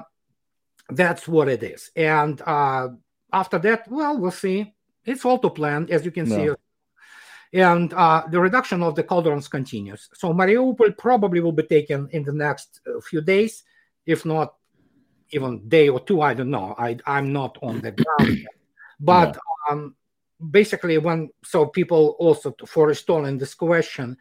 that's 0.91 1.27
what 1.27 1.49
it 1.49 1.63
is. 1.65 1.91
And 1.97 2.41
uh, 2.47 2.89
after 3.33 3.59
that, 3.59 3.89
well, 3.91 4.19
we'll 4.19 4.31
see. 4.31 4.75
It's 5.05 5.25
all 5.25 5.39
to 5.39 5.51
plan, 5.51 5.89
as 5.91 6.05
you 6.05 6.11
can 6.11 6.27
see 6.27 6.51
and 7.53 7.93
uh, 7.95 8.25
the 8.31 8.41
reduction 8.41 8.83
of 8.83 8.95
the 8.95 9.03
cauldrons 9.03 9.49
continues. 9.49 10.09
So 10.15 10.33
Mariupol 10.33 10.97
probably 10.99 11.41
will 11.41 11.53
be 11.53 11.63
taken 11.63 12.09
in 12.13 12.23
the 12.23 12.33
next 12.33 12.81
uh, 12.87 13.01
few 13.01 13.21
days, 13.21 13.65
if 14.07 14.25
not 14.25 14.55
even 15.31 15.69
day 15.69 15.89
or 15.89 16.01
two. 16.01 16.21
I 16.21 16.35
don't 16.35 16.51
know. 16.51 16.75
I 16.79 16.99
I'm 17.07 17.33
not 17.33 17.59
on 17.63 17.81
the 17.81 17.93
ground 18.19 18.39
yet. 18.39 18.47
But 19.01 19.39
um, 19.71 19.95
basically, 20.51 20.99
when 20.99 21.31
so 21.45 21.67
people 21.67 22.17
also 22.19 22.55
for 22.67 22.91
installing 22.91 23.39
this 23.39 23.55
question, 23.55 24.17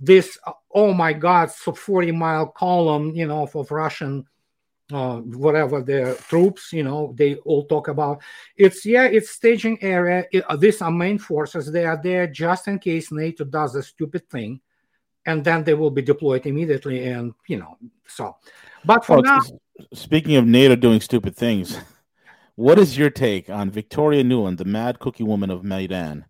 this 0.00 0.38
uh, 0.46 0.52
oh 0.74 0.92
my 0.92 1.12
God, 1.12 1.50
so 1.50 1.72
40 1.72 2.12
mile 2.12 2.46
column, 2.46 3.14
you 3.14 3.26
know, 3.26 3.48
of 3.54 3.70
Russian 3.70 4.26
uh, 4.92 5.18
whatever 5.18 5.82
their 5.82 6.14
troops, 6.14 6.72
you 6.72 6.82
know, 6.82 7.14
they 7.16 7.36
all 7.36 7.64
talk 7.66 7.88
about. 7.88 8.22
It's 8.56 8.84
yeah, 8.84 9.04
it's 9.04 9.30
staging 9.30 9.82
area. 9.82 10.24
It- 10.32 10.44
uh, 10.48 10.56
these 10.56 10.82
are 10.82 10.90
main 10.90 11.18
forces. 11.18 11.70
They 11.70 11.84
are 11.84 12.00
there 12.00 12.26
just 12.26 12.68
in 12.68 12.78
case 12.78 13.12
NATO 13.12 13.44
does 13.44 13.74
a 13.74 13.82
stupid 13.82 14.28
thing, 14.28 14.60
and 15.26 15.44
then 15.44 15.64
they 15.64 15.74
will 15.74 15.90
be 15.90 16.02
deployed 16.02 16.46
immediately. 16.46 17.08
And 17.08 17.34
you 17.46 17.58
know, 17.58 17.76
so. 18.06 18.36
But 18.84 19.04
for 19.04 19.18
Oh, 19.18 19.20
now, 19.20 19.40
speaking 19.94 20.36
of 20.36 20.46
NATO 20.46 20.76
doing 20.76 21.00
stupid 21.00 21.36
things, 21.36 21.78
what 22.54 22.78
is 22.78 22.98
your 22.98 23.10
take 23.10 23.48
on 23.48 23.70
Victoria 23.70 24.22
Nuland, 24.22 24.58
the 24.58 24.64
mad 24.64 24.98
cookie 24.98 25.24
woman 25.24 25.50
of 25.50 25.64
Maidan, 25.64 26.26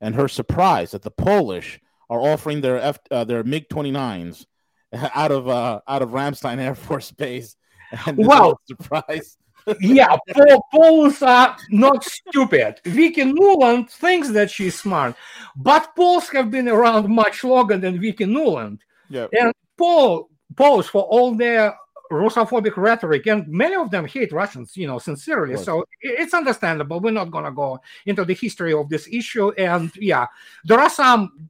and 0.00 0.14
her 0.14 0.28
surprise 0.28 0.90
that 0.90 1.02
the 1.02 1.10
Polish 1.10 1.80
are 2.10 2.20
offering 2.20 2.60
their 2.60 2.78
F, 2.78 2.98
uh, 3.10 3.24
their 3.24 3.42
MiG 3.42 3.68
29s 3.68 4.46
out 5.14 5.32
of 5.32 5.48
uh, 5.48 5.80
out 5.88 6.02
of 6.02 6.10
Ramstein 6.10 6.58
Air 6.58 6.74
Force 6.74 7.10
Base? 7.10 7.56
Well- 8.16 8.60
surprise. 8.66 9.36
yeah, 9.80 10.14
Pol- 10.32 10.66
Poles 10.70 11.22
are 11.22 11.48
uh, 11.48 11.56
not 11.70 12.04
stupid. 12.04 12.80
Vicky 12.84 13.22
Nuland 13.22 13.88
thinks 13.88 14.28
that 14.30 14.50
she's 14.50 14.78
smart, 14.78 15.16
but 15.56 15.96
Poles 15.96 16.28
have 16.28 16.50
been 16.50 16.68
around 16.68 17.08
much 17.08 17.42
longer 17.44 17.78
than 17.78 17.98
Vicky 17.98 18.26
Nuland. 18.26 18.80
Yeah. 19.08 19.26
And 19.32 19.54
Paul, 19.78 20.28
Poles, 20.54 20.88
for 20.88 21.04
all 21.04 21.34
their 21.34 21.74
Russophobic 22.10 22.76
rhetoric, 22.76 23.26
and 23.26 23.48
many 23.48 23.74
of 23.74 23.90
them 23.90 24.06
hate 24.06 24.32
Russians, 24.32 24.76
you 24.76 24.86
know, 24.86 24.98
sincerely. 24.98 25.54
Right. 25.54 25.64
So 25.64 25.84
it's 26.00 26.34
understandable. 26.34 27.00
We're 27.00 27.12
not 27.12 27.30
going 27.30 27.44
to 27.44 27.50
go 27.50 27.80
into 28.06 28.24
the 28.24 28.34
history 28.34 28.74
of 28.74 28.88
this 28.88 29.08
issue. 29.10 29.50
And 29.52 29.90
yeah, 29.96 30.26
there 30.64 30.78
are 30.78 30.90
some, 30.90 31.48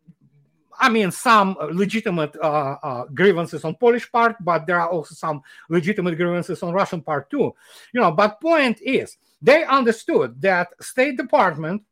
I 0.80 0.88
mean, 0.88 1.10
some 1.10 1.56
legitimate 1.72 2.36
uh, 2.36 2.76
uh, 2.82 3.04
grievances 3.06 3.64
on 3.64 3.74
Polish 3.76 4.10
part, 4.10 4.36
but 4.40 4.66
there 4.66 4.80
are 4.80 4.88
also 4.88 5.14
some 5.14 5.42
legitimate 5.68 6.16
grievances 6.16 6.62
on 6.62 6.72
Russian 6.72 7.00
part 7.02 7.30
too. 7.30 7.54
You 7.92 8.00
know, 8.00 8.10
but 8.12 8.40
point 8.40 8.80
is, 8.82 9.16
they 9.40 9.64
understood 9.64 10.40
that 10.40 10.68
State 10.80 11.16
Department 11.16 11.82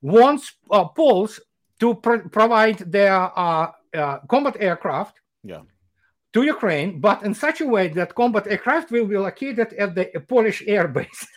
wants 0.00 0.54
uh, 0.70 0.84
Poles 0.84 1.40
to 1.80 1.94
pr- 1.96 2.28
provide 2.30 2.78
their 2.78 3.14
uh, 3.38 3.72
uh, 3.94 4.18
combat 4.28 4.56
aircraft 4.60 5.20
Yeah. 5.42 5.62
to 6.32 6.42
Ukraine, 6.42 7.00
but 7.00 7.22
in 7.22 7.34
such 7.34 7.60
a 7.60 7.66
way 7.66 7.88
that 7.88 8.14
combat 8.14 8.46
aircraft 8.46 8.90
will 8.90 9.06
be 9.06 9.16
located 9.16 9.72
at 9.74 9.94
the 9.94 10.06
Polish 10.28 10.62
air 10.66 10.88
bases. 10.88 11.28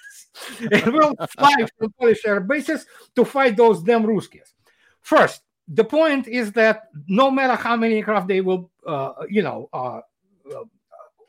it 0.60 0.86
will 0.94 1.16
fly 1.38 1.56
from 1.78 1.92
Polish 2.00 2.26
air 2.26 2.40
bases 2.40 2.86
to 3.16 3.26
fight 3.26 3.58
those 3.58 3.82
damn 3.82 4.04
Ruskies. 4.04 4.54
First, 5.02 5.42
the 5.68 5.84
point 5.84 6.28
is 6.28 6.52
that 6.54 6.90
no 7.08 7.30
matter 7.30 7.56
how 7.56 7.76
many 7.76 7.96
aircraft 7.98 8.28
they 8.28 8.42
will, 8.42 8.72
uh, 8.86 9.14
you 9.30 9.42
know, 9.42 9.70
uh, 9.74 10.00
uh, 10.56 10.64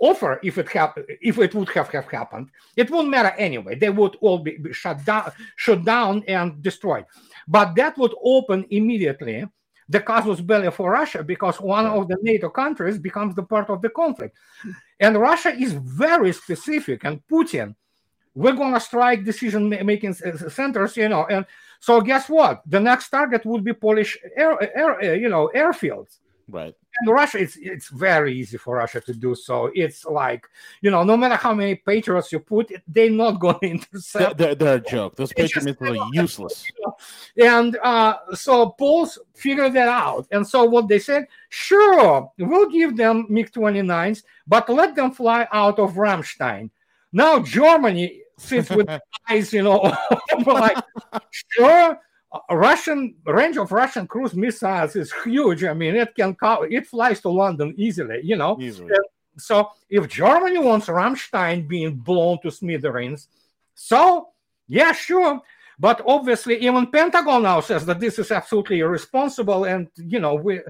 offer, 0.01 0.39
if 0.45 0.59
it 0.59 0.69
hap- 0.69 0.99
if 1.21 1.39
it 1.39 1.55
would 1.55 1.69
have, 1.71 1.89
have 1.89 2.09
happened, 2.09 2.49
it 2.77 2.91
won't 2.91 3.09
matter 3.09 3.35
anyway. 3.37 3.75
They 3.75 3.91
would 3.91 4.17
all 4.21 4.39
be, 4.39 4.59
shut 4.73 5.05
down, 5.05 5.33
shut 5.57 5.85
down, 5.85 6.23
and 6.29 6.63
destroyed. 6.63 7.05
But 7.49 7.75
that 7.75 7.99
would 7.99 8.15
open 8.23 8.65
immediately 8.71 9.45
the 9.89 10.01
casus 10.01 10.41
belli 10.41 10.71
for 10.71 10.93
Russia 10.93 11.25
because 11.25 11.61
one 11.61 11.87
of 11.87 12.07
the 12.09 12.19
NATO 12.23 12.49
countries 12.51 12.99
becomes 12.99 13.35
the 13.35 13.43
part 13.43 13.71
of 13.71 13.83
the 13.83 13.89
conflict. 13.89 14.37
And 15.01 15.17
Russia 15.17 15.51
is 15.51 15.73
very 15.73 16.33
specific, 16.33 17.05
and 17.05 17.21
Putin, 17.27 17.75
we're 18.35 18.53
going 18.53 18.75
to 18.75 18.81
strike 18.81 19.25
decision 19.25 19.69
ma- 19.69 19.83
making 19.83 20.15
centers, 20.15 20.97
you 20.97 21.09
know. 21.09 21.27
And 21.27 21.45
so, 21.81 22.01
guess 22.01 22.29
what? 22.29 22.63
The 22.67 22.81
next 22.81 23.09
target 23.11 23.45
would 23.47 23.65
be 23.65 23.73
Polish 23.73 24.19
air, 24.37 24.59
air 24.77 25.01
uh, 25.01 25.15
you 25.15 25.29
know, 25.29 25.51
airfields. 25.55 26.19
Right. 26.51 26.75
And 27.01 27.11
Russia, 27.11 27.39
it's 27.39 27.57
it's 27.57 27.89
very 27.89 28.35
easy 28.35 28.57
for 28.57 28.77
Russia 28.77 29.01
to 29.03 29.13
do 29.13 29.35
so. 29.35 29.71
It's 29.75 30.05
like, 30.07 30.47
you 30.81 30.91
know, 30.91 31.05
no 31.05 31.17
matter 31.17 31.37
how 31.37 31.53
many 31.53 31.75
patriots 31.75 32.33
you 32.33 32.41
put, 32.41 32.73
they're 32.89 33.11
not 33.11 33.39
going 33.39 33.59
to 33.61 33.67
intercept 33.67 34.39
they're, 34.39 34.55
they're 34.55 34.77
a 34.77 34.81
joke. 34.81 35.15
Those 35.17 35.31
It's 35.37 35.53
Patriot 35.55 35.79
missiles 35.79 35.99
are 35.99 36.09
useless. 36.13 36.65
and 37.37 37.77
uh, 37.85 38.17
so 38.35 38.71
Poles 38.71 39.19
figured 39.35 39.75
that 39.75 39.89
out. 39.89 40.27
And 40.33 40.47
so 40.47 40.65
what 40.65 40.89
they 40.89 40.99
said, 40.99 41.27
sure, 41.51 42.33
we'll 42.39 42.71
give 42.71 42.97
them 42.97 43.27
MiG 43.29 43.53
29s, 43.53 44.23
but 44.47 44.69
let 44.71 44.97
them 44.97 45.13
fly 45.13 45.47
out 45.53 45.79
of 45.79 45.95
Ramstein. 45.95 46.71
Now 47.13 47.41
Germany 47.41 48.23
sits 48.39 48.71
with 48.71 48.89
eyes, 49.29 49.53
you 49.53 49.63
know, 49.63 49.95
like, 50.47 50.77
sure. 51.31 52.01
Russian 52.51 53.15
range 53.25 53.57
of 53.57 53.73
Russian 53.73 54.07
cruise 54.07 54.35
missiles 54.35 54.97
is 54.97 55.13
huge. 55.25 55.65
I 55.65 55.73
mean, 55.73 55.97
it 55.97 56.15
can 56.15 56.35
co- 56.35 56.63
it 56.63 56.87
flies 56.87 57.21
to 57.23 57.31
London 57.31 57.75
easily, 57.79 58.21
you 58.23 58.37
know. 58.37 58.59
Easily. 58.61 58.93
So 59.39 59.71
if 59.89 60.09
Germany 60.09 60.59
wants 60.59 60.89
Ramstein 60.89 61.67
being 61.67 61.97
blown 61.97 62.39
to 62.43 62.51
smithereens, 62.51 63.29
so 63.75 64.29
yeah, 64.67 64.93
sure. 64.93 65.41
But 65.79 66.03
obviously, 66.07 66.59
even 66.59 66.89
Pentagon 66.89 67.45
now 67.45 67.61
says 67.61 67.87
that 67.87 68.01
this 68.01 68.19
is 68.19 68.31
absolutely 68.31 68.81
irresponsible, 68.81 69.65
and 69.65 69.89
you 69.97 70.21
know 70.21 70.35
we. 70.35 70.61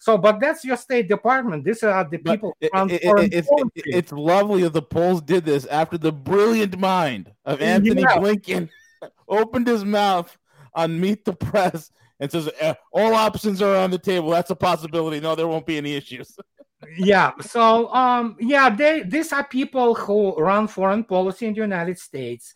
So, 0.00 0.16
but 0.16 0.38
that's 0.40 0.64
your 0.64 0.76
State 0.76 1.08
Department. 1.08 1.64
These 1.64 1.82
are 1.82 2.04
the 2.08 2.18
But 2.18 2.32
people. 2.32 2.56
it- 2.60 2.70
it- 2.72 3.02
it- 3.02 3.34
it's, 3.34 3.48
it- 3.74 3.84
it's 3.86 4.12
lovely 4.12 4.62
that 4.62 4.72
the 4.72 4.82
Poles 4.82 5.20
did 5.22 5.44
this 5.44 5.66
after 5.66 5.98
the 5.98 6.12
brilliant 6.12 6.78
mind 6.78 7.32
of 7.44 7.60
Anthony 7.60 8.02
Yeah. 8.02 8.16
Blinken 8.18 8.68
opened 9.28 9.66
his 9.66 9.84
mouth 9.84 10.36
on 10.74 11.00
Meet 11.00 11.24
the 11.24 11.32
Press 11.32 11.90
and 12.20 12.30
says, 12.30 12.48
"Eh, 12.60 12.74
All 12.92 13.14
options 13.14 13.60
are 13.62 13.76
on 13.76 13.90
the 13.90 13.98
table. 13.98 14.30
That's 14.30 14.50
a 14.50 14.56
possibility. 14.56 15.20
No, 15.20 15.34
there 15.34 15.48
won't 15.48 15.66
be 15.66 15.76
any 15.78 15.94
issues. 15.94 16.36
yeah 16.96 17.32
so 17.40 17.92
um 17.92 18.36
yeah 18.38 18.70
they 18.70 19.02
these 19.02 19.32
are 19.32 19.42
people 19.42 19.96
who 19.96 20.32
run 20.36 20.68
foreign 20.68 21.02
policy 21.02 21.46
in 21.46 21.52
the 21.52 21.60
united 21.60 21.98
states 21.98 22.54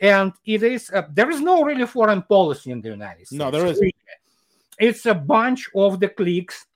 and 0.00 0.32
it 0.44 0.64
is 0.64 0.90
uh, 0.92 1.02
there 1.12 1.30
is 1.30 1.40
no 1.40 1.62
really 1.62 1.86
foreign 1.86 2.20
policy 2.22 2.72
in 2.72 2.80
the 2.80 2.88
united 2.88 3.24
states 3.28 3.38
No, 3.38 3.48
there 3.48 3.64
isn't. 3.66 3.94
it's 4.80 5.06
a 5.06 5.14
bunch 5.14 5.68
of 5.72 6.00
the 6.00 6.08
cliques 6.08 6.66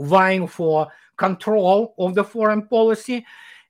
vying 0.00 0.46
for 0.46 0.88
control 1.16 1.94
of 1.98 2.14
the 2.14 2.24
foreign 2.24 2.66
policy. 2.66 3.24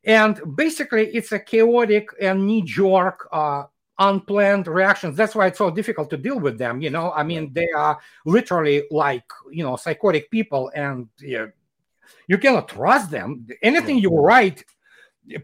And 0.04 0.40
basically 0.56 1.08
it's 1.08 1.32
a 1.32 1.38
chaotic 1.38 2.08
and 2.20 2.46
knee-jerk 2.46 3.28
uh, 3.32 3.64
unplanned 3.98 4.66
reactions. 4.66 5.16
That's 5.16 5.34
why 5.34 5.48
it's 5.48 5.58
so 5.58 5.70
difficult 5.70 6.08
to 6.10 6.16
deal 6.16 6.40
with 6.40 6.56
them 6.58 6.80
you 6.80 6.90
know? 6.90 7.12
I 7.12 7.22
mean 7.22 7.52
they 7.52 7.68
are 7.76 7.98
literally 8.24 8.84
like 8.90 9.24
you 9.50 9.62
know 9.62 9.76
psychotic 9.76 10.30
people 10.30 10.70
and 10.74 11.08
you 12.30 12.38
cannot 12.38 12.68
trust 12.68 13.10
them. 13.10 13.46
Anything 13.62 13.98
you 13.98 14.10
write, 14.10 14.64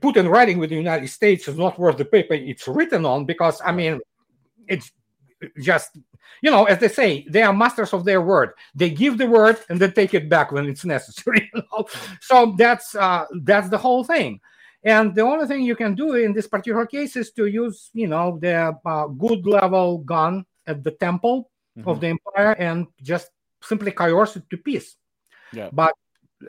put 0.01 0.17
in 0.17 0.29
writing 0.29 0.59
with 0.59 0.71
the 0.71 0.77
United 0.77 1.09
States 1.09 1.49
is 1.49 1.59
not 1.59 1.79
worth 1.79 1.97
the 1.97 2.05
paper 2.05 2.35
it's 2.35 2.69
written 2.69 3.05
on 3.05 3.25
because, 3.25 3.61
I 3.65 3.73
mean, 3.73 4.01
it's 4.69 4.93
just, 5.61 5.99
you 6.43 6.51
know, 6.51 6.65
as 6.65 6.79
they 6.79 6.89
say, 6.89 7.27
they 7.29 7.43
are 7.43 7.53
masters 7.53 7.93
of 7.93 8.05
their 8.05 8.21
word. 8.21 8.51
They 8.75 8.91
give 8.91 9.19
the 9.19 9.27
word 9.27 9.59
and 9.69 9.79
they 9.79 9.91
take 9.91 10.15
it 10.15 10.29
back 10.29 10.53
when 10.53 10.67
it's 10.67 10.85
necessary. 10.97 11.51
you 11.55 11.63
know? 11.73 11.87
So 12.21 12.55
that's 12.57 12.95
uh, 12.95 13.27
that's 13.43 13.69
the 13.69 13.79
whole 13.79 14.05
thing. 14.05 14.41
And 14.87 15.15
the 15.15 15.23
only 15.23 15.47
thing 15.47 15.63
you 15.63 15.75
can 15.75 15.95
do 15.97 16.15
in 16.15 16.33
this 16.33 16.47
particular 16.47 16.87
case 16.87 17.17
is 17.17 17.33
to 17.33 17.47
use, 17.47 17.91
you 17.93 18.07
know, 18.07 18.39
the 18.41 18.79
uh, 18.87 19.07
good 19.09 19.45
level 19.45 19.99
gun 19.99 20.47
at 20.67 20.85
the 20.85 20.93
temple 20.93 21.51
mm-hmm. 21.77 21.89
of 21.89 22.01
the 22.01 22.09
empire 22.09 22.53
and 22.53 22.87
just 23.03 23.31
simply 23.63 23.91
coerce 23.91 24.37
it 24.37 24.49
to 24.51 24.57
peace. 24.57 24.95
Yeah. 25.53 25.71
But 25.73 25.93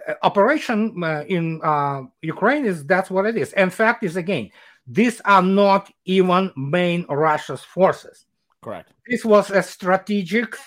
uh, 0.07 0.13
operation 0.21 1.03
uh, 1.03 1.23
in 1.27 1.61
uh, 1.63 2.03
Ukraine 2.21 2.65
is 2.65 2.85
that's 2.85 3.09
what 3.09 3.25
it 3.25 3.37
is. 3.37 3.53
In 3.53 3.71
fact, 3.71 4.03
is 4.03 4.17
again, 4.17 4.51
these 4.85 5.19
are 5.21 5.41
not 5.41 5.91
even 6.05 6.51
main 6.55 7.07
Russia's 7.09 7.63
forces. 7.63 8.26
Correct. 8.67 8.91
This 9.07 9.23
was 9.23 9.49
a 9.49 9.63
strategic 9.63 10.57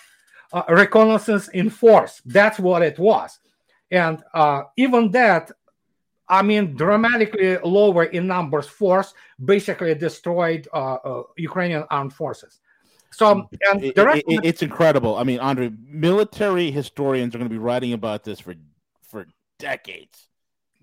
uh, 0.54 0.62
reconnaissance 0.70 1.48
in 1.48 1.68
force. 1.68 2.22
That's 2.24 2.58
what 2.58 2.80
it 2.80 2.98
was. 2.98 3.38
And 3.90 4.22
uh, 4.32 4.62
even 4.78 5.10
that, 5.10 5.50
I 6.26 6.40
mean, 6.40 6.74
dramatically 6.76 7.58
lower 7.58 8.04
in 8.04 8.26
numbers 8.26 8.66
force 8.66 9.12
basically 9.44 9.94
destroyed 9.94 10.66
uh, 10.72 10.94
uh 10.94 11.22
Ukrainian 11.36 11.84
armed 11.90 12.14
forces. 12.14 12.60
So 13.12 13.48
it, 13.52 13.98
it, 13.98 14.40
it's 14.44 14.62
incredible. 14.62 15.16
I 15.16 15.24
mean, 15.24 15.40
Andrei, 15.40 15.70
military 15.86 16.70
historians 16.70 17.34
are 17.34 17.38
going 17.38 17.50
to 17.50 17.54
be 17.54 17.58
writing 17.58 17.92
about 17.92 18.24
this 18.24 18.40
for 18.40 18.54
for 19.02 19.26
decades. 19.58 20.28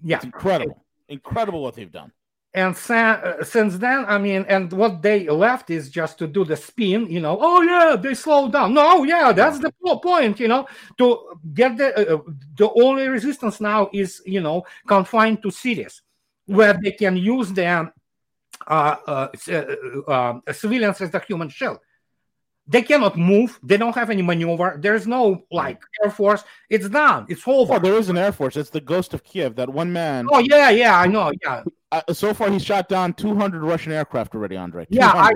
Yeah, 0.03 0.17
it's 0.17 0.25
incredible, 0.25 0.85
incredible 1.09 1.63
what 1.63 1.73
they've 1.73 1.91
done 1.91 2.11
and 2.53 2.75
since 2.75 3.77
then 3.77 4.05
i 4.07 4.17
mean 4.17 4.45
and 4.47 4.71
what 4.71 5.01
they 5.01 5.27
left 5.29 5.69
is 5.69 5.89
just 5.89 6.17
to 6.17 6.27
do 6.27 6.45
the 6.45 6.55
spin 6.55 7.05
you 7.07 7.19
know 7.19 7.37
oh 7.39 7.61
yeah 7.61 7.95
they 7.95 8.13
slowed 8.13 8.53
down. 8.53 8.73
No 8.73 9.03
yeah 9.03 9.31
that's 9.31 9.59
the 9.59 9.71
point 10.01 10.39
you 10.39 10.47
know 10.47 10.65
to 10.97 11.39
get 11.53 11.77
the 11.77 12.15
uh, 12.15 12.21
the 12.55 12.69
only 12.81 13.07
resistance 13.07 13.59
now 13.59 13.89
is 13.93 14.21
you 14.25 14.41
know 14.41 14.63
confined 14.87 15.41
to 15.43 15.51
cities 15.51 16.01
where 16.45 16.79
they 16.81 16.91
can 16.91 17.17
use 17.17 17.51
them 17.51 17.91
uh, 18.67 18.95
uh, 19.07 19.27
uh, 19.49 20.11
uh 20.11 20.53
civilians 20.53 21.01
as 21.01 21.11
the 21.11 21.19
human 21.19 21.49
shield 21.49 21.79
they 22.67 22.81
cannot 22.81 23.17
move. 23.17 23.59
They 23.63 23.77
don't 23.77 23.95
have 23.95 24.09
any 24.09 24.21
maneuver. 24.21 24.77
There's 24.79 25.07
no 25.07 25.43
like 25.51 25.81
air 26.03 26.11
force. 26.11 26.43
It's 26.69 26.89
done. 26.89 27.25
It's 27.29 27.47
over. 27.47 27.75
Oh, 27.75 27.79
there 27.79 27.93
is 27.93 28.09
an 28.09 28.17
air 28.17 28.31
force. 28.31 28.57
It's 28.57 28.69
the 28.69 28.81
Ghost 28.81 29.13
of 29.13 29.23
Kiev. 29.23 29.55
That 29.55 29.69
one 29.69 29.91
man. 29.93 30.27
Oh 30.31 30.39
yeah, 30.39 30.69
yeah, 30.69 30.99
I 30.99 31.07
know. 31.07 31.31
Yeah. 31.43 31.63
Uh, 31.91 32.13
so 32.13 32.33
far, 32.33 32.49
he's 32.51 32.65
shot 32.65 32.89
down 32.89 33.13
200 33.13 33.63
Russian 33.63 33.93
aircraft 33.93 34.35
already, 34.35 34.57
Andrei. 34.57 34.85
200. 34.85 34.95
Yeah, 34.95 35.11
I, 35.17 35.31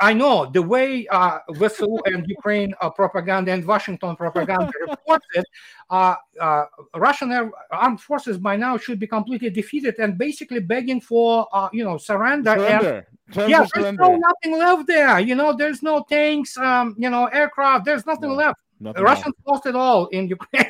I 0.00 0.14
know 0.14 0.46
the 0.46 0.62
way 0.62 1.06
uh, 1.08 1.40
VSU 1.50 1.98
and 2.06 2.26
Ukraine 2.26 2.72
uh, 2.80 2.88
propaganda 2.90 3.52
and 3.52 3.64
Washington 3.64 4.16
propaganda 4.16 4.72
reports 4.88 5.26
it. 5.34 5.44
Uh, 5.90 6.14
uh, 6.40 6.64
Russian 6.96 7.30
air, 7.32 7.50
armed 7.70 8.00
forces 8.00 8.38
by 8.38 8.56
now 8.56 8.78
should 8.78 8.98
be 8.98 9.06
completely 9.06 9.50
defeated 9.50 9.98
and 9.98 10.16
basically 10.16 10.60
begging 10.60 11.00
for 11.00 11.46
uh, 11.52 11.68
you 11.72 11.84
know 11.84 11.98
surrender. 11.98 12.54
surrender. 12.56 13.06
And, 13.36 13.50
yeah, 13.50 13.66
there's 13.74 13.98
no 13.98 14.16
nothing 14.16 14.58
left 14.58 14.86
there. 14.86 15.20
You 15.20 15.34
know, 15.34 15.54
there's 15.56 15.82
no 15.82 16.04
tanks, 16.08 16.56
um, 16.56 16.96
you 16.98 17.10
know, 17.10 17.26
aircraft. 17.26 17.84
There's 17.84 18.06
nothing 18.06 18.30
no, 18.30 18.36
left. 18.36 18.58
Nothing 18.80 19.04
Russians 19.04 19.34
lost 19.46 19.66
it 19.66 19.76
all 19.76 20.06
in 20.06 20.28
Ukraine. 20.28 20.64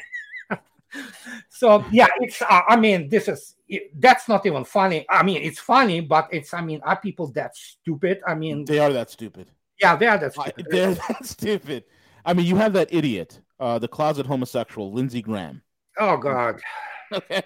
So 1.49 1.85
yeah, 1.91 2.09
it's. 2.21 2.43
Uh, 2.43 2.62
I 2.69 2.77
mean, 2.77 3.09
this 3.09 3.29
is 3.29 3.57
that's 3.95 4.29
not 4.29 4.45
even 4.47 4.65
funny. 4.65 5.07
I 5.09 5.23
mean, 5.23 5.43
it's 5.43 5.59
funny, 5.59 6.01
but 6.01 6.29
it's. 6.33 6.53
I 6.55 6.62
mean, 6.62 6.81
are 6.83 6.99
people 6.99 7.29
that 7.33 7.57
stupid? 7.57 8.21
I 8.27 8.35
mean, 8.35 8.65
they 8.65 8.79
are 8.79 8.93
that 8.93 9.11
stupid. 9.11 9.51
Yeah, 9.81 9.97
they 9.97 10.07
are 10.07 10.19
that 10.19 10.33
stupid. 10.35 10.67
They're 10.71 10.95
that 11.09 11.25
stupid. 11.27 11.85
I 12.25 12.35
mean, 12.35 12.47
you 12.47 12.57
have 12.57 12.73
that 12.75 12.93
idiot, 12.93 13.41
uh, 13.59 13.79
the 13.79 13.89
closet 13.89 14.27
homosexual, 14.27 14.93
Lindsey 14.93 15.23
Graham. 15.23 15.62
Oh 15.99 16.17
God. 16.17 16.61
okay. 17.12 17.43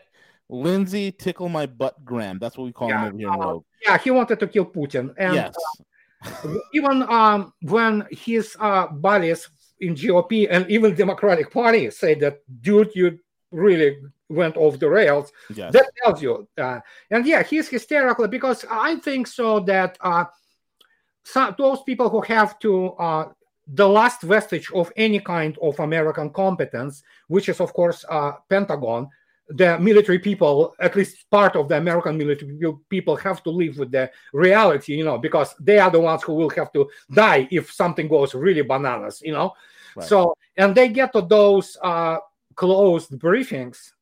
Lindsey 0.48 1.10
tickle 1.10 1.48
my 1.48 1.66
butt 1.66 2.04
Graham. 2.04 2.38
That's 2.38 2.58
what 2.58 2.64
we 2.64 2.72
call 2.72 2.88
yeah, 2.88 3.02
him 3.02 3.08
over 3.08 3.18
here 3.18 3.28
in 3.28 3.34
uh, 3.34 3.46
Rogue. 3.46 3.64
Yeah, 3.82 3.98
he 3.98 4.10
wanted 4.10 4.40
to 4.40 4.46
kill 4.46 4.66
Putin. 4.66 5.14
And 5.16 5.34
yes. 5.34 5.54
Uh, 6.24 6.54
even 6.72 7.02
um, 7.04 7.52
when 7.62 8.06
his 8.10 8.56
uh, 8.60 8.88
buddies 8.88 9.48
in 9.80 9.94
GOP 9.94 10.46
and 10.50 10.68
even 10.70 10.94
Democratic 10.94 11.50
Party 11.50 11.90
say 11.90 12.14
that, 12.14 12.38
dude, 12.60 12.94
you 12.94 13.18
really 13.54 13.98
went 14.28 14.56
off 14.56 14.78
the 14.78 14.88
rails. 14.88 15.32
Yes. 15.54 15.72
That 15.72 15.90
tells 16.02 16.22
you. 16.22 16.48
Uh, 16.58 16.80
and 17.10 17.26
yeah, 17.26 17.42
he's 17.42 17.68
hysterical 17.68 18.28
because 18.28 18.64
I 18.70 18.96
think 18.96 19.26
so 19.26 19.60
that 19.60 19.96
uh, 20.00 20.24
some, 21.24 21.54
those 21.56 21.82
people 21.82 22.08
who 22.08 22.20
have 22.22 22.58
to 22.60 22.92
uh, 22.92 23.28
the 23.66 23.88
last 23.88 24.22
vestige 24.22 24.70
of 24.72 24.92
any 24.96 25.20
kind 25.20 25.56
of 25.62 25.78
American 25.80 26.30
competence, 26.30 27.02
which 27.28 27.48
is 27.48 27.60
of 27.60 27.72
course 27.72 28.04
uh, 28.08 28.32
Pentagon, 28.48 29.08
the 29.48 29.78
military 29.78 30.18
people, 30.18 30.74
at 30.80 30.96
least 30.96 31.28
part 31.30 31.54
of 31.56 31.68
the 31.68 31.76
American 31.76 32.16
military 32.16 32.58
people, 32.88 33.16
have 33.16 33.42
to 33.42 33.50
live 33.50 33.78
with 33.78 33.90
the 33.90 34.10
reality, 34.32 34.94
you 34.94 35.04
know, 35.04 35.18
because 35.18 35.54
they 35.60 35.78
are 35.78 35.90
the 35.90 36.00
ones 36.00 36.22
who 36.22 36.34
will 36.34 36.50
have 36.50 36.72
to 36.72 36.88
die 37.12 37.46
if 37.50 37.70
something 37.70 38.08
goes 38.08 38.34
really 38.34 38.62
bananas, 38.62 39.20
you 39.24 39.32
know. 39.32 39.52
Right. 39.96 40.06
So, 40.06 40.34
and 40.56 40.74
they 40.74 40.88
get 40.88 41.12
to 41.12 41.22
those 41.22 41.76
uh, 41.82 42.18
closed 42.54 43.12
briefings 43.12 43.92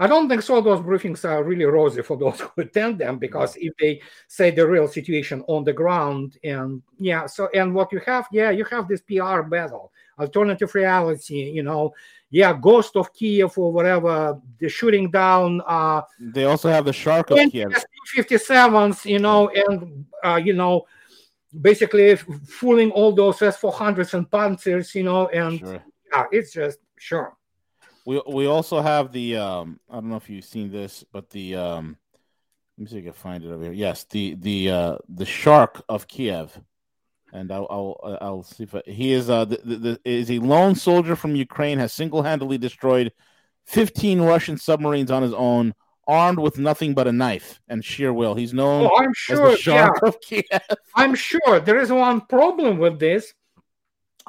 I 0.00 0.06
don't 0.06 0.28
think 0.28 0.42
so. 0.42 0.60
Those 0.60 0.80
briefings 0.80 1.24
are 1.24 1.42
really 1.42 1.64
rosy 1.64 2.02
for 2.02 2.16
those 2.16 2.40
who 2.40 2.62
attend 2.62 2.98
them 2.98 3.18
because 3.18 3.56
if 3.56 3.74
they 3.80 4.00
say 4.28 4.52
the 4.52 4.66
real 4.66 4.86
situation 4.86 5.42
on 5.48 5.64
the 5.64 5.72
ground, 5.72 6.38
and 6.44 6.82
yeah, 6.98 7.26
so 7.26 7.48
and 7.52 7.74
what 7.74 7.92
you 7.92 8.00
have, 8.06 8.28
yeah, 8.30 8.50
you 8.50 8.64
have 8.66 8.86
this 8.86 9.00
PR 9.00 9.42
battle, 9.42 9.92
alternative 10.18 10.72
reality, 10.74 11.50
you 11.50 11.64
know, 11.64 11.92
yeah, 12.30 12.52
Ghost 12.52 12.94
of 12.94 13.12
Kiev 13.12 13.58
or 13.58 13.72
whatever, 13.72 14.40
the 14.60 14.68
shooting 14.68 15.10
down. 15.10 15.62
uh 15.66 16.02
They 16.20 16.44
also 16.44 16.68
have 16.68 16.84
the 16.84 16.92
Shark 16.92 17.32
of 17.32 17.38
Kiev, 17.50 17.72
57s, 18.16 19.04
you 19.04 19.18
know, 19.18 19.48
and 19.48 20.06
uh, 20.22 20.36
you 20.36 20.52
know, 20.52 20.86
basically 21.60 22.14
fooling 22.14 22.92
all 22.92 23.12
those 23.12 23.42
S 23.42 23.58
400s 23.58 24.14
and 24.14 24.30
Pantsirs, 24.30 24.94
you 24.94 25.02
know, 25.02 25.26
and 25.28 25.58
sure. 25.58 25.82
yeah, 26.12 26.26
it's 26.30 26.52
just 26.52 26.78
sure. 26.98 27.37
We 28.08 28.22
we 28.26 28.46
also 28.46 28.80
have 28.80 29.12
the 29.12 29.36
um 29.36 29.80
I 29.90 29.96
don't 29.96 30.08
know 30.08 30.16
if 30.16 30.30
you've 30.30 30.42
seen 30.46 30.72
this, 30.72 31.04
but 31.12 31.28
the 31.28 31.56
um 31.56 31.98
let 32.78 32.82
me 32.82 32.90
see 32.90 32.96
if 32.96 33.02
I 33.02 33.04
can 33.04 33.12
find 33.12 33.44
it 33.44 33.50
over 33.50 33.64
here. 33.64 33.72
Yes, 33.74 34.04
the 34.04 34.34
the 34.36 34.70
uh 34.70 34.96
the 35.10 35.26
shark 35.26 35.84
of 35.90 36.08
Kiev. 36.08 36.58
And 37.34 37.52
I'll 37.52 37.66
I'll, 37.68 38.18
I'll 38.22 38.42
see 38.44 38.64
if 38.64 38.74
I, 38.74 38.80
he 38.86 39.12
is 39.12 39.28
uh 39.28 39.44
the, 39.44 39.60
the, 39.62 39.76
the, 39.76 40.00
is 40.06 40.30
a 40.30 40.38
lone 40.38 40.74
soldier 40.74 41.16
from 41.16 41.36
Ukraine 41.36 41.78
has 41.80 41.92
single 41.92 42.22
handedly 42.22 42.56
destroyed 42.56 43.12
15 43.66 44.22
Russian 44.22 44.56
submarines 44.56 45.10
on 45.10 45.22
his 45.22 45.34
own, 45.34 45.74
armed 46.06 46.38
with 46.38 46.56
nothing 46.56 46.94
but 46.94 47.08
a 47.08 47.12
knife 47.12 47.60
and 47.68 47.84
sheer 47.84 48.14
will. 48.14 48.34
He's 48.34 48.54
known 48.54 48.88
oh, 48.90 48.96
I'm 48.96 49.12
sure, 49.12 49.48
as 49.48 49.56
the 49.56 49.62
shark 49.62 49.98
yeah. 50.02 50.08
of 50.08 50.20
Kiev. 50.22 50.78
I'm 50.94 51.14
sure 51.14 51.60
there 51.60 51.78
is 51.78 51.92
one 51.92 52.22
problem 52.22 52.78
with 52.78 52.98
this 52.98 53.34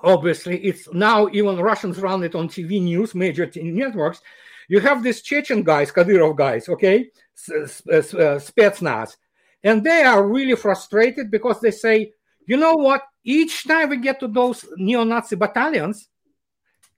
obviously 0.04 0.58
it's 0.60 0.92
now 0.94 1.28
even 1.32 1.58
russians 1.58 2.00
run 2.00 2.24
it 2.24 2.36
on 2.36 2.48
tv 2.48 2.82
news 2.82 3.14
major 3.16 3.50
networks 3.56 4.22
you 4.68 4.80
have 4.80 5.04
these 5.04 5.22
chechen 5.22 5.64
guys 5.64 5.92
kadyrov 5.92 6.38
guys 6.38 6.70
okay 6.70 7.10
uh, 7.50 8.40
spetsnaz 8.40 9.18
and 9.64 9.84
they 9.84 10.04
are 10.04 10.28
really 10.28 10.56
frustrated 10.56 11.30
because 11.30 11.60
they 11.60 11.72
say 11.72 12.12
you 12.46 12.58
know 12.58 12.76
what 12.76 13.04
each 13.24 13.68
time 13.68 13.90
we 13.90 13.98
get 13.98 14.20
to 14.20 14.28
those 14.28 14.66
neo-nazi 14.78 15.36
battalions 15.36 16.10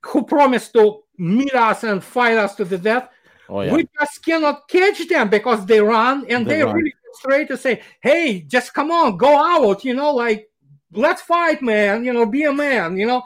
who 0.04 0.24
promise 0.24 0.68
to 0.70 1.02
meet 1.18 1.54
us 1.54 1.84
and 1.84 2.02
fight 2.02 2.36
us 2.36 2.54
to 2.54 2.64
the 2.64 2.78
death 2.78 3.08
oh, 3.48 3.60
yeah. 3.60 3.72
we 3.74 3.88
just 3.98 4.24
cannot 4.24 4.68
catch 4.68 5.06
them 5.08 5.28
because 5.28 5.64
they 5.66 5.80
run 5.80 6.24
and 6.28 6.46
they, 6.46 6.56
they 6.56 6.64
run. 6.64 6.74
really 6.76 6.94
frustrated 7.04 7.48
to 7.48 7.56
say 7.56 7.82
hey 8.02 8.40
just 8.42 8.74
come 8.74 8.90
on 8.90 9.16
go 9.16 9.36
out 9.36 9.84
you 9.84 9.94
know 9.94 10.12
like 10.12 10.48
let's 10.92 11.22
fight, 11.22 11.62
man. 11.62 12.04
You 12.04 12.12
know, 12.12 12.26
be 12.26 12.44
a 12.44 12.52
man. 12.52 12.96
You 12.96 13.06
know, 13.06 13.22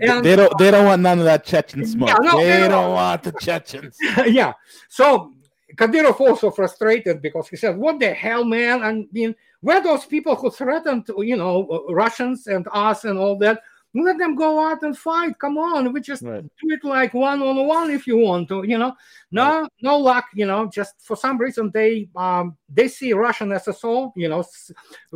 and 0.00 0.24
they 0.24 0.36
don't 0.36 0.56
they 0.58 0.70
don't 0.70 0.86
want 0.86 1.02
none 1.02 1.18
of 1.18 1.24
that 1.24 1.44
Chechen 1.44 1.86
smoke. 1.86 2.08
Yeah, 2.08 2.16
no, 2.20 2.38
they, 2.38 2.46
they 2.46 2.58
don't, 2.60 2.70
don't 2.70 2.92
want 2.92 3.22
the 3.22 3.32
Chechens. 3.32 3.96
yeah. 4.26 4.52
So 4.88 5.32
Kadyrov 5.76 6.20
also 6.20 6.50
frustrated 6.50 7.22
because 7.22 7.48
he 7.48 7.56
said, 7.56 7.76
"What 7.76 8.00
the 8.00 8.12
hell, 8.12 8.44
man? 8.44 8.82
I 8.82 9.06
mean, 9.12 9.34
where 9.60 9.82
those 9.82 10.06
people 10.06 10.34
who 10.34 10.50
threatened, 10.50 11.08
you 11.18 11.36
know, 11.36 11.86
Russians 11.90 12.46
and 12.46 12.66
us 12.72 13.04
and 13.04 13.18
all 13.18 13.38
that?" 13.38 13.62
Let 13.94 14.18
them 14.18 14.34
go 14.34 14.64
out 14.64 14.82
and 14.82 14.96
fight. 14.96 15.38
Come 15.38 15.58
on, 15.58 15.92
we 15.92 16.00
just 16.00 16.22
right. 16.22 16.42
do 16.42 16.70
it 16.70 16.84
like 16.84 17.14
one 17.14 17.42
on 17.42 17.66
one 17.66 17.90
if 17.90 18.06
you 18.06 18.18
want 18.18 18.48
to. 18.48 18.64
You 18.66 18.78
know, 18.78 18.94
no, 19.30 19.62
right. 19.62 19.72
no 19.80 19.98
luck. 19.98 20.26
You 20.34 20.46
know, 20.46 20.66
just 20.66 20.94
for 21.00 21.16
some 21.16 21.38
reason 21.38 21.70
they 21.72 22.08
um 22.14 22.56
they 22.68 22.88
see 22.88 23.12
Russian 23.12 23.48
SSO, 23.48 24.12
you 24.14 24.28
know, 24.28 24.44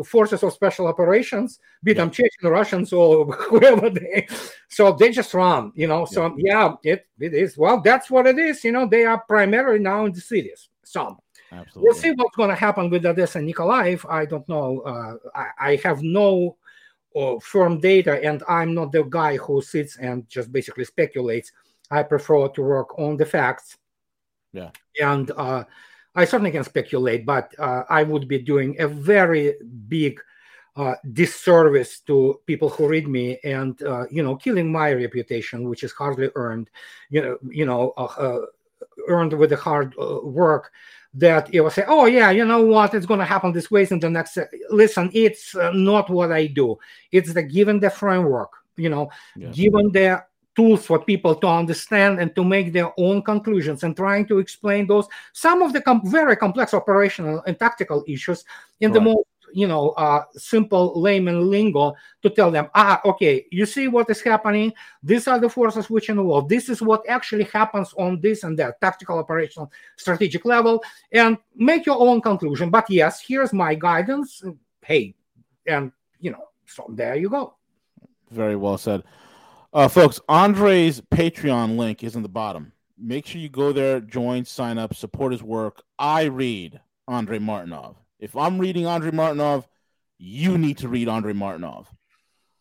forces 0.04 0.42
of 0.42 0.52
special 0.52 0.86
operations, 0.86 1.60
be 1.82 1.92
them 1.92 2.10
Chechen 2.10 2.48
Russians 2.48 2.92
or 2.92 3.26
whoever 3.32 3.90
they. 3.90 4.26
So 4.68 4.92
they 4.92 5.10
just 5.10 5.34
run. 5.34 5.72
You 5.74 5.86
know, 5.86 6.04
so 6.04 6.34
yeah, 6.38 6.74
yeah 6.82 6.92
it 6.92 7.06
it 7.20 7.34
is. 7.34 7.58
Well, 7.58 7.80
that's 7.80 8.10
what 8.10 8.26
it 8.26 8.38
is. 8.38 8.64
You 8.64 8.72
know, 8.72 8.86
they 8.86 9.04
are 9.04 9.22
primarily 9.28 9.78
now 9.78 10.06
in 10.06 10.12
the 10.12 10.20
cities. 10.20 10.68
So. 10.84 11.18
Absolutely. 11.54 11.82
We'll 11.82 12.00
see 12.00 12.10
what's 12.12 12.34
going 12.34 12.48
to 12.48 12.56
happen 12.56 12.88
with 12.88 13.04
Odessa 13.04 13.38
and 13.38 13.46
Nikolaev. 13.46 14.10
I 14.10 14.24
don't 14.24 14.48
know. 14.48 14.80
Uh, 14.80 15.16
I, 15.34 15.72
I 15.72 15.76
have 15.84 16.02
no 16.02 16.56
or 17.14 17.40
firm 17.40 17.80
data 17.80 18.22
and 18.24 18.42
i'm 18.48 18.74
not 18.74 18.92
the 18.92 19.02
guy 19.04 19.36
who 19.36 19.60
sits 19.62 19.96
and 19.98 20.28
just 20.28 20.52
basically 20.52 20.84
speculates 20.84 21.52
i 21.90 22.02
prefer 22.02 22.48
to 22.48 22.62
work 22.62 22.98
on 22.98 23.16
the 23.16 23.26
facts 23.26 23.76
Yeah. 24.52 24.70
And 25.00 25.30
uh, 25.36 25.64
I 26.14 26.24
certainly 26.24 26.50
can 26.50 26.64
speculate, 26.64 27.24
but 27.24 27.54
uh, 27.58 27.84
I 27.88 28.02
would 28.02 28.28
be 28.28 28.38
doing 28.38 28.76
a 28.78 28.86
very 28.86 29.54
big 29.88 30.20
uh, 30.76 30.94
disservice 31.12 32.00
to 32.00 32.40
people 32.46 32.68
who 32.68 32.88
read 32.88 33.08
me, 33.08 33.38
and 33.44 33.82
uh, 33.82 34.04
you 34.10 34.22
know, 34.22 34.36
killing 34.36 34.70
my 34.70 34.92
reputation, 34.92 35.68
which 35.68 35.82
is 35.82 35.92
hardly 35.92 36.30
earned. 36.34 36.70
You 37.10 37.22
know, 37.22 37.38
you 37.48 37.66
know, 37.66 37.92
uh, 37.96 38.04
uh, 38.04 38.40
earned 39.08 39.32
with 39.32 39.50
the 39.50 39.56
hard 39.56 39.94
work. 39.96 40.72
That 41.14 41.54
it 41.54 41.60
will 41.60 41.70
say, 41.70 41.84
oh 41.86 42.06
yeah, 42.06 42.30
you 42.30 42.44
know 42.46 42.62
what, 42.62 42.94
it's 42.94 43.04
going 43.04 43.20
to 43.20 43.26
happen 43.26 43.52
this 43.52 43.70
way 43.70 43.86
in 43.90 44.00
the 44.00 44.08
next. 44.08 44.38
Listen, 44.70 45.10
it's 45.12 45.54
uh, 45.54 45.70
not 45.72 46.08
what 46.08 46.32
I 46.32 46.46
do. 46.46 46.78
It's 47.10 47.34
the 47.34 47.42
given 47.42 47.80
the 47.80 47.90
framework. 47.90 48.50
You 48.76 48.88
know, 48.88 49.10
yeah. 49.36 49.50
given 49.50 49.92
the 49.92 50.24
tools 50.54 50.84
for 50.84 51.04
people 51.04 51.34
to 51.34 51.46
understand 51.46 52.20
and 52.20 52.34
to 52.34 52.44
make 52.44 52.72
their 52.72 52.92
own 52.98 53.22
conclusions 53.22 53.82
and 53.82 53.96
trying 53.96 54.26
to 54.26 54.38
explain 54.38 54.86
those 54.86 55.06
some 55.32 55.62
of 55.62 55.72
the 55.72 55.80
com- 55.80 56.02
very 56.10 56.36
complex 56.36 56.74
operational 56.74 57.42
and 57.46 57.58
tactical 57.58 58.04
issues 58.06 58.44
in 58.80 58.90
right. 58.90 58.94
the 58.94 59.00
most 59.00 59.26
you 59.52 59.66
know 59.66 59.90
uh, 59.90 60.22
simple 60.34 61.00
layman 61.00 61.50
lingo 61.50 61.94
to 62.22 62.30
tell 62.30 62.50
them 62.50 62.68
ah 62.74 63.00
okay 63.04 63.46
you 63.50 63.66
see 63.66 63.88
what 63.88 64.08
is 64.10 64.20
happening 64.20 64.72
these 65.02 65.28
are 65.28 65.38
the 65.38 65.48
forces 65.48 65.88
which 65.88 66.08
involved 66.08 66.48
this 66.48 66.68
is 66.68 66.82
what 66.82 67.02
actually 67.08 67.44
happens 67.44 67.94
on 67.98 68.20
this 68.20 68.44
and 68.44 68.58
that 68.58 68.80
tactical 68.80 69.18
operational 69.18 69.70
strategic 69.96 70.44
level 70.44 70.82
and 71.12 71.38
make 71.56 71.86
your 71.86 72.00
own 72.00 72.20
conclusion 72.20 72.70
but 72.70 72.88
yes 72.90 73.22
here's 73.26 73.52
my 73.52 73.74
guidance 73.74 74.42
hey 74.82 75.14
and 75.66 75.92
you 76.20 76.30
know 76.30 76.44
so 76.66 76.86
there 76.90 77.16
you 77.16 77.28
go 77.28 77.54
very 78.30 78.56
well 78.56 78.78
said 78.78 79.02
uh, 79.74 79.88
folks, 79.88 80.20
Andrei's 80.28 81.00
Patreon 81.00 81.78
link 81.78 82.04
is 82.04 82.14
in 82.14 82.22
the 82.22 82.28
bottom. 82.28 82.72
Make 82.98 83.24
sure 83.24 83.40
you 83.40 83.48
go 83.48 83.72
there, 83.72 84.00
join, 84.00 84.44
sign 84.44 84.76
up, 84.76 84.94
support 84.94 85.32
his 85.32 85.42
work. 85.42 85.82
I 85.98 86.24
read 86.24 86.78
Andrei 87.08 87.38
Martyanov. 87.38 87.96
If 88.22 88.36
I'm 88.36 88.60
reading 88.60 88.86
Andrei 88.86 89.10
Martyanov, 89.10 89.64
you 90.16 90.56
need 90.56 90.78
to 90.78 90.88
read 90.88 91.08
Andrei 91.08 91.32
Martyanov. 91.32 91.86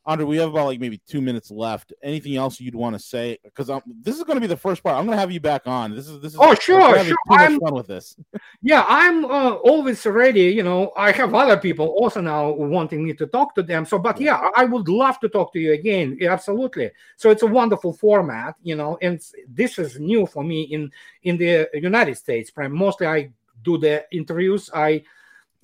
Andrei, 0.08 0.26
we 0.26 0.38
have 0.38 0.50
about 0.50 0.66
like 0.66 0.80
maybe 0.80 1.00
two 1.08 1.22
minutes 1.22 1.52
left. 1.52 1.94
Anything 2.02 2.36
else 2.36 2.60
you'd 2.60 2.74
want 2.74 2.96
to 2.96 3.00
say? 3.00 3.38
Because 3.44 3.68
this 4.02 4.18
is 4.18 4.24
going 4.24 4.38
to 4.38 4.42
be 4.42 4.48
the 4.48 4.58
first 4.58 4.82
part. 4.82 4.98
I'm 4.98 5.06
going 5.06 5.16
to 5.16 5.20
have 5.20 5.32
you 5.32 5.40
back 5.40 5.68
on. 5.68 5.96
This 5.96 6.08
is 6.08 6.20
this 6.20 6.34
is. 6.34 6.40
Oh 6.42 6.56
sure, 6.56 7.04
sure. 7.04 7.16
I'm 7.30 7.60
fun 7.60 7.76
with 7.76 7.86
this. 7.86 8.18
yeah, 8.64 8.84
I'm 8.88 9.24
uh, 9.26 9.52
always 9.58 10.04
ready. 10.08 10.46
You 10.46 10.64
know, 10.64 10.94
I 10.98 11.12
have 11.12 11.36
other 11.36 11.58
people 11.58 11.90
also 11.90 12.22
now 12.22 12.50
wanting 12.50 13.04
me 13.04 13.14
to 13.14 13.28
talk 13.28 13.54
to 13.54 13.62
them. 13.62 13.86
So, 13.86 14.00
but 14.00 14.20
yeah, 14.20 14.50
I 14.56 14.66
would 14.66 14.90
love 14.90 15.20
to 15.20 15.30
talk 15.30 15.54
to 15.54 15.60
you 15.60 15.74
again. 15.74 16.18
Yeah, 16.20 16.34
absolutely. 16.34 16.90
So 17.18 17.30
it's 17.30 17.44
a 17.44 17.48
wonderful 17.48 17.94
format. 17.94 18.56
You 18.64 18.78
know, 18.78 18.98
and 19.04 19.22
this 19.48 19.78
is 19.78 20.00
new 20.00 20.26
for 20.26 20.44
me 20.44 20.64
in 20.64 20.92
in 21.22 21.38
the 21.38 21.70
United 21.76 22.18
States. 22.18 22.52
Mostly, 22.58 23.06
I 23.06 23.32
do 23.62 23.78
the 23.78 24.04
interviews. 24.12 24.72
I 24.74 25.04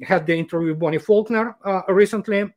had 0.02 0.26
the 0.26 0.38
interview 0.38 0.70
with 0.70 0.80
Bonnie 0.80 0.98
Faulkner 0.98 1.56
uh, 1.66 1.82
recently. 1.90 2.54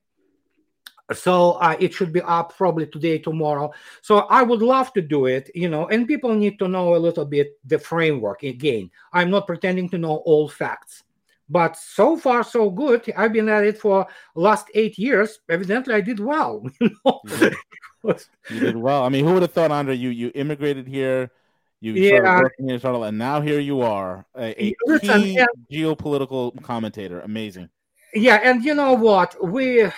So 1.13 1.53
uh, 1.53 1.77
it 1.81 1.93
should 1.93 2.13
be 2.13 2.21
up 2.23 2.57
probably 2.57 2.87
today 2.87 3.19
tomorrow. 3.19 3.73
So 4.03 4.19
i 4.31 4.43
would 4.43 4.63
love 4.63 4.93
to 4.93 5.03
do 5.03 5.27
it 5.27 5.51
you 5.55 5.69
know 5.69 5.89
and 5.89 6.07
people 6.07 6.35
need 6.35 6.59
to 6.61 6.69
know 6.69 6.95
a 6.95 6.99
little 6.99 7.25
bit 7.25 7.59
the 7.65 7.79
framework. 7.79 8.43
Again 8.43 8.91
i'm 9.13 9.31
not 9.31 9.47
pretending 9.47 9.89
to 9.91 9.99
know 9.99 10.23
all 10.25 10.49
facts 10.49 11.03
but 11.49 11.77
so 11.77 12.17
far 12.17 12.45
so 12.45 12.71
good. 12.71 13.13
I've 13.17 13.33
been 13.33 13.49
at 13.49 13.65
it 13.65 13.77
for 13.77 14.07
last 14.37 14.71
eight 14.75 14.99
years. 14.99 15.41
Evidently 15.49 15.95
i 15.95 16.01
did 16.01 16.21
well 16.21 16.65
you, 16.81 16.91
know? 17.05 17.21
you 18.51 18.61
did 18.61 18.77
well. 18.77 19.03
I 19.03 19.09
mean 19.09 19.25
who 19.25 19.33
would 19.35 19.43
have 19.43 19.53
thought 19.53 19.73
andrei 19.73 19.97
you 19.97 20.11
you 20.11 20.31
immigrated 20.35 20.87
here 20.87 21.33
you 21.81 21.95
yeah. 21.95 22.19
started 22.19 22.43
working 22.43 22.69
here 22.69 22.79
started, 22.79 23.01
and 23.01 23.19
now 23.19 23.41
here 23.41 23.59
you 23.59 23.81
are 23.81 24.27
a, 24.37 24.65
a 24.65 24.75
Listen, 24.87 25.23
key 25.23 25.47
geopolitical 25.73 26.63
commentator. 26.63 27.21
Amazing. 27.21 27.71
Yeah 28.15 28.41
and 28.43 28.65
you 28.65 28.75
know 28.75 28.93
what? 28.93 29.35
We 29.43 29.89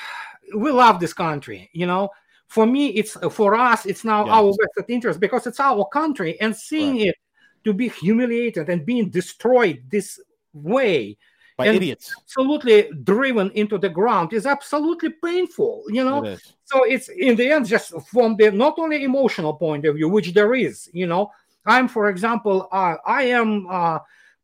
we 0.54 0.70
love 0.70 1.00
this 1.00 1.12
country 1.12 1.70
you 1.72 1.86
know? 1.86 2.10
For 2.46 2.66
me 2.66 2.88
it's 2.88 3.16
for 3.32 3.54
us 3.54 3.86
it's 3.86 4.04
now 4.04 4.26
yes. 4.26 4.34
our 4.34 4.52
vested 4.60 4.90
interest 4.94 5.20
because 5.20 5.46
it's 5.46 5.58
our 5.58 5.86
country 5.88 6.40
and 6.40 6.54
seeing 6.54 6.98
right. 6.98 7.08
it 7.08 7.16
to 7.64 7.72
be 7.72 7.88
humiliated 7.88 8.68
and 8.68 8.86
being 8.86 9.08
destroyed 9.08 9.82
this 9.88 10.20
way 10.52 11.16
by 11.56 11.68
idiots. 11.68 12.14
absolutely 12.20 12.90
driven 13.02 13.50
into 13.52 13.78
the 13.78 13.88
ground 13.88 14.32
is 14.32 14.46
absolutely 14.46 15.10
painful 15.10 15.82
you 15.88 16.04
know? 16.04 16.24
It 16.24 16.40
so 16.64 16.84
it's 16.84 17.08
in 17.08 17.36
the 17.36 17.50
end 17.50 17.66
just 17.66 17.92
from 18.08 18.36
the 18.36 18.50
not 18.50 18.78
only 18.78 19.02
emotional 19.04 19.54
point 19.54 19.86
of 19.86 19.96
view 19.96 20.08
which 20.08 20.32
there 20.34 20.54
is 20.54 20.90
you 20.92 21.06
know 21.06 21.30
i'm 21.66 21.88
for 21.88 22.08
example 22.08 22.68
uh, 22.72 22.96
i 23.06 23.22
am 23.22 23.66
uh, 23.68 23.98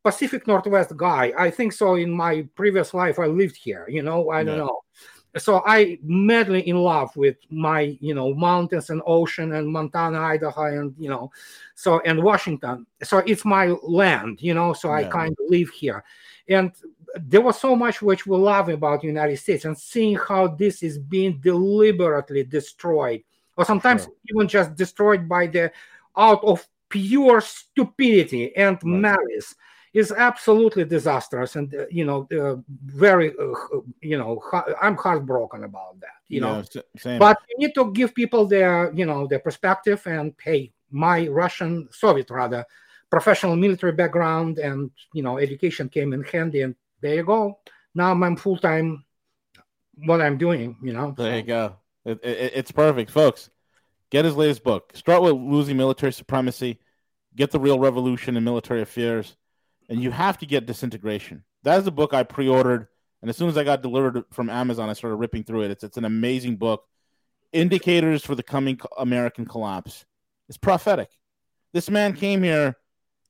pacific 0.05 0.47
northwest 0.47 0.97
guy 0.97 1.32
i 1.39 1.51
think 1.51 1.73
so 1.73 1.95
in 1.95 2.11
my 2.11 2.47
previous 2.55 2.95
life 2.95 3.19
i 3.19 3.27
lived 3.27 3.57
here 3.57 3.86
you 3.89 4.03
know 4.03 4.31
i 4.31 4.43
don't 4.43 4.59
know 4.59 4.81
so 5.36 5.62
I 5.66 5.99
madly 6.03 6.66
in 6.66 6.77
love 6.77 7.15
with 7.16 7.36
my 7.51 7.97
you 8.01 8.15
know 8.15 8.35
mountains 8.35 8.90
and 8.90 9.03
ocean 9.07 9.53
and 9.53 9.69
Montana, 9.69 10.20
Idaho, 10.20 10.65
and 10.65 10.95
you 10.99 11.11
know, 11.11 11.31
so 11.74 12.01
and 12.01 12.23
Washington. 12.23 12.86
So 13.03 13.19
it's 13.19 13.45
my 13.45 13.66
land, 13.82 14.40
you 14.40 14.55
know. 14.55 14.73
So 14.73 14.89
yeah. 14.89 14.97
I 14.97 15.05
kind 15.05 15.32
of 15.32 15.47
live 15.49 15.69
here, 15.69 16.03
and 16.49 16.73
there 17.16 17.40
was 17.40 17.61
so 17.61 17.77
much 17.77 18.01
which 18.01 18.27
we 18.27 18.36
love 18.36 18.69
about 18.69 19.03
the 19.03 19.07
United 19.07 19.36
States, 19.36 19.65
and 19.65 19.77
seeing 19.77 20.16
how 20.16 20.49
this 20.49 20.82
is 20.82 20.99
being 20.99 21.40
deliberately 21.40 22.45
destroyed, 22.45 23.23
or 23.57 23.65
sometimes 23.65 24.05
sure. 24.05 24.12
even 24.31 24.49
just 24.49 24.74
destroyed 24.77 25.28
by 25.28 25.47
the 25.47 25.70
out 26.16 26.43
of 26.43 26.66
pure 26.89 27.40
stupidity 27.40 28.55
and 28.56 28.78
malice 28.82 29.55
is 29.94 30.12
absolutely 30.12 30.85
disastrous 30.85 31.56
and 31.56 31.74
uh, 31.74 31.85
you 31.90 32.05
know 32.05 32.27
uh, 32.39 32.56
very 32.86 33.32
uh, 33.39 33.81
you 34.01 34.19
know 34.19 34.40
i'm 34.81 34.97
heartbroken 34.97 35.65
about 35.65 35.98
that 36.01 36.19
you 36.28 36.40
know. 36.40 36.62
Same. 36.97 37.19
but 37.19 37.39
you 37.48 37.66
need 37.66 37.74
to 37.74 37.90
give 37.93 38.15
people 38.15 38.47
their 38.47 38.93
you 38.93 39.06
know 39.06 39.27
their 39.27 39.39
perspective 39.39 40.02
and 40.06 40.35
hey 40.43 40.73
my 40.90 41.27
russian 41.28 41.89
soviet 41.90 42.31
rather 42.31 42.65
professional 43.10 43.56
military 43.56 43.93
background 43.93 44.59
and 44.59 44.90
you 45.12 45.23
know 45.23 45.39
education 45.39 45.89
came 45.89 46.12
in 46.12 46.23
handy 46.23 46.62
and 46.62 46.74
there 47.01 47.15
you 47.15 47.23
go. 47.24 47.59
Now 47.94 48.10
i'm 48.12 48.36
full-time 48.36 49.05
what 50.06 50.20
i'm 50.20 50.36
doing 50.36 50.77
you 50.82 50.93
know. 50.93 51.15
There 51.16 51.32
so. 51.32 51.36
you 51.36 51.43
go. 51.43 51.77
It, 52.05 52.20
it, 52.23 52.52
it's 52.55 52.73
perfect 52.73 53.10
folks 53.10 53.51
get 54.10 54.24
his 54.24 54.36
latest 54.36 54.62
book 54.62 54.93
start 54.94 55.22
with 55.22 55.35
losing 55.35 55.76
military 55.76 56.12
supremacy 56.12 56.78
get 57.36 57.51
the 57.51 57.60
real 57.60 57.78
revolution 57.78 58.36
in 58.36 58.44
military 58.44 58.82
affairs 58.82 59.36
and 59.89 60.02
you 60.02 60.10
have 60.10 60.39
to 60.39 60.47
get 60.47 60.66
Disintegration. 60.66 61.44
That 61.62 61.80
is 61.80 61.86
a 61.86 61.90
book 61.90 62.14
I 62.14 62.22
pre-ordered, 62.22 62.89
and 63.20 63.28
as 63.28 63.36
soon 63.36 63.48
as 63.48 63.56
I 63.56 63.64
got 63.64 63.82
delivered 63.82 64.24
from 64.32 64.51
Amazon, 64.51 64.89
I 64.89 64.93
started 64.93 65.16
ripping 65.16 65.44
through 65.44 65.62
it. 65.62 65.70
It's 65.70 65.85
it's 65.85 65.97
an 65.97 66.05
amazing 66.05 66.56
book. 66.56 66.85
Indicators 67.52 68.24
for 68.24 68.35
the 68.35 68.43
coming 68.43 68.78
American 68.98 69.47
collapse. 69.47 70.05
It's 70.48 70.59
prophetic. 70.59 71.09
This 71.72 71.90
man 71.90 72.12
came 72.12 72.43
here. 72.43 72.76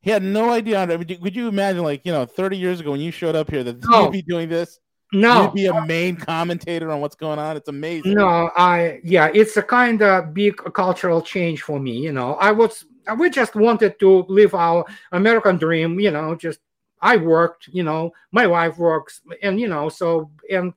He 0.01 0.11
had 0.11 0.23
no 0.23 0.51
idea. 0.51 0.87
Could 0.87 1.37
you 1.37 1.49
imagine, 1.49 1.83
like 1.83 2.05
you 2.05 2.13
know, 2.13 2.27
thirty 2.27 2.57
years 2.57 2.81
ago 2.81 2.91
when 2.91 3.01
you 3.01 3.11
showed 3.11 3.37
up 3.37 3.51
here, 3.51 3.65
that 3.65 3.83
no. 3.85 4.05
you'd 4.05 4.13
be 4.13 4.23
doing 4.23 4.49
this? 4.49 4.79
No, 5.13 5.45
you'd 5.45 5.55
be 5.55 5.67
a 5.67 5.85
main 5.87 6.17
commentator 6.17 6.91
on 6.91 7.01
what's 7.01 7.17
going 7.17 7.39
on. 7.39 7.57
It's 7.57 7.69
amazing. 7.69 8.15
No, 8.15 8.51
I 8.57 9.01
yeah, 9.03 9.31
it's 9.33 9.57
a 9.57 9.63
kind 9.63 10.03
of 10.03 10.35
big 10.35 10.57
cultural 10.75 11.23
change 11.23 11.63
for 11.63 11.81
me. 11.81 11.99
You 11.99 12.13
know, 12.13 12.35
I 12.35 12.53
was 12.53 12.85
we 13.17 13.31
just 13.31 13.55
wanted 13.55 13.99
to 14.01 14.25
live 14.29 14.55
our 14.55 14.85
American 15.13 15.57
dream, 15.57 15.99
you 15.99 16.11
know, 16.11 16.35
just 16.35 16.61
I 17.01 17.17
worked, 17.17 17.69
you 17.69 17.83
know, 17.83 18.13
my 18.33 18.47
wife 18.47 18.79
works, 18.79 19.21
and 19.43 19.61
you 19.61 19.69
know, 19.69 19.89
so 19.89 20.31
and 20.51 20.75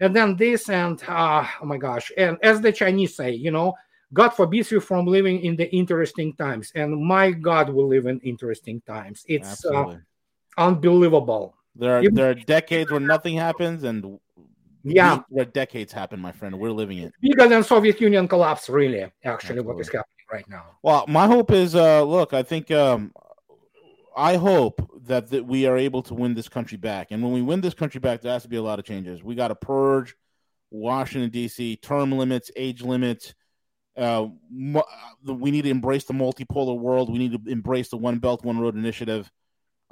and 0.00 0.16
then 0.16 0.36
this 0.36 0.68
and 0.68 1.02
uh, 1.06 1.46
oh 1.60 1.66
my 1.66 1.76
gosh, 1.76 2.10
and 2.16 2.38
as 2.42 2.60
the 2.60 2.72
Chinese 2.72 3.14
say, 3.14 3.30
you 3.30 3.50
know, 3.50 3.74
God 4.12 4.30
forbids 4.30 4.70
you 4.70 4.80
from 4.80 5.06
living 5.06 5.40
in 5.40 5.56
the 5.56 5.72
interesting 5.74 6.34
times, 6.34 6.72
and 6.74 7.00
my 7.00 7.30
God 7.30 7.70
will 7.70 7.86
live 7.86 8.06
in 8.06 8.18
interesting 8.20 8.80
times. 8.86 9.24
It's 9.28 9.64
uh, 9.64 9.96
unbelievable. 10.58 11.54
There 11.74 11.98
are 11.98 12.10
there 12.10 12.30
are 12.30 12.34
decades 12.34 12.90
where 12.90 13.00
nothing 13.00 13.36
happens, 13.36 13.82
and 13.84 14.18
yeah, 14.84 15.20
where 15.28 15.44
decades 15.44 15.92
happen, 15.92 16.20
my 16.20 16.32
friend. 16.32 16.58
We're 16.58 16.70
living 16.70 16.98
it. 16.98 17.12
Bigger 17.20 17.48
than 17.48 17.62
Soviet 17.62 18.00
Union 18.00 18.28
collapse, 18.28 18.68
really. 18.68 19.02
Actually, 19.02 19.30
Absolutely. 19.30 19.62
what 19.62 19.80
is 19.80 19.86
happening 19.88 20.26
right 20.30 20.48
now. 20.48 20.64
Well, 20.82 21.04
my 21.08 21.26
hope 21.26 21.50
is, 21.50 21.74
uh, 21.74 22.02
look, 22.02 22.32
I 22.32 22.42
think, 22.42 22.70
um, 22.70 23.12
I 24.16 24.36
hope 24.36 24.90
that, 25.06 25.30
that 25.30 25.46
we 25.46 25.66
are 25.66 25.76
able 25.76 26.02
to 26.04 26.14
win 26.14 26.34
this 26.34 26.48
country 26.48 26.78
back. 26.78 27.08
And 27.10 27.22
when 27.22 27.32
we 27.32 27.42
win 27.42 27.60
this 27.60 27.74
country 27.74 28.00
back, 28.00 28.22
there 28.22 28.32
has 28.32 28.42
to 28.42 28.48
be 28.48 28.56
a 28.56 28.62
lot 28.62 28.78
of 28.78 28.84
changes. 28.84 29.22
We 29.22 29.34
got 29.34 29.48
to 29.48 29.54
purge 29.54 30.14
Washington, 30.70 31.30
D.C., 31.30 31.76
term 31.76 32.12
limits, 32.12 32.50
age 32.56 32.82
limits. 32.82 33.34
Uh, 33.96 34.28
we 35.24 35.50
need 35.50 35.62
to 35.62 35.70
embrace 35.70 36.04
the 36.04 36.14
multipolar 36.14 36.78
world. 36.78 37.12
We 37.12 37.18
need 37.18 37.32
to 37.32 37.50
embrace 37.50 37.90
the 37.90 37.98
One 37.98 38.18
Belt, 38.18 38.44
One 38.44 38.58
Road 38.58 38.74
initiative. 38.74 39.30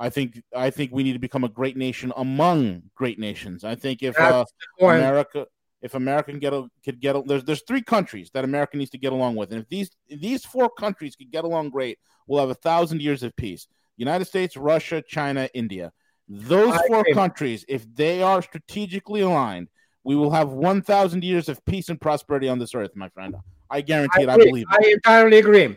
I 0.01 0.09
think 0.09 0.43
I 0.57 0.71
think 0.71 0.93
we 0.93 1.03
need 1.03 1.13
to 1.13 1.19
become 1.19 1.45
a 1.45 1.49
great 1.49 1.77
nation 1.77 2.11
among 2.17 2.85
great 2.95 3.19
nations. 3.19 3.65
I 3.65 3.75
think 3.75 4.03
if 4.03 4.19
uh, 4.19 4.47
America 4.81 5.47
if 5.83 5.95
America 5.95 6.31
can 6.31 6.41
get 6.41 6.55
a, 6.55 6.67
could 6.85 7.01
get 7.01 7.17
a, 7.17 7.23
there's 7.27 7.45
there's 7.45 7.63
three 7.69 7.83
countries 7.83 8.31
that 8.33 8.45
America 8.45 8.79
needs 8.79 8.91
to 8.93 8.99
get 8.99 9.13
along 9.13 9.37
with, 9.37 9.53
and 9.53 9.61
if 9.61 9.69
these 9.69 9.91
if 10.09 10.21
these 10.21 10.45
four 10.45 10.71
countries 10.71 11.17
could 11.17 11.31
get 11.31 11.45
along 11.45 11.69
great, 11.69 11.99
we'll 12.27 12.41
have 12.41 12.51
a 12.51 12.55
thousand 12.55 13.03
years 13.03 13.23
of 13.23 13.37
peace. 13.37 13.69
United 13.99 14.25
States, 14.25 14.57
Russia, 14.57 15.03
China, 15.07 15.49
India. 15.53 15.93
Those 16.27 16.73
I 16.73 16.87
four 16.87 17.01
agree. 17.01 17.13
countries, 17.13 17.67
if 17.69 17.85
they 17.95 18.23
are 18.23 18.41
strategically 18.41 19.21
aligned, 19.21 19.69
we 20.05 20.17
will 20.17 20.31
have 20.31 20.49
1,000 20.49 21.23
years 21.23 21.51
of 21.51 21.63
peace 21.67 21.91
and 21.91 22.01
prosperity 22.01 22.49
on 22.49 22.59
this 22.59 22.75
earth, 22.75 22.93
my 22.95 23.11
friend. 23.11 23.35
I 23.69 23.83
guarantee 23.83 24.21
I, 24.21 24.23
it. 24.23 24.29
I 24.31 24.37
believe 24.39 24.67
it. 24.71 24.87
I 24.87 24.91
entirely 24.93 25.39
agree. 25.39 25.77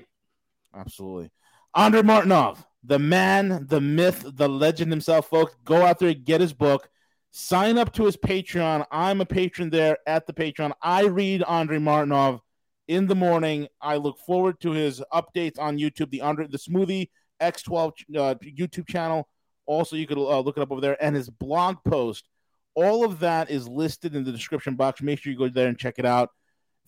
Absolutely. 0.74 1.32
Andrei 1.76 2.02
Martyanov, 2.02 2.64
the 2.84 3.00
man, 3.00 3.66
the 3.68 3.82
myth, 3.82 4.26
the 4.36 4.50
legend 4.50 4.92
himself, 4.92 5.30
folks. 5.30 5.56
Go 5.64 5.84
out 5.84 6.00
there, 6.00 6.14
get 6.14 6.42
his 6.42 6.54
book, 6.54 6.90
sign 7.32 7.78
up 7.78 7.94
to 7.94 8.06
his 8.06 8.18
Patreon. 8.18 8.86
I'm 8.92 9.22
a 9.22 9.26
patron 9.26 9.70
there 9.70 9.98
at 10.06 10.28
the 10.28 10.34
Patreon. 10.34 10.72
I 10.82 11.06
read 11.06 11.44
Andrei 11.44 11.78
Martyanov 11.78 12.40
in 12.88 13.08
the 13.08 13.16
morning. 13.16 13.68
I 13.82 13.98
look 13.98 14.20
forward 14.20 14.60
to 14.62 14.72
his 14.72 15.02
updates 15.14 15.60
on 15.60 15.78
YouTube, 15.78 16.12
the 16.12 16.22
Andrei, 16.22 16.48
the 16.48 16.58
Smoothie 16.58 17.10
X12 17.42 17.92
uh, 18.16 18.36
YouTube 18.44 18.88
channel. 18.88 19.28
Also, 19.66 19.96
you 19.96 20.06
could 20.06 20.18
uh, 20.18 20.40
look 20.40 20.58
it 20.58 20.62
up 20.62 20.72
over 20.72 20.82
there, 20.82 21.02
and 21.04 21.16
his 21.16 21.30
blog 21.30 21.78
post. 21.86 22.28
All 22.76 23.06
of 23.06 23.20
that 23.20 23.50
is 23.50 23.68
listed 23.68 24.16
in 24.16 24.24
the 24.24 24.32
description 24.32 24.76
box. 24.76 25.02
Make 25.02 25.20
sure 25.20 25.32
you 25.32 25.38
go 25.38 25.48
there 25.48 25.68
and 25.68 25.78
check 25.78 25.96
it 26.00 26.06
out. 26.06 26.30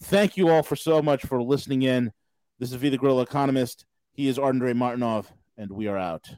Thank 0.02 0.36
you 0.36 0.50
all 0.50 0.64
for 0.64 0.76
so 0.76 1.02
much 1.02 1.26
for 1.26 1.42
listening 1.42 1.84
in. 1.84 2.12
This 2.60 2.72
is 2.72 2.76
V 2.76 2.90
the 2.90 2.98
Gorilla 2.98 3.22
Economist. 3.22 3.86
He 4.12 4.28
is 4.28 4.40
Andrei 4.40 4.74
Martyanov, 4.74 5.28
and 5.58 5.72
we 5.72 5.88
are 5.88 5.98
out. 5.98 6.36